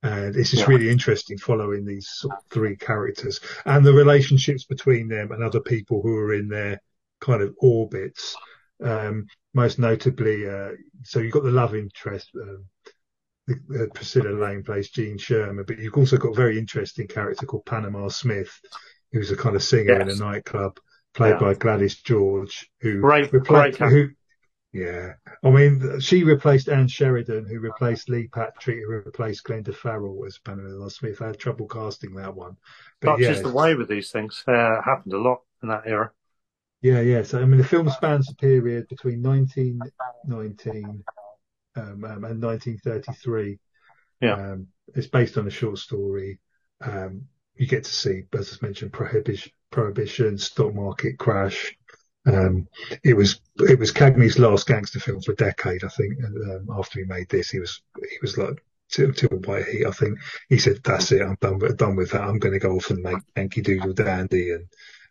And 0.02 0.34
it's 0.34 0.50
just 0.50 0.66
really 0.66 0.88
interesting 0.88 1.36
following 1.38 1.84
these 1.84 2.08
sort 2.08 2.34
of 2.34 2.42
three 2.50 2.74
characters 2.74 3.38
and 3.66 3.84
the 3.84 3.92
relationships 3.92 4.64
between 4.64 5.08
them 5.08 5.30
and 5.30 5.42
other 5.42 5.60
people 5.60 6.00
who 6.02 6.16
are 6.16 6.34
in 6.34 6.48
their 6.48 6.80
kind 7.20 7.42
of 7.42 7.54
orbits. 7.58 8.34
Um, 8.82 9.26
most 9.54 9.78
notably, 9.78 10.48
uh, 10.48 10.70
so 11.02 11.20
you've 11.20 11.32
got 11.32 11.42
the 11.42 11.50
love 11.50 11.74
interest. 11.74 12.30
Um, 12.34 12.64
uh, 13.50 13.86
Priscilla 13.94 14.30
Lane 14.30 14.62
plays 14.62 14.90
Jean 14.90 15.18
Sherman, 15.18 15.64
but 15.66 15.78
you've 15.78 15.96
also 15.96 16.16
got 16.16 16.30
a 16.30 16.34
very 16.34 16.58
interesting 16.58 17.08
character 17.08 17.46
called 17.46 17.66
Panama 17.66 18.08
Smith, 18.08 18.60
who's 19.12 19.30
a 19.30 19.36
kind 19.36 19.56
of 19.56 19.62
singer 19.62 19.98
yes. 19.98 20.02
in 20.02 20.08
a 20.08 20.14
nightclub, 20.14 20.78
played 21.14 21.30
yeah. 21.30 21.40
by 21.40 21.54
Gladys 21.54 21.96
George, 21.96 22.70
who 22.80 23.00
great, 23.00 23.30
great 23.30 23.76
who, 23.76 24.10
yeah, 24.72 25.14
I 25.42 25.50
mean, 25.50 25.98
she 26.00 26.22
replaced 26.22 26.68
Ann 26.68 26.86
Sheridan, 26.86 27.46
who 27.46 27.58
replaced 27.58 28.08
Lee 28.08 28.28
Patrick, 28.28 28.78
who 28.86 28.92
replaced 28.92 29.44
Glenda 29.44 29.74
Farrell 29.74 30.24
as 30.26 30.38
Panama 30.38 30.86
Smith. 30.88 31.20
I 31.20 31.28
had 31.28 31.38
trouble 31.38 31.66
casting 31.66 32.14
that 32.14 32.34
one. 32.34 32.56
But 33.00 33.12
That's 33.12 33.22
yeah, 33.22 33.28
just 33.30 33.42
the 33.42 33.52
way 33.52 33.74
with 33.74 33.88
these 33.88 34.12
things. 34.12 34.44
Uh, 34.46 34.80
happened 34.84 35.12
a 35.12 35.18
lot 35.18 35.40
in 35.62 35.70
that 35.70 35.82
era. 35.86 36.12
Yeah, 36.82 37.00
yeah. 37.00 37.22
So 37.22 37.40
I 37.40 37.44
mean, 37.44 37.58
the 37.58 37.64
film 37.64 37.90
spans 37.90 38.26
the 38.26 38.34
period 38.34 38.88
between 38.88 39.22
1919 39.22 41.04
um, 41.76 41.84
um, 42.04 42.24
and 42.24 42.42
1933. 42.42 43.58
Yeah, 44.20 44.34
um, 44.34 44.68
it's 44.94 45.06
based 45.06 45.36
on 45.38 45.46
a 45.46 45.50
short 45.50 45.78
story. 45.78 46.40
Um, 46.80 47.26
you 47.56 47.66
get 47.66 47.84
to 47.84 47.92
see, 47.92 48.22
as 48.38 48.58
I 48.60 48.66
mentioned, 48.66 48.92
prohibition, 48.92 49.52
prohibition, 49.70 50.38
stock 50.38 50.74
market 50.74 51.18
crash, 51.18 51.76
um, 52.26 52.68
it 53.02 53.14
was 53.16 53.40
it 53.58 53.78
was 53.78 53.92
Cagney's 53.92 54.38
last 54.38 54.66
gangster 54.66 55.00
film 55.00 55.22
for 55.22 55.32
a 55.32 55.36
decade, 55.36 55.84
I 55.84 55.88
think. 55.88 56.18
And 56.18 56.50
um, 56.50 56.78
after 56.78 57.00
he 57.00 57.06
made 57.06 57.28
this, 57.28 57.50
he 57.50 57.58
was 57.58 57.82
he 57.98 58.18
was 58.20 58.36
like 58.36 58.62
till, 58.90 59.12
till 59.12 59.30
White 59.30 59.66
Heat. 59.66 59.86
I 59.86 59.90
think 59.90 60.18
he 60.48 60.58
said, 60.58 60.80
"That's 60.84 61.12
it. 61.12 61.22
I'm 61.22 61.36
done 61.40 61.58
with 61.58 61.78
done 61.78 61.96
with 61.96 62.10
that. 62.10 62.22
I'm 62.22 62.38
going 62.38 62.52
to 62.52 62.60
go 62.60 62.76
off 62.76 62.90
and 62.90 63.02
make 63.02 63.18
Yankee 63.36 63.62
Doodle 63.62 63.94
Dandy 63.94 64.50
and 64.50 64.66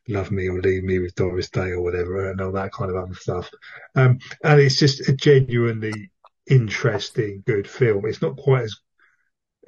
Love 0.08 0.32
Me 0.32 0.50
or 0.50 0.60
Leave 0.62 0.84
Me 0.84 1.00
with 1.00 1.16
Doris 1.16 1.50
Day 1.50 1.72
or 1.72 1.82
whatever, 1.82 2.32
and 2.32 2.42
all 2.42 2.52
that 2.54 2.74
kind 2.74 2.90
of 2.92 2.98
other 2.98 3.16
stuff." 3.16 3.50
Um, 3.96 4.20
and 4.44 4.60
it's 4.60 4.78
just 4.78 5.08
a 5.08 5.14
genuinely 5.14 6.12
interesting, 6.50 7.44
good 7.46 7.68
film. 7.68 8.06
It's 8.06 8.22
not 8.22 8.38
quite 8.38 8.64
as 8.64 8.76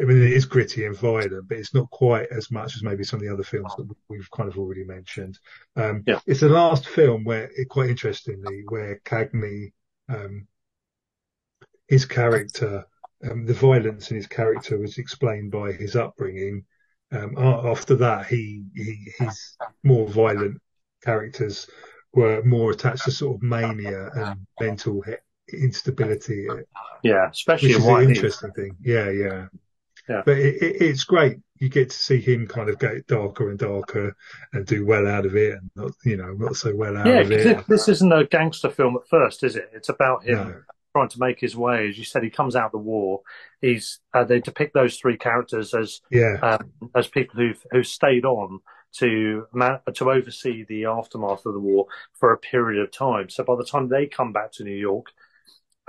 I 0.02 0.06
mean, 0.06 0.22
it 0.22 0.32
is 0.32 0.46
gritty 0.46 0.86
and 0.86 0.98
violent, 0.98 1.48
but 1.48 1.58
it's 1.58 1.76
not 1.76 1.90
quite 1.92 2.28
as 2.32 2.50
much 2.50 2.76
as 2.76 2.84
maybe 2.84 3.04
some 3.04 3.20
of 3.20 3.26
the 3.26 3.32
other 3.32 3.44
films 3.44 3.74
that 3.78 3.88
we've 4.10 4.32
kind 4.32 4.50
of 4.50 4.58
already 4.58 4.84
mentioned. 4.84 5.38
Um, 5.76 6.04
yeah. 6.08 6.20
It's 6.26 6.40
the 6.40 6.50
last 6.50 6.88
film 6.88 7.24
where, 7.24 7.52
quite 7.70 7.90
interestingly, 7.92 8.64
where 8.68 9.00
Cagney, 9.06 9.74
um, 10.10 10.48
his 11.88 12.06
character, 12.06 12.86
um, 13.30 13.46
the 13.46 13.54
violence 13.54 14.10
in 14.10 14.18
his 14.18 14.28
character 14.28 14.80
was 14.80 14.98
explained 14.98 15.52
by 15.52 15.74
his 15.74 15.96
upbringing. 15.96 16.66
Um, 17.12 17.36
after 17.38 17.96
that, 17.96 18.28
he, 18.28 18.64
he, 18.76 19.12
his 19.20 19.58
more 19.84 20.08
violent 20.08 20.62
characters 21.04 21.68
were 22.14 22.42
more 22.44 22.72
attached 22.72 23.04
to 23.06 23.12
sort 23.12 23.36
of 23.36 23.44
mania 23.44 24.10
and 24.16 24.48
mental 24.60 25.04
instability. 25.52 26.48
Yeah, 27.04 27.30
especially 27.30 27.70
which 27.70 27.78
is 27.78 27.86
an 27.86 28.10
interesting 28.10 28.52
thing. 28.52 28.78
Yeah, 28.82 29.10
yeah. 29.10 29.48
Yeah. 30.10 30.24
But 30.26 30.38
it, 30.38 30.62
it, 30.62 30.82
it's 30.82 31.04
great. 31.04 31.38
You 31.60 31.70
get 31.70 31.92
to 31.92 31.98
see 31.98 32.20
him 32.20 32.48
kind 32.48 32.70
of 32.70 32.80
get 32.80 33.06
darker 33.08 33.50
and 33.50 33.60
darker 33.60 34.16
and 34.52 34.66
do 34.66 34.86
well 34.86 35.08
out 35.08 35.26
of 35.26 35.36
it, 35.36 35.54
and 35.54 35.70
not 35.76 35.92
you 36.04 36.18
know 36.18 36.34
not 36.34 36.56
so 36.56 36.76
well 36.76 36.98
out 36.98 37.06
yeah, 37.06 37.20
of 37.20 37.32
it. 37.32 37.46
Yeah, 37.46 37.64
This 37.68 37.88
isn't 37.88 38.12
a 38.12 38.26
gangster 38.26 38.70
film 38.70 38.96
at 38.96 39.08
first, 39.08 39.44
is 39.44 39.56
it? 39.56 39.70
It's 39.74 39.90
about 39.90 40.26
him 40.26 40.36
no. 40.38 40.62
Trying 40.94 41.10
to 41.10 41.20
make 41.20 41.40
his 41.40 41.56
way. 41.56 41.90
As 41.90 41.98
you 41.98 42.04
said, 42.04 42.24
he 42.24 42.30
comes 42.30 42.56
out 42.56 42.68
of 42.68 42.72
the 42.72 42.78
war. 42.78 43.22
He's 43.62 44.00
uh, 44.14 44.24
they 44.24 44.40
depict 44.40 44.74
those 44.74 44.98
three 44.98 45.18
characters 45.18 45.74
as 45.74 46.02
yeah 46.10 46.38
um, 46.42 46.90
as 46.96 47.08
people 47.08 47.40
who've 47.40 47.66
who 47.72 47.84
stayed 47.84 48.26
on 48.26 48.60
to 48.94 49.46
to 49.94 50.12
oversee 50.12 50.66
the 50.68 50.86
aftermath 50.86 51.46
of 51.46 51.54
the 51.54 51.60
war 51.60 51.88
for 52.20 52.34
a 52.34 52.38
period 52.38 52.82
of 52.82 52.92
time. 52.92 53.30
So 53.30 53.44
by 53.44 53.56
the 53.56 53.66
time 53.66 53.88
they 53.88 54.08
come 54.08 54.34
back 54.34 54.52
to 54.54 54.64
New 54.64 54.76
York, 54.76 55.08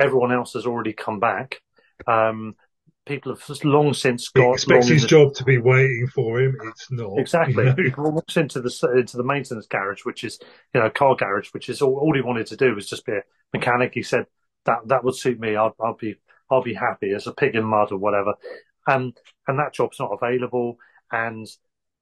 everyone 0.01 0.33
else 0.33 0.53
has 0.53 0.66
already 0.66 0.93
come 0.93 1.19
back. 1.19 1.62
Um, 2.07 2.57
people 3.07 3.35
have 3.35 3.65
long 3.65 3.95
since 3.95 4.29
got. 4.29 4.45
He 4.45 4.53
expects 4.53 4.89
his 4.89 5.05
job 5.05 5.35
to 5.35 5.45
be 5.45 5.59
waiting 5.59 6.09
for 6.15 6.41
him. 6.41 6.57
It's 6.65 6.91
not 6.91 7.19
exactly. 7.19 7.65
You 7.65 7.74
know? 7.74 7.83
He 7.83 7.93
walks 7.97 8.37
into 8.37 8.61
the 8.61 8.93
into 8.97 9.16
the 9.16 9.24
maintenance 9.24 9.66
garage, 9.66 10.05
which 10.05 10.24
is 10.24 10.39
you 10.74 10.81
know 10.81 10.91
car 10.91 11.16
garage, 11.16 11.49
which 11.53 11.69
is 11.69 11.83
all, 11.83 11.97
all 11.97 12.15
he 12.15 12.20
wanted 12.20 12.47
to 12.49 12.57
do 12.57 12.74
was 12.74 12.89
just 12.89 13.07
be 13.07 13.12
a 13.12 13.23
mechanic. 13.53 13.93
He 13.95 14.03
said 14.03 14.27
that 14.64 14.80
that 14.86 15.05
would 15.05 15.16
suit 15.16 15.40
me. 15.40 15.56
I'll, 15.56 15.74
I'll 15.80 15.97
be 15.97 16.16
I'll 16.51 16.62
be 16.62 16.74
happy 16.74 17.12
as 17.12 17.26
a 17.26 17.32
pig 17.32 17.55
in 17.56 17.64
mud 17.64 17.93
or 17.93 17.98
whatever. 17.98 18.34
And 18.86 19.16
and 19.47 19.59
that 19.59 19.74
job's 19.74 20.01
not 20.01 20.12
available. 20.12 20.78
And 21.10 21.47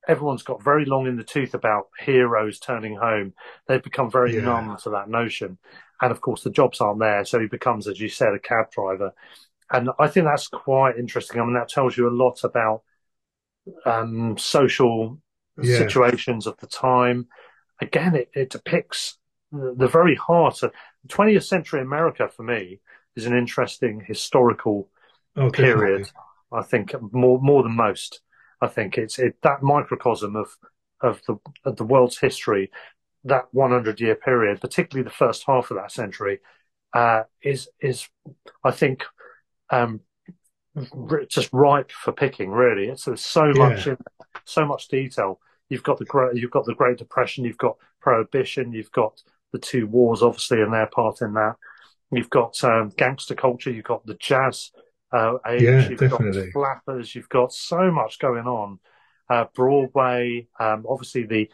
everyone's 0.08 0.42
got 0.42 0.62
very 0.62 0.84
long 0.84 1.06
in 1.06 1.16
the 1.16 1.24
tooth 1.24 1.54
about 1.54 1.88
heroes 1.98 2.58
turning 2.58 2.96
home. 2.96 3.34
They've 3.66 3.82
become 3.82 4.10
very 4.10 4.34
Yeah. 4.34 4.40
numb 4.42 4.76
to 4.82 4.90
that 4.90 5.08
notion. 5.08 5.58
And 6.00 6.10
of 6.10 6.20
course, 6.20 6.42
the 6.42 6.50
jobs 6.50 6.80
aren't 6.80 7.00
there. 7.00 7.24
So 7.24 7.38
he 7.38 7.46
becomes, 7.46 7.86
as 7.86 8.00
you 8.00 8.08
said, 8.08 8.34
a 8.34 8.38
cab 8.38 8.70
driver. 8.70 9.12
And 9.70 9.90
I 9.98 10.08
think 10.08 10.26
that's 10.26 10.48
quite 10.48 10.98
interesting. 10.98 11.40
I 11.40 11.44
mean, 11.44 11.54
that 11.54 11.68
tells 11.68 11.96
you 11.96 12.08
a 12.08 12.10
lot 12.10 12.42
about 12.44 12.82
um, 13.84 14.36
social 14.38 15.18
Yeah. 15.62 15.78
situations 15.78 16.46
of 16.46 16.56
the 16.58 16.66
time. 16.66 17.28
Again, 17.80 18.14
it, 18.14 18.30
it 18.34 18.50
depicts 18.50 19.18
the, 19.52 19.74
the 19.76 19.88
very 19.88 20.14
heart 20.14 20.62
of 20.62 20.72
20th 21.08 21.44
century 21.44 21.80
America 21.80 22.28
for 22.28 22.42
me 22.42 22.80
is 23.16 23.26
an 23.26 23.36
interesting 23.36 24.02
historical 24.06 24.88
Oh, 25.36 25.50
period. 25.50 26.02
definitely. 26.02 26.20
I 26.52 26.62
think 26.62 26.94
more 27.12 27.40
more 27.40 27.62
than 27.62 27.76
most. 27.76 28.20
I 28.60 28.66
think 28.66 28.98
it's 28.98 29.18
it 29.18 29.36
that 29.42 29.62
microcosm 29.62 30.36
of 30.36 30.56
of 31.00 31.22
the 31.26 31.38
of 31.64 31.76
the 31.76 31.84
world's 31.84 32.18
history, 32.18 32.70
that 33.24 33.46
100 33.52 34.00
year 34.00 34.14
period, 34.16 34.60
particularly 34.60 35.04
the 35.04 35.14
first 35.14 35.44
half 35.46 35.70
of 35.70 35.76
that 35.76 35.92
century, 35.92 36.40
uh, 36.92 37.24
is 37.42 37.68
is 37.80 38.08
I 38.64 38.72
think 38.72 39.04
um, 39.70 40.00
r- 41.10 41.24
just 41.26 41.52
ripe 41.52 41.90
for 41.90 42.12
picking. 42.12 42.50
Really, 42.50 42.88
it's 42.88 43.04
there's 43.04 43.24
so 43.24 43.52
much 43.52 43.86
in 43.86 43.96
so 44.44 44.66
much 44.66 44.88
detail. 44.88 45.40
You've 45.68 45.82
got 45.82 45.98
the 45.98 46.30
you've 46.34 46.50
got 46.50 46.64
the 46.66 46.74
Great 46.74 46.98
Depression, 46.98 47.44
you've 47.44 47.58
got 47.58 47.76
Prohibition, 48.00 48.72
you've 48.72 48.92
got 48.92 49.22
the 49.52 49.58
two 49.58 49.86
wars, 49.86 50.22
obviously, 50.22 50.60
and 50.60 50.72
their 50.72 50.86
part 50.86 51.20
in 51.22 51.34
that. 51.34 51.56
You've 52.12 52.30
got 52.30 52.62
um, 52.64 52.90
gangster 52.96 53.34
culture, 53.34 53.70
you've 53.70 53.84
got 53.84 54.04
the 54.04 54.14
jazz 54.14 54.70
uh, 55.12 55.34
age, 55.46 55.62
Yeah, 55.62 55.88
you've 55.88 55.98
definitely. 56.00 56.42
got 56.42 56.52
flappers, 56.52 57.14
you've 57.14 57.28
got 57.28 57.52
so 57.52 57.90
much 57.90 58.18
going 58.18 58.46
on. 58.46 58.78
Uh, 59.28 59.44
Broadway, 59.54 60.48
um, 60.58 60.84
obviously 60.88 61.24
the 61.24 61.48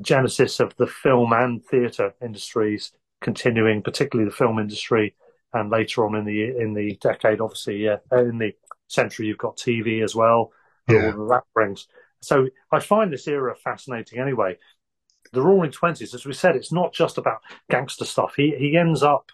genesis 0.00 0.60
of 0.60 0.74
the 0.76 0.86
film 0.86 1.32
and 1.32 1.64
theatre 1.64 2.14
industries 2.22 2.92
continuing, 3.20 3.82
particularly 3.82 4.28
the 4.30 4.34
film 4.36 4.58
industry, 4.58 5.14
and 5.52 5.70
later 5.70 6.06
on 6.06 6.14
in 6.14 6.24
the 6.24 6.56
in 6.58 6.74
the 6.74 6.96
decade, 7.00 7.40
obviously, 7.40 7.84
yeah, 7.84 7.96
in 8.12 8.38
the 8.38 8.52
century, 8.88 9.26
you've 9.26 9.38
got 9.38 9.56
TV 9.56 10.02
as 10.02 10.14
well, 10.14 10.52
Yeah. 10.88 11.12
all 11.14 11.28
that 11.28 11.44
brings. 11.54 11.86
So 12.20 12.48
I 12.72 12.80
find 12.80 13.12
this 13.12 13.28
era 13.28 13.54
fascinating. 13.56 14.18
Anyway, 14.20 14.58
the 15.32 15.42
Roaring 15.42 15.70
Twenties, 15.72 16.14
as 16.14 16.24
we 16.26 16.32
said, 16.32 16.56
it's 16.56 16.72
not 16.72 16.92
just 16.92 17.18
about 17.18 17.40
gangster 17.70 18.04
stuff. 18.04 18.34
He 18.36 18.54
he 18.58 18.76
ends 18.76 19.02
up 19.02 19.30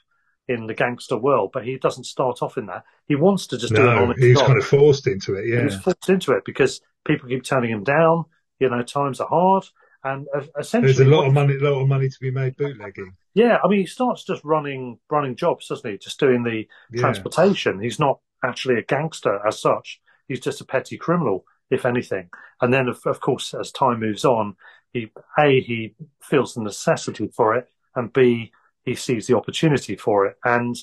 in 0.48 0.66
the 0.66 0.74
gangster 0.74 1.16
world, 1.16 1.50
but 1.52 1.64
he 1.64 1.78
doesn't 1.78 2.04
start 2.04 2.42
off 2.42 2.58
in 2.58 2.66
that. 2.66 2.84
He 3.06 3.14
wants 3.14 3.46
to 3.48 3.56
just 3.58 3.74
do 3.74 3.80
an 3.80 3.86
No, 3.86 4.02
honest 4.04 4.20
he 4.20 4.34
job. 4.34 4.46
kind 4.46 4.58
of 4.58 4.66
forced 4.66 5.06
into 5.06 5.34
it. 5.34 5.46
Yeah. 5.48 5.68
forced 5.80 6.08
into 6.10 6.32
it 6.32 6.44
because 6.44 6.80
people 7.06 7.28
keep 7.28 7.44
turning 7.44 7.70
him 7.70 7.82
down. 7.84 8.24
You 8.60 8.68
know, 8.70 8.82
times 8.82 9.20
are 9.20 9.28
hard, 9.28 9.64
and 10.04 10.26
essentially, 10.58 10.92
There's 10.92 11.06
a 11.06 11.10
lot 11.10 11.26
of 11.26 11.32
money, 11.32 11.54
lot 11.58 11.80
of 11.80 11.88
money 11.88 12.08
to 12.08 12.16
be 12.20 12.30
made 12.30 12.56
bootlegging. 12.56 13.16
yeah, 13.34 13.58
I 13.64 13.68
mean, 13.68 13.80
he 13.80 13.86
starts 13.86 14.22
just 14.24 14.44
running 14.44 14.98
running 15.10 15.34
jobs, 15.34 15.68
doesn't 15.68 15.90
he? 15.90 15.98
Just 15.98 16.20
doing 16.20 16.42
the 16.44 16.68
Yeah. 16.92 17.00
transportation. 17.00 17.80
He's 17.80 17.98
not 17.98 18.20
actually 18.44 18.76
a 18.76 18.82
gangster 18.82 19.40
as 19.46 19.58
such. 19.60 20.00
He's 20.28 20.40
just 20.40 20.60
a 20.60 20.64
petty 20.64 20.96
criminal, 20.98 21.44
if 21.70 21.84
anything. 21.84 22.28
And 22.60 22.72
then, 22.72 22.88
of, 22.88 23.00
of 23.06 23.20
course, 23.20 23.54
as 23.54 23.72
time 23.72 24.00
moves 24.00 24.24
on, 24.24 24.56
he 24.94 25.10
a 25.38 25.60
he 25.60 25.94
feels 26.22 26.54
the 26.54 26.62
necessity 26.62 27.28
for 27.36 27.56
it, 27.56 27.68
and 27.94 28.10
b 28.12 28.50
he 28.84 28.94
sees 28.94 29.26
the 29.26 29.36
opportunity 29.36 29.96
for 29.96 30.26
it. 30.26 30.36
And 30.44 30.76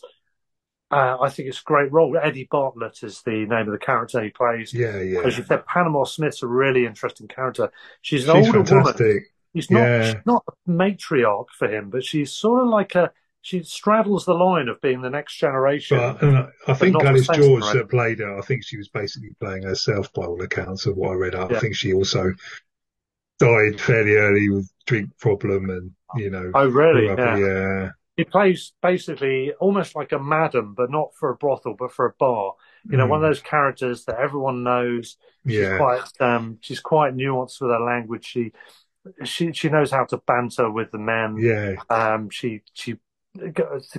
uh, 0.91 1.17
I 1.21 1.29
think 1.29 1.47
it's 1.47 1.61
a 1.61 1.63
great 1.63 1.91
role. 1.91 2.17
Eddie 2.21 2.47
Bartlett 2.51 3.01
is 3.03 3.21
the 3.21 3.45
name 3.45 3.67
of 3.67 3.71
the 3.71 3.77
character 3.77 4.21
he 4.21 4.29
plays. 4.29 4.73
Yeah, 4.73 4.99
yeah. 4.99 5.21
As 5.21 5.37
you 5.37 5.45
said, 5.45 5.65
Panama 5.65 6.03
Smith's 6.03 6.43
a 6.43 6.47
really 6.47 6.85
interesting 6.85 7.27
character. 7.27 7.71
She's 8.01 8.27
an 8.27 8.35
She's 8.43 8.47
older 8.47 8.61
woman. 8.61 9.21
She's 9.55 9.71
not 9.71 9.79
Yeah. 9.79 10.03
she's 10.05 10.25
not 10.25 10.43
a 10.47 10.69
matriarch 10.69 11.47
for 11.57 11.67
him, 11.67 11.89
but 11.89 12.03
she's 12.03 12.31
sort 12.31 12.61
of 12.63 12.67
like 12.69 12.95
a 12.95 13.11
she 13.43 13.63
straddles 13.63 14.25
the 14.25 14.33
line 14.35 14.67
of 14.67 14.79
being 14.81 15.01
the 15.01 15.09
next 15.09 15.37
generation. 15.37 15.97
But 15.97 16.21
and 16.21 16.37
I- 16.37 16.49
I 16.67 16.73
think 16.73 16.99
Gladys 16.99 17.27
George 17.27 17.63
that 17.73 17.89
played 17.89 18.19
her, 18.19 18.37
I 18.37 18.41
think 18.41 18.63
she 18.63 18.77
was 18.77 18.87
basically 18.89 19.31
playing 19.39 19.63
herself 19.63 20.11
by 20.13 20.25
all 20.25 20.41
accounts 20.41 20.85
of 20.85 20.95
what 20.95 21.11
I 21.11 21.15
read 21.15 21.35
up. 21.35 21.51
Yeah. 21.51 21.57
I 21.57 21.59
think 21.59 21.75
she 21.75 21.93
also 21.93 22.33
died 23.41 23.79
fairly 23.81 24.15
early 24.15 24.49
with 24.49 24.71
drink 24.85 25.09
problem 25.19 25.69
and, 25.69 25.91
you 26.13 26.29
know, 26.29 26.53
oh, 26.53 26.67
really? 26.67 27.15
Yeah. 27.17 27.37
yeah. 27.37 27.89
He 28.17 28.23
plays 28.25 28.73
basically 28.81 29.53
almost 29.59 29.95
like 29.95 30.11
a 30.11 30.19
madam, 30.19 30.73
but 30.75 30.91
not 30.91 31.11
for 31.19 31.31
a 31.31 31.35
brothel, 31.35 31.75
but 31.77 31.91
for 31.93 32.05
a 32.05 32.13
bar. 32.19 32.53
You 32.89 32.97
know, 32.97 33.07
one 33.07 33.23
of 33.23 33.23
Mm, 33.23 33.29
those 33.29 33.41
characters 33.41 34.05
that 34.05 34.19
everyone 34.19 34.63
knows. 34.63 35.17
She's 35.47 35.69
yeah. 35.69 35.77
quite 35.77 36.03
um, 36.19 36.57
she's 36.61 36.79
quite 36.79 37.15
nuanced 37.15 37.61
with 37.61 37.71
her 37.71 37.79
language. 37.79 38.25
She 38.25 38.51
she 39.23 39.53
she 39.53 39.69
knows 39.69 39.91
how 39.91 40.05
to 40.05 40.17
banter 40.17 40.69
with 40.71 40.91
the 40.91 40.99
men. 40.99 41.37
Yeah. 41.39 41.75
Um, 41.89 42.29
she 42.29 42.61
she 42.73 42.95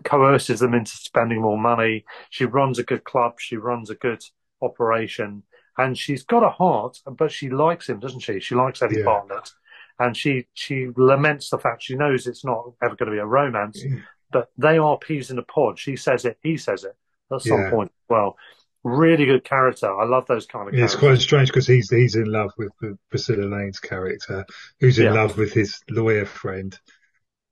coerces 0.04 0.60
them 0.60 0.74
into 0.74 0.92
spending 0.92 1.40
more 1.42 1.58
money. 1.58 2.04
She 2.30 2.44
runs 2.44 2.78
a 2.78 2.84
good 2.84 3.04
club. 3.04 3.34
She 3.40 3.56
runs 3.56 3.90
a 3.90 3.94
good 3.94 4.22
operation, 4.60 5.44
and 5.78 5.96
she's 5.96 6.24
got 6.24 6.42
a 6.42 6.50
heart, 6.50 6.98
but 7.06 7.30
she 7.32 7.48
likes 7.50 7.88
him, 7.88 7.98
doesn't 8.00 8.20
she? 8.20 8.40
She 8.40 8.54
likes 8.54 8.82
Eddie 8.82 8.98
Yeah. 8.98 9.04
Bartlett, 9.04 9.50
and 9.98 10.16
she 10.16 10.46
she 10.54 10.88
laments 10.96 11.50
the 11.50 11.58
fact 11.58 11.82
she 11.82 11.96
knows 11.96 12.26
it's 12.26 12.44
not 12.44 12.72
ever 12.82 12.96
going 12.96 13.10
to 13.10 13.16
be 13.16 13.20
a 13.20 13.26
romance, 13.26 13.82
but 14.30 14.48
they 14.58 14.78
are 14.78 14.98
peas 14.98 15.30
in 15.30 15.38
a 15.38 15.42
pod. 15.42 15.78
She 15.78 15.96
says 15.96 16.24
it, 16.24 16.38
he 16.42 16.56
says 16.56 16.84
it 16.84 16.96
at 17.32 17.42
some 17.42 17.60
Yeah. 17.60 17.70
point. 17.70 17.90
as 17.90 18.04
Well, 18.08 18.36
really 18.84 19.24
good 19.26 19.44
character. 19.44 19.94
I 19.96 20.04
love 20.04 20.26
those 20.26 20.46
kind 20.46 20.68
of 20.68 20.74
Yeah, 20.74 20.84
It's 20.84 20.96
quite 20.96 21.18
strange 21.18 21.48
because 21.48 21.66
he's 21.66 21.90
he's 21.90 22.16
in 22.16 22.26
love 22.26 22.52
with, 22.58 22.72
with 22.80 22.98
Priscilla 23.10 23.44
Lane's 23.44 23.78
character, 23.78 24.44
who's 24.80 24.98
in 24.98 25.14
love 25.14 25.38
with 25.38 25.52
his 25.52 25.80
lawyer 25.90 26.26
friend. 26.26 26.78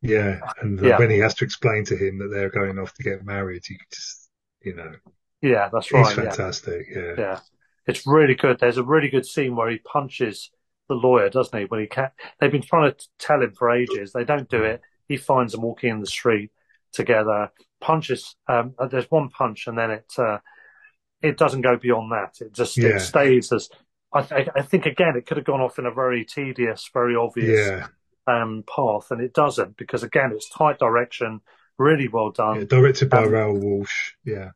Yeah, 0.03 0.41
and 0.63 0.81
when 0.81 1.11
he 1.11 1.19
has 1.19 1.35
to 1.37 1.45
explain 1.45 1.85
to 1.87 1.97
him 1.97 2.19
that 2.19 2.29
they're 2.29 2.49
going 2.51 2.79
off 2.79 2.95
to 2.95 3.03
get 3.03 3.23
married, 3.25 3.63
you 3.69 3.77
just, 3.93 4.31
you 4.63 4.75
know, 4.75 4.93
Yeah, 5.43 5.69
that's 5.73 5.89
he's 5.89 5.95
right. 5.95 6.17
Yeah. 6.17 6.25
fantastic. 6.25 6.87
Yeah. 6.95 7.15
Yeah, 7.19 7.41
it's 7.87 8.07
really 8.07 8.35
good. 8.35 8.59
There's 8.61 8.79
a 8.79 8.83
really 8.85 9.09
good 9.09 9.27
scene 9.27 9.57
where 9.57 9.71
he 9.71 9.79
punches 9.79 10.51
the 10.89 10.95
lawyer, 10.95 11.31
doesn't 11.31 11.59
he? 11.59 11.65
When 11.67 11.81
he 11.81 11.87
can, 11.87 12.11
they've 12.41 12.51
been 12.53 12.63
trying 12.63 12.93
to 12.93 13.09
tell 13.19 13.43
him 13.43 13.53
for 13.53 13.71
ages. 13.71 14.13
They 14.13 14.25
don't 14.25 14.49
do 14.49 14.63
it. 14.65 14.81
He 15.09 15.17
finds 15.17 15.53
them 15.53 15.63
walking 15.63 15.91
in 15.91 16.01
the 16.01 16.07
street 16.07 16.51
together, 16.93 17.51
punches. 17.81 18.37
Um, 18.49 18.75
uh, 18.79 18.87
there's 18.89 19.11
one 19.11 19.29
punch, 19.31 19.67
and 19.67 19.77
then 19.79 19.91
it 19.91 20.13
uh, 20.19 20.39
it 21.23 21.37
doesn't 21.37 21.61
go 21.63 21.77
beyond 21.77 22.13
that. 22.13 22.45
It 22.45 22.53
just 22.53 22.77
Yeah. 22.77 22.97
it 22.97 23.01
stays 23.01 23.53
as. 23.53 23.69
I, 24.13 24.23
th- 24.23 24.49
I 24.57 24.63
think 24.63 24.87
again, 24.87 25.15
it 25.17 25.25
could 25.27 25.37
have 25.37 25.47
gone 25.47 25.61
off 25.61 25.79
in 25.79 25.87
a 25.87 25.93
very 25.93 26.25
tedious, 26.25 26.91
very 26.93 27.15
obvious 27.15 27.69
Yeah. 27.69 27.87
um, 28.27 28.65
path, 28.67 29.13
and 29.13 29.21
it 29.21 29.33
doesn't 29.33 29.77
because 29.77 30.03
again, 30.03 30.33
it's 30.35 30.51
tight 30.51 30.81
direction, 30.81 31.41
really 31.79 32.09
well 32.09 32.33
done. 32.33 32.57
yeah. 32.59 32.65
Directed 32.65 33.09
by 33.09 33.23
um, 33.23 33.31
Raoul 33.31 33.59
Walsh. 33.61 34.15
Yeah. 34.25 34.51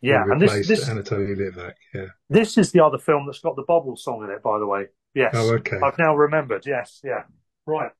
Yeah, 0.00 0.24
and 0.24 0.40
this 0.40 0.68
this 0.68 0.88
Anatoly 0.88 1.36
Litvak. 1.36 1.72
Yeah. 1.94 2.06
this 2.28 2.58
is 2.58 2.72
the 2.72 2.80
other 2.80 2.98
film 2.98 3.26
that's 3.26 3.40
got 3.40 3.56
the 3.56 3.64
bubble 3.66 3.96
song 3.96 4.24
in 4.24 4.30
it, 4.30 4.42
by 4.42 4.58
the 4.58 4.66
way. 4.66 4.86
Yes. 5.14 5.32
Oh, 5.34 5.54
okay. 5.54 5.78
I've 5.82 5.98
now 5.98 6.14
remembered. 6.14 6.66
Yes, 6.66 7.00
yeah. 7.02 7.22
Right. 7.64 7.90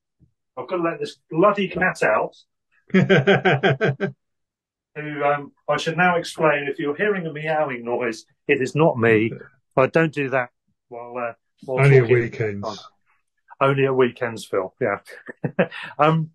I've 0.56 0.68
got 0.68 0.76
to 0.76 0.82
let 0.82 1.00
this 1.00 1.16
bloody 1.30 1.68
cat 1.68 2.02
out. 2.02 2.36
Who 4.96 5.24
um, 5.24 5.52
I 5.68 5.76
should 5.76 5.96
now 5.96 6.16
explain. 6.16 6.68
If 6.70 6.78
you're 6.78 6.96
hearing 6.96 7.26
a 7.26 7.32
meowing 7.32 7.84
noise, 7.84 8.24
it 8.48 8.62
is 8.62 8.74
not 8.74 8.98
me. 8.98 9.32
I 9.76 9.86
don't 9.86 10.12
do 10.12 10.30
that 10.30 10.50
while 10.88 11.14
uh, 11.18 11.32
while 11.64 11.84
Only 11.84 11.98
at 11.98 12.08
weekends. 12.08 12.88
Only 13.60 13.86
at 13.86 13.94
weekends, 13.96 14.44
Phil. 14.44 14.74
Yeah. 14.80 14.98
um. 15.98 16.30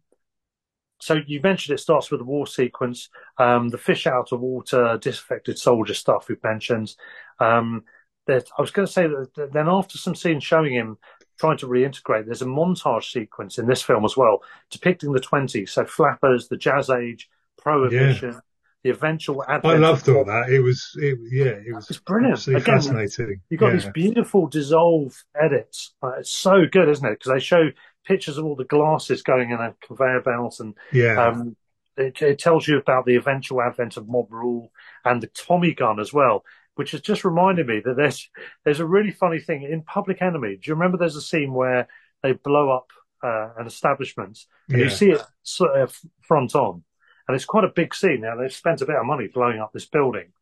So 1.01 1.19
you 1.25 1.41
mentioned 1.41 1.73
it 1.73 1.81
starts 1.81 2.11
with 2.11 2.21
a 2.21 2.25
war 2.25 2.45
sequence, 2.45 3.09
um, 3.37 3.69
the 3.69 3.77
fish 3.77 4.05
out 4.05 4.31
of 4.31 4.39
water, 4.39 4.99
disaffected 5.01 5.57
soldier 5.57 5.95
stuff 5.95 6.29
we've 6.29 6.43
mentioned. 6.43 6.95
Um, 7.39 7.83
that 8.27 8.47
I 8.57 8.61
was 8.61 8.71
going 8.71 8.85
to 8.85 8.91
say 8.91 9.07
that 9.07 9.51
then 9.51 9.67
after 9.67 9.97
some 9.97 10.13
scenes 10.15 10.43
showing 10.43 10.73
him 10.73 10.97
trying 11.39 11.57
to 11.57 11.67
reintegrate, 11.67 12.25
there's 12.25 12.43
a 12.43 12.45
montage 12.45 13.11
sequence 13.11 13.57
in 13.57 13.65
this 13.65 13.81
film 13.81 14.05
as 14.05 14.15
well, 14.15 14.43
depicting 14.69 15.11
the 15.11 15.19
20s. 15.19 15.69
So 15.69 15.85
flappers, 15.85 16.47
the 16.47 16.57
jazz 16.57 16.91
age, 16.91 17.27
prohibition, 17.57 18.39
the 18.83 18.91
eventual. 18.91 19.43
I 19.47 19.57
loved 19.77 20.07
all 20.07 20.23
that. 20.25 20.49
It 20.49 20.59
was, 20.59 20.95
it, 20.97 21.17
yeah, 21.31 21.59
it 21.67 21.73
was 21.73 21.89
It's 21.89 21.99
brilliant. 21.99 22.47
Again, 22.47 22.61
fascinating. 22.61 23.41
You've 23.49 23.59
got 23.59 23.67
yeah. 23.67 23.73
these 23.73 23.89
beautiful 23.89 24.47
dissolve 24.47 25.15
edits. 25.39 25.93
Uh, 26.03 26.19
it's 26.19 26.31
so 26.31 26.65
good, 26.71 26.89
isn't 26.89 27.05
it? 27.05 27.19
Because 27.19 27.31
they 27.31 27.39
show 27.39 27.69
pictures 28.05 28.37
of 28.37 28.45
all 28.45 28.55
the 28.55 28.65
glasses 28.65 29.21
going 29.23 29.51
in 29.51 29.59
a 29.59 29.75
conveyor 29.85 30.21
belt, 30.21 30.59
and 30.59 30.75
yeah. 30.91 31.27
um, 31.27 31.55
it, 31.97 32.21
it 32.21 32.39
tells 32.39 32.67
you 32.67 32.77
about 32.77 33.05
the 33.05 33.15
eventual 33.15 33.61
advent 33.61 33.97
of 33.97 34.07
mob 34.07 34.31
rule 34.31 34.71
and 35.05 35.21
the 35.21 35.27
Tommy 35.27 35.73
gun 35.73 35.99
as 35.99 36.13
well, 36.13 36.43
which 36.75 36.91
has 36.91 37.01
just 37.01 37.23
reminded 37.25 37.67
me 37.67 37.81
that 37.83 37.95
there's 37.97 38.29
there's 38.63 38.79
a 38.79 38.85
really 38.85 39.11
funny 39.11 39.39
thing 39.39 39.63
in 39.63 39.83
Public 39.83 40.21
Enemy. 40.21 40.57
Do 40.57 40.69
you 40.69 40.75
remember 40.75 40.97
there's 40.97 41.15
a 41.15 41.21
scene 41.21 41.53
where 41.53 41.87
they 42.23 42.33
blow 42.33 42.69
up 42.69 42.87
uh, 43.23 43.49
an 43.57 43.67
establishment 43.67 44.39
and 44.69 44.79
yeah. 44.79 44.83
you 44.85 44.89
see 44.89 45.11
it 45.11 45.21
sort 45.43 45.79
of 45.79 45.95
front 46.21 46.55
on, 46.55 46.83
and 47.27 47.35
it's 47.35 47.45
quite 47.45 47.63
a 47.65 47.69
big 47.69 47.93
scene. 47.93 48.21
Now 48.21 48.35
they've 48.35 48.53
spent 48.53 48.81
a 48.81 48.85
bit 48.85 48.95
of 48.95 49.05
money 49.05 49.27
blowing 49.27 49.59
up 49.59 49.71
this 49.73 49.85
building. 49.85 50.33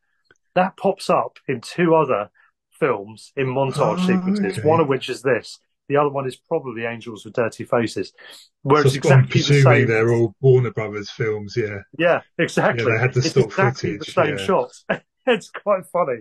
That 0.56 0.77
pops 0.77 1.10
up 1.10 1.38
in 1.48 1.61
two 1.61 1.95
other 1.95 2.31
films 2.72 3.31
in 3.36 3.48
montage 3.48 3.99
Oh, 3.99 4.07
sequences. 4.07 4.57
okay. 4.60 4.68
One 4.68 4.80
of 4.80 4.88
which 4.88 5.10
is 5.10 5.22
this. 5.22 5.60
The 5.90 5.98
other 5.98 6.10
one 6.10 6.28
is 6.28 6.38
probably 6.38 6.86
Angels 6.86 7.26
with 7.26 7.34
Dirty 7.34 7.66
Faces, 7.66 8.14
where 8.61 8.84
So 8.84 8.88
it's 8.88 8.95
exactly 8.95 9.41
the 9.41 9.61
same. 9.61 9.88
they're 9.88 10.14
all 10.14 10.36
Warner 10.40 10.72
Brothers 10.72 11.10
films. 11.10 11.56
Yeah, 11.57 11.80
Yeah, 11.98 12.22
exactly. 12.38 12.86
Yeah, 12.86 12.98
they 12.98 12.99
had 12.99 13.14
the 13.14 13.20
it's 13.20 13.30
stock 13.32 13.45
exactly 13.45 13.98
footage, 13.98 14.06
the 14.07 14.11
same 14.11 14.38
yeah. 14.38 14.45
shots. 14.45 14.86
it's 15.28 15.49
quite 15.49 15.86
funny. 15.88 16.20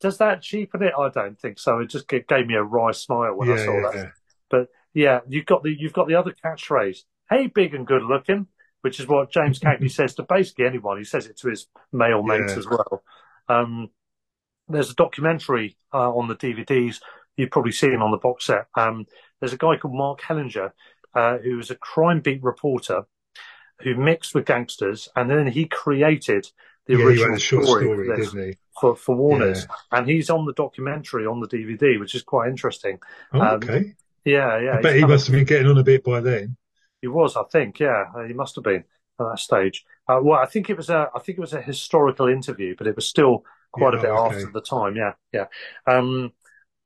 Does 0.00 0.18
that 0.18 0.42
cheapen 0.42 0.82
it? 0.82 0.92
I 0.96 1.08
don't 1.08 1.38
think 1.40 1.58
so. 1.58 1.78
It 1.80 1.88
just 1.90 2.06
gave 2.08 2.46
me 2.46 2.54
a 2.54 2.62
wry 2.62 2.92
smile 2.92 3.34
when 3.34 3.50
I 3.50 3.56
saw 3.56 3.74
yeah, 3.74 3.80
that. 3.80 3.94
yeah. 3.94 4.10
But 4.50 4.68
yeah, 4.94 5.20
you've 5.28 5.46
got 5.46 5.62
the 5.62 5.74
you've 5.76 5.92
got 5.94 6.08
the 6.08 6.14
other 6.16 6.34
catchphrase, 6.44 7.00
"Hey, 7.30 7.46
big 7.46 7.74
and 7.74 7.86
good 7.86 8.02
looking," 8.02 8.46
which 8.82 9.00
is 9.00 9.06
what 9.08 9.30
James 9.32 9.58
Cagney 9.58 9.90
says 9.98 10.14
to 10.16 10.22
basically 10.22 10.66
anyone. 10.66 10.98
He 10.98 11.04
says 11.04 11.26
it 11.26 11.38
to 11.38 11.48
his 11.48 11.66
male 11.92 12.22
mates 12.22 12.52
Yeah. 12.52 12.58
as 12.58 12.66
well. 12.68 13.02
Um, 13.48 13.88
there's 14.68 14.90
a 14.90 14.94
documentary 14.94 15.76
uh, 15.94 16.12
on 16.14 16.28
the 16.28 16.34
DVDs 16.36 17.00
you've 17.36 17.50
probably 17.50 17.72
seen 17.72 17.96
on 17.96 18.10
the 18.10 18.16
box 18.16 18.46
set. 18.46 18.66
Um, 18.76 19.06
there's 19.40 19.52
a 19.52 19.58
guy 19.58 19.76
called 19.76 19.94
Mark 19.94 20.20
Hellinger 20.22 20.72
uh, 21.14 21.38
who 21.38 21.56
was 21.56 21.70
a 21.70 21.76
crime 21.76 22.20
beat 22.20 22.42
reporter 22.42 23.02
who 23.82 23.94
mixed 23.94 24.34
with 24.34 24.46
gangsters, 24.46 25.08
and 25.16 25.30
then 25.30 25.46
he 25.46 25.66
created 25.66 26.50
the 26.86 26.94
Yeah, 26.96 27.04
original 27.04 27.28
wrote 27.30 27.36
a 27.36 27.40
short 27.40 27.64
story, 27.64 27.84
story, 27.84 28.06
for 28.06 28.16
didn't 28.16 28.48
he? 28.52 28.58
for, 28.80 28.96
for 28.96 29.16
Warner's, 29.16 29.66
and 29.92 30.08
he's 30.08 30.30
on 30.30 30.46
the 30.46 30.52
documentary 30.54 31.26
on 31.26 31.40
the 31.40 31.48
DVD, 31.48 31.98
which 32.00 32.14
is 32.14 32.22
quite 32.22 32.48
interesting. 32.48 32.98
Oh, 33.32 33.40
Um, 33.40 33.56
okay. 33.56 33.94
Yeah, 34.24 34.58
yeah. 34.60 34.78
I 34.78 34.80
bet 34.80 34.94
he 34.94 35.00
kind 35.00 35.04
of- 35.04 35.10
must 35.10 35.26
have 35.26 35.34
been 35.34 35.44
getting 35.44 35.68
on 35.68 35.78
a 35.78 35.82
bit 35.84 36.04
by 36.04 36.20
then. 36.20 36.56
he 37.02 37.08
was, 37.08 37.36
I 37.36 37.44
think, 37.44 37.78
yeah, 37.80 38.04
he 38.26 38.32
must 38.32 38.54
have 38.56 38.64
been 38.64 38.84
at 39.20 39.24
that 39.30 39.38
stage. 39.38 39.84
Uh, 40.08 40.20
well, 40.22 40.38
I 40.40 40.46
think 40.46 40.70
it 40.70 40.76
was 40.76 40.88
a, 40.90 41.10
I 41.14 41.18
think 41.20 41.38
it 41.38 41.40
was 41.42 41.52
a 41.52 41.60
historical 41.60 42.28
interview, 42.28 42.74
but 42.76 42.86
it 42.86 42.96
was 42.96 43.06
still 43.06 43.44
quite 43.72 43.92
Yeah, 43.92 43.98
a 43.98 44.02
bit 44.02 44.10
oh, 44.10 44.26
okay. 44.26 44.36
after 44.36 44.50
the 44.52 44.60
time. 44.62 44.96
Yeah, 44.96 45.12
yeah. 45.32 45.46
Um, 45.86 46.32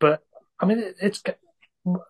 but 0.01 0.23
I 0.61 0.67
mean, 0.67 0.79
it, 0.79 0.97
it's 1.01 1.23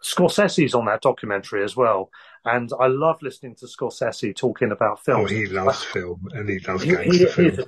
Scorsese's 0.04 0.74
on 0.74 0.86
that 0.86 1.02
documentary 1.02 1.62
as 1.62 1.76
well, 1.76 2.10
and 2.44 2.70
I 2.78 2.88
love 2.88 3.22
listening 3.22 3.54
to 3.56 3.66
Scorsese 3.66 4.34
talking 4.34 4.72
about 4.72 5.04
film. 5.04 5.22
Oh, 5.22 5.26
he 5.26 5.46
loves 5.46 5.82
film 5.84 6.26
and 6.32 6.48
he 6.48 6.58
loves 6.60 6.82
He- 6.82 6.90
he- 6.90 6.96
gangster 6.96 7.42
he's, 7.42 7.56
film. 7.56 7.58
a, 7.58 7.64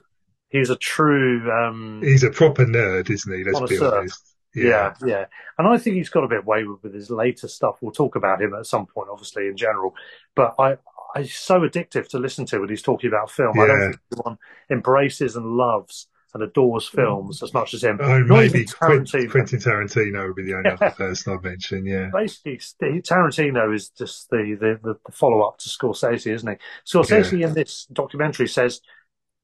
he's 0.48 0.70
a 0.70 0.76
true 0.76 1.50
um, 1.52 2.00
He's 2.02 2.24
a 2.24 2.30
proper 2.30 2.66
nerd, 2.66 3.10
isn't 3.10 3.32
he? 3.32 3.44
Let's 3.44 3.70
be 3.70 3.78
honest. 3.78 4.34
Yeah, 4.54 4.94
yeah. 5.06 5.26
And 5.56 5.66
I 5.66 5.78
think 5.78 5.96
he's 5.96 6.10
got 6.10 6.24
a 6.24 6.28
bit 6.28 6.44
wayward 6.44 6.82
with 6.82 6.92
his 6.92 7.10
later 7.10 7.48
stuff. 7.48 7.78
We'll 7.80 7.92
talk 7.92 8.16
about 8.16 8.42
him 8.42 8.52
at 8.54 8.66
some 8.66 8.84
point, 8.86 9.08
obviously, 9.10 9.46
in 9.46 9.56
general. 9.56 9.94
But 10.34 10.54
I, 10.58 10.76
I 11.14 11.22
he's 11.22 11.34
so 11.36 11.60
addictive 11.60 12.08
to 12.08 12.18
listen 12.18 12.44
to 12.46 12.58
when 12.58 12.68
he's 12.68 12.82
talking 12.82 13.08
about 13.08 13.30
film. 13.30 13.58
I 13.58 13.66
don't 13.66 13.80
think 13.80 14.00
anyone 14.12 14.38
embraces 14.70 15.36
and 15.36 15.46
loves 15.46 16.08
and 16.34 16.42
adores 16.42 16.88
films 16.88 17.42
as 17.42 17.52
much 17.52 17.74
as 17.74 17.84
him. 17.84 17.98
Oh, 18.00 18.18
Not 18.20 18.36
maybe 18.36 18.64
Quentin, 18.64 19.04
Tarantino. 19.04 19.30
Quentin 19.30 19.58
Tarantino 19.58 20.26
would 20.26 20.36
be 20.36 20.44
the 20.44 20.54
only 20.54 20.70
other 20.70 20.90
person 20.90 21.34
I'd 21.34 21.42
mention. 21.44 21.84
Yeah, 21.84 22.10
Basically, 22.12 22.58
Tarantino 23.02 23.74
is 23.74 23.90
just 23.90 24.30
the, 24.30 24.56
the, 24.58 24.78
the, 24.82 25.12
follow 25.12 25.42
up 25.42 25.58
to 25.58 25.68
Scorsese, 25.68 26.32
isn't 26.32 26.48
he? 26.48 26.56
Scorsese 26.86 27.44
in 27.44 27.54
this 27.54 27.86
documentary 27.92 28.48
says 28.48 28.80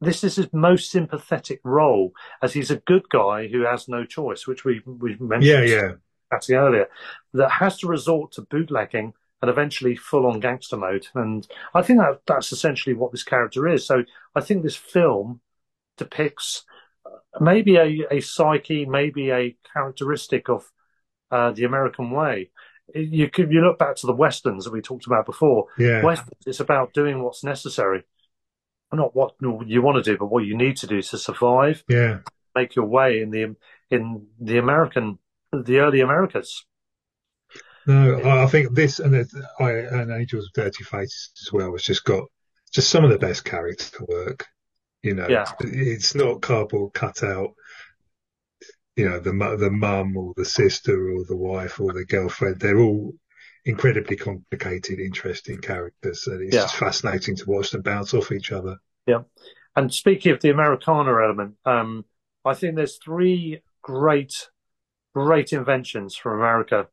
this 0.00 0.24
is 0.24 0.36
his 0.36 0.52
most 0.52 0.90
sympathetic 0.90 1.60
role, 1.64 2.12
as 2.40 2.52
he's 2.52 2.70
a 2.70 2.76
good 2.76 3.08
guy 3.10 3.48
who 3.48 3.62
has 3.62 3.88
no 3.88 4.04
choice, 4.04 4.46
which 4.46 4.64
we 4.64 4.80
we 4.86 5.16
mentioned 5.18 5.68
yeah, 5.68 5.76
yeah. 5.76 5.92
chatting 6.32 6.56
earlier, 6.56 6.88
that 7.34 7.50
has 7.50 7.78
to 7.78 7.88
resort 7.88 8.32
to 8.32 8.42
bootlegging 8.42 9.12
and 9.42 9.50
eventually 9.50 9.96
full 9.96 10.26
on 10.26 10.40
gangster 10.40 10.76
mode. 10.76 11.06
And 11.14 11.46
I 11.74 11.82
think 11.82 11.98
that 11.98 12.20
that's 12.26 12.52
essentially 12.52 12.94
what 12.94 13.12
this 13.12 13.24
character 13.24 13.68
is. 13.68 13.86
So 13.86 14.04
I 14.34 14.40
think 14.40 14.62
this 14.62 14.76
film 14.76 15.40
depicts 15.96 16.64
maybe 17.40 17.76
a, 17.76 18.06
a 18.10 18.20
psyche, 18.20 18.86
maybe 18.86 19.30
a 19.30 19.56
characteristic 19.72 20.48
of 20.48 20.70
uh, 21.30 21.52
the 21.52 21.64
American 21.64 22.10
way. 22.10 22.50
You 22.94 23.28
could 23.28 23.52
you 23.52 23.60
look 23.60 23.78
back 23.78 23.96
to 23.96 24.06
the 24.06 24.14
westerns 24.14 24.64
that 24.64 24.72
we 24.72 24.80
talked 24.80 25.06
about 25.06 25.26
before. 25.26 25.66
Yeah, 25.78 26.02
Westerns, 26.02 26.46
it's 26.46 26.60
about 26.60 26.94
doing 26.94 27.22
what's 27.22 27.44
necessary, 27.44 28.04
not 28.92 29.14
what 29.14 29.34
you 29.40 29.82
want 29.82 30.02
to 30.02 30.10
do, 30.10 30.16
but 30.16 30.30
what 30.30 30.46
you 30.46 30.56
need 30.56 30.78
to 30.78 30.86
do 30.86 31.02
to 31.02 31.18
survive, 31.18 31.84
yeah. 31.88 32.20
make 32.56 32.74
your 32.76 32.86
way 32.86 33.20
in 33.20 33.30
the 33.30 33.56
in 33.90 34.26
the 34.40 34.58
American, 34.58 35.18
the 35.52 35.78
early 35.78 36.00
Americas. 36.00 36.64
No, 37.86 38.20
I, 38.20 38.44
I 38.44 38.46
think 38.46 38.74
this 38.74 39.00
and 39.00 39.14
the, 39.14 39.46
I, 39.60 39.70
and 39.70 40.10
Angels 40.10 40.46
of 40.46 40.52
Dirty 40.52 40.84
Faces 40.84 41.30
as 41.42 41.52
well 41.52 41.72
has 41.72 41.82
just 41.82 42.04
got 42.04 42.24
just 42.72 42.90
some 42.90 43.04
of 43.04 43.10
the 43.10 43.18
best 43.18 43.44
character 43.44 44.04
work. 44.08 44.46
You 45.02 45.14
know, 45.14 45.28
Yeah. 45.28 45.52
it's 45.60 46.14
not 46.14 46.42
cardboard 46.42 46.92
cutout. 46.92 47.54
You 48.96 49.08
know, 49.08 49.20
the 49.20 49.30
the 49.56 49.70
mum 49.70 50.16
or 50.16 50.34
the 50.36 50.44
sister 50.44 51.10
or 51.12 51.24
the 51.24 51.36
wife 51.36 51.80
or 51.80 51.92
the 51.92 52.04
girlfriend, 52.04 52.60
they're 52.60 52.80
all 52.80 53.14
incredibly 53.64 54.16
complicated, 54.16 54.98
interesting 54.98 55.60
characters, 55.60 56.26
and 56.26 56.42
it's 56.42 56.56
Yeah. 56.56 56.62
just 56.62 56.76
fascinating 56.76 57.36
to 57.36 57.44
watch 57.50 57.70
them 57.70 57.82
bounce 57.82 58.12
off 58.14 58.32
each 58.32 58.50
other. 58.50 58.78
Yeah, 59.06 59.22
and 59.76 59.92
speaking 59.92 60.32
of 60.32 60.40
the 60.40 60.50
Americana 60.50 61.12
element, 61.22 61.56
um, 61.64 62.04
I 62.44 62.54
think 62.54 62.76
there's 62.76 62.98
three 62.98 63.62
great, 63.82 64.48
great 65.14 65.52
inventions 65.52 66.16
from 66.16 66.38
America. 66.38 66.88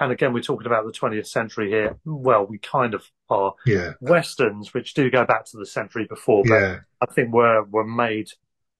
And 0.00 0.12
again, 0.12 0.32
we're 0.32 0.42
talking 0.42 0.66
about 0.66 0.86
the 0.86 0.92
20th 0.92 1.28
century 1.28 1.70
here. 1.70 1.96
Well, 2.04 2.46
we 2.46 2.58
kind 2.58 2.94
of 2.94 3.10
are. 3.28 3.54
Yeah, 3.64 3.92
Westerns, 4.00 4.72
which 4.74 4.94
do 4.94 5.10
go 5.10 5.24
back 5.24 5.44
to 5.46 5.56
the 5.56 5.66
century 5.66 6.06
before, 6.08 6.44
but 6.44 6.54
yeah, 6.54 6.78
I 7.00 7.06
think 7.06 7.32
were 7.32 7.62
were 7.64 7.86
made 7.86 8.30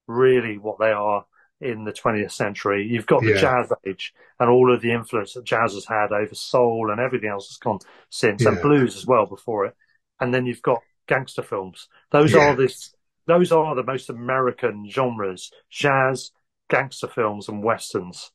really 0.06 0.58
what 0.58 0.78
they 0.78 0.92
are 0.92 1.24
in 1.60 1.84
the 1.84 1.92
20th 1.92 2.32
century. 2.32 2.86
You've 2.86 3.06
got 3.06 3.22
the 3.22 3.30
Yeah. 3.30 3.40
jazz 3.40 3.72
age 3.86 4.12
and 4.38 4.50
all 4.50 4.72
of 4.72 4.82
the 4.82 4.92
influence 4.92 5.32
that 5.34 5.44
jazz 5.44 5.72
has 5.72 5.86
had 5.86 6.12
over 6.12 6.34
soul 6.34 6.90
and 6.90 7.00
everything 7.00 7.30
else 7.30 7.48
that's 7.48 7.58
gone 7.58 7.78
since, 8.10 8.44
and 8.44 8.60
blues 8.62 8.96
as 8.96 9.06
well 9.06 9.26
before 9.26 9.66
it. 9.66 9.74
And 10.20 10.32
then 10.34 10.46
you've 10.46 10.62
got 10.62 10.82
gangster 11.06 11.42
films. 11.42 11.88
Those 12.10 12.34
are 12.34 12.54
this. 12.56 12.94
Those 13.26 13.52
are 13.52 13.74
the 13.74 13.82
most 13.82 14.10
American 14.10 14.88
genres: 14.88 15.50
jazz, 15.70 16.30
gangster 16.68 17.08
films, 17.08 17.48
and 17.48 17.62
westerns. 17.62 18.30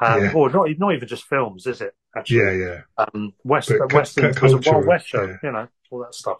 Um. 0.00 0.36
Or 0.36 0.50
not, 0.50 0.68
not 0.78 0.94
even 0.94 1.08
just 1.08 1.24
films, 1.24 1.66
is 1.66 1.80
it? 1.80 1.94
Actually, 2.16 2.38
yeah, 2.38 2.52
yeah. 2.98 3.04
um, 3.14 3.32
West, 3.44 3.68
But 3.68 3.90
cu- 3.90 3.96
Westerns 3.96 4.36
cu- 4.38 4.44
was 4.44 4.52
a 4.52 4.56
culture, 4.56 4.72
Wild 4.72 4.86
West 4.86 5.06
show, 5.08 5.24
yeah. 5.26 5.36
you 5.42 5.52
know, 5.52 5.68
all 5.90 5.98
that 6.00 6.14
stuff. 6.14 6.38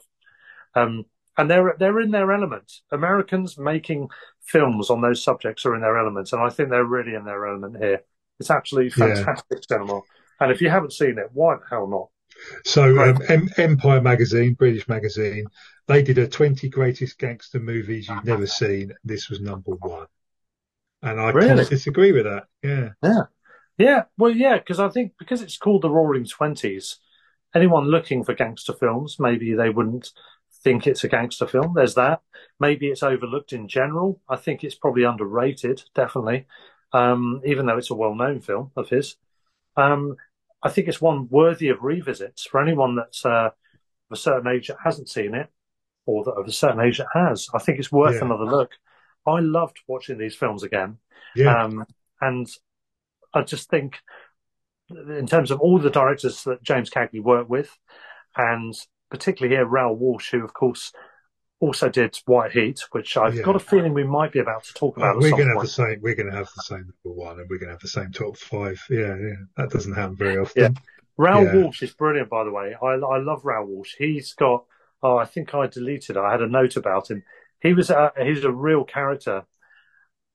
Um, 0.74 1.04
and 1.38 1.50
they're 1.50 1.74
they're 1.78 2.00
in 2.00 2.10
their 2.10 2.32
element. 2.32 2.72
Americans 2.90 3.58
making 3.58 4.08
films 4.42 4.88
on 4.90 5.02
those 5.02 5.22
subjects 5.22 5.66
are 5.66 5.74
in 5.74 5.82
their 5.82 5.98
element, 5.98 6.32
and 6.32 6.42
I 6.42 6.48
think 6.48 6.70
they're 6.70 6.84
really 6.84 7.14
in 7.14 7.24
their 7.24 7.46
element 7.46 7.76
here. 7.76 8.02
It's 8.40 8.50
absolutely 8.50 8.92
Yeah. 9.06 9.14
fantastic 9.16 9.58
cinema. 9.68 10.00
And 10.40 10.50
if 10.50 10.60
you 10.60 10.70
haven't 10.70 10.92
seen 10.92 11.18
it, 11.18 11.28
why 11.32 11.56
the 11.56 11.62
hell 11.70 11.86
not? 11.86 12.08
So, 12.64 12.98
um, 13.02 13.18
em- 13.28 13.48
Empire 13.56 14.00
magazine, 14.02 14.54
British 14.54 14.86
magazine, 14.88 15.46
they 15.86 16.02
did 16.02 16.18
a 16.18 16.28
20 16.28 16.68
greatest 16.68 17.18
gangster 17.18 17.60
movies 17.60 18.08
you've 18.08 18.24
never 18.26 18.46
seen. 18.46 18.92
This 19.04 19.30
was 19.30 19.40
number 19.40 19.72
one. 19.72 20.06
And 21.02 21.18
I 21.20 21.30
Really? 21.30 21.48
can't 21.54 21.68
disagree 21.70 22.12
with 22.12 22.24
that. 22.24 22.44
Yeah. 22.62 22.90
Yeah, 23.02 23.22
well, 23.78 24.30
yeah, 24.30 24.58
because 24.58 24.80
I 24.80 24.88
think 24.88 25.12
because 25.18 25.42
it's 25.42 25.58
called 25.58 25.82
the 25.82 25.90
Roaring 25.90 26.24
Twenties, 26.24 26.98
anyone 27.54 27.84
looking 27.84 28.24
for 28.24 28.34
gangster 28.34 28.72
films, 28.72 29.16
maybe 29.18 29.54
they 29.54 29.70
wouldn't 29.70 30.12
think 30.62 30.86
it's 30.86 31.04
a 31.04 31.08
gangster 31.08 31.46
film. 31.46 31.74
There's 31.74 31.94
that. 31.94 32.20
Maybe 32.58 32.88
it's 32.88 33.02
overlooked 33.02 33.52
in 33.52 33.68
general. 33.68 34.20
I 34.28 34.36
think 34.36 34.64
it's 34.64 34.74
probably 34.74 35.04
underrated, 35.04 35.82
definitely, 35.94 36.46
um, 36.92 37.40
even 37.44 37.66
though 37.66 37.78
it's 37.78 37.90
a 37.90 37.94
well-known 37.94 38.40
film 38.40 38.72
of 38.76 38.88
his. 38.88 39.16
Um, 39.76 40.16
I 40.62 40.70
think 40.70 40.88
it's 40.88 41.00
one 41.00 41.28
worthy 41.28 41.68
of 41.68 41.82
revisits 41.82 42.44
for 42.46 42.60
anyone 42.60 42.96
that's 42.96 43.24
uh, 43.24 43.50
of 43.50 43.52
a 44.10 44.16
certain 44.16 44.50
age 44.50 44.68
that 44.68 44.78
hasn't 44.82 45.08
seen 45.08 45.34
it, 45.34 45.48
or 46.06 46.24
that 46.24 46.32
of 46.32 46.46
a 46.46 46.52
certain 46.52 46.80
age 46.80 46.98
that 46.98 47.08
has. 47.12 47.48
I 47.54 47.58
think 47.58 47.78
it's 47.78 47.92
worth 47.92 48.16
Yeah. 48.16 48.24
another 48.24 48.46
look. 48.46 48.72
I 49.26 49.40
loved 49.40 49.78
watching 49.86 50.18
these 50.18 50.34
films 50.34 50.62
again. 50.62 50.98
Yeah. 51.34 51.64
Um, 51.64 51.84
and 52.20 52.48
I 53.36 53.42
just 53.42 53.68
think, 53.68 53.98
in 54.90 55.26
terms 55.26 55.50
of 55.50 55.60
all 55.60 55.78
the 55.78 55.90
directors 55.90 56.44
that 56.44 56.62
James 56.62 56.90
Cagney 56.90 57.22
worked 57.22 57.50
with, 57.50 57.70
and 58.36 58.74
particularly 59.10 59.54
here, 59.56 59.64
Raoul 59.66 59.96
Walsh, 59.96 60.30
who, 60.30 60.44
of 60.44 60.54
course, 60.54 60.92
also 61.58 61.88
did 61.88 62.16
White 62.26 62.52
Heat, 62.52 62.80
which 62.92 63.16
I've 63.16 63.34
Yeah. 63.34 63.42
got 63.42 63.56
a 63.56 63.60
feeling 63.60 63.94
we 63.94 64.04
might 64.04 64.32
be 64.32 64.40
about 64.40 64.64
to 64.64 64.74
talk 64.74 64.98
Oh, 64.98 65.02
about 65.02 65.16
at 65.16 65.22
we're 65.22 65.30
going 65.30 65.48
to 65.48 65.54
have 65.54 65.62
the 65.62 65.68
same, 65.68 66.00
we're 66.02 66.14
going 66.14 66.30
to 66.30 66.36
have 66.36 66.50
the 66.54 66.62
same 66.62 66.92
number 67.04 67.18
one 67.18 67.40
and 67.40 67.48
we're 67.48 67.58
going 67.58 67.68
to 67.68 67.74
have 67.74 67.80
the 67.80 67.88
same 67.88 68.10
top 68.12 68.36
five. 68.36 68.82
Yeah. 68.90 69.16
Yeah. 69.16 69.34
That 69.56 69.70
doesn't 69.70 69.94
happen 69.94 70.16
very 70.16 70.36
often. 70.38 70.62
Yeah. 70.62 70.68
Raoul 71.16 71.44
Yeah. 71.44 71.56
Walsh 71.56 71.82
is 71.82 71.94
brilliant, 71.94 72.28
by 72.28 72.44
the 72.44 72.52
way. 72.52 72.74
I, 72.80 72.86
I 72.86 73.18
love 73.18 73.44
Raoul 73.44 73.66
Walsh. 73.68 73.94
He's 73.96 74.34
got, 74.34 74.64
oh, 75.02 75.16
I 75.16 75.24
think 75.24 75.54
I 75.54 75.66
deleted, 75.66 76.18
I 76.18 76.30
had 76.30 76.42
a 76.42 76.46
note 76.48 76.76
about 76.76 77.10
him. 77.10 77.22
He 77.60 77.72
was, 77.72 77.88
a, 77.88 78.12
he's 78.22 78.44
a 78.44 78.52
real 78.52 78.84
character. 78.84 79.46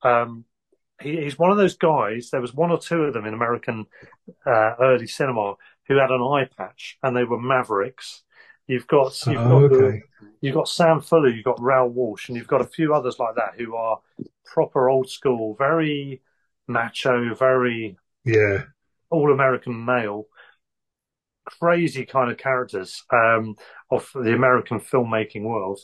Um, 0.01 0.45
he, 1.01 1.21
he's 1.23 1.37
one 1.39 1.51
of 1.51 1.57
those 1.57 1.77
guys. 1.77 2.29
There 2.29 2.41
was 2.41 2.53
one 2.53 2.71
or 2.71 2.79
two 2.79 3.03
of 3.03 3.13
them 3.13 3.25
in 3.25 3.33
American 3.33 3.85
uh, 4.45 4.75
early 4.79 5.07
cinema 5.07 5.55
who 5.87 5.97
had 5.97 6.11
an 6.11 6.21
eye 6.21 6.49
patch, 6.57 6.97
and 7.03 7.15
they 7.15 7.23
were 7.23 7.39
mavericks. 7.39 8.23
You've 8.67 8.87
got, 8.87 9.13
you've 9.27 9.37
Oh, 9.37 9.67
got, 9.67 9.75
okay. 9.77 10.03
you've 10.41 10.55
got 10.55 10.67
Sam 10.67 11.01
Fuller, 11.01 11.29
you've 11.29 11.45
got 11.45 11.61
Raoul 11.61 11.89
Walsh, 11.89 12.29
and 12.29 12.37
you've 12.37 12.47
got 12.47 12.61
a 12.61 12.65
few 12.65 12.93
others 12.93 13.19
like 13.19 13.35
that 13.35 13.55
who 13.57 13.75
are 13.75 13.99
proper 14.45 14.89
old 14.89 15.09
school, 15.09 15.55
very 15.55 16.21
macho, 16.67 17.33
very 17.35 17.97
Yeah. 18.23 18.63
all 19.09 19.31
American 19.31 19.83
male. 19.85 20.27
crazy 21.45 22.05
kind 22.05 22.31
of 22.31 22.37
characters 22.37 23.03
um, 23.11 23.55
of 23.89 24.09
the 24.13 24.33
American 24.33 24.79
filmmaking 24.79 25.43
world. 25.43 25.79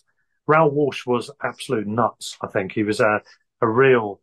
Raoul 0.46 0.72
Walsh 0.72 1.06
was 1.06 1.30
absolute 1.44 1.88
nuts. 1.88 2.38
I 2.42 2.48
think 2.48 2.72
he 2.72 2.84
was 2.84 3.00
a 3.00 3.22
a 3.62 3.68
real 3.68 4.22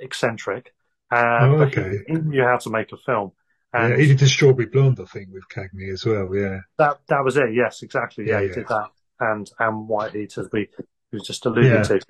eccentric, 0.00 0.74
uh, 1.12 1.38
Oh, 1.40 1.58
but 1.58 1.68
he, 1.74 1.80
okay. 1.80 1.98
he 2.06 2.14
knew 2.14 2.42
how 2.42 2.56
to 2.58 2.70
make 2.70 2.92
a 2.92 2.96
film, 2.96 3.32
and 3.72 3.90
Yeah, 3.92 3.98
he 3.98 4.06
did 4.06 4.18
the 4.18 4.26
Strawberry 4.26 4.66
Blonde, 4.66 4.98
I 5.00 5.04
think, 5.04 5.28
with 5.32 5.48
Cagney 5.48 5.92
as 5.92 6.04
well. 6.04 6.34
Yeah, 6.34 6.60
that 6.78 7.00
that 7.08 7.24
was 7.24 7.36
it. 7.36 7.54
Yes, 7.54 7.82
exactly. 7.82 8.26
Yeah, 8.26 8.34
Yeah, 8.34 8.40
he 8.42 8.48
yeah. 8.48 8.54
did 8.54 8.68
that, 8.68 8.90
and 9.20 9.50
and 9.58 9.88
White 9.88 10.12
Heat 10.12 10.36
as 10.38 10.48
we 10.52 10.68
was 11.12 11.26
just 11.26 11.46
alluding 11.46 11.72
Yeah. 11.72 11.82
to. 11.82 12.00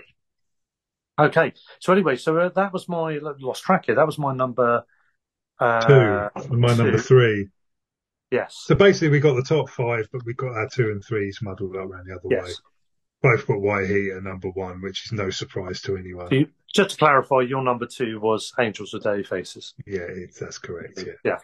Okay, 1.18 1.54
so 1.80 1.92
anyway, 1.94 2.16
so 2.16 2.36
uh, 2.38 2.48
that 2.50 2.72
was 2.74 2.88
my 2.88 3.18
lost 3.40 3.62
track 3.62 3.86
here. 3.86 3.94
That 3.94 4.06
was 4.06 4.18
my 4.18 4.34
number 4.34 4.84
uh, 5.58 5.86
two. 5.86 6.42
And 6.42 6.60
my 6.60 6.74
number 6.74 6.98
three. 6.98 7.48
Yes, 8.30 8.64
So 8.66 8.74
basically, 8.74 9.10
we 9.10 9.20
got 9.20 9.34
the 9.36 9.42
top 9.42 9.70
five, 9.70 10.08
but 10.12 10.24
we 10.26 10.34
got 10.34 10.48
our 10.50 10.68
two 10.68 10.90
and 10.90 11.02
threes 11.02 11.38
muddled 11.40 11.76
up 11.76 11.88
around 11.88 12.06
the 12.08 12.16
other 12.16 12.28
way. 12.28 12.50
Both 13.22 13.46
got 13.46 13.60
White 13.60 13.88
Heat 13.88 14.10
at 14.16 14.22
number 14.24 14.50
one, 14.50 14.82
which 14.82 15.06
is 15.06 15.12
no 15.12 15.30
surprise 15.30 15.80
to 15.82 15.96
anyone. 15.96 16.28
So 16.28 16.34
you, 16.34 16.48
just 16.76 16.90
to 16.90 16.96
clarify, 16.96 17.40
your 17.40 17.62
number 17.62 17.86
two 17.86 18.20
was 18.20 18.52
Angels 18.58 18.92
with 18.92 19.02
Dirty 19.02 19.22
Faces. 19.22 19.74
Yeah, 19.86 20.00
it's, 20.00 20.38
that's 20.38 20.58
correct. 20.58 21.02
Yeah. 21.04 21.12
Yeah. 21.24 21.38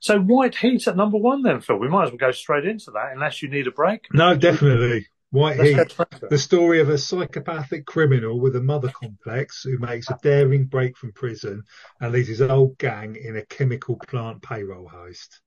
So 0.00 0.18
White 0.18 0.56
Heat 0.56 0.86
at 0.88 0.96
number 0.96 1.18
one, 1.18 1.42
then 1.42 1.60
Phil. 1.60 1.78
We 1.78 1.88
might 1.88 2.04
as 2.04 2.10
well 2.10 2.18
go 2.18 2.32
straight 2.32 2.66
into 2.66 2.90
that, 2.90 3.12
unless 3.12 3.40
you 3.40 3.48
need 3.48 3.66
a 3.68 3.70
break. 3.70 4.06
No, 4.12 4.34
definitely. 4.34 5.06
White 5.30 5.60
Heat, 5.60 5.90
straight 5.90 6.10
to 6.10 6.24
it. 6.24 6.30
the 6.30 6.38
story 6.38 6.80
of 6.80 6.90
a 6.90 6.98
psychopathic 6.98 7.86
criminal 7.86 8.38
with 8.38 8.56
a 8.56 8.60
mother 8.60 8.92
complex 9.00 9.62
who 9.62 9.78
makes 9.78 10.10
a 10.10 10.18
daring 10.22 10.66
break 10.66 10.96
from 10.96 11.12
prison 11.12 11.62
and 12.00 12.12
leads 12.12 12.28
his 12.28 12.42
old 12.42 12.76
gang 12.78 13.16
in 13.16 13.36
a 13.36 13.46
chemical 13.46 13.96
plant 14.08 14.42
payroll 14.42 14.90
heist. 14.92 15.38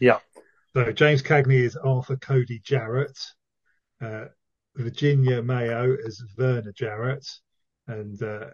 Yeah. 0.00 0.18
So 0.74 0.90
James 0.90 1.22
Cagney 1.22 1.60
is 1.60 1.76
Arthur 1.76 2.16
Cody 2.16 2.60
Jarrett, 2.64 3.18
uh, 4.02 4.24
Virginia 4.74 5.40
Mayo 5.40 5.94
is 5.94 6.22
Verna 6.36 6.72
Jarrett, 6.72 7.26
and 7.86 8.20
uh, 8.22 8.46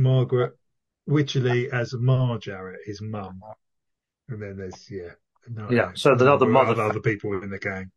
Margaret 0.00 0.56
Wycherley 1.08 1.68
as 1.72 1.94
Jarrett, 2.40 2.80
his 2.86 3.00
mum. 3.00 3.40
And 4.28 4.40
then 4.42 4.56
there's 4.56 4.90
yeah, 4.90 5.10
no, 5.48 5.70
Yeah, 5.70 5.90
so 5.94 6.14
the 6.14 6.32
other 6.32 6.46
mother- 6.46 6.72
other, 6.72 6.82
other 6.82 7.00
people 7.00 7.42
in 7.42 7.50
the 7.50 7.58
gang. 7.58 7.90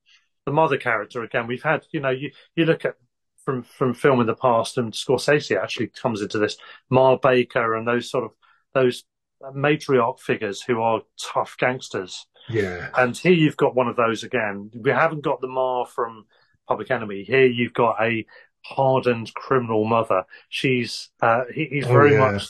the 0.45 0.51
mother 0.51 0.77
character 0.77 1.23
again. 1.23 1.47
We've 1.47 1.63
had, 1.63 1.85
you 1.91 1.99
know, 2.01 2.09
you, 2.09 2.31
you 2.55 2.65
look 2.65 2.85
at 2.85 2.95
from 3.45 3.63
from 3.63 3.93
film 3.93 4.19
in 4.21 4.27
the 4.27 4.35
past, 4.35 4.77
and 4.77 4.93
Scorsese 4.93 5.55
actually 5.61 5.87
comes 5.87 6.21
into 6.21 6.37
this. 6.39 6.57
Mar 6.89 7.17
Baker 7.21 7.75
and 7.75 7.87
those 7.87 8.09
sort 8.09 8.23
of 8.25 8.31
those 8.73 9.03
matriarch 9.55 10.19
figures 10.19 10.61
who 10.61 10.81
are 10.81 11.01
tough 11.19 11.55
gangsters. 11.57 12.25
Yeah, 12.49 12.89
And 12.97 13.15
here 13.17 13.33
you've 13.33 13.57
got 13.57 13.75
one 13.75 13.87
of 13.87 13.95
those 13.95 14.23
again. 14.23 14.69
We 14.73 14.91
haven't 14.91 15.23
got 15.23 15.39
the 15.41 15.47
Mar 15.47 15.85
from 15.85 16.25
Public 16.67 16.89
Enemy. 16.91 17.23
Here 17.23 17.45
you've 17.45 17.73
got 17.73 18.01
a 18.01 18.25
hardened 18.63 19.33
criminal 19.33 19.85
mother. 19.85 20.23
She's 20.49 21.09
uh, 21.21 21.43
he, 21.53 21.65
he's 21.65 21.85
Oh, 21.87 21.93
very 21.93 22.11
yeah. 22.11 22.33
much 22.33 22.47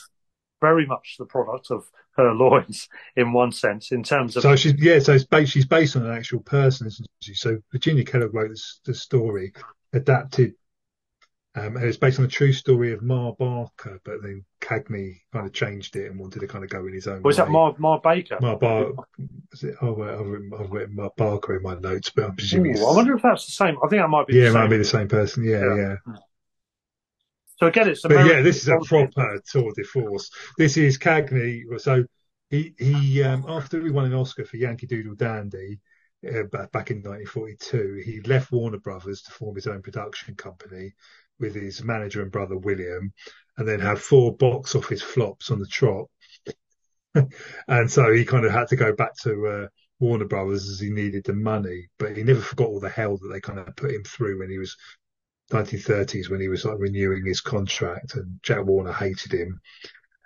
very 0.60 0.86
much 0.86 1.16
the 1.18 1.26
product 1.26 1.70
of 1.70 1.84
her 2.16 2.32
loins 2.34 2.88
in 3.16 3.32
one 3.32 3.52
sense, 3.52 3.92
in 3.92 4.02
terms 4.02 4.36
of 4.36 4.42
So 4.42 4.56
she's 4.56 4.74
yeah, 4.78 4.98
so 4.98 5.12
it's 5.12 5.24
based, 5.24 5.52
she's 5.52 5.66
based 5.66 5.96
on 5.96 6.06
an 6.06 6.12
actual 6.12 6.40
person, 6.40 6.86
isn't 6.86 7.06
she? 7.20 7.34
So 7.34 7.58
Virginia 7.72 8.04
Kellogg 8.04 8.34
wrote 8.34 8.50
this, 8.50 8.80
the 8.84 8.94
story, 8.94 9.52
adapted, 9.92 10.54
um, 11.56 11.76
and 11.76 11.84
it's 11.84 11.96
based 11.96 12.18
on 12.18 12.24
a 12.24 12.28
true 12.28 12.52
story 12.52 12.92
of 12.92 13.02
Ma 13.02 13.30
Barker, 13.32 14.00
but 14.04 14.22
then 14.22 14.44
Cagney 14.60 15.20
kind 15.32 15.46
of 15.46 15.52
changed 15.52 15.94
it 15.94 16.10
and 16.10 16.18
wanted 16.18 16.40
to 16.40 16.48
kind 16.48 16.64
of 16.64 16.70
go 16.70 16.86
in 16.86 16.92
his 16.92 17.06
own 17.06 17.22
was 17.22 17.38
way. 17.38 17.44
that 17.44 17.50
Mar 17.50 17.74
Mar 17.78 18.00
Baker? 18.02 18.38
Mar 18.40 18.56
Bar, 18.56 18.92
is 19.52 19.62
it? 19.62 19.76
Oh, 19.80 20.02
I've 20.02 20.26
written, 20.26 20.50
I've 20.58 20.70
written 20.70 20.96
Ma 20.96 21.10
Barker 21.16 21.56
in 21.56 21.62
my 21.62 21.74
notes, 21.74 22.10
but 22.10 22.24
I'm 22.24 22.34
presuming. 22.34 22.76
Ooh, 22.78 22.86
I 22.86 22.96
wonder 22.96 23.14
if 23.14 23.22
that's 23.22 23.46
the 23.46 23.52
same. 23.52 23.76
I 23.84 23.88
think 23.88 24.02
that 24.02 24.08
might 24.08 24.26
be. 24.26 24.40
The 24.40 24.50
same 24.50 24.52
person. 24.52 24.52
Yeah, 24.52 24.58
it 24.58 24.62
might 24.62 24.70
be 24.70 24.76
the 24.78 24.84
same 24.84 25.08
person. 25.08 25.44
Yeah, 25.44 25.76
Yeah. 25.76 25.96
yeah. 26.06 26.16
So 27.56 27.66
again, 27.68 27.88
it's 27.88 28.02
But 28.02 28.26
yeah, 28.26 28.42
this 28.42 28.56
is 28.56 28.68
a 28.68 28.78
proper 28.84 29.40
tour 29.48 29.72
de 29.76 29.84
force. 29.84 30.30
This 30.58 30.76
is 30.76 30.98
Cagney. 30.98 31.62
So 31.80 32.04
he 32.50 32.74
he 32.78 33.22
um, 33.22 33.44
after 33.48 33.80
he 33.80 33.90
won 33.90 34.06
an 34.06 34.14
Oscar 34.14 34.44
for 34.44 34.56
Yankee 34.56 34.88
Doodle 34.88 35.14
Dandy 35.14 35.80
uh, 36.26 36.42
back 36.72 36.90
in 36.90 36.98
1942, 37.02 38.02
he 38.04 38.20
left 38.22 38.50
Warner 38.50 38.78
Brothers 38.78 39.22
to 39.22 39.30
form 39.30 39.54
his 39.54 39.68
own 39.68 39.82
production 39.82 40.34
company 40.34 40.94
with 41.40 41.54
his 41.54 41.82
manager 41.82 42.22
and 42.22 42.32
brother 42.32 42.56
William, 42.56 43.12
and 43.56 43.68
then 43.68 43.80
have 43.80 44.00
four 44.00 44.36
box 44.36 44.74
office 44.74 45.02
flops 45.02 45.50
on 45.50 45.58
the 45.58 45.66
trot. 45.66 46.06
and 47.68 47.90
so 47.90 48.12
he 48.12 48.24
kind 48.24 48.44
of 48.44 48.52
had 48.52 48.68
to 48.68 48.76
go 48.76 48.92
back 48.92 49.14
to 49.22 49.46
uh, 49.46 49.66
Warner 50.00 50.24
Brothers 50.24 50.68
as 50.68 50.80
he 50.80 50.90
needed 50.90 51.24
the 51.24 51.34
money, 51.34 51.88
but 51.98 52.16
he 52.16 52.22
never 52.22 52.40
forgot 52.40 52.68
all 52.68 52.80
the 52.80 52.88
hell 52.88 53.16
that 53.16 53.28
they 53.32 53.40
kind 53.40 53.58
of 53.58 53.76
put 53.76 53.92
him 53.92 54.02
through 54.04 54.40
when 54.40 54.50
he 54.50 54.58
was 54.58 54.76
1930s 55.52 56.30
when 56.30 56.40
he 56.40 56.48
was 56.48 56.64
like 56.64 56.78
renewing 56.78 57.24
his 57.24 57.40
contract 57.40 58.14
and 58.14 58.38
Jack 58.42 58.64
Warner 58.64 58.92
hated 58.92 59.32
him. 59.32 59.60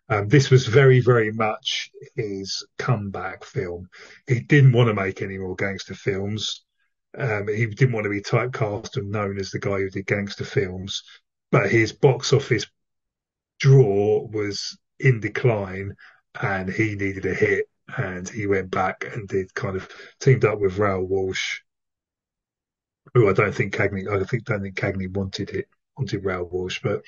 Um, 0.09 0.28
this 0.28 0.51
was 0.51 0.66
very, 0.66 1.01
very 1.01 1.32
much 1.32 1.90
his 2.16 2.66
comeback 2.78 3.44
film. 3.44 3.89
He 4.26 4.40
didn't 4.40 4.72
want 4.72 4.89
to 4.89 4.94
make 4.94 5.20
any 5.20 5.36
more 5.36 5.55
gangster 5.55 5.94
films. 5.94 6.64
Um, 7.16 7.48
he 7.48 7.66
didn't 7.66 7.93
want 7.93 8.05
to 8.05 8.10
be 8.10 8.20
typecast 8.20 8.97
and 8.97 9.10
known 9.10 9.39
as 9.39 9.51
the 9.51 9.59
guy 9.59 9.78
who 9.78 9.90
did 9.90 10.06
gangster 10.06 10.44
films, 10.44 11.02
but 11.51 11.70
his 11.70 11.93
box 11.93 12.32
office 12.32 12.66
draw 13.59 14.26
was 14.26 14.78
in 15.01 15.20
decline 15.20 15.94
and 16.40 16.68
he 16.68 16.94
needed 16.94 17.26
a 17.26 17.35
hit 17.35 17.66
and 17.97 18.28
he 18.28 18.47
went 18.47 18.70
back 18.70 19.05
and 19.12 19.26
did 19.28 19.52
kind 19.55 19.76
of 19.76 19.89
teamed 20.20 20.44
up 20.44 20.60
with 20.60 20.78
Raoul 20.78 21.06
Walsh 21.06 21.60
who 23.14 23.28
I 23.28 23.32
don't 23.32 23.55
think 23.55 23.74
Cagney, 23.74 24.09
I 24.09 24.24
think 24.24 24.44
don't 24.44 24.62
think 24.62 24.76
Cagney 24.76 25.12
wanted 25.12 25.51
it, 25.51 25.68
wanted 25.97 26.24
Raoul 26.24 26.48
Walsh, 26.51 26.80
but 26.82 27.02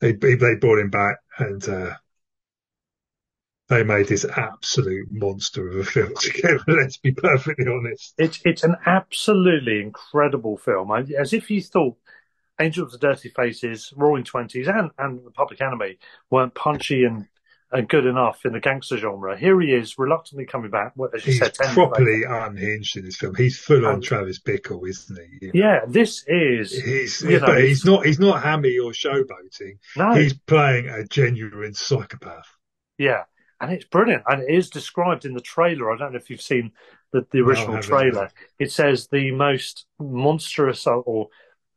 they 0.00 0.12
they 0.12 0.54
brought 0.56 0.78
him 0.78 0.90
back 0.90 1.16
and 1.38 1.66
uh, 1.68 1.94
they 3.68 3.82
made 3.84 4.08
this 4.08 4.24
absolute 4.24 5.08
monster 5.10 5.68
of 5.68 5.76
a 5.76 5.84
film 5.84 6.14
together. 6.20 6.60
Let's 6.66 6.96
be 6.96 7.12
perfectly 7.12 7.66
honest. 7.66 8.14
It's 8.18 8.40
it's 8.44 8.64
an 8.64 8.76
absolutely 8.86 9.80
incredible 9.82 10.56
film. 10.58 10.90
As 10.92 11.32
if 11.32 11.50
you 11.50 11.62
thought 11.62 11.96
Angels 12.60 12.92
with 12.92 13.00
Dirty 13.00 13.28
Faces, 13.30 13.92
Roaring 13.96 14.24
Twenties, 14.24 14.68
and 14.68 14.90
and 14.98 15.24
The 15.24 15.30
Public 15.30 15.60
Enemy 15.60 15.98
weren't 16.30 16.54
punchy 16.54 17.04
and 17.04 17.26
and 17.70 17.86
good 17.86 18.06
enough 18.06 18.46
in 18.46 18.52
the 18.54 18.60
gangster 18.60 18.96
genre. 18.96 19.36
Here 19.38 19.60
he 19.60 19.72
is, 19.74 19.98
reluctantly 19.98 20.46
coming 20.46 20.70
back. 20.70 20.94
As 21.14 21.26
you 21.26 21.32
He's 21.32 21.38
said, 21.38 21.52
10 21.52 21.66
years 21.66 21.76
later. 21.76 21.88
properly 21.90 22.22
unhinged 22.24 22.96
in 22.96 23.04
this 23.04 23.16
film. 23.16 23.34
He's 23.34 23.58
full 23.58 23.86
on 23.86 23.94
And- 23.96 24.02
Travis 24.02 24.40
Bickle, 24.40 24.88
isn't 24.88 25.18
he? 25.42 25.50
Yeah, 25.52 25.80
this 25.86 26.24
is 26.26 26.72
He's, 26.72 27.20
You 27.20 27.40
know, 27.40 27.46
but 27.46 27.62
he's 27.62 27.84
not. 27.84 28.06
He's 28.06 28.18
not 28.18 28.42
hammy 28.42 28.78
or 28.78 28.92
showboating. 28.92 29.76
no, 29.98 30.14
He's 30.14 30.32
playing 30.32 30.88
a 30.88 31.04
genuine 31.04 31.74
psychopath. 31.74 32.46
yeah, 32.96 33.24
and 33.60 33.72
it's 33.72 33.84
brilliant, 33.86 34.22
and 34.26 34.42
it 34.42 34.50
is 34.54 34.70
described 34.70 35.24
in 35.24 35.34
the 35.34 35.40
trailer. 35.40 35.90
I 35.92 35.96
don't 35.96 36.12
know 36.12 36.18
if 36.18 36.30
you've 36.30 36.40
seen 36.42 36.72
the, 37.12 37.26
the 37.32 37.40
original 37.40 37.76
haven't. 37.76 37.88
trailer. 37.88 38.30
It 38.58 38.70
says 38.72 39.08
the 39.08 39.30
most 39.32 39.86
monstrous 39.98 40.86
or- 40.86 41.28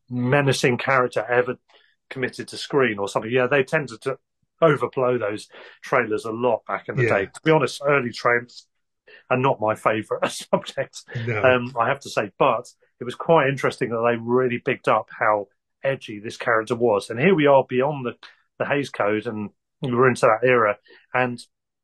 menacing 0.10 0.78
character 0.78 1.26
ever 1.30 1.56
committed 2.10 2.48
to 2.50 2.58
screen 2.58 3.00
or 3.00 3.08
something. 3.08 3.32
Yeah, 3.32 3.48
they 3.48 3.64
tended 3.64 4.02
to 4.02 4.18
overblow 4.62 5.18
those 5.20 5.48
trailers 5.82 6.26
a 6.26 6.32
lot 6.32 6.66
back 6.68 6.90
in 6.90 6.96
the 6.96 7.04
Yeah. 7.04 7.18
day. 7.20 7.26
To 7.28 7.42
be 7.44 7.52
honest, 7.52 7.82
early 7.88 8.12
trailers 8.12 8.68
are 9.30 9.38
not 9.38 9.60
my 9.62 9.76
favourite 9.76 10.30
subject. 10.32 11.04
No, 11.26 11.42
Um, 11.44 11.74
I 11.80 11.88
have 11.88 12.00
to 12.02 12.10
say, 12.10 12.32
but 12.38 12.68
it 13.00 13.06
was 13.06 13.16
quite 13.16 13.48
interesting 13.48 13.90
that 13.90 14.04
they 14.06 14.18
really 14.22 14.60
picked 14.60 14.88
up 14.88 15.08
how 15.18 15.48
edgy 15.84 16.20
this 16.20 16.38
character 16.38 16.76
was. 16.76 17.10
And 17.10 17.20
here 17.20 17.34
we 17.34 17.48
are 17.48 17.66
beyond 17.68 18.06
the, 18.06 18.14
the 18.60 18.66
Hays 18.66 18.90
Code, 18.90 19.26
and 19.26 19.50
we're 19.82 20.08
into 20.10 20.28
that 20.28 20.46
era. 20.48 20.78
And 21.14 21.42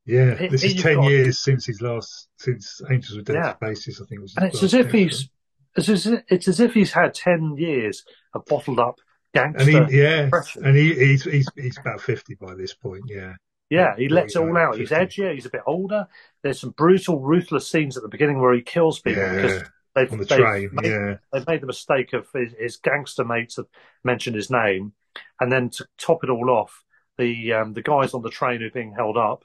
yeah. 0.08 0.34
he- 0.36 0.48
This 0.48 0.64
is 0.64 0.82
ten 0.82 0.96
got- 0.96 1.10
years 1.10 1.38
since 1.38 1.66
his 1.66 1.80
last, 1.80 2.28
since 2.38 2.80
Angels 2.90 3.16
with 3.16 3.26
Dead 3.26 3.34
Yeah. 3.36 3.52
Faces. 3.54 4.00
I 4.02 4.06
think 4.06 4.22
was. 4.22 4.34
and 4.36 4.46
it's 4.46 4.62
as 4.62 4.74
if 4.74 4.90
he's 4.90 5.28
it's 5.76 5.88
as 5.88 6.06
if, 6.06 6.22
it's 6.28 6.48
as 6.48 6.58
if 6.60 6.74
he's 6.74 6.92
had 6.92 7.14
ten 7.14 7.56
years 7.56 8.04
of 8.34 8.44
bottled 8.46 8.80
up 8.80 8.98
And 9.34 9.54
gangster. 9.54 9.86
he, 9.86 10.02
yeah, 10.02 10.22
depression. 10.24 10.64
and 10.66 10.76
he, 10.76 10.94
he's 10.94 11.22
he's 11.24 11.48
he's 11.54 11.78
about 11.78 12.00
fifty 12.00 12.34
by 12.34 12.54
this 12.54 12.74
point. 12.74 13.04
Yeah, 13.06 13.34
yeah, 13.70 13.94
he 13.96 14.08
lets 14.08 14.34
it 14.34 14.38
all 14.38 14.46
49, 14.46 14.66
out. 14.66 14.76
He's 14.78 14.88
50. 14.88 15.04
edgier. 15.22 15.34
He's 15.34 15.46
a 15.46 15.50
bit 15.50 15.62
older. 15.66 16.08
There's 16.42 16.60
some 16.60 16.70
brutal, 16.70 17.20
ruthless 17.20 17.70
scenes 17.70 17.96
at 17.96 18.02
the 18.02 18.08
beginning 18.08 18.40
where 18.40 18.54
he 18.54 18.62
kills 18.62 19.00
people 19.00 19.22
because 19.22 19.52
yeah, 19.62 19.68
they've, 19.94 20.12
on 20.12 20.18
the 20.18 20.24
they've 20.24 20.38
train. 20.38 20.70
made 20.72 20.90
Yeah, 20.90 21.14
they've 21.32 21.46
made 21.46 21.60
the 21.60 21.66
mistake 21.66 22.12
of 22.14 22.26
his, 22.34 22.52
his 22.58 22.76
gangster 22.78 23.24
mates 23.24 23.56
have 23.56 23.66
mentioned 24.04 24.34
his 24.36 24.50
name, 24.50 24.94
and 25.38 25.52
then 25.52 25.68
to 25.70 25.86
top 25.98 26.24
it 26.24 26.30
all 26.30 26.50
off, 26.50 26.82
the 27.18 27.52
um, 27.52 27.74
the 27.74 27.82
guys 27.82 28.14
on 28.14 28.22
the 28.22 28.30
train 28.30 28.60
who 28.60 28.66
are 28.66 28.70
being 28.70 28.94
held 28.96 29.16
up 29.18 29.44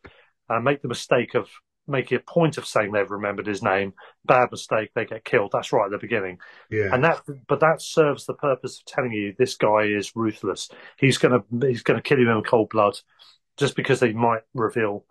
uh, 0.58 0.60
make 0.60 0.82
the 0.82 0.88
mistake 0.88 1.36
of 1.36 1.50
making 1.88 2.18
a 2.18 2.22
point 2.22 2.58
of 2.58 2.66
saying 2.66 2.92
they've 2.92 3.12
remembered 3.12 3.46
his 3.46 3.62
name. 3.62 3.94
Bad 4.26 4.50
mistake, 4.52 4.92
they 4.96 5.06
get 5.06 5.26
killed. 5.26 5.52
That's 5.52 5.74
right 5.74 5.86
at 5.86 5.92
the 5.92 5.98
beginning, 5.98 6.40
yeah, 6.70 6.94
and 6.94 7.04
that 7.04 7.22
but 7.48 7.60
that 7.60 7.82
serves 7.82 8.26
the 8.26 8.34
purpose 8.34 8.80
of 8.80 8.86
telling 8.86 9.12
you 9.12 9.34
this 9.38 9.56
guy 9.56 9.84
is 9.84 10.16
ruthless. 10.16 10.70
He's 10.98 11.18
gonna 11.18 11.44
he's 11.62 11.84
gonna 11.84 12.02
kill 12.02 12.20
you 12.20 12.30
in 12.32 12.44
cold 12.44 12.70
blood, 12.70 13.00
just 13.58 13.76
because 13.76 14.00
they 14.00 14.14
might 14.14 14.42
reveal 14.54 15.06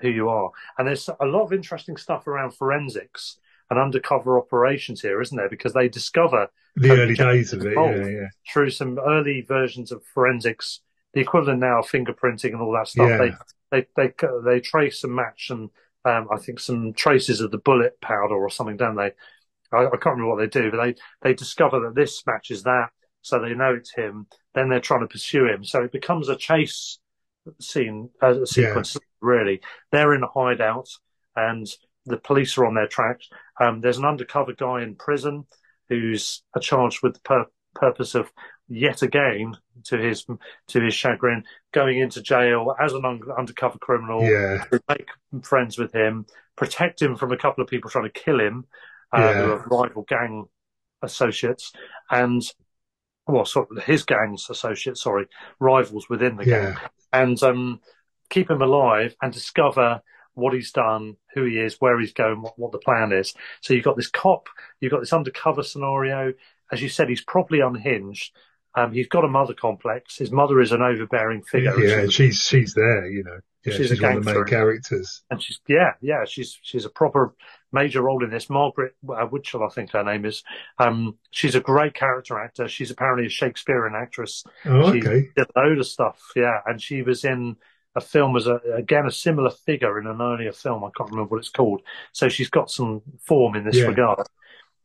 who 0.00 0.08
you 0.08 0.28
are. 0.28 0.50
And 0.78 0.88
there's 0.88 1.08
a 1.08 1.26
lot 1.26 1.44
of 1.44 1.52
interesting 1.52 1.96
stuff 1.96 2.26
around 2.26 2.52
forensics 2.52 3.38
and 3.70 3.78
undercover 3.78 4.38
operations 4.38 5.00
here, 5.00 5.20
isn't 5.20 5.36
there? 5.36 5.48
Because 5.48 5.72
they 5.72 5.88
discover 5.88 6.48
the 6.76 6.90
early 6.90 7.14
days 7.14 7.52
of 7.52 7.64
it, 7.64 7.74
yeah, 7.74 8.06
yeah. 8.06 8.28
through 8.52 8.70
some 8.70 8.98
early 8.98 9.42
versions 9.42 9.92
of 9.92 10.02
forensics, 10.12 10.80
the 11.14 11.20
equivalent 11.20 11.60
now 11.60 11.80
of 11.80 11.86
fingerprinting 11.86 12.52
and 12.52 12.60
all 12.60 12.72
that 12.72 12.88
stuff. 12.88 13.08
Yeah. 13.08 13.18
They, 13.18 13.32
they, 13.70 13.86
they, 13.96 14.12
they 14.44 14.60
trace 14.60 15.04
and 15.04 15.14
match 15.14 15.48
and 15.50 15.70
um, 16.04 16.28
I 16.30 16.38
think 16.38 16.60
some 16.60 16.92
traces 16.92 17.40
of 17.40 17.50
the 17.50 17.58
bullet 17.58 18.00
powder 18.00 18.34
or 18.34 18.50
something, 18.50 18.76
don't 18.76 18.96
they? 18.96 19.12
I, 19.72 19.86
I 19.86 19.96
can't 19.96 20.16
remember 20.16 20.34
what 20.34 20.38
they 20.38 20.46
do, 20.46 20.70
but 20.70 20.82
they, 20.82 20.94
they 21.22 21.34
discover 21.34 21.80
that 21.80 21.94
this 21.94 22.22
matches 22.26 22.62
that, 22.64 22.88
so 23.22 23.40
they 23.40 23.54
know 23.54 23.74
it's 23.74 23.94
him. 23.94 24.26
Then 24.54 24.68
they're 24.68 24.80
trying 24.80 25.00
to 25.00 25.06
pursue 25.06 25.46
him, 25.46 25.64
so 25.64 25.82
it 25.82 25.92
becomes 25.92 26.28
a 26.28 26.36
chase 26.36 26.98
scene, 27.60 28.10
uh, 28.22 28.42
a 28.42 28.46
sequence. 28.46 28.94
Yeah. 28.94 29.00
Really, 29.20 29.62
they're 29.90 30.14
in 30.14 30.22
a 30.22 30.28
hideout, 30.28 30.90
and 31.34 31.66
the 32.04 32.18
police 32.18 32.58
are 32.58 32.66
on 32.66 32.74
their 32.74 32.86
tracks. 32.86 33.26
Um, 33.58 33.80
there's 33.80 33.96
an 33.96 34.04
undercover 34.04 34.52
guy 34.52 34.82
in 34.82 34.96
prison 34.96 35.46
who's 35.88 36.42
charged 36.60 37.02
with 37.02 37.14
the 37.14 37.20
pur- 37.20 37.46
purpose 37.74 38.14
of 38.14 38.30
yet 38.68 39.02
again, 39.02 39.56
to 39.84 39.98
his 39.98 40.24
to 40.68 40.80
his 40.80 40.94
chagrin, 40.94 41.44
going 41.72 41.98
into 41.98 42.22
jail 42.22 42.74
as 42.80 42.92
an 42.92 43.04
un- 43.04 43.20
undercover 43.36 43.78
criminal. 43.78 44.24
Yeah. 44.24 44.64
make 44.88 45.08
friends 45.42 45.78
with 45.78 45.92
him, 45.92 46.26
protect 46.56 47.00
him 47.00 47.16
from 47.16 47.32
a 47.32 47.36
couple 47.36 47.62
of 47.62 47.70
people 47.70 47.90
trying 47.90 48.10
to 48.10 48.10
kill 48.10 48.40
him, 48.40 48.66
uh, 49.12 49.20
yeah. 49.20 49.32
who 49.34 49.52
are 49.52 49.66
rival 49.82 50.02
gang 50.08 50.44
associates, 51.02 51.72
and 52.10 52.42
well, 53.26 53.44
sort 53.44 53.68
of 53.70 53.82
his 53.84 54.04
gang's 54.04 54.48
associates, 54.50 55.02
sorry, 55.02 55.26
rivals 55.58 56.08
within 56.08 56.36
the 56.36 56.44
gang, 56.44 56.62
yeah. 56.62 56.88
and 57.12 57.42
um, 57.42 57.80
keep 58.30 58.50
him 58.50 58.62
alive 58.62 59.14
and 59.22 59.32
discover 59.32 60.00
what 60.34 60.52
he's 60.52 60.72
done, 60.72 61.16
who 61.34 61.44
he 61.44 61.58
is, 61.58 61.76
where 61.78 61.98
he's 61.98 62.12
going, 62.12 62.42
what, 62.42 62.58
what 62.58 62.72
the 62.72 62.78
plan 62.78 63.12
is. 63.12 63.34
So 63.60 63.72
you've 63.72 63.84
got 63.84 63.96
this 63.96 64.10
cop, 64.10 64.48
you've 64.80 64.90
got 64.92 65.00
this 65.00 65.12
undercover 65.12 65.62
scenario. 65.62 66.32
As 66.72 66.82
you 66.82 66.88
said, 66.88 67.08
he's 67.08 67.24
probably 67.24 67.60
unhinged. 67.60 68.34
Um, 68.76 68.92
he's 68.92 69.08
got 69.08 69.24
a 69.24 69.28
mother 69.28 69.54
complex. 69.54 70.18
His 70.18 70.32
mother 70.32 70.60
is 70.60 70.72
an 70.72 70.82
overbearing 70.82 71.42
figure. 71.42 71.78
Yeah, 71.78 72.08
she's 72.08 72.40
she's 72.40 72.74
there, 72.74 73.06
you 73.06 73.22
know. 73.22 73.38
Yeah, 73.64 73.72
she's, 73.74 73.88
she's 73.88 74.02
one 74.02 74.16
of 74.18 74.24
the 74.24 74.34
main 74.34 74.44
characters. 74.44 75.22
And 75.30 75.42
she's 75.42 75.60
yeah, 75.68 75.92
yeah, 76.00 76.24
she's 76.26 76.58
she's 76.60 76.84
a 76.84 76.90
proper 76.90 77.34
major 77.72 78.02
role 78.02 78.22
in 78.24 78.30
this. 78.30 78.50
Margaret 78.50 78.94
uh, 79.08 79.26
Whitchell, 79.26 79.64
I 79.64 79.72
think 79.72 79.92
her 79.92 80.02
name 80.02 80.24
is. 80.24 80.42
Um, 80.78 81.18
she's 81.30 81.54
a 81.54 81.60
great 81.60 81.94
character 81.94 82.38
actor. 82.38 82.68
She's 82.68 82.90
apparently 82.90 83.26
a 83.26 83.30
Shakespearean 83.30 83.94
actress. 83.94 84.44
Oh, 84.64 84.90
okay. 84.90 85.00
She 85.00 85.28
did 85.36 85.46
a 85.54 85.60
load 85.60 85.78
of 85.78 85.86
stuff, 85.86 86.20
yeah. 86.36 86.60
And 86.66 86.82
she 86.82 87.02
was 87.02 87.24
in 87.24 87.56
a 87.94 88.00
film 88.00 88.36
as 88.36 88.46
a 88.48 88.60
again 88.74 89.06
a 89.06 89.12
similar 89.12 89.50
figure 89.50 90.00
in 90.00 90.06
an 90.06 90.20
earlier 90.20 90.52
film. 90.52 90.84
I 90.84 90.90
can't 90.96 91.10
remember 91.10 91.30
what 91.30 91.38
it's 91.38 91.48
called. 91.48 91.80
So 92.12 92.28
she's 92.28 92.50
got 92.50 92.70
some 92.70 93.02
form 93.20 93.54
in 93.54 93.64
this 93.64 93.76
yeah. 93.76 93.86
regard, 93.86 94.26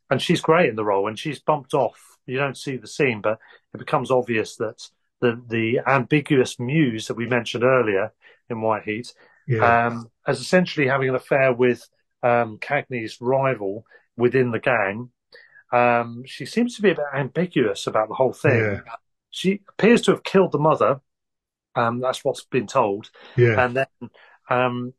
and 0.10 0.22
she's 0.22 0.42
great 0.42 0.70
in 0.70 0.76
the 0.76 0.86
role. 0.86 1.08
And 1.08 1.18
she's 1.18 1.40
bumped 1.40 1.74
off. 1.74 2.09
You 2.30 2.38
don't 2.38 2.58
see 2.58 2.78
the 2.78 2.88
scene, 2.88 3.22
but 3.22 3.40
it 3.74 3.78
becomes 3.78 4.12
obvious 4.12 4.56
that 4.58 4.90
the 5.22 5.42
the 5.48 5.80
ambiguous 5.88 6.60
muse 6.60 7.08
that 7.08 7.18
we 7.18 7.28
mentioned 7.28 7.64
earlier 7.64 8.14
in 8.50 8.62
White 8.62 8.84
Heat 8.84 9.14
yeah. 9.50 9.88
um, 9.88 10.10
as 10.28 10.40
essentially 10.40 10.88
having 10.88 11.10
an 11.10 11.16
affair 11.16 11.52
with 11.52 11.88
um, 12.24 12.58
Cagney's 12.60 13.20
rival 13.20 13.86
within 14.16 14.52
the 14.52 14.60
gang. 14.60 15.10
Um, 15.72 16.24
she 16.26 16.46
seems 16.46 16.76
to 16.76 16.82
be 16.82 16.92
a 16.92 16.96
bit 16.96 17.06
ambiguous 17.14 17.88
about 17.88 18.08
the 18.08 18.16
whole 18.16 18.34
thing. 18.34 18.60
Yeah. 18.60 18.82
She 19.32 19.62
appears 19.70 20.02
to 20.04 20.12
have 20.12 20.24
killed 20.24 20.52
the 20.52 20.60
mother. 20.60 21.02
Um, 21.76 22.00
that's 22.00 22.24
what's 22.24 22.44
been 22.44 22.68
told. 22.68 23.10
Yeah. 23.36 23.64
And 23.64 23.76
then 23.76 24.10
um, 24.50 24.94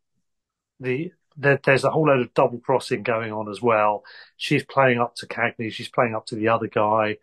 the 0.78 1.12
there, 1.40 1.60
there's 1.64 1.84
a 1.84 1.90
whole 1.90 2.06
load 2.06 2.20
of 2.20 2.34
double 2.34 2.58
crossing 2.58 3.02
going 3.02 3.32
on 3.32 3.48
as 3.48 3.60
well. 3.60 4.04
She's 4.36 4.64
playing 4.64 5.00
up 5.00 5.16
to 5.16 5.26
Cagney. 5.26 5.72
She's 5.72 5.88
playing 5.88 6.14
up 6.14 6.26
to 6.26 6.36
the 6.36 6.48
other 6.48 6.68
guy 6.68 7.16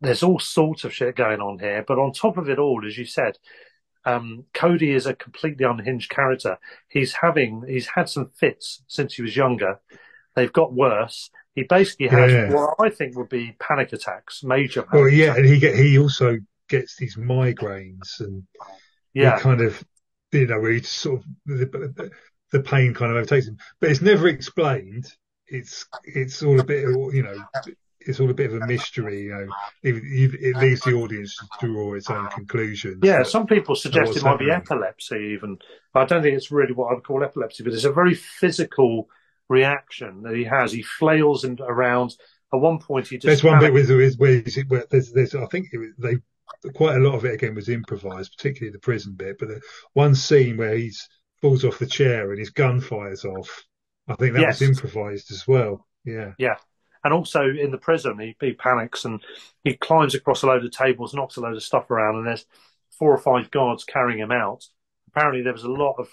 there's 0.00 0.22
all 0.22 0.38
sorts 0.38 0.84
of 0.84 0.94
shit 0.94 1.16
going 1.16 1.40
on 1.40 1.58
here. 1.58 1.84
But 1.86 1.98
on 1.98 2.12
top 2.12 2.36
of 2.36 2.48
it 2.48 2.58
all, 2.58 2.86
as 2.86 2.96
you 2.96 3.04
said, 3.04 3.38
um, 4.04 4.44
Cody 4.54 4.92
is 4.92 5.06
a 5.06 5.14
completely 5.14 5.64
unhinged 5.64 6.10
character. 6.10 6.58
He's 6.88 7.12
having, 7.12 7.64
he's 7.66 7.88
had 7.88 8.08
some 8.08 8.30
fits 8.34 8.82
since 8.86 9.14
he 9.14 9.22
was 9.22 9.36
younger. 9.36 9.80
They've 10.34 10.52
got 10.52 10.72
worse. 10.72 11.30
He 11.54 11.64
basically 11.64 12.08
has 12.08 12.32
yeah. 12.32 12.52
what 12.52 12.76
I 12.78 12.90
think 12.90 13.16
would 13.16 13.28
be 13.28 13.56
panic 13.58 13.92
attacks, 13.92 14.44
major. 14.44 14.82
Panic 14.82 14.94
well, 14.94 15.08
yeah, 15.08 15.24
attacks. 15.24 15.38
and 15.38 15.48
he 15.48 15.58
get 15.58 15.74
he 15.74 15.98
also 15.98 16.38
gets 16.68 16.96
these 16.96 17.16
migraines 17.16 18.20
and 18.20 18.44
yeah, 19.12 19.38
kind 19.40 19.60
of 19.60 19.82
you 20.30 20.46
know 20.46 20.60
where 20.60 20.70
he 20.70 20.82
sort 20.82 21.20
of 21.20 21.26
the, 22.52 22.60
pain 22.60 22.94
kind 22.94 23.10
of 23.10 23.16
overtakes 23.18 23.46
him, 23.46 23.58
but 23.80 23.90
it's 23.90 24.02
never 24.02 24.28
explained. 24.28 25.06
It's 25.46 25.86
it's 26.04 26.42
all 26.42 26.60
a 26.60 26.64
bit 26.64 26.82
you 26.82 27.22
know 27.22 27.36
it's 28.00 28.20
all 28.20 28.30
a 28.30 28.34
bit 28.34 28.52
of 28.52 28.62
a 28.62 28.66
mystery. 28.66 29.24
You 29.24 29.30
know, 29.30 29.46
it, 29.82 29.94
it 30.40 30.56
leaves 30.56 30.80
the 30.80 30.94
audience 30.94 31.36
to 31.36 31.66
draw 31.66 31.94
its 31.94 32.08
own 32.10 32.28
conclusions. 32.28 33.00
Yeah, 33.02 33.22
some 33.22 33.46
people 33.46 33.74
suggest 33.74 34.16
it 34.16 34.22
might 34.22 34.38
be 34.38 34.50
epilepsy. 34.50 35.34
Even 35.34 35.58
I 35.94 36.04
don't 36.04 36.22
think 36.22 36.36
it's 36.36 36.50
really 36.50 36.72
what 36.72 36.94
I'd 36.94 37.04
call 37.04 37.22
epilepsy, 37.22 37.64
but 37.64 37.72
it's 37.72 37.84
a 37.84 37.92
very 37.92 38.14
physical 38.14 39.08
reaction 39.48 40.22
that 40.22 40.34
he 40.34 40.44
has. 40.44 40.72
He 40.72 40.82
flails 40.82 41.44
and 41.44 41.60
around. 41.60 42.14
At 42.52 42.60
one 42.60 42.78
point, 42.78 43.08
he 43.08 43.16
just 43.16 43.26
there's 43.26 43.44
one 43.44 43.60
bit 43.60 43.74
with 43.74 43.90
where, 43.90 44.42
where 44.68 44.86
there's, 44.90 45.12
there's 45.12 45.34
I 45.34 45.46
think 45.46 45.68
it, 45.72 45.92
they 45.98 46.16
quite 46.74 46.96
a 46.96 47.00
lot 47.00 47.14
of 47.14 47.24
it 47.26 47.34
again 47.34 47.54
was 47.54 47.68
improvised, 47.68 48.34
particularly 48.36 48.72
the 48.72 48.78
prison 48.78 49.14
bit. 49.14 49.38
But 49.38 49.48
the 49.48 49.60
one 49.92 50.14
scene 50.14 50.56
where 50.56 50.74
he's 50.74 51.08
falls 51.40 51.64
off 51.64 51.78
the 51.78 51.86
chair 51.86 52.30
and 52.30 52.38
his 52.38 52.50
gun 52.50 52.80
fires 52.80 53.24
off, 53.24 53.64
I 54.06 54.14
think 54.14 54.34
that 54.34 54.40
yes. 54.40 54.60
was 54.60 54.68
improvised 54.68 55.30
as 55.30 55.46
well. 55.46 55.86
Yeah, 56.04 56.32
yeah, 56.38 56.56
and 57.04 57.12
also 57.12 57.42
in 57.42 57.70
the 57.70 57.78
prison, 57.78 58.18
he, 58.18 58.36
he 58.40 58.52
panics 58.52 59.04
and 59.04 59.20
he 59.64 59.76
climbs 59.76 60.14
across 60.14 60.42
a 60.42 60.46
load 60.46 60.64
of 60.64 60.70
tables, 60.70 61.14
knocks 61.14 61.36
a 61.36 61.40
load 61.40 61.56
of 61.56 61.62
stuff 61.62 61.90
around, 61.90 62.16
and 62.16 62.26
there's 62.26 62.46
four 62.98 63.12
or 63.12 63.18
five 63.18 63.50
guards 63.50 63.84
carrying 63.84 64.18
him 64.18 64.32
out. 64.32 64.64
Apparently, 65.08 65.42
there 65.42 65.52
was 65.52 65.64
a 65.64 65.70
lot 65.70 65.96
of 65.98 66.08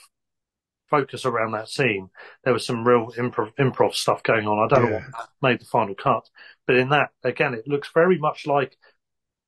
focus 0.89 1.25
around 1.25 1.51
that 1.51 1.69
scene. 1.69 2.09
There 2.43 2.53
was 2.53 2.65
some 2.65 2.87
real 2.87 3.11
improv, 3.17 3.53
improv 3.55 3.95
stuff 3.95 4.23
going 4.23 4.47
on. 4.47 4.59
I 4.59 4.75
don't 4.75 4.85
yeah. 4.85 4.99
know 4.99 5.05
what 5.11 5.29
made 5.41 5.59
the 5.59 5.65
final 5.65 5.95
cut, 5.95 6.29
but 6.67 6.75
in 6.75 6.89
that, 6.89 7.09
again, 7.23 7.53
it 7.53 7.67
looks 7.67 7.89
very 7.93 8.17
much 8.17 8.45
like 8.45 8.77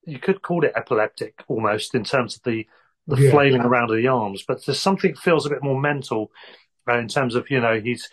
you 0.05 0.19
could 0.19 0.41
call 0.41 0.63
it 0.63 0.73
epileptic 0.75 1.43
almost 1.47 1.93
in 1.93 2.03
terms 2.03 2.37
of 2.37 2.43
the 2.43 2.65
the 3.07 3.21
yeah. 3.21 3.31
flailing 3.31 3.61
around 3.61 3.89
of 3.89 3.97
the 3.97 4.07
arms, 4.07 4.43
but 4.47 4.65
there's 4.65 4.79
something 4.79 5.15
feels 5.15 5.45
a 5.45 5.49
bit 5.49 5.63
more 5.63 5.79
mental 5.79 6.31
uh, 6.87 6.97
in 6.97 7.07
terms 7.07 7.35
of 7.35 7.49
you 7.49 7.59
know 7.59 7.79
he's 7.79 8.09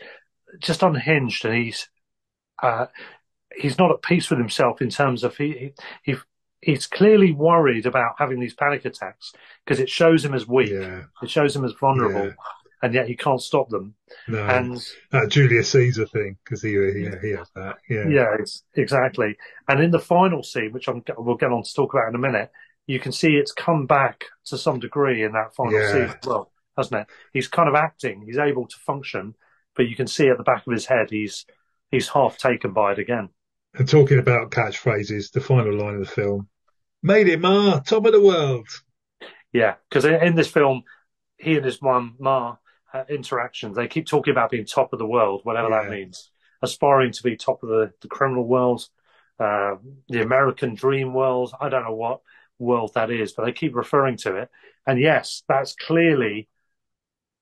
just 0.60 0.82
unhinged 0.82 1.44
and 1.44 1.54
he's 1.54 1.88
uh, 2.62 2.86
he's 3.56 3.78
not 3.78 3.90
at 3.90 4.02
peace 4.02 4.30
with 4.30 4.38
himself 4.38 4.80
in 4.80 4.90
terms 4.90 5.24
of 5.24 5.36
he, 5.36 5.72
he 6.02 6.16
he's 6.60 6.86
clearly 6.86 7.32
worried 7.32 7.86
about 7.86 8.14
having 8.18 8.40
these 8.40 8.54
panic 8.54 8.84
attacks 8.84 9.32
because 9.64 9.80
it 9.80 9.90
shows 9.90 10.24
him 10.24 10.34
as 10.34 10.46
weak. 10.46 10.70
Yeah. 10.70 11.02
It 11.22 11.30
shows 11.30 11.54
him 11.54 11.64
as 11.64 11.72
vulnerable. 11.72 12.26
Yeah. 12.26 12.32
And 12.82 12.92
yet 12.92 13.08
he 13.08 13.16
can't 13.16 13.40
stop 13.40 13.70
them. 13.70 13.94
No, 14.28 14.44
and 14.44 14.78
that 15.10 15.30
Julius 15.30 15.70
Caesar 15.70 16.04
thing 16.04 16.36
because 16.44 16.60
he, 16.60 16.72
he 16.72 17.08
he 17.22 17.30
has 17.30 17.50
that. 17.54 17.76
Yeah, 17.88 18.06
yeah, 18.06 18.36
exactly. 18.74 19.38
And 19.68 19.80
in 19.80 19.90
the 19.90 19.98
final 19.98 20.42
scene, 20.42 20.70
which 20.70 20.86
I'm, 20.86 21.02
we'll 21.16 21.36
get 21.36 21.50
on 21.50 21.62
to 21.62 21.74
talk 21.74 21.94
about 21.94 22.10
in 22.10 22.14
a 22.14 22.18
minute, 22.18 22.50
you 22.86 23.00
can 23.00 23.12
see 23.12 23.36
it's 23.36 23.52
come 23.52 23.86
back 23.86 24.24
to 24.46 24.58
some 24.58 24.78
degree 24.78 25.22
in 25.22 25.32
that 25.32 25.54
final 25.54 25.72
yeah. 25.72 25.92
scene 25.92 26.02
as 26.02 26.26
well, 26.26 26.50
hasn't 26.76 27.02
it? 27.02 27.06
He's 27.32 27.48
kind 27.48 27.68
of 27.68 27.74
acting. 27.74 28.22
He's 28.26 28.38
able 28.38 28.66
to 28.66 28.76
function, 28.76 29.34
but 29.74 29.88
you 29.88 29.96
can 29.96 30.06
see 30.06 30.28
at 30.28 30.36
the 30.36 30.44
back 30.44 30.66
of 30.66 30.72
his 30.72 30.86
head 30.86 31.10
he's 31.10 31.46
he's 31.90 32.08
half 32.08 32.36
taken 32.38 32.72
by 32.72 32.92
it 32.92 32.98
again. 32.98 33.30
And 33.74 33.88
talking 33.88 34.18
about 34.18 34.50
catchphrases, 34.50 35.32
the 35.32 35.40
final 35.40 35.74
line 35.74 35.94
of 35.94 36.00
the 36.00 36.06
film, 36.06 36.48
made 37.02 37.28
it, 37.28 37.40
Ma, 37.40 37.80
top 37.80 38.06
of 38.06 38.12
the 38.12 38.20
world. 38.20 38.68
Yeah, 39.52 39.74
because 39.88 40.04
in 40.04 40.36
this 40.36 40.48
film, 40.50 40.82
he 41.38 41.56
and 41.56 41.64
his 41.64 41.82
mum, 41.82 42.16
Ma, 42.18 42.56
uh, 42.92 43.04
interactions, 43.08 43.76
they 43.76 43.88
keep 43.88 44.06
talking 44.06 44.32
about 44.32 44.50
being 44.50 44.64
top 44.64 44.92
of 44.92 44.98
the 44.98 45.06
world, 45.06 45.40
whatever 45.44 45.70
yeah. 45.70 45.82
that 45.82 45.90
means. 45.90 46.30
Aspiring 46.62 47.12
to 47.12 47.22
be 47.22 47.36
top 47.36 47.62
of 47.62 47.68
the, 47.68 47.92
the 48.00 48.08
criminal 48.08 48.46
world, 48.46 48.88
uh, 49.38 49.74
the 50.08 50.22
American 50.22 50.74
dream 50.74 51.12
world. 51.12 51.52
I 51.60 51.68
don't 51.68 51.84
know 51.84 51.94
what 51.94 52.20
world 52.58 52.92
that 52.94 53.10
is, 53.10 53.32
but 53.32 53.44
they 53.44 53.52
keep 53.52 53.74
referring 53.74 54.16
to 54.18 54.36
it. 54.36 54.50
And 54.86 55.00
yes, 55.00 55.42
that's 55.48 55.74
clearly 55.74 56.48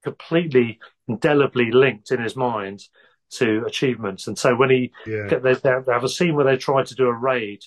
completely 0.02 0.78
indelibly 1.09 1.70
linked 1.70 2.10
in 2.10 2.20
his 2.20 2.36
mind 2.36 2.82
to 3.30 3.64
achievements. 3.66 4.26
And 4.26 4.39
so 4.39 4.55
when 4.55 4.70
he, 4.70 4.93
yeah. 5.06 5.26
they, 5.28 5.55
they, 5.55 5.70
have 5.70 6.05
a 6.05 6.09
scene 6.09 6.34
where 6.34 6.44
they 6.44 6.56
try 6.56 6.82
to 6.82 6.94
do 6.94 7.06
a 7.06 7.12
raid 7.12 7.62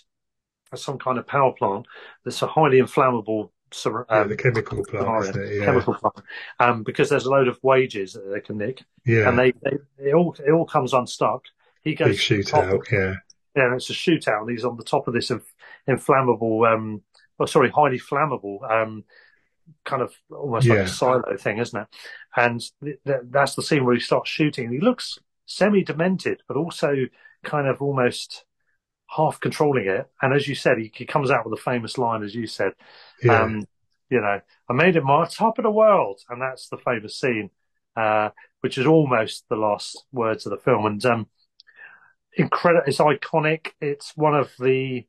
at 0.72 0.80
some 0.80 0.98
kind 0.98 1.18
of 1.18 1.28
power 1.28 1.54
plant 1.54 1.88
that's 2.24 2.42
a 2.42 2.48
highly 2.48 2.80
inflammable. 2.80 3.52
Um, 3.84 4.06
yeah, 4.10 4.24
the 4.24 4.38
chemical 4.38 4.86
plant, 4.86 5.36
yeah. 5.36 5.66
chemical 5.66 5.96
plant, 5.96 6.22
um, 6.60 6.84
because 6.84 7.10
there's 7.10 7.26
a 7.26 7.30
load 7.30 7.50
of 7.50 7.60
wages 7.62 8.14
that 8.14 8.30
they 8.32 8.40
can 8.40 8.58
nick, 8.58 8.84
yeah, 9.06 9.28
and 9.28 9.38
they, 9.38 9.52
they 9.64 9.78
it 9.98 10.14
all 10.14 10.34
it 10.40 10.52
all 10.52 10.66
comes 10.66 10.94
unstuck. 10.94 11.44
He 11.84 11.94
goes 11.94 12.10
Big 12.26 12.46
shootout, 12.46 12.90
yeah, 12.90 13.16
yeah, 13.54 13.76
it's 13.76 13.90
a 13.90 13.94
shootout, 13.94 14.42
and 14.42 14.52
he's 14.52 14.64
on 14.64 14.78
the 14.78 14.84
top 14.84 15.10
of 15.10 15.14
this 15.14 15.30
inf- 15.30 15.54
inflammable, 15.88 16.64
um, 16.64 17.02
oh, 17.40 17.46
sorry, 17.46 17.70
highly 17.70 18.00
flammable, 18.00 18.70
um, 18.70 19.04
kind 19.84 20.02
of 20.02 20.14
almost 20.32 20.66
yeah. 20.66 20.76
like 20.76 20.84
a 20.84 20.88
silo 20.88 21.38
thing, 21.38 21.58
isn't 21.58 21.82
it? 21.82 21.88
And 22.36 22.62
th- 22.84 23.00
th- 23.06 23.22
that's 23.30 23.56
the 23.56 23.64
scene 23.64 23.86
where 23.86 23.96
he 23.96 24.02
starts 24.02 24.30
shooting. 24.30 24.66
And 24.66 24.74
he 24.74 24.80
looks 24.80 25.20
semi-demented, 25.46 26.42
but 26.48 26.58
also 26.58 26.96
kind 27.44 27.68
of 27.68 27.82
almost 27.82 28.46
half 29.08 29.40
controlling 29.40 29.88
it. 29.88 30.08
And 30.22 30.34
as 30.34 30.48
you 30.48 30.56
said, 30.56 30.78
he, 30.78 30.92
he 30.96 31.06
comes 31.06 31.32
out 31.32 31.46
with 31.50 31.60
a 31.60 31.62
famous 31.62 31.98
line, 31.98 32.24
as 32.24 32.34
you 32.34 32.48
said, 32.48 32.74
Yeah. 33.24 33.44
um, 33.44 33.66
you 34.10 34.22
know, 34.22 34.40
I 34.70 34.74
made 34.74 34.96
it 34.96 35.04
my 35.04 35.26
top 35.26 35.58
of 35.58 35.64
the 35.64 35.72
world, 35.72 36.22
and 36.30 36.42
that's 36.42 36.70
the 36.70 36.78
famous 36.78 37.20
scene, 37.20 37.50
uh, 37.96 38.30
which 38.62 38.78
is 38.78 38.86
almost 38.86 39.46
the 39.50 39.56
last 39.56 40.06
words 40.12 40.46
of 40.46 40.52
the 40.52 40.58
film. 40.58 40.86
And 40.86 41.04
um, 41.06 41.28
incredible, 42.34 42.84
it's 42.88 43.00
iconic. 43.00 43.72
It's 43.82 44.16
one 44.16 44.36
of 44.36 44.52
the 44.60 45.06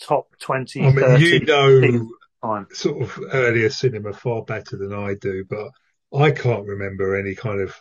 top 0.00 0.28
20, 0.40 0.80
I 0.80 0.84
mean, 0.86 0.94
30 0.96 1.24
you 1.24 1.40
know, 1.40 2.08
time. 2.42 2.66
sort 2.72 3.02
of 3.02 3.18
earlier 3.32 3.70
cinema 3.70 4.12
far 4.12 4.42
better 4.42 4.76
than 4.76 4.92
I 4.92 5.14
do, 5.14 5.44
but 5.48 5.68
I 6.16 6.30
can't 6.30 6.66
remember 6.66 7.16
any 7.18 7.34
kind 7.34 7.60
of 7.60 7.74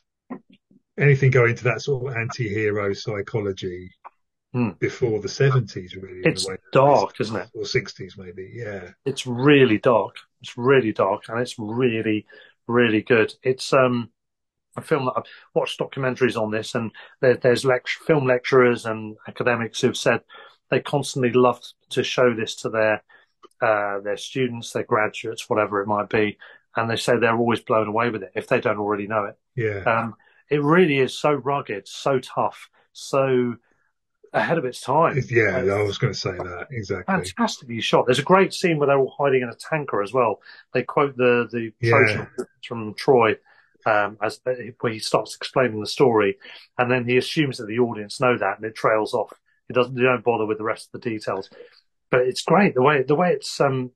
anything 0.98 1.32
going 1.32 1.56
to 1.56 1.64
that 1.66 1.82
sort 1.82 2.10
of 2.12 2.18
anti-hero 2.18 2.94
psychology 2.94 3.92
Hmm. 4.54 4.70
before 4.80 5.20
the 5.20 5.28
seventies, 5.28 5.98
really. 5.98 6.22
It's 6.24 6.48
dark, 6.72 7.20
isn't 7.20 7.36
it? 7.36 7.50
Or 7.54 7.66
sixties, 7.66 8.16
maybe. 8.18 8.54
Yeah. 8.56 8.92
It's 9.06 9.28
really 9.28 9.80
dark. 9.80 10.16
It's 10.42 10.58
really 10.58 10.94
dark, 10.94 11.24
and 11.28 11.42
it's 11.42 11.60
really, 11.60 12.26
really 12.66 13.02
good. 13.02 13.34
It's 13.44 13.74
um 13.74 14.12
a 14.78 14.82
film 14.82 15.06
that 15.06 15.14
I've 15.18 15.24
watched 15.54 15.80
documentaries 15.80 16.42
on 16.42 16.52
this, 16.52 16.74
and 16.74 16.92
there, 17.20 17.36
there's 17.36 17.66
lect- 17.66 17.90
film 17.90 18.26
lecturers 18.28 18.86
and 18.86 19.18
academics 19.28 19.82
who've 19.82 19.98
said 19.98 20.22
they 20.70 20.80
constantly 20.80 21.32
love 21.32 21.62
to 21.92 22.04
show 22.04 22.34
this 22.34 22.56
to 22.58 22.70
their 22.70 23.04
uh, 23.62 24.00
their 24.02 24.18
students, 24.18 24.72
their 24.72 24.84
graduates, 24.84 25.50
whatever 25.50 25.82
it 25.82 25.88
might 25.88 26.10
be, 26.10 26.38
and 26.76 26.90
they 26.90 26.96
say 26.96 27.18
they're 27.18 27.38
always 27.38 27.62
blown 27.62 27.88
away 27.88 28.10
with 28.10 28.24
it 28.24 28.32
if 28.36 28.48
they 28.48 28.60
don't 28.60 28.80
already 28.80 29.08
know 29.08 29.26
it. 29.26 29.38
Yeah. 29.56 29.84
Um, 29.84 30.16
it 30.50 30.62
really 30.62 31.00
is 31.00 31.18
so 31.18 31.32
rugged, 31.34 31.88
so 31.88 32.20
tough, 32.20 32.70
so 32.94 33.56
ahead 34.34 34.58
of 34.58 34.66
its 34.66 34.82
time. 34.82 35.18
yeah, 35.30 35.58
I 35.58 35.82
was 35.84 35.98
going 35.98 36.14
to 36.14 36.20
say 36.20 36.32
that 36.32 36.68
exactly. 36.72 37.06
Fantastically 37.16 37.82
shot. 37.82 38.06
There's 38.06 38.20
a 38.20 38.24
great 38.24 38.54
scene 38.54 38.78
where 38.78 38.88
they're 38.88 39.00
all 39.00 39.16
hiding 39.18 39.42
in 39.44 39.50
a 39.50 39.56
tanker 39.56 40.04
as 40.04 40.12
well. 40.14 40.42
They 40.74 40.84
quote 40.84 41.16
the 41.16 41.48
the 41.52 41.72
Yeah. 41.80 41.92
Trojan 41.92 42.28
from 42.68 42.94
Troy 42.96 43.38
um, 43.86 44.18
as 44.22 44.42
where 44.44 44.92
he 44.94 45.00
starts 45.00 45.36
explaining 45.36 45.80
the 45.80 45.88
story, 45.88 46.38
and 46.78 46.92
then 46.92 47.08
he 47.08 47.18
assumes 47.18 47.58
that 47.58 47.68
the 47.68 47.80
audience 47.80 48.20
know 48.20 48.38
that, 48.38 48.58
and 48.58 48.66
it 48.66 48.76
trails 48.76 49.14
off. 49.14 49.34
He 49.68 49.74
doesn't. 49.74 49.96
They 49.96 50.04
don't 50.04 50.24
bother 50.24 50.46
with 50.46 50.58
the 50.58 50.64
rest 50.64 50.90
of 50.94 51.02
the 51.02 51.10
details. 51.10 51.50
But 52.12 52.22
it's 52.22 52.44
great 52.44 52.76
the 52.76 52.84
way 52.84 53.04
the 53.04 53.16
way 53.16 53.32
it's 53.32 53.60
um 53.60 53.92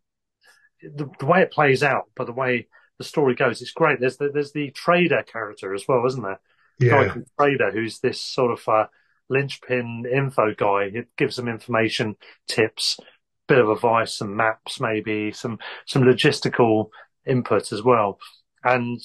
the, 0.81 1.09
the 1.19 1.25
way 1.25 1.41
it 1.41 1.51
plays 1.51 1.83
out, 1.83 2.05
but 2.15 2.25
the 2.25 2.33
way 2.33 2.67
the 2.97 3.03
story 3.03 3.35
goes, 3.35 3.61
it's 3.61 3.71
great. 3.71 3.99
There's 3.99 4.17
the, 4.17 4.29
there's 4.33 4.51
the 4.51 4.71
trader 4.71 5.23
character 5.23 5.73
as 5.73 5.85
well, 5.87 6.05
isn't 6.05 6.21
there? 6.21 6.39
Yeah. 6.79 7.15
Trader, 7.39 7.71
who's 7.71 7.99
this 7.99 8.21
sort 8.21 8.51
of 8.51 8.67
uh, 8.67 8.87
linchpin 9.29 10.05
info 10.11 10.53
guy. 10.53 10.89
He 10.89 11.01
gives 11.17 11.35
them 11.35 11.47
information, 11.47 12.15
tips, 12.47 12.99
bit 13.47 13.59
of 13.59 13.69
advice, 13.69 14.15
some 14.15 14.35
maps, 14.35 14.79
maybe 14.79 15.31
some 15.31 15.59
some 15.85 16.03
logistical 16.03 16.89
input 17.25 17.71
as 17.71 17.83
well. 17.83 18.19
And 18.63 18.99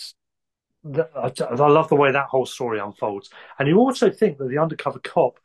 the, 0.83 1.09
I, 1.17 1.33
I 1.45 1.69
love 1.69 1.89
the 1.89 1.97
way 1.97 2.13
that 2.13 2.27
whole 2.27 2.47
story 2.47 2.81
unfolds. 2.81 3.31
And 3.59 3.69
you 3.69 3.79
also 3.79 4.11
think 4.11 4.39
that 4.39 4.49
the 4.49 4.59
undercover 4.59 4.99
cop, 4.99 5.39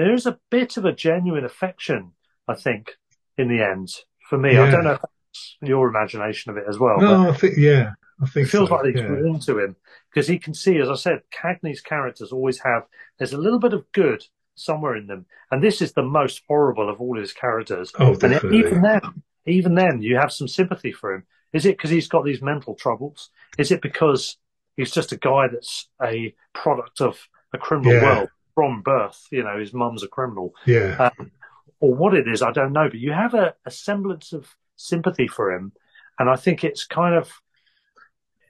there 0.00 0.14
is 0.14 0.26
a 0.26 0.38
bit 0.50 0.76
of 0.76 0.84
a 0.84 0.92
genuine 0.92 1.44
affection, 1.44 2.12
I 2.46 2.54
think, 2.54 2.96
in 3.38 3.48
the 3.48 3.62
end. 3.64 3.88
For 4.28 4.36
me, 4.38 4.56
I 4.58 4.70
don't 4.70 4.84
know 4.84 4.92
if 4.92 5.00
that's 5.00 5.56
your 5.62 5.88
imagination 5.88 6.50
of 6.50 6.56
it 6.58 6.64
as 6.68 6.78
well. 6.78 6.96
but- 6.98 7.02
No, 7.22 7.30
I 7.30 7.34
think 7.34 7.56
yeah, 7.56 7.92
I 8.22 8.26
think 8.26 8.46
it 8.46 8.50
feels 8.50 8.68
so, 8.68 8.74
like 8.74 8.84
they 8.94 9.00
yeah. 9.00 9.06
grew 9.06 9.26
into 9.26 9.58
him 9.58 9.76
because 10.12 10.26
he 10.28 10.38
can 10.38 10.54
see, 10.54 10.78
as 10.78 10.88
I 10.90 10.94
said, 10.96 11.20
Cagney's 11.34 11.80
characters 11.80 12.32
always 12.32 12.58
have. 12.60 12.82
There's 13.18 13.32
a 13.32 13.38
little 13.38 13.58
bit 13.58 13.72
of 13.72 13.90
good 13.92 14.24
somewhere 14.54 14.96
in 14.96 15.06
them, 15.06 15.26
and 15.50 15.62
this 15.62 15.80
is 15.80 15.92
the 15.92 16.02
most 16.02 16.42
horrible 16.48 16.88
of 16.90 17.00
all 17.00 17.18
his 17.18 17.32
characters. 17.32 17.92
Oh, 17.98 18.08
and 18.12 18.20
definitely. 18.20 18.58
even 18.58 18.82
then, 18.82 19.00
even 19.46 19.74
then, 19.74 20.02
you 20.02 20.16
have 20.16 20.32
some 20.32 20.48
sympathy 20.48 20.92
for 20.92 21.14
him. 21.14 21.24
Is 21.52 21.64
it 21.64 21.76
because 21.76 21.90
he's 21.90 22.08
got 22.08 22.24
these 22.24 22.42
mental 22.42 22.74
troubles? 22.74 23.30
Is 23.58 23.70
it 23.70 23.80
because 23.80 24.36
he's 24.76 24.90
just 24.90 25.12
a 25.12 25.16
guy 25.16 25.48
that's 25.48 25.88
a 26.02 26.34
product 26.52 27.00
of 27.00 27.28
a 27.54 27.58
criminal 27.58 27.94
Yeah. 27.94 28.02
world 28.02 28.28
from 28.56 28.82
birth? 28.82 29.28
You 29.30 29.44
know, 29.44 29.56
his 29.60 29.72
mum's 29.72 30.02
a 30.02 30.08
criminal 30.08 30.52
Yeah, 30.64 31.10
um, 31.18 31.30
or 31.78 31.94
what 31.94 32.14
it 32.14 32.26
is, 32.26 32.42
I 32.42 32.50
don't 32.50 32.72
know. 32.72 32.88
But 32.88 32.98
you 32.98 33.12
have 33.12 33.34
a, 33.34 33.54
a 33.64 33.70
semblance 33.70 34.32
of 34.32 34.48
sympathy 34.74 35.28
for 35.28 35.52
him, 35.52 35.70
and 36.18 36.28
I 36.28 36.34
think 36.34 36.64
it's 36.64 36.84
kind 36.84 37.14
of 37.14 37.30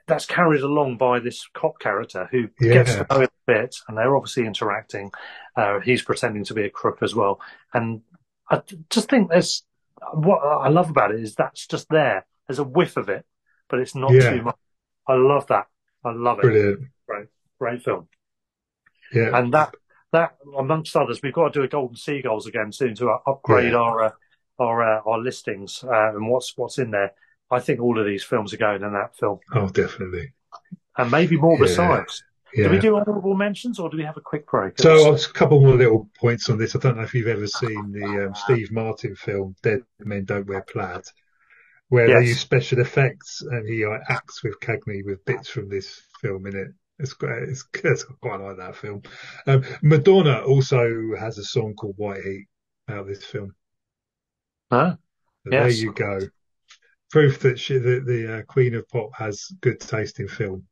that's 0.07 0.25
carried 0.25 0.63
along 0.63 0.97
by 0.97 1.19
this 1.19 1.45
cop 1.53 1.81
character 1.81 2.29
who 2.31 2.47
gets 2.61 2.91
Yeah. 2.95 3.03
to 3.03 3.07
know 3.15 3.21
him 3.23 3.29
a 3.49 3.53
bit, 3.53 3.77
and 3.89 3.99
they're 3.99 4.17
obviously 4.17 4.47
interacting. 4.47 5.11
Uh, 5.57 5.81
he's 5.81 6.01
pretending 6.03 6.45
to 6.45 6.55
be 6.55 6.63
a 6.65 6.71
crook 6.71 6.99
as 7.03 7.15
well, 7.15 7.41
and 7.75 8.01
I 8.49 8.63
just 8.89 9.11
think 9.11 9.29
there's 9.29 9.65
what 10.15 10.39
I 10.39 10.69
love 10.69 10.89
about 10.91 11.11
it 11.13 11.21
is 11.21 11.35
that's 11.35 11.67
just 11.67 11.89
there. 11.89 12.25
There's 12.47 12.61
a 12.61 12.65
whiff 12.65 12.97
of 12.97 13.09
it, 13.09 13.27
but 13.69 13.81
it's 13.81 13.97
not 13.97 14.13
Yeah. 14.13 14.31
too 14.31 14.43
much. 14.43 14.57
I 15.09 15.15
love 15.15 15.49
that. 15.49 15.67
I 16.05 16.13
love 16.13 16.39
it. 16.39 16.43
brilliant. 16.43 16.81
Great, 17.09 17.27
Great 17.59 17.83
film. 17.83 18.07
Yeah, 19.13 19.37
And 19.37 19.53
that, 19.55 19.75
that 20.13 20.37
amongst 20.59 20.97
others, 20.97 21.21
we've 21.23 21.33
got 21.33 21.53
to 21.53 21.59
do 21.61 21.65
a 21.65 21.69
Golden 21.69 21.97
Seagulls 21.97 22.47
again 22.47 22.73
soon 22.73 22.95
to 22.97 23.11
upgrade 23.27 23.73
Yeah. 23.73 23.79
our 23.79 24.03
uh, 24.05 24.11
our 24.59 24.99
uh, 24.99 25.03
our 25.07 25.19
listings 25.19 25.85
uh, 25.85 26.15
and 26.15 26.29
what's 26.29 26.57
what's 26.57 26.79
in 26.79 26.91
there. 26.91 27.13
I 27.51 27.61
think 27.61 27.81
all 27.81 27.99
of 27.99 28.07
these 28.07 28.25
films 28.25 28.53
are 28.55 28.57
going 28.59 28.83
in 28.83 28.93
that 28.93 29.15
film, 29.17 29.39
oh, 29.55 29.69
definitely. 29.69 30.33
and 30.99 31.11
maybe 31.11 31.37
more 31.37 31.57
Yeah. 31.59 31.63
besides. 31.67 32.23
Yeah. 32.55 32.69
Do 32.69 32.71
we 32.71 32.79
do 32.79 32.97
honourable 32.97 33.35
mentions 33.35 33.79
or 33.79 33.91
do 33.91 33.99
we 33.99 34.05
have 34.05 34.17
a 34.17 34.21
quick 34.23 34.47
break? 34.47 34.79
So 34.81 35.13
a 35.15 35.19
couple 35.35 35.61
more 35.61 35.75
little 35.75 36.09
points 36.19 36.49
on 36.49 36.57
this. 36.59 36.75
I 36.75 36.79
don't 36.79 36.97
know 36.97 37.03
if 37.03 37.13
you've 37.13 37.27
ever 37.29 37.47
seen 37.47 37.93
the 37.93 38.27
um, 38.29 38.35
Steve 38.35 38.73
Martin 38.73 39.15
film 39.15 39.55
"Dead 39.63 39.81
Men 39.99 40.25
Don't 40.25 40.47
Wear 40.47 40.63
Plaid," 40.63 41.03
where 41.89 42.09
Yes. 42.09 42.19
they 42.23 42.29
use 42.29 42.41
special 42.41 42.81
effects 42.81 43.43
and 43.43 43.69
he 43.69 43.85
uh, 43.85 43.99
acts 44.09 44.43
with 44.43 44.59
Cagney 44.61 45.05
with 45.05 45.23
bits 45.27 45.49
from 45.51 45.69
this 45.69 46.01
film 46.23 46.47
in 46.47 46.57
it. 46.57 46.69
It's 46.99 47.13
quite, 47.13 47.43
it's, 47.43 47.67
it's 47.85 48.05
quite 48.05 48.41
like 48.41 48.57
that 48.59 48.77
film. 48.77 49.03
Um, 49.47 49.65
Madonna 49.83 50.41
also 50.41 51.15
has 51.19 51.39
a 51.39 51.45
song 51.45 51.75
called 51.75 51.95
"White 51.97 52.23
Heat" 52.23 52.47
out 52.89 52.99
of 53.01 53.07
this 53.07 53.25
film. 53.25 53.55
Huh? 54.71 54.97
So 55.45 55.53
Yes. 55.53 55.63
There 55.63 55.85
you 55.85 55.93
go. 55.93 56.21
Proof 57.11 57.39
that 57.41 57.59
she, 57.59 57.79
the, 57.79 58.01
the 58.01 58.39
uh, 58.39 58.43
Queen 58.43 58.75
of 58.75 58.89
Pop 58.89 59.11
has 59.17 59.47
good 59.61 59.79
taste 59.79 60.19
in 60.19 60.27
film. 60.27 60.65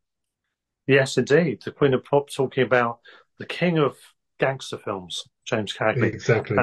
Yes, 0.87 1.17
indeed. 1.17 1.63
The 1.65 1.71
Queen 1.71 1.95
of 1.95 2.05
Pop 2.05 2.29
talking 2.29 2.65
about 2.65 2.99
the 3.39 3.47
king 3.47 3.79
of 3.79 3.97
gangster 4.39 4.79
films, 4.79 5.25
James 5.45 5.73
Cagney. 5.73 6.13
Exactly. 6.13 6.57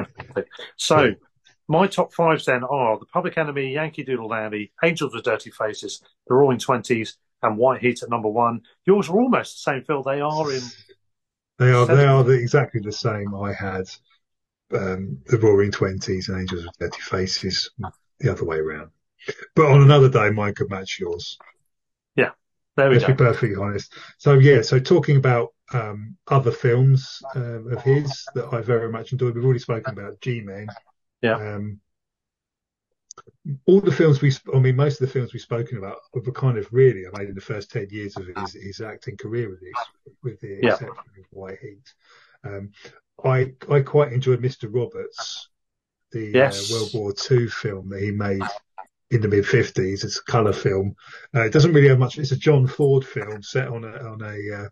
So, 0.76 1.14
my 1.68 1.86
top 1.86 2.12
fives 2.12 2.44
then 2.44 2.64
are 2.64 2.98
The 2.98 3.06
Public 3.06 3.38
Enemy, 3.38 3.72
Yankee 3.72 4.04
Doodle 4.04 4.28
Dandy, 4.28 4.72
Angels 4.84 5.14
with 5.14 5.24
Dirty 5.24 5.50
Faces, 5.50 6.02
The 6.26 6.34
Roaring 6.34 6.58
Twenties, 6.58 7.16
and 7.42 7.56
White 7.56 7.80
Heat 7.80 8.02
at 8.02 8.10
number 8.10 8.28
one. 8.28 8.62
Yours 8.86 9.08
are 9.08 9.18
almost 9.18 9.56
the 9.56 9.72
same, 9.72 9.84
Phil. 9.84 10.02
They 10.02 10.20
are 10.20 10.52
in. 10.52 10.62
They 11.58 11.70
are 11.70 11.86
Seven. 11.86 11.96
they 11.96 12.06
are 12.06 12.24
the, 12.24 12.32
exactly 12.32 12.80
the 12.80 12.92
same. 12.92 13.34
I 13.34 13.52
had 13.52 13.84
um, 14.72 15.18
the 15.26 15.38
Roaring 15.38 15.70
Twenties 15.70 16.28
and 16.28 16.40
Angels 16.40 16.64
with 16.64 16.78
Dirty 16.78 17.00
Faces 17.00 17.70
the 18.20 18.32
other 18.32 18.44
way 18.44 18.56
around. 18.56 18.90
But 19.54 19.66
on 19.66 19.82
another 19.82 20.08
day, 20.08 20.30
mine 20.30 20.54
could 20.54 20.70
match 20.70 20.98
yours. 20.98 21.38
Yeah, 22.16 22.30
there 22.76 22.88
we 22.88 22.96
Let's 22.96 23.06
be 23.06 23.14
perfectly 23.14 23.56
honest. 23.56 23.94
So 24.18 24.34
yeah, 24.34 24.62
so 24.62 24.78
talking 24.78 25.16
about 25.16 25.54
um, 25.72 26.16
other 26.28 26.50
films 26.50 27.22
um, 27.34 27.72
of 27.72 27.82
his 27.82 28.24
that 28.34 28.52
I 28.52 28.60
very 28.60 28.90
much 28.90 29.12
enjoyed. 29.12 29.34
We've 29.34 29.44
already 29.44 29.60
spoken 29.60 29.92
about 29.92 30.20
G-Men. 30.20 30.68
Yeah. 31.20 31.36
Um, 31.36 31.80
all 33.66 33.80
the 33.80 33.92
films 33.92 34.20
we, 34.20 34.32
I 34.54 34.58
mean, 34.58 34.76
most 34.76 35.00
of 35.00 35.06
the 35.06 35.12
films 35.12 35.32
we've 35.32 35.42
spoken 35.42 35.78
about 35.78 35.98
were 36.14 36.22
kind 36.32 36.58
of 36.58 36.68
really 36.72 37.04
I 37.06 37.18
made 37.18 37.28
in 37.28 37.34
the 37.34 37.40
first 37.40 37.70
ten 37.70 37.88
years 37.90 38.16
of 38.16 38.26
his, 38.36 38.52
his 38.54 38.80
acting 38.80 39.16
career 39.16 39.50
with 39.50 39.60
this, 39.60 39.72
with 40.22 40.40
the 40.40 40.52
Yeah. 40.62 40.72
exception 40.72 41.12
of 41.18 41.24
White 41.30 41.58
Heat. 41.60 41.94
Um, 42.44 42.70
I 43.24 43.52
I 43.70 43.80
quite 43.80 44.12
enjoyed 44.12 44.40
Mr. 44.40 44.68
Roberts, 44.70 45.48
the 46.12 46.32
Yes. 46.34 46.70
uh, 46.70 46.74
World 46.74 46.90
War 46.94 47.12
II 47.30 47.48
film 47.48 47.88
that 47.90 48.02
he 48.02 48.10
made 48.10 48.42
in 49.10 49.20
the 49.20 49.28
mid 49.28 49.46
fifties. 49.46 50.04
It's 50.04 50.18
a 50.18 50.24
colour 50.30 50.52
film. 50.52 50.94
Uh, 51.34 51.42
it 51.42 51.52
doesn't 51.52 51.72
really 51.72 51.88
have 51.88 51.98
much. 51.98 52.18
It's 52.18 52.32
a 52.32 52.36
John 52.36 52.66
Ford 52.66 53.04
film 53.04 53.42
set 53.42 53.68
on 53.68 53.84
a 53.84 53.92
on 54.08 54.22
a 54.22 54.62
uh, 54.62 54.68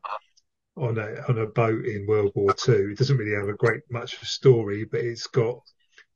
on 0.76 0.98
a 0.98 1.22
on 1.28 1.38
a 1.38 1.46
boat 1.46 1.84
in 1.84 2.06
World 2.06 2.32
War 2.34 2.52
Two. 2.52 2.90
It 2.92 2.98
doesn't 2.98 3.16
really 3.16 3.36
have 3.36 3.48
a 3.48 3.54
great 3.54 3.82
much 3.90 4.14
of 4.16 4.22
a 4.22 4.26
story, 4.26 4.84
but 4.84 5.00
it's 5.00 5.26
got 5.26 5.60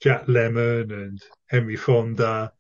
Jack 0.01 0.27
Lemmon 0.27 0.93
and 0.93 1.23
Henry 1.47 1.77
Fonda. 1.77 2.53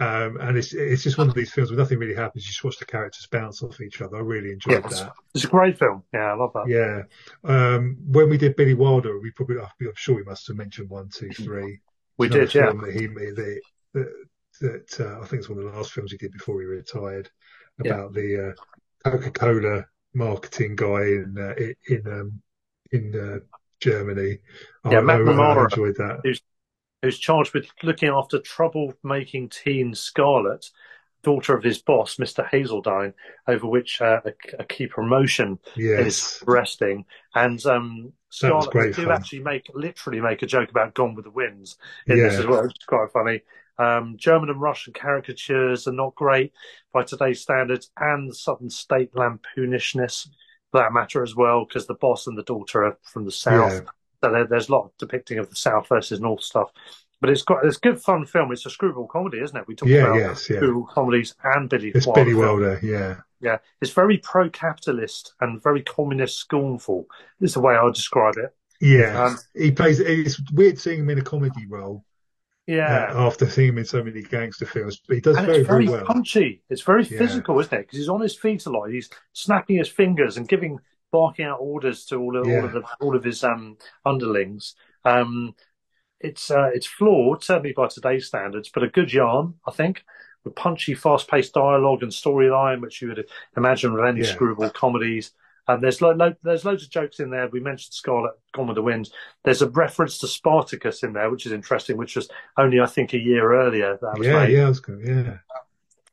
Um, 0.00 0.36
and 0.40 0.56
it's 0.56 0.72
it's 0.74 1.02
just 1.02 1.18
one 1.18 1.28
of 1.28 1.34
these 1.34 1.52
films 1.52 1.70
where 1.70 1.78
nothing 1.78 1.98
really 1.98 2.14
happens. 2.14 2.44
You 2.44 2.50
just 2.52 2.62
watch 2.62 2.78
the 2.78 2.84
characters 2.84 3.26
bounce 3.32 3.64
off 3.64 3.80
each 3.80 4.00
other. 4.00 4.16
I 4.18 4.20
really 4.20 4.52
enjoyed 4.52 4.84
Yes. 4.84 5.00
that. 5.00 5.12
It's 5.34 5.44
a 5.44 5.48
great 5.48 5.76
film. 5.76 6.04
Yeah, 6.14 6.32
I 6.32 6.34
love 6.34 6.52
that. 6.54 6.68
Yeah. 6.68 7.02
Um, 7.42 7.96
when 8.06 8.30
we 8.30 8.38
did 8.38 8.54
Billy 8.54 8.74
Wilder, 8.74 9.18
we 9.18 9.32
probably 9.32 9.58
I'm 9.58 9.92
sure 9.96 10.14
we 10.14 10.22
must 10.22 10.46
have 10.46 10.56
mentioned 10.56 10.88
one, 10.88 11.08
two, 11.08 11.30
three. 11.30 11.80
We 12.16 12.28
did, 12.28 12.54
yeah. 12.54 12.70
That 12.72 12.92
he 12.92 13.06
that, 13.08 13.60
that, 13.94 14.26
that 14.60 15.00
uh, 15.00 15.20
I 15.20 15.26
think 15.26 15.40
it's 15.40 15.48
one 15.48 15.58
of 15.58 15.64
the 15.64 15.76
last 15.76 15.92
films 15.92 16.12
he 16.12 16.18
did 16.18 16.32
before 16.32 16.60
he 16.60 16.66
retired 16.66 17.28
Yeah. 17.82 17.94
about 17.94 18.12
the 18.14 18.50
uh, 18.50 19.10
Coca-Cola 19.10 19.84
marketing 20.14 20.76
guy 20.76 21.02
in 21.02 21.34
uh, 21.38 21.54
in 21.88 22.06
um, 22.06 22.40
in 22.92 23.14
uh, 23.18 23.38
Germany. 23.80 24.38
Yeah, 24.88 24.98
I, 24.98 25.00
Matt 25.00 25.20
I, 25.28 25.32
I 25.32 25.64
enjoyed 25.64 25.96
that. 25.96 26.20
who's 26.22 26.40
who's 27.02 27.18
charged 27.18 27.54
with 27.54 27.66
looking 27.82 28.08
after 28.08 28.38
troublemaking 28.38 29.50
teen 29.50 29.94
Scarlett, 29.94 30.70
daughter 31.22 31.54
of 31.56 31.64
his 31.64 31.80
boss, 31.82 32.16
Mr. 32.16 32.46
Hazeltine, 32.48 33.14
over 33.46 33.66
which 33.66 34.00
uh, 34.00 34.20
a, 34.24 34.32
a 34.60 34.64
key 34.64 34.86
promotion 34.86 35.58
Yes, 35.76 36.06
is 36.06 36.42
resting. 36.46 37.04
And 37.34 37.64
um, 37.66 38.12
That 38.40 38.54
was 38.54 38.66
Scarlett 38.66 38.70
great 38.72 38.94
do 38.94 39.02
fun. 39.04 39.12
actually 39.12 39.40
make 39.40 39.66
literally 39.74 40.20
make 40.20 40.42
a 40.42 40.46
joke 40.46 40.70
about 40.70 40.94
Gone 40.94 41.14
with 41.14 41.24
the 41.24 41.30
Winds 41.30 41.76
in 42.06 42.22
this 42.22 42.38
as 42.38 42.46
well, 42.46 42.62
which 42.62 42.72
is 42.78 42.84
quite 42.86 43.10
funny. 43.12 43.42
Um, 43.78 44.16
German 44.16 44.50
and 44.50 44.60
Russian 44.60 44.92
caricatures 44.92 45.86
are 45.86 45.92
not 45.92 46.14
great 46.16 46.52
by 46.92 47.04
today's 47.04 47.40
standards, 47.40 47.90
and 47.98 48.28
the 48.28 48.34
Southern 48.34 48.70
state 48.70 49.12
lampoonishness 49.14 50.28
for 50.70 50.80
that 50.80 50.92
matter 50.92 51.22
as 51.22 51.34
well, 51.34 51.64
because 51.64 51.86
the 51.86 51.94
boss 51.94 52.26
and 52.26 52.36
the 52.36 52.42
daughter 52.42 52.84
are 52.84 52.98
from 53.02 53.24
the 53.24 53.30
south. 53.32 53.82
Yeah. 53.82 53.90
So 54.22 54.32
there, 54.32 54.46
there's 54.46 54.68
a 54.68 54.72
lot 54.72 54.84
of 54.86 54.90
depicting 54.98 55.38
of 55.38 55.48
the 55.50 55.56
south 55.56 55.88
versus 55.88 56.20
north 56.20 56.42
stuff. 56.42 56.70
But 57.20 57.30
it's 57.30 57.42
got 57.42 57.64
it's 57.64 57.76
a 57.76 57.80
good 57.80 58.00
fun 58.00 58.26
film. 58.26 58.52
It's 58.52 58.66
a 58.66 58.70
screwball 58.70 59.06
comedy, 59.08 59.40
isn't 59.40 59.56
it? 59.56 59.66
We 59.68 59.74
talk 59.74 59.88
Yeah, 59.88 60.06
about 60.06 60.16
yes, 60.16 60.50
yeah. 60.50 60.56
screwball 60.56 60.86
comedies 60.86 61.34
and 61.42 61.68
Billy 61.68 61.88
It's 61.94 62.06
Wilder 62.06 62.24
Billy. 62.24 62.34
Wilder, 62.34 62.80
yeah. 62.82 63.20
Yeah, 63.40 63.58
it's 63.80 63.92
very 63.92 64.18
pro-capitalist 64.18 65.34
and 65.40 65.62
very 65.62 65.82
communist 65.82 66.38
scornful. 66.38 67.06
Is 67.40 67.54
the 67.54 67.60
way 67.60 67.76
I 67.76 67.82
would 67.84 67.94
describe 67.94 68.36
it. 68.36 68.54
Yeah. 68.80 69.26
Um, 69.26 69.38
he 69.54 69.72
plays, 69.72 70.00
it's 70.00 70.40
weird 70.52 70.78
seeing 70.78 71.00
him 71.00 71.10
in 71.10 71.18
a 71.18 71.22
comedy 71.22 71.66
role 71.66 72.04
Yeah, 72.66 73.06
uh, 73.10 73.26
after 73.26 73.48
seeing 73.48 73.70
him 73.70 73.78
in 73.78 73.84
so 73.84 74.02
many 74.04 74.22
gangster 74.22 74.66
films, 74.66 75.00
but 75.06 75.14
he 75.16 75.20
does 75.20 75.36
and 75.36 75.46
very, 75.46 75.58
it's 75.60 75.68
very, 75.68 75.86
very 75.86 75.88
well. 75.88 76.06
punchy. 76.06 76.62
It's 76.68 76.82
very 76.82 77.04
Yeah. 77.08 77.18
physical, 77.18 77.58
isn't 77.60 77.72
it? 77.72 77.80
Because 77.86 77.98
he's 77.98 78.08
on 78.08 78.20
his 78.20 78.36
feet 78.36 78.66
a 78.66 78.70
lot. 78.70 78.90
He's 78.90 79.10
snapping 79.32 79.76
his 79.76 79.88
fingers 79.88 80.36
and 80.36 80.48
giving, 80.48 80.78
barking 81.10 81.46
out 81.46 81.58
orders 81.60 82.04
to 82.06 82.16
all 82.16 82.36
of 82.36 82.46
all 82.46 82.64
of 82.64 82.72
the 82.72 82.82
all 83.00 83.16
of 83.16 83.24
his 83.24 83.42
um 83.44 83.76
underlings. 84.04 84.74
Um, 85.04 85.54
it's 86.20 86.50
uh, 86.50 86.70
it's 86.74 86.86
flawed, 86.86 87.44
certainly 87.44 87.72
by 87.72 87.86
today's 87.88 88.26
standards, 88.26 88.70
but 88.72 88.82
a 88.82 88.88
good 88.88 89.12
yarn, 89.12 89.54
I 89.66 89.70
think, 89.70 90.04
with 90.44 90.56
punchy, 90.56 90.94
fast-paced 90.94 91.54
dialogue 91.54 92.02
and 92.02 92.10
storyline, 92.10 92.80
which 92.80 93.00
you 93.00 93.08
would 93.08 93.26
imagine 93.56 93.92
with 93.92 94.04
any 94.04 94.20
Yeah. 94.20 94.26
screwball 94.32 94.70
comedies. 94.70 95.32
And 95.68 95.82
there's 95.82 96.00
lo- 96.00 96.12
lo- 96.14 96.34
there's 96.42 96.64
loads 96.64 96.82
of 96.82 96.90
jokes 96.90 97.20
in 97.20 97.28
there. 97.30 97.46
We 97.48 97.60
mentioned 97.60 97.92
Scarlett 97.92 98.32
Gone 98.54 98.68
with 98.68 98.76
the 98.76 98.82
Wind. 98.82 99.10
There's 99.44 99.60
a 99.60 99.68
reference 99.68 100.18
to 100.18 100.26
Spartacus 100.26 101.02
in 101.02 101.12
there, 101.12 101.30
which 101.30 101.44
is 101.44 101.52
interesting, 101.52 101.98
which 101.98 102.16
was 102.16 102.28
only 102.56 102.80
I 102.80 102.86
think 102.86 103.12
a 103.12 103.18
year 103.18 103.52
earlier 103.54 103.98
that 104.00 104.18
was 104.18 104.26
Yeah, 104.26 104.44
made. 104.46 104.54
yeah, 104.54 104.68
was 104.68 104.80
going, 104.80 105.06
yeah. 105.06 105.38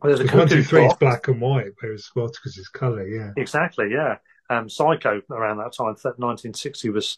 There's 0.04 0.20
a 0.20 0.26
one, 0.38 0.48
three 0.48 0.86
is 0.86 0.94
black 0.96 1.30
and 1.30 1.42
white, 1.42 1.72
whereas 1.80 2.06
Spartacus 2.06 2.58
is 2.58 2.68
colour, 2.68 3.08
yeah. 3.08 3.32
Exactly, 3.38 3.90
yeah. 3.92 4.18
Um, 4.50 4.70
Psycho 4.70 5.22
around 5.32 5.58
that 5.58 5.74
time, 5.74 5.96
th- 5.96 6.16
1960 6.18 6.90
was 6.90 7.18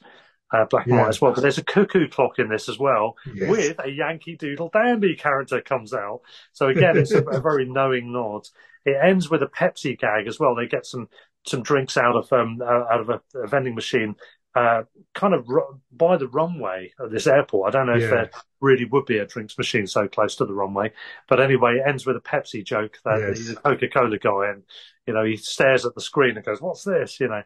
uh, 0.53 0.65
black 0.65 0.85
and 0.85 0.95
Yeah. 0.95 1.01
white 1.03 1.09
as 1.09 1.21
well. 1.21 1.33
But 1.33 1.41
there's 1.41 1.57
a 1.57 1.63
cuckoo 1.63 2.07
clock 2.07 2.39
in 2.39 2.47
this 2.49 2.69
as 2.69 2.79
well, 2.79 3.15
Yes. 3.33 3.49
with 3.49 3.79
a 3.83 3.89
Yankee 3.89 4.37
Doodle 4.37 4.69
Dandy 4.71 5.15
character 5.15 5.61
comes 5.61 5.93
out. 5.93 6.21
So 6.53 6.67
again, 6.69 6.97
it's 6.97 7.11
a, 7.11 7.21
a 7.23 7.41
very 7.41 7.65
knowing 7.65 8.13
nod. 8.13 8.47
It 8.85 8.95
ends 9.01 9.29
with 9.29 9.43
a 9.43 9.47
Pepsi 9.47 9.99
gag 9.99 10.27
as 10.27 10.39
well. 10.39 10.55
They 10.55 10.67
get 10.67 10.85
some 10.85 11.09
some 11.45 11.63
drinks 11.63 11.95
out 11.97 12.15
of 12.15 12.31
um 12.33 12.61
uh, 12.61 12.65
out 12.91 12.99
of 13.01 13.09
a, 13.09 13.21
a 13.35 13.47
vending 13.47 13.75
machine. 13.75 14.15
Uh, 14.57 14.83
kind 15.13 15.35
of 15.35 15.47
ru- 15.47 15.79
by 15.91 16.17
the 16.17 16.27
runway 16.27 16.91
of 16.99 17.11
this 17.11 17.27
airport. 17.27 17.67
I 17.67 17.77
don't 17.77 17.85
know 17.85 17.95
if 17.95 18.01
Yeah. 18.03 18.09
there 18.09 18.31
really 18.59 18.85
would 18.85 19.05
be 19.05 19.19
a 19.19 19.25
drinks 19.25 19.55
machine 19.55 19.85
so 19.85 20.07
close 20.07 20.35
to 20.37 20.45
the 20.45 20.53
runway, 20.53 20.93
but 21.29 21.39
anyway, 21.39 21.75
it 21.75 21.87
ends 21.87 22.07
with 22.07 22.17
a 22.17 22.21
Pepsi 22.21 22.63
joke 22.63 22.97
that 23.05 23.19
Yes. 23.19 23.37
he's 23.37 23.51
a 23.51 23.55
Coca 23.57 23.87
Cola 23.87 24.17
guy, 24.17 24.49
and 24.49 24.63
you 25.05 25.13
know 25.13 25.23
he 25.23 25.37
stares 25.37 25.85
at 25.85 25.93
the 25.93 26.01
screen 26.01 26.37
and 26.37 26.45
goes, 26.45 26.59
"What's 26.59 26.83
this?" 26.83 27.19
You 27.19 27.27
know, 27.27 27.43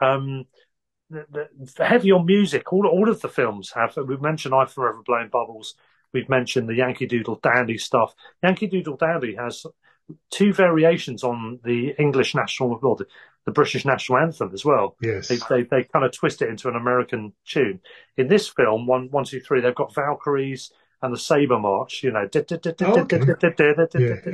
um, 0.00 0.44
the, 1.10 1.48
the, 1.76 1.84
heavy 1.84 2.12
on 2.12 2.24
music. 2.24 2.72
All 2.72 2.86
all 2.86 3.08
of 3.08 3.20
the 3.20 3.28
films 3.28 3.72
have. 3.72 3.96
We've 3.96 4.22
mentioned 4.22 4.54
"I 4.54 4.66
Forever 4.66 5.02
Blowing 5.04 5.30
Bubbles." 5.30 5.74
We've 6.12 6.28
mentioned 6.28 6.68
the 6.68 6.76
Yankee 6.76 7.06
Doodle 7.06 7.40
Dandy 7.42 7.78
stuff. 7.78 8.14
Yankee 8.44 8.68
Doodle 8.68 8.96
Dandy 8.96 9.34
has 9.34 9.66
two 10.30 10.52
variations 10.52 11.24
on 11.24 11.58
the 11.64 11.94
English 11.98 12.34
national, 12.34 12.78
well, 12.82 12.94
the, 12.94 13.06
the 13.46 13.52
British 13.52 13.84
national 13.84 14.18
anthem 14.18 14.50
as 14.54 14.64
well. 14.64 14.96
Yes. 15.00 15.28
They, 15.28 15.36
they 15.36 15.62
they 15.62 15.84
kind 15.84 16.04
of 16.04 16.12
twist 16.12 16.42
it 16.42 16.48
into 16.48 16.68
an 16.68 16.76
American 16.76 17.32
tune. 17.46 17.80
In 18.16 18.28
this 18.28 18.48
film, 18.48 18.86
one 18.86 19.08
one 19.10 19.24
two 19.24 19.40
three, 19.40 19.60
they've 19.60 19.74
got 19.74 19.94
Valkyries 19.94 20.72
and 21.02 21.12
the 21.12 21.18
Saber 21.18 21.58
March. 21.58 22.02
You 22.02 22.12
know, 22.12 22.26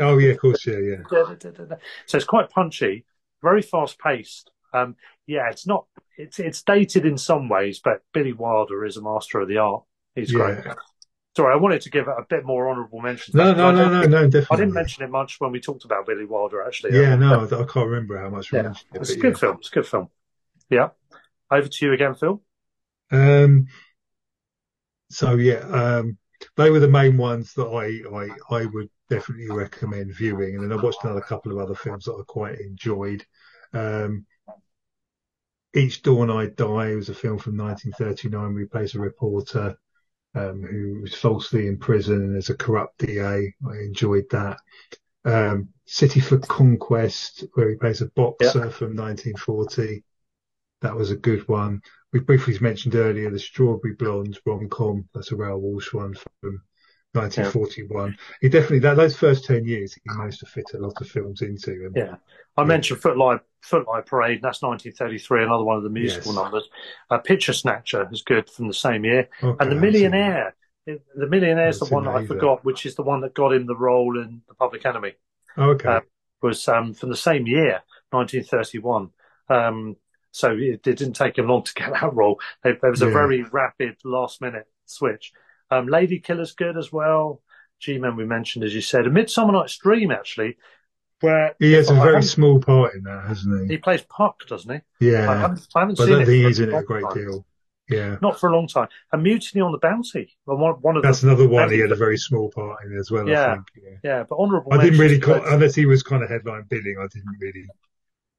Oh, 0.01 0.19
yeah, 0.19 0.31
of 0.31 0.39
course, 0.39 0.66
yeah, 0.66 0.78
yeah. 0.78 0.97
so 2.07 2.16
it's 2.16 2.27
quite 2.27 2.51
punchy, 2.51 3.05
very 3.43 3.62
fast 3.62 3.99
paced. 3.99 4.51
Um, 4.73 4.97
yeah, 5.27 5.51
it's 5.51 5.66
not. 5.66 5.87
It's 6.16 6.39
it's 6.39 6.62
dated 6.62 7.05
in 7.05 7.19
some 7.19 7.49
ways, 7.49 7.81
but 7.82 8.03
Billy 8.12 8.32
Wilder 8.32 8.85
is 8.85 8.97
a 8.97 9.03
master 9.03 9.41
of 9.41 9.49
the 9.49 9.59
art. 9.59 9.82
He's 10.15 10.32
great. 10.32 10.59
Sorry, 11.36 11.55
I 11.55 11.57
wanted 11.57 11.81
to 11.82 11.90
give 11.90 12.09
a 12.09 12.24
bit 12.28 12.44
more 12.44 12.69
honourable 12.69 13.01
mention. 13.01 13.36
No, 13.36 13.52
no, 13.55 13.70
no, 13.70 13.89
no, 13.89 14.02
no, 14.02 14.24
definitely. 14.28 14.48
I 14.51 14.57
didn't 14.57 14.74
mention 14.74 15.05
it 15.05 15.11
much 15.11 15.40
when 15.40 15.52
we 15.52 15.61
talked 15.61 15.85
about 15.85 16.07
Billy 16.07 16.24
Wilder. 16.24 16.62
Actually, 16.62 16.98
Yeah, 16.98 17.15
Um, 17.15 17.20
no, 17.20 17.40
I 17.40 17.44
I 17.44 17.65
can't 17.65 17.86
remember 17.89 18.19
how 18.19 18.31
much 18.31 18.51
we 18.51 18.59
Yeah, 18.59 18.65
mentioned 18.65 18.90
it. 18.94 19.01
it's 19.01 19.11
a 19.11 19.16
good 19.16 19.39
film. 19.39 19.57
It's 19.59 19.69
a 19.69 19.73
good 19.73 19.86
film. 19.86 20.09
Yeah. 20.70 20.90
Over 21.51 21.69
to 21.69 21.86
you 21.86 21.93
again, 21.93 22.15
Phil. 22.15 22.43
Um, 23.12 23.66
so 25.11 25.35
yeah, 25.36 25.59
um, 25.73 26.19
they 26.57 26.70
were 26.70 26.81
the 26.81 26.89
main 26.89 27.16
ones 27.16 27.52
that 27.55 27.66
I, 27.66 28.16
I 28.16 28.57
I 28.62 28.66
would 28.66 28.89
definitely 29.09 29.51
recommend 29.51 30.15
viewing. 30.15 30.55
And 30.57 30.65
then 30.65 30.78
I 30.78 30.82
watched 30.82 31.05
another 31.05 31.20
couple 31.20 31.52
of 31.52 31.59
other 31.59 31.74
films 31.74 32.05
that 32.05 32.12
I 32.15 32.23
quite 32.27 32.61
enjoyed. 32.61 33.24
Um, 33.73 34.27
Each 35.74 36.02
Dawn 36.02 36.31
I 36.31 36.47
Die 36.47 36.94
was 36.94 37.09
a 37.09 37.15
film 37.15 37.36
from 37.39 37.57
1939 37.57 38.55
We 38.55 38.66
plays 38.66 38.94
a 38.94 39.01
reporter 39.01 39.77
um, 40.35 40.62
who 40.62 41.01
was 41.02 41.15
falsely 41.15 41.66
imprisoned 41.66 42.36
as 42.36 42.51
a 42.51 42.57
corrupt 42.57 42.98
DA. 42.98 43.55
I 43.69 43.77
enjoyed 43.85 44.27
that. 44.31 44.59
Um, 45.24 45.69
City 45.86 46.20
for 46.20 46.39
Conquest, 46.39 47.44
where 47.55 47.69
he 47.69 47.77
plays 47.77 48.01
a 48.01 48.07
boxer 48.07 48.70
from 48.70 48.97
1940. 48.97 50.05
That 50.82 50.97
was 50.97 51.11
a 51.11 51.16
good 51.16 51.47
one. 51.48 51.82
We 52.12 52.20
briefly 52.20 52.57
mentioned 52.61 52.94
earlier 52.94 53.31
the 53.31 53.39
Strawberry 53.39 53.94
Blonde 53.94 54.39
rom-com. 54.47 55.09
That's 55.15 55.32
a 55.32 55.36
Raoul 55.36 55.61
Walsh 55.61 55.93
one 55.93 56.15
from 56.15 56.62
1941. 57.12 58.16
He 58.40 58.48
definitely 58.48 58.78
that 58.81 58.94
those 58.97 59.16
first 59.16 59.44
ten 59.44 59.65
years 59.65 59.94
he 59.94 60.01
managed 60.07 60.40
to 60.40 60.47
fit 60.47 60.66
a 60.74 60.78
lot 60.78 61.01
of 61.01 61.09
films 61.09 61.43
into. 61.43 61.70
And 61.86 61.97
Yeah. 61.97 62.16
I 62.57 62.62
Yeah. 62.62 62.66
mentioned 62.69 63.01
Footlight, 63.01 63.40
Footlight 63.62 64.07
Parade. 64.07 64.41
That's 64.43 64.62
1933, 64.62 65.45
another 65.45 65.65
one 65.65 65.77
of 65.77 65.82
the 65.82 65.91
musical 65.91 66.32
Yes. 66.32 66.43
numbers. 66.43 66.69
Uh, 67.11 67.19
Picture 67.19 67.53
Snatcher 67.53 68.09
is 68.11 68.23
good 68.23 68.49
from 68.49 68.69
the 68.69 68.74
same 68.74 69.05
year. 69.05 69.28
Okay, 69.43 69.57
And 69.61 69.70
The 69.70 69.77
Millionaire. 69.77 70.55
The 70.87 71.27
Millionaire 71.28 71.69
is 71.69 71.78
the 71.78 71.87
one 71.87 72.05
that 72.05 72.15
I 72.16 72.27
forgot, 72.27 72.65
which 72.65 72.87
is 72.87 72.95
the 72.95 73.03
one 73.03 73.20
that 73.20 73.35
got 73.35 73.53
him 73.53 73.66
the 73.66 73.77
role 73.77 74.19
in 74.19 74.43
The 74.49 74.55
Public 74.55 74.85
Enemy. 74.87 75.12
Okay. 75.57 75.89
Uh, 75.89 76.01
was 76.43 76.66
um, 76.69 76.95
from 76.95 77.11
the 77.11 77.16
same 77.16 77.47
year, 77.47 77.82
1931. 78.11 79.11
Um, 79.49 79.97
so 80.32 80.53
it, 80.53 80.87
it 80.87 80.97
didn't 80.97 81.12
take 81.12 81.37
him 81.37 81.49
long 81.49 81.62
to 81.65 81.74
get 81.74 81.93
that 82.01 82.15
role. 82.15 82.41
There, 82.62 82.78
was 82.82 83.03
a 83.03 83.07
Yeah. 83.07 83.12
very 83.12 83.43
rapid 83.43 83.97
last 84.05 84.41
minute 84.41 84.66
switch. 84.87 85.32
Um, 85.70 85.87
Lady 85.87 86.19
Killer's 86.19 86.53
good 86.55 86.77
as 86.78 86.91
well. 86.93 87.43
G-Men 87.78 88.16
we 88.16 88.24
mentioned, 88.24 88.65
as 88.65 88.74
you 88.74 88.81
said. 88.81 89.07
A 89.07 89.11
Midsummer 89.11 89.53
Night's 89.53 89.77
Dream, 89.78 90.11
actually, 90.11 90.57
where 91.20 91.55
he 91.59 91.72
has 91.72 91.90
a 91.90 91.94
very 91.94 92.22
small 92.22 92.60
part 92.60 92.94
in 92.94 93.02
that, 93.05 93.24
hasn't 93.26 93.68
he 93.68 93.74
he? 93.74 93.78
plays 93.78 94.02
Puck, 94.02 94.47
doesn't 94.48 94.70
he? 94.70 94.76
I 94.76 94.82
Yeah, 95.01 95.26
haven't, 95.40 95.66
I 95.74 95.80
haven't 95.80 95.97
but 95.97 96.06
seen 96.06 96.20
it. 96.20 96.26
think 96.26 96.47
he's 96.47 96.60
in 96.60 96.70
it 96.70 96.74
a 96.74 96.82
great 96.82 97.02
time. 97.02 97.14
deal. 97.14 97.47
Yeah, 97.88 98.16
Not 98.20 98.38
for 98.38 98.48
a 98.51 98.55
long 98.55 98.68
time. 98.68 98.88
And 99.12 99.22
Mutiny 99.22 99.60
on 99.62 99.72
the 99.72 99.78
Bounty. 99.78 100.36
One, 100.44 100.60
one 100.80 100.97
of 100.97 101.02
that's 101.02 101.22
the, 101.22 101.28
another 101.28 101.48
one. 101.48 101.70
He 101.72 101.80
had 101.80 101.90
a 101.90 101.97
very 101.97 102.16
small 102.18 102.51
part 102.51 102.84
in 102.84 102.97
as 102.97 103.10
well. 103.10 103.26
I 103.26 103.30
Yeah. 103.32 103.55
think. 103.55 103.66
Yeah. 103.82 103.97
yeah, 104.05 104.22
but 104.28 104.36
honourable. 104.38 104.72
I 104.72 104.82
didn't 104.84 105.01
really, 105.01 105.20
unless 105.24 105.74
he 105.74 105.86
was 105.86 106.02
kind 106.02 106.22
of 106.22 106.28
headline 106.30 106.64
billing. 106.68 106.97
I 107.01 107.06
didn't 107.12 107.36
really. 107.40 107.66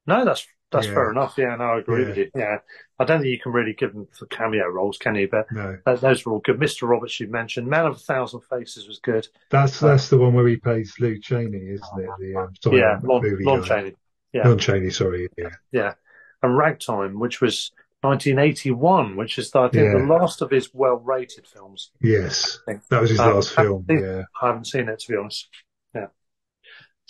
No, 0.07 0.25
that's 0.25 0.47
that's 0.71 0.87
Yeah. 0.87 0.93
fair 0.93 1.11
enough. 1.11 1.35
Yeah, 1.37 1.55
no, 1.55 1.65
I 1.65 1.79
agree 1.79 2.01
Yeah. 2.01 2.07
with 2.07 2.17
you. 2.17 2.31
Yeah, 2.35 2.57
I 2.99 3.03
don't 3.05 3.19
think 3.21 3.31
you 3.31 3.39
can 3.39 3.51
really 3.51 3.73
give 3.73 3.93
them 3.93 4.07
for 4.17 4.25
cameo 4.27 4.67
roles, 4.67 4.97
can 4.97 5.15
you? 5.15 5.27
But 5.27 5.51
No, 5.51 5.77
th- 5.85 5.99
those 5.99 6.25
were 6.25 6.33
all 6.33 6.39
good. 6.39 6.59
Mr. 6.59 6.87
Roberts, 6.87 7.19
you 7.19 7.27
mentioned, 7.27 7.67
Man 7.67 7.85
of 7.85 7.95
a 7.95 7.99
Thousand 7.99 8.41
Faces 8.41 8.87
was 8.87 8.99
good. 8.99 9.27
that's 9.49 9.79
that's 9.79 10.09
the 10.09 10.17
one 10.17 10.33
where 10.33 10.47
he 10.47 10.57
plays 10.57 10.95
Lou 10.99 11.17
Cheney, 11.19 11.69
isn't 11.69 11.99
it? 11.99 12.09
The 12.19 12.35
um, 12.35 12.53
silent 12.61 12.79
yeah, 12.79 12.99
Lon, 13.03 13.21
Lon 13.41 13.61
guy. 13.61 13.67
Chaney. 13.67 13.95
Yeah. 14.33 14.47
Lon 14.47 14.57
Chaney, 14.59 14.89
sorry. 14.91 15.27
Yeah, 15.37 15.49
Yeah, 15.71 15.93
and 16.41 16.57
Ragtime, 16.57 17.19
which 17.19 17.41
was 17.41 17.71
1981, 18.03 19.15
which 19.15 19.37
is 19.37 19.53
I 19.55 19.67
think 19.69 19.85
Yeah. 19.93 19.99
the 19.99 20.05
last 20.05 20.41
of 20.41 20.49
his 20.51 20.73
well-rated 20.73 21.45
films. 21.47 21.91
yes, 22.01 22.59
that 22.89 23.01
was 23.01 23.09
his 23.09 23.19
Um, 23.19 23.33
last 23.35 23.53
film. 23.55 23.83
think- 23.85 24.01
Yeah, 24.01 24.23
I 24.41 24.47
haven't 24.47 24.65
seen 24.67 24.87
it 24.89 24.99
to 24.99 25.11
be 25.11 25.17
honest. 25.17 25.49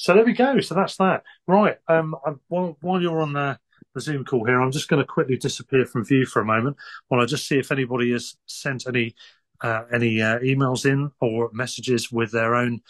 So 0.01 0.15
there 0.15 0.25
we 0.25 0.33
go. 0.33 0.59
So 0.61 0.73
that's 0.73 0.97
that. 0.97 1.21
Right. 1.45 1.77
Um. 1.87 2.15
I, 2.25 2.31
while 2.47 2.75
while 2.81 2.99
you're 2.99 3.21
on 3.21 3.33
the, 3.33 3.59
the 3.93 4.01
Zoom 4.01 4.25
call 4.25 4.45
here, 4.45 4.59
I'm 4.59 4.71
just 4.71 4.89
going 4.89 4.99
to 4.99 5.05
quickly 5.05 5.37
disappear 5.37 5.85
from 5.85 6.03
view 6.03 6.25
for 6.25 6.41
a 6.41 6.45
moment 6.45 6.77
while 7.07 7.21
I 7.21 7.25
just 7.25 7.47
see 7.47 7.59
if 7.59 7.71
anybody 7.71 8.11
has 8.11 8.35
sent 8.47 8.87
any 8.87 9.13
uh, 9.61 9.83
any 9.93 10.19
uh, 10.19 10.39
emails 10.39 10.91
in 10.91 11.11
or 11.19 11.51
messages 11.53 12.11
with 12.11 12.31
their 12.31 12.55
own 12.55 12.81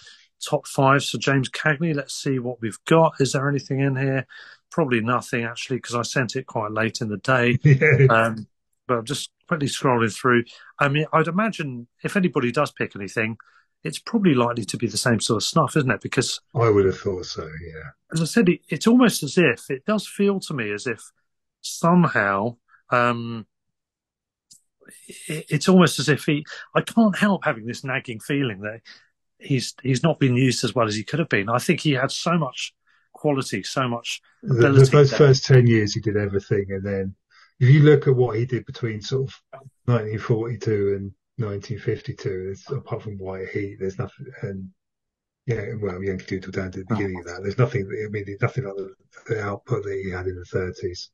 top 0.42 0.66
five. 0.66 1.04
So 1.04 1.18
James 1.18 1.50
Cagney, 1.50 1.94
let's 1.94 2.16
see 2.16 2.40
what 2.40 2.62
we've 2.62 2.80
got. 2.88 3.16
Is 3.20 3.34
there 3.34 3.50
anything 3.50 3.82
in 3.82 3.98
here? 3.98 4.26
Probably 4.70 5.02
nothing 5.02 5.44
actually, 5.44 5.78
because 5.78 5.96
I 5.96 6.04
sent 6.04 6.38
it 6.38 6.46
quite 6.46 6.72
late 6.72 7.02
in 7.02 7.10
the 7.10 7.18
day. 7.18 7.60
Um, 8.10 8.48
but 8.88 9.00
I'm 9.00 9.06
just 9.06 9.32
quickly 9.50 9.68
scrolling 9.68 10.16
through. 10.16 10.46
I 10.80 10.88
mean, 10.88 11.08
I'd 11.12 11.28
imagine 11.28 11.88
if 12.06 12.16
anybody 12.16 12.54
does 12.54 12.72
pick 12.72 12.96
anything, 12.96 13.38
it's 13.84 14.00
probably 14.00 14.34
likely 14.34 14.66
to 14.66 14.78
be 14.78 14.88
the 14.88 14.98
same 14.98 15.20
sort 15.20 15.38
of 15.38 15.44
stuff, 15.44 15.76
isn't 15.76 15.92
it? 15.92 16.02
Because 16.02 16.40
I 16.56 16.70
would 16.70 16.86
have 16.86 16.98
thought 16.98 17.26
so. 17.26 17.44
Yeah. 17.44 17.90
As 18.14 18.22
I 18.22 18.26
said, 18.26 18.50
it, 18.50 18.62
it's 18.70 18.88
almost 18.88 19.24
as 19.24 19.38
if 19.38 19.70
it 19.70 19.86
does 19.86 20.08
feel 20.08 20.40
to 20.42 20.54
me 20.54 20.72
as 20.72 20.88
if 20.88 21.02
somehow 21.62 22.58
um, 22.92 23.46
it, 25.28 25.46
it's 25.50 25.70
almost 25.70 26.00
as 26.00 26.10
if 26.10 26.26
he. 26.26 26.46
I 26.76 26.82
can't 26.82 27.18
help 27.18 27.46
having 27.46 27.66
this 27.66 27.84
nagging 27.84 28.20
feeling 28.20 28.62
that 28.62 28.82
he's 29.40 29.74
he's 29.82 30.04
not 30.04 30.20
been 30.20 30.36
used 30.36 30.64
as 30.64 30.76
well 30.76 30.88
as 30.88 30.96
he 30.96 31.04
could 31.04 31.20
have 31.20 31.30
been. 31.30 31.50
I 31.50 31.58
think 31.58 31.80
he 31.80 31.92
had 31.92 32.12
so 32.12 32.38
much 32.38 32.74
quality, 33.14 33.64
so 33.64 33.88
much 33.88 34.22
ability. 34.44 34.86
The, 34.86 34.92
first, 34.92 35.16
first 35.16 35.46
ten 35.46 35.68
years, 35.68 35.94
he 35.94 36.02
did 36.02 36.18
everything, 36.18 36.66
and 36.70 36.84
then 36.84 37.16
if 37.60 37.70
you 37.70 37.82
look 37.82 38.08
at 38.08 38.16
what 38.16 38.38
he 38.38 38.46
did 38.46 38.66
between 38.66 39.02
sort 39.02 39.30
of 39.30 39.42
1942 39.86 40.96
and 40.98 41.12
1952, 41.42 42.56
apart 42.76 43.04
from 43.04 43.18
White 43.18 43.50
Heat, 43.50 43.78
there's 43.80 44.00
nothing. 44.00 44.28
And 44.42 44.70
yeah, 45.46 45.74
well, 45.82 46.04
Yankee 46.04 46.40
Doodle 46.40 46.52
down 46.52 46.72
to 46.72 46.80
the 46.80 46.86
beginning 46.86 47.20
of 47.20 47.26
that. 47.26 47.42
There's 47.42 47.58
nothing. 47.58 47.82
I 47.82 48.10
mean, 48.10 48.24
there's 48.26 48.42
nothing 48.42 48.66
like 48.66 48.76
the, 48.76 48.94
the 49.28 49.42
output 49.42 49.84
that 49.84 50.02
he 50.04 50.12
had 50.12 50.28
in 50.28 50.36
the 50.36 50.46
30s. 50.46 51.10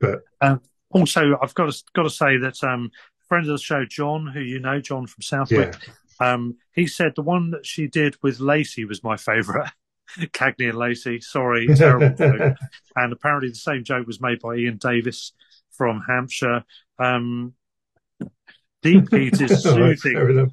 But 0.00 0.20
um, 0.40 0.60
also, 0.90 1.36
I've 1.42 1.54
got 1.54 1.72
to 1.72 1.82
got 1.94 2.04
to 2.04 2.10
say 2.10 2.36
that 2.38 2.62
um, 2.62 2.90
friend 3.28 3.46
of 3.46 3.52
the 3.52 3.62
show, 3.62 3.84
John, 3.84 4.26
who 4.26 4.40
you 4.40 4.60
know, 4.60 4.80
John 4.80 5.06
from 5.06 5.22
Southwick, 5.22 5.76
yeah. 6.20 6.32
um, 6.32 6.56
he 6.74 6.86
said 6.86 7.12
the 7.16 7.22
one 7.22 7.50
that 7.50 7.66
she 7.66 7.88
did 7.88 8.16
with 8.22 8.40
Lacey 8.40 8.84
was 8.84 9.02
my 9.02 9.16
favourite. 9.16 9.70
Cagney 10.18 10.68
and 10.68 10.78
Lacey, 10.78 11.20
sorry, 11.20 11.66
terrible 11.74 12.14
joke. 12.14 12.56
And 12.96 13.12
apparently, 13.12 13.48
the 13.48 13.54
same 13.54 13.84
joke 13.84 14.06
was 14.06 14.20
made 14.20 14.40
by 14.40 14.56
Ian 14.56 14.76
Davis 14.76 15.32
from 15.70 16.02
Hampshire. 16.06 16.64
Um, 16.98 17.54
Deep 18.82 19.12
Heat 19.12 19.40
is 19.40 19.62
soothing. 19.62 20.50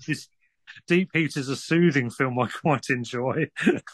Deep 0.87 1.09
Heat 1.13 1.35
is 1.35 1.49
a 1.49 1.55
soothing 1.55 2.09
film 2.09 2.39
I 2.39 2.47
quite 2.61 2.89
enjoy. 2.89 3.47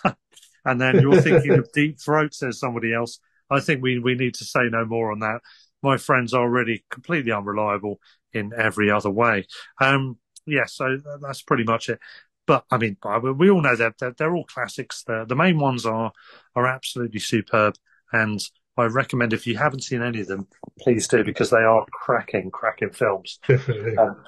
and 0.66 0.82
then 0.82 1.00
you're 1.00 1.22
thinking 1.22 1.54
of 1.54 1.72
Deep 1.74 2.00
Throat, 2.00 2.34
says 2.34 2.60
somebody 2.60 2.94
else. 2.94 3.20
I 3.50 3.60
think 3.60 3.82
we, 3.82 4.00
we 4.00 4.16
need 4.16 4.34
to 4.36 4.46
say 4.46 4.64
no 4.70 4.86
more 4.86 5.12
on 5.12 5.20
that. 5.20 5.42
My 5.82 5.98
friends 5.98 6.34
are 6.34 6.42
already 6.42 6.84
completely 6.90 7.32
unreliable 7.32 8.00
in 8.34 8.52
every 8.58 8.90
other 8.90 9.10
way. 9.10 9.46
Um, 9.80 10.18
yeah, 10.46 10.66
so 10.66 10.98
that's 11.22 11.42
pretty 11.42 11.64
much 11.64 11.90
it. 11.90 12.00
But 12.48 12.66
I 12.70 12.78
mean, 12.78 12.98
we 13.38 13.50
all 13.50 13.62
know 13.62 13.76
that 13.76 13.96
they're, 14.00 14.14
they're, 14.18 14.36
all 14.36 14.46
classics. 14.46 15.04
The, 15.04 15.26
the 15.28 15.36
main 15.36 15.58
ones 15.58 15.86
are 15.86 16.12
are 16.56 16.68
absolutely 16.68 17.20
superb, 17.20 17.76
and 18.14 18.40
I 18.78 18.86
recommend 18.86 19.34
if 19.34 19.48
you 19.48 19.58
haven't 19.58 19.84
seen 19.84 20.02
any 20.02 20.22
of 20.22 20.28
them, 20.28 20.48
please 20.80 21.08
do 21.08 21.24
because 21.24 21.50
they 21.50 21.58
are 21.58 21.86
cracking, 21.92 22.52
cracking 22.52 22.92
films. 22.92 23.40
Definitely. 23.48 23.98
Um, 23.98 24.24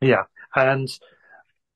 yeah, 0.00 0.24
and 0.54 0.88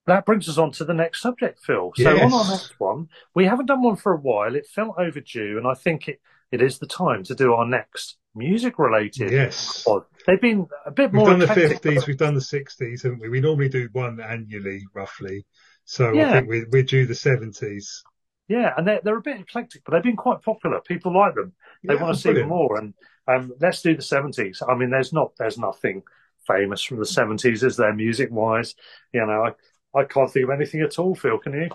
that 0.07 0.25
brings 0.25 0.49
us 0.49 0.59
on 0.59 0.73
to 0.73 0.85
the 0.85 0.95
next 0.95 1.21
subject, 1.21 1.61
Phil. 1.65 1.93
So 1.97 2.15
yes. 2.15 2.33
on 2.33 2.33
our 2.33 2.51
next 2.51 2.81
one, 2.81 3.09
we 3.35 3.45
haven't 3.45 3.67
done 3.67 3.83
one 3.83 3.97
for 3.97 4.13
a 4.13 4.21
while. 4.21 4.55
It 4.55 4.67
felt 4.67 4.97
overdue, 4.99 5.59
and 5.59 5.67
I 5.67 5.75
think 5.75 6.09
it, 6.09 6.21
it 6.51 6.63
is 6.63 6.79
the 6.79 6.87
time 6.87 7.25
to 7.25 7.35
do 7.35 7.53
our 7.53 7.67
next 7.67 8.17
music 8.35 8.79
related. 8.79 9.31
Yes, 9.31 9.83
pod. 9.83 10.05
they've 10.27 10.41
been 10.41 10.67
a 10.87 10.91
bit 10.91 11.13
more. 11.13 11.27
We've 11.27 11.39
done 11.39 11.47
the 11.47 11.55
fifties, 11.55 12.07
we've 12.07 12.17
done 12.17 12.35
the 12.35 12.41
sixties, 12.41 13.03
haven't 13.03 13.21
we? 13.21 13.29
We 13.29 13.41
normally 13.41 13.69
do 13.69 13.89
one 13.93 14.21
annually, 14.21 14.83
roughly. 14.95 15.45
So 15.85 16.13
yeah. 16.13 16.31
I 16.31 16.33
think 16.33 16.49
we're, 16.49 16.67
we're 16.71 16.83
due 16.85 17.07
the 17.07 17.15
seventies. 17.15 18.03
Yeah, 18.49 18.73
and 18.77 18.87
they're 18.87 19.01
they're 19.03 19.17
a 19.17 19.23
bit 19.23 19.41
eclectic, 19.41 19.83
but 19.85 19.93
they've 19.93 20.03
been 20.03 20.17
quite 20.17 20.43
popular. 20.43 20.81
People 20.81 21.15
like 21.15 21.35
them. 21.35 21.53
They 21.85 21.95
yeah, 21.95 22.03
want 22.03 22.17
to 22.17 22.21
see 22.21 22.33
them 22.33 22.49
more. 22.49 22.77
And 22.77 22.95
um, 23.29 23.53
let's 23.61 23.83
do 23.83 23.97
the 23.97 24.03
seventies. 24.03 24.63
I 24.67 24.75
mean, 24.75 24.91
there's 24.91 25.13
not 25.13 25.33
there's 25.39 25.59
nothing 25.59 26.03
famous 26.47 26.83
from 26.83 26.99
the 26.99 27.07
seventies, 27.07 27.63
is 27.63 27.77
there, 27.77 27.95
music 27.95 28.31
wise? 28.31 28.75
You 29.13 29.27
know, 29.27 29.47
I 29.47 29.99
I 29.99 30.05
can't 30.05 30.31
think 30.31 30.45
of 30.45 30.51
anything 30.51 30.81
at 30.81 30.99
all. 30.99 31.15
Phil, 31.15 31.39
can 31.39 31.53
you? 31.53 31.69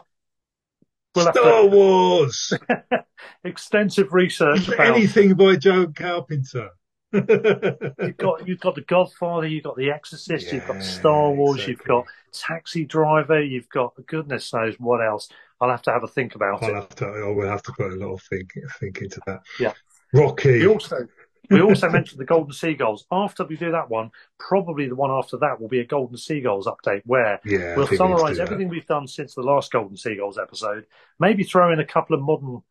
We'll 1.16 1.32
Star 1.32 1.62
to... 1.62 1.68
Wars. 1.68 2.54
Extensive 3.44 4.14
research. 4.14 4.68
About 4.68 4.96
anything 4.96 5.34
by 5.34 5.56
Joe 5.56 5.88
Carpenter. 5.88 6.70
you've 7.14 8.18
got 8.18 8.48
you've 8.48 8.60
got 8.60 8.76
the 8.76 8.84
Godfather, 8.86 9.48
you've 9.48 9.64
got 9.64 9.78
the 9.78 9.90
Exorcist, 9.90 10.48
yeah, 10.48 10.56
you've 10.56 10.68
got 10.68 10.84
Star 10.84 11.32
Wars, 11.32 11.56
exactly. 11.56 11.72
you've 11.72 11.84
got 11.86 12.06
Taxi 12.34 12.86
Driver, 12.86 13.42
you've 13.42 13.70
got 13.70 13.94
goodness 14.06 14.54
knows 14.54 14.76
what 14.78 15.04
else. 15.04 15.30
I'll 15.60 15.70
have 15.70 15.82
to 15.84 15.92
have 15.92 16.04
a 16.04 16.08
think 16.08 16.36
about 16.36 16.64
I'll 16.64 16.70
it. 16.70 16.76
Have 16.76 16.90
to, 16.96 17.06
I 17.06 17.30
will 17.30 17.48
have 17.48 17.64
to 17.64 17.72
put 17.72 17.92
a 17.92 17.96
lot 17.96 18.14
of 18.14 18.22
think 18.24 18.52
think 18.80 19.02
into 19.02 19.20
that. 19.26 19.42
Yeah, 19.60 19.74
Rocky. 20.14 20.60
We 20.60 20.68
also 20.68 21.08
we 21.50 21.62
also 21.62 21.90
mentioned 21.92 22.20
the 22.20 22.26
Golden 22.26 22.54
Seagulls. 22.54 23.06
After 23.12 23.46
we 23.46 23.58
do 23.58 23.72
that 23.72 23.90
one, 23.90 24.12
probably 24.40 24.88
the 24.88 24.96
one 24.96 25.12
after 25.12 25.38
that 25.38 25.60
will 25.60 25.68
be 25.68 25.80
a 25.80 25.86
Golden 25.86 26.18
Seagulls 26.18 26.68
update 26.68 27.02
where 27.06 27.40
yeah, 27.46 27.76
we'll 27.76 27.88
summarise 27.88 28.40
everything 28.40 28.70
we've 28.70 28.86
done 28.86 29.08
since 29.08 29.36
the 29.36 29.42
last 29.42 29.72
Golden 29.72 29.98
Seagulls 29.98 30.38
episode. 30.38 30.86
Maybe 31.20 31.44
throw 31.44 31.72
in 31.72 31.80
a 31.80 31.86
couple 31.86 32.16
of 32.16 32.22
modern, 32.22 32.62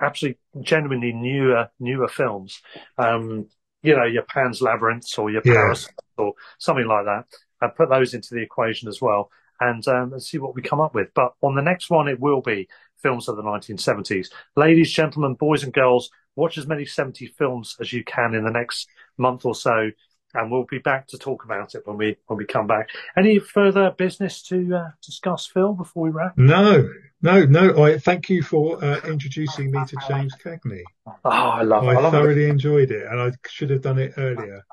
absolutely 0.00 0.38
genuinely 0.60 1.12
newer 1.12 1.68
newer 1.80 2.08
films. 2.08 2.60
Um, 2.98 3.48
you 3.82 3.96
know, 3.96 4.04
your 4.04 4.22
Pan's 4.22 4.62
Labyrinth 4.62 5.18
or 5.18 5.30
your 5.30 5.42
Paris 5.42 5.88
yeah. 5.88 6.24
or 6.24 6.34
something 6.58 6.86
like 6.86 7.04
that, 7.04 7.24
and 7.60 7.74
put 7.74 7.90
those 7.90 8.14
into 8.14 8.34
the 8.34 8.42
equation 8.42 8.88
as 8.88 9.00
well. 9.00 9.30
And 9.62 9.86
um, 9.86 10.10
let's 10.10 10.28
see 10.28 10.38
what 10.38 10.56
we 10.56 10.62
come 10.62 10.80
up 10.80 10.92
with. 10.92 11.08
But 11.14 11.34
on 11.40 11.54
the 11.54 11.62
next 11.62 11.88
one, 11.88 12.08
it 12.08 12.18
will 12.18 12.40
be 12.40 12.68
films 13.00 13.28
of 13.28 13.36
the 13.36 13.42
1970s. 13.42 14.28
Ladies, 14.56 14.92
gentlemen, 14.92 15.34
boys 15.34 15.62
and 15.62 15.72
girls, 15.72 16.10
watch 16.34 16.58
as 16.58 16.66
many 16.66 16.84
70 16.84 17.28
films 17.38 17.76
as 17.80 17.92
you 17.92 18.02
can 18.02 18.34
in 18.34 18.44
the 18.44 18.50
next 18.50 18.88
month 19.18 19.44
or 19.44 19.54
so, 19.54 19.90
and 20.34 20.50
we'll 20.50 20.64
be 20.64 20.78
back 20.78 21.06
to 21.08 21.18
talk 21.18 21.44
about 21.44 21.76
it 21.76 21.86
when 21.86 21.96
we 21.96 22.16
when 22.26 22.38
we 22.38 22.44
come 22.44 22.66
back. 22.66 22.88
Any 23.16 23.38
further 23.38 23.92
business 23.96 24.42
to 24.44 24.74
uh, 24.74 24.90
discuss, 25.04 25.46
Phil, 25.46 25.74
before 25.74 26.04
we 26.04 26.10
wrap? 26.10 26.36
No, 26.36 26.88
no, 27.20 27.44
no. 27.44 27.84
I 27.84 27.98
thank 27.98 28.28
you 28.28 28.42
for 28.42 28.82
uh, 28.82 29.00
introducing 29.06 29.70
me 29.70 29.84
to 29.86 29.96
James 30.08 30.34
Cagney. 30.42 30.82
Oh, 31.06 31.14
I 31.24 31.62
love. 31.62 31.84
I, 31.84 31.92
I 31.92 32.00
love 32.00 32.12
thoroughly 32.12 32.46
it. 32.46 32.50
enjoyed 32.50 32.90
it, 32.90 33.06
and 33.06 33.20
I 33.20 33.30
should 33.46 33.70
have 33.70 33.82
done 33.82 33.98
it 33.98 34.14
earlier. 34.16 34.64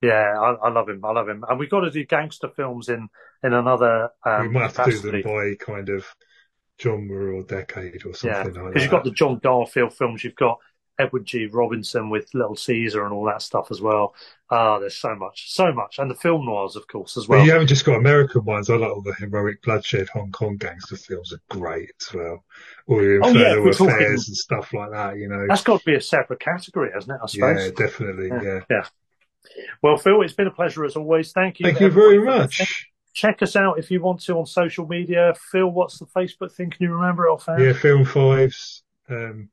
Yeah, 0.00 0.38
I, 0.38 0.68
I, 0.68 0.70
love 0.70 0.88
him. 0.88 1.04
I 1.04 1.10
love 1.10 1.28
him, 1.28 1.44
and 1.48 1.58
we've 1.58 1.70
got 1.70 1.80
to 1.80 1.90
do 1.90 2.04
gangster 2.04 2.48
films 2.48 2.88
in 2.88 3.08
in 3.42 3.52
another. 3.52 4.10
Um, 4.24 4.42
we 4.42 4.48
might 4.48 4.62
have 4.62 4.74
capacity. 4.74 4.96
to 4.96 5.02
do 5.02 5.22
them 5.22 5.22
by 5.22 5.54
kind 5.64 5.88
of 5.88 6.06
genre 6.80 7.36
or 7.36 7.42
decade 7.42 8.06
or 8.06 8.14
something 8.14 8.30
yeah, 8.30 8.42
like 8.44 8.54
that. 8.54 8.64
Because 8.66 8.82
you've 8.82 8.92
got 8.92 9.04
the 9.04 9.10
John 9.10 9.40
Garfield 9.42 9.92
films, 9.92 10.22
you've 10.22 10.36
got 10.36 10.58
Edward 10.98 11.26
G. 11.26 11.46
Robinson 11.46 12.10
with 12.10 12.32
Little 12.34 12.56
Caesar 12.56 13.04
and 13.04 13.12
all 13.12 13.24
that 13.26 13.42
stuff 13.42 13.70
as 13.70 13.80
well. 13.80 14.14
Ah, 14.50 14.74
uh, 14.74 14.78
there's 14.78 14.96
so 14.96 15.14
much, 15.14 15.52
so 15.52 15.72
much, 15.72 15.98
and 15.98 16.10
the 16.10 16.14
film 16.14 16.46
noirs, 16.46 16.74
of 16.74 16.88
course, 16.88 17.16
as 17.16 17.28
well. 17.28 17.40
But 17.40 17.44
you 17.44 17.52
haven't 17.52 17.68
just 17.68 17.84
got 17.84 17.96
American 17.96 18.44
ones. 18.44 18.70
I 18.70 18.76
like 18.76 18.90
all 18.90 19.02
the 19.02 19.14
heroic 19.14 19.62
bloodshed 19.62 20.08
Hong 20.08 20.32
Kong 20.32 20.56
gangster 20.56 20.96
films 20.96 21.32
are 21.32 21.40
great 21.50 21.90
as 22.00 22.14
well. 22.14 22.44
All 22.86 23.02
your 23.02 23.24
oh, 23.24 23.30
yeah, 23.30 23.54
affairs 23.58 23.78
talking... 23.78 24.06
and 24.06 24.20
stuff 24.20 24.72
like 24.72 24.90
that. 24.90 25.18
You 25.18 25.28
know, 25.28 25.46
that's 25.48 25.62
got 25.62 25.80
to 25.80 25.84
be 25.84 25.94
a 25.94 26.00
separate 26.00 26.40
category, 26.40 26.90
hasn't 26.92 27.12
it? 27.12 27.20
I 27.22 27.26
suppose. 27.26 27.64
Yeah, 27.64 27.86
definitely. 27.86 28.28
Yeah. 28.28 28.42
yeah. 28.42 28.60
yeah. 28.70 28.84
Well, 29.82 29.96
Phil, 29.96 30.22
it's 30.22 30.32
been 30.32 30.46
a 30.46 30.52
pleasure 30.52 30.84
as 30.84 30.96
always. 30.96 31.32
Thank 31.32 31.60
you. 31.60 31.66
Thank 31.66 31.80
you 31.80 31.90
very 31.90 32.18
much. 32.18 32.86
Check 33.14 33.42
us 33.42 33.56
out 33.56 33.78
if 33.78 33.90
you 33.90 34.00
want 34.00 34.20
to 34.22 34.38
on 34.38 34.46
social 34.46 34.86
media. 34.86 35.34
Phil, 35.50 35.68
what's 35.68 35.98
the 35.98 36.06
Facebook 36.06 36.52
thing? 36.52 36.70
Can 36.70 36.84
you 36.84 36.94
remember 36.94 37.26
it 37.26 37.30
offhand? 37.30 37.62
Yeah, 37.62 37.72
Film 37.72 38.04
Fives. 38.04 38.82
Um, 39.08 39.50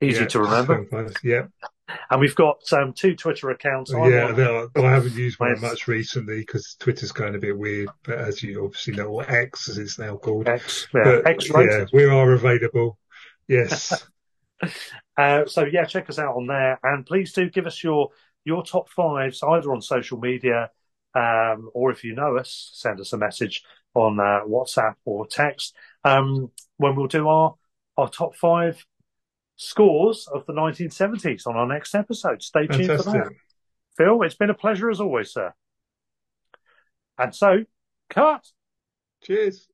Easy 0.00 0.20
yeah, 0.20 0.26
to 0.26 0.40
remember. 0.40 1.14
Yeah. 1.22 1.46
And 2.10 2.20
we've 2.20 2.34
got 2.34 2.60
um, 2.72 2.92
two 2.92 3.14
Twitter 3.14 3.50
accounts. 3.50 3.92
yeah, 3.92 4.66
I 4.76 4.80
haven't 4.80 5.14
used 5.14 5.38
one 5.38 5.58
much 5.60 5.88
recently 5.88 6.40
because 6.40 6.76
Twitter's 6.78 7.12
going 7.12 7.34
a 7.34 7.38
bit 7.38 7.56
weird. 7.56 7.88
But 8.02 8.18
as 8.18 8.42
you 8.42 8.64
obviously 8.64 8.94
know, 8.94 9.06
or 9.06 9.30
X 9.30 9.68
as 9.68 9.78
it's 9.78 9.98
now 9.98 10.16
called. 10.16 10.48
X, 10.48 10.88
yeah, 10.92 11.02
but, 11.04 11.26
X 11.26 11.48
yeah, 11.48 11.86
we 11.92 12.04
are 12.04 12.32
available. 12.32 12.98
Yes. 13.48 14.06
uh, 15.16 15.46
so 15.46 15.64
yeah, 15.64 15.84
check 15.84 16.10
us 16.10 16.18
out 16.18 16.36
on 16.36 16.46
there, 16.46 16.78
and 16.82 17.06
please 17.06 17.32
do 17.32 17.48
give 17.48 17.66
us 17.66 17.82
your 17.82 18.10
your 18.46 18.62
top 18.62 18.88
fives 18.88 19.42
either 19.42 19.70
on 19.72 19.82
social 19.82 20.18
media 20.18 20.70
um, 21.14 21.70
or 21.74 21.90
if 21.90 22.04
you 22.04 22.14
know 22.14 22.36
us, 22.36 22.70
send 22.74 23.00
us 23.00 23.12
a 23.12 23.18
message 23.18 23.62
on 23.94 24.20
uh, 24.20 24.40
WhatsApp 24.46 24.94
or 25.04 25.26
text 25.26 25.74
um, 26.04 26.50
when 26.76 26.94
we'll 26.94 27.08
do 27.08 27.28
our 27.28 27.54
our 27.96 28.08
top 28.08 28.36
five 28.36 28.84
scores 29.56 30.28
of 30.32 30.44
the 30.44 30.52
1970s 30.52 31.46
on 31.46 31.56
our 31.56 31.66
next 31.66 31.94
episode. 31.94 32.42
Stay 32.42 32.66
tuned 32.66 32.88
Fantastic. 32.88 33.04
for 33.04 33.12
that. 33.12 33.32
Phil, 33.96 34.22
it's 34.22 34.34
been 34.34 34.50
a 34.50 34.54
pleasure 34.54 34.90
as 34.90 35.00
always, 35.00 35.32
sir. 35.32 35.54
And 37.16 37.34
so, 37.34 37.64
cut. 38.10 38.46
Cheers. 39.22 39.66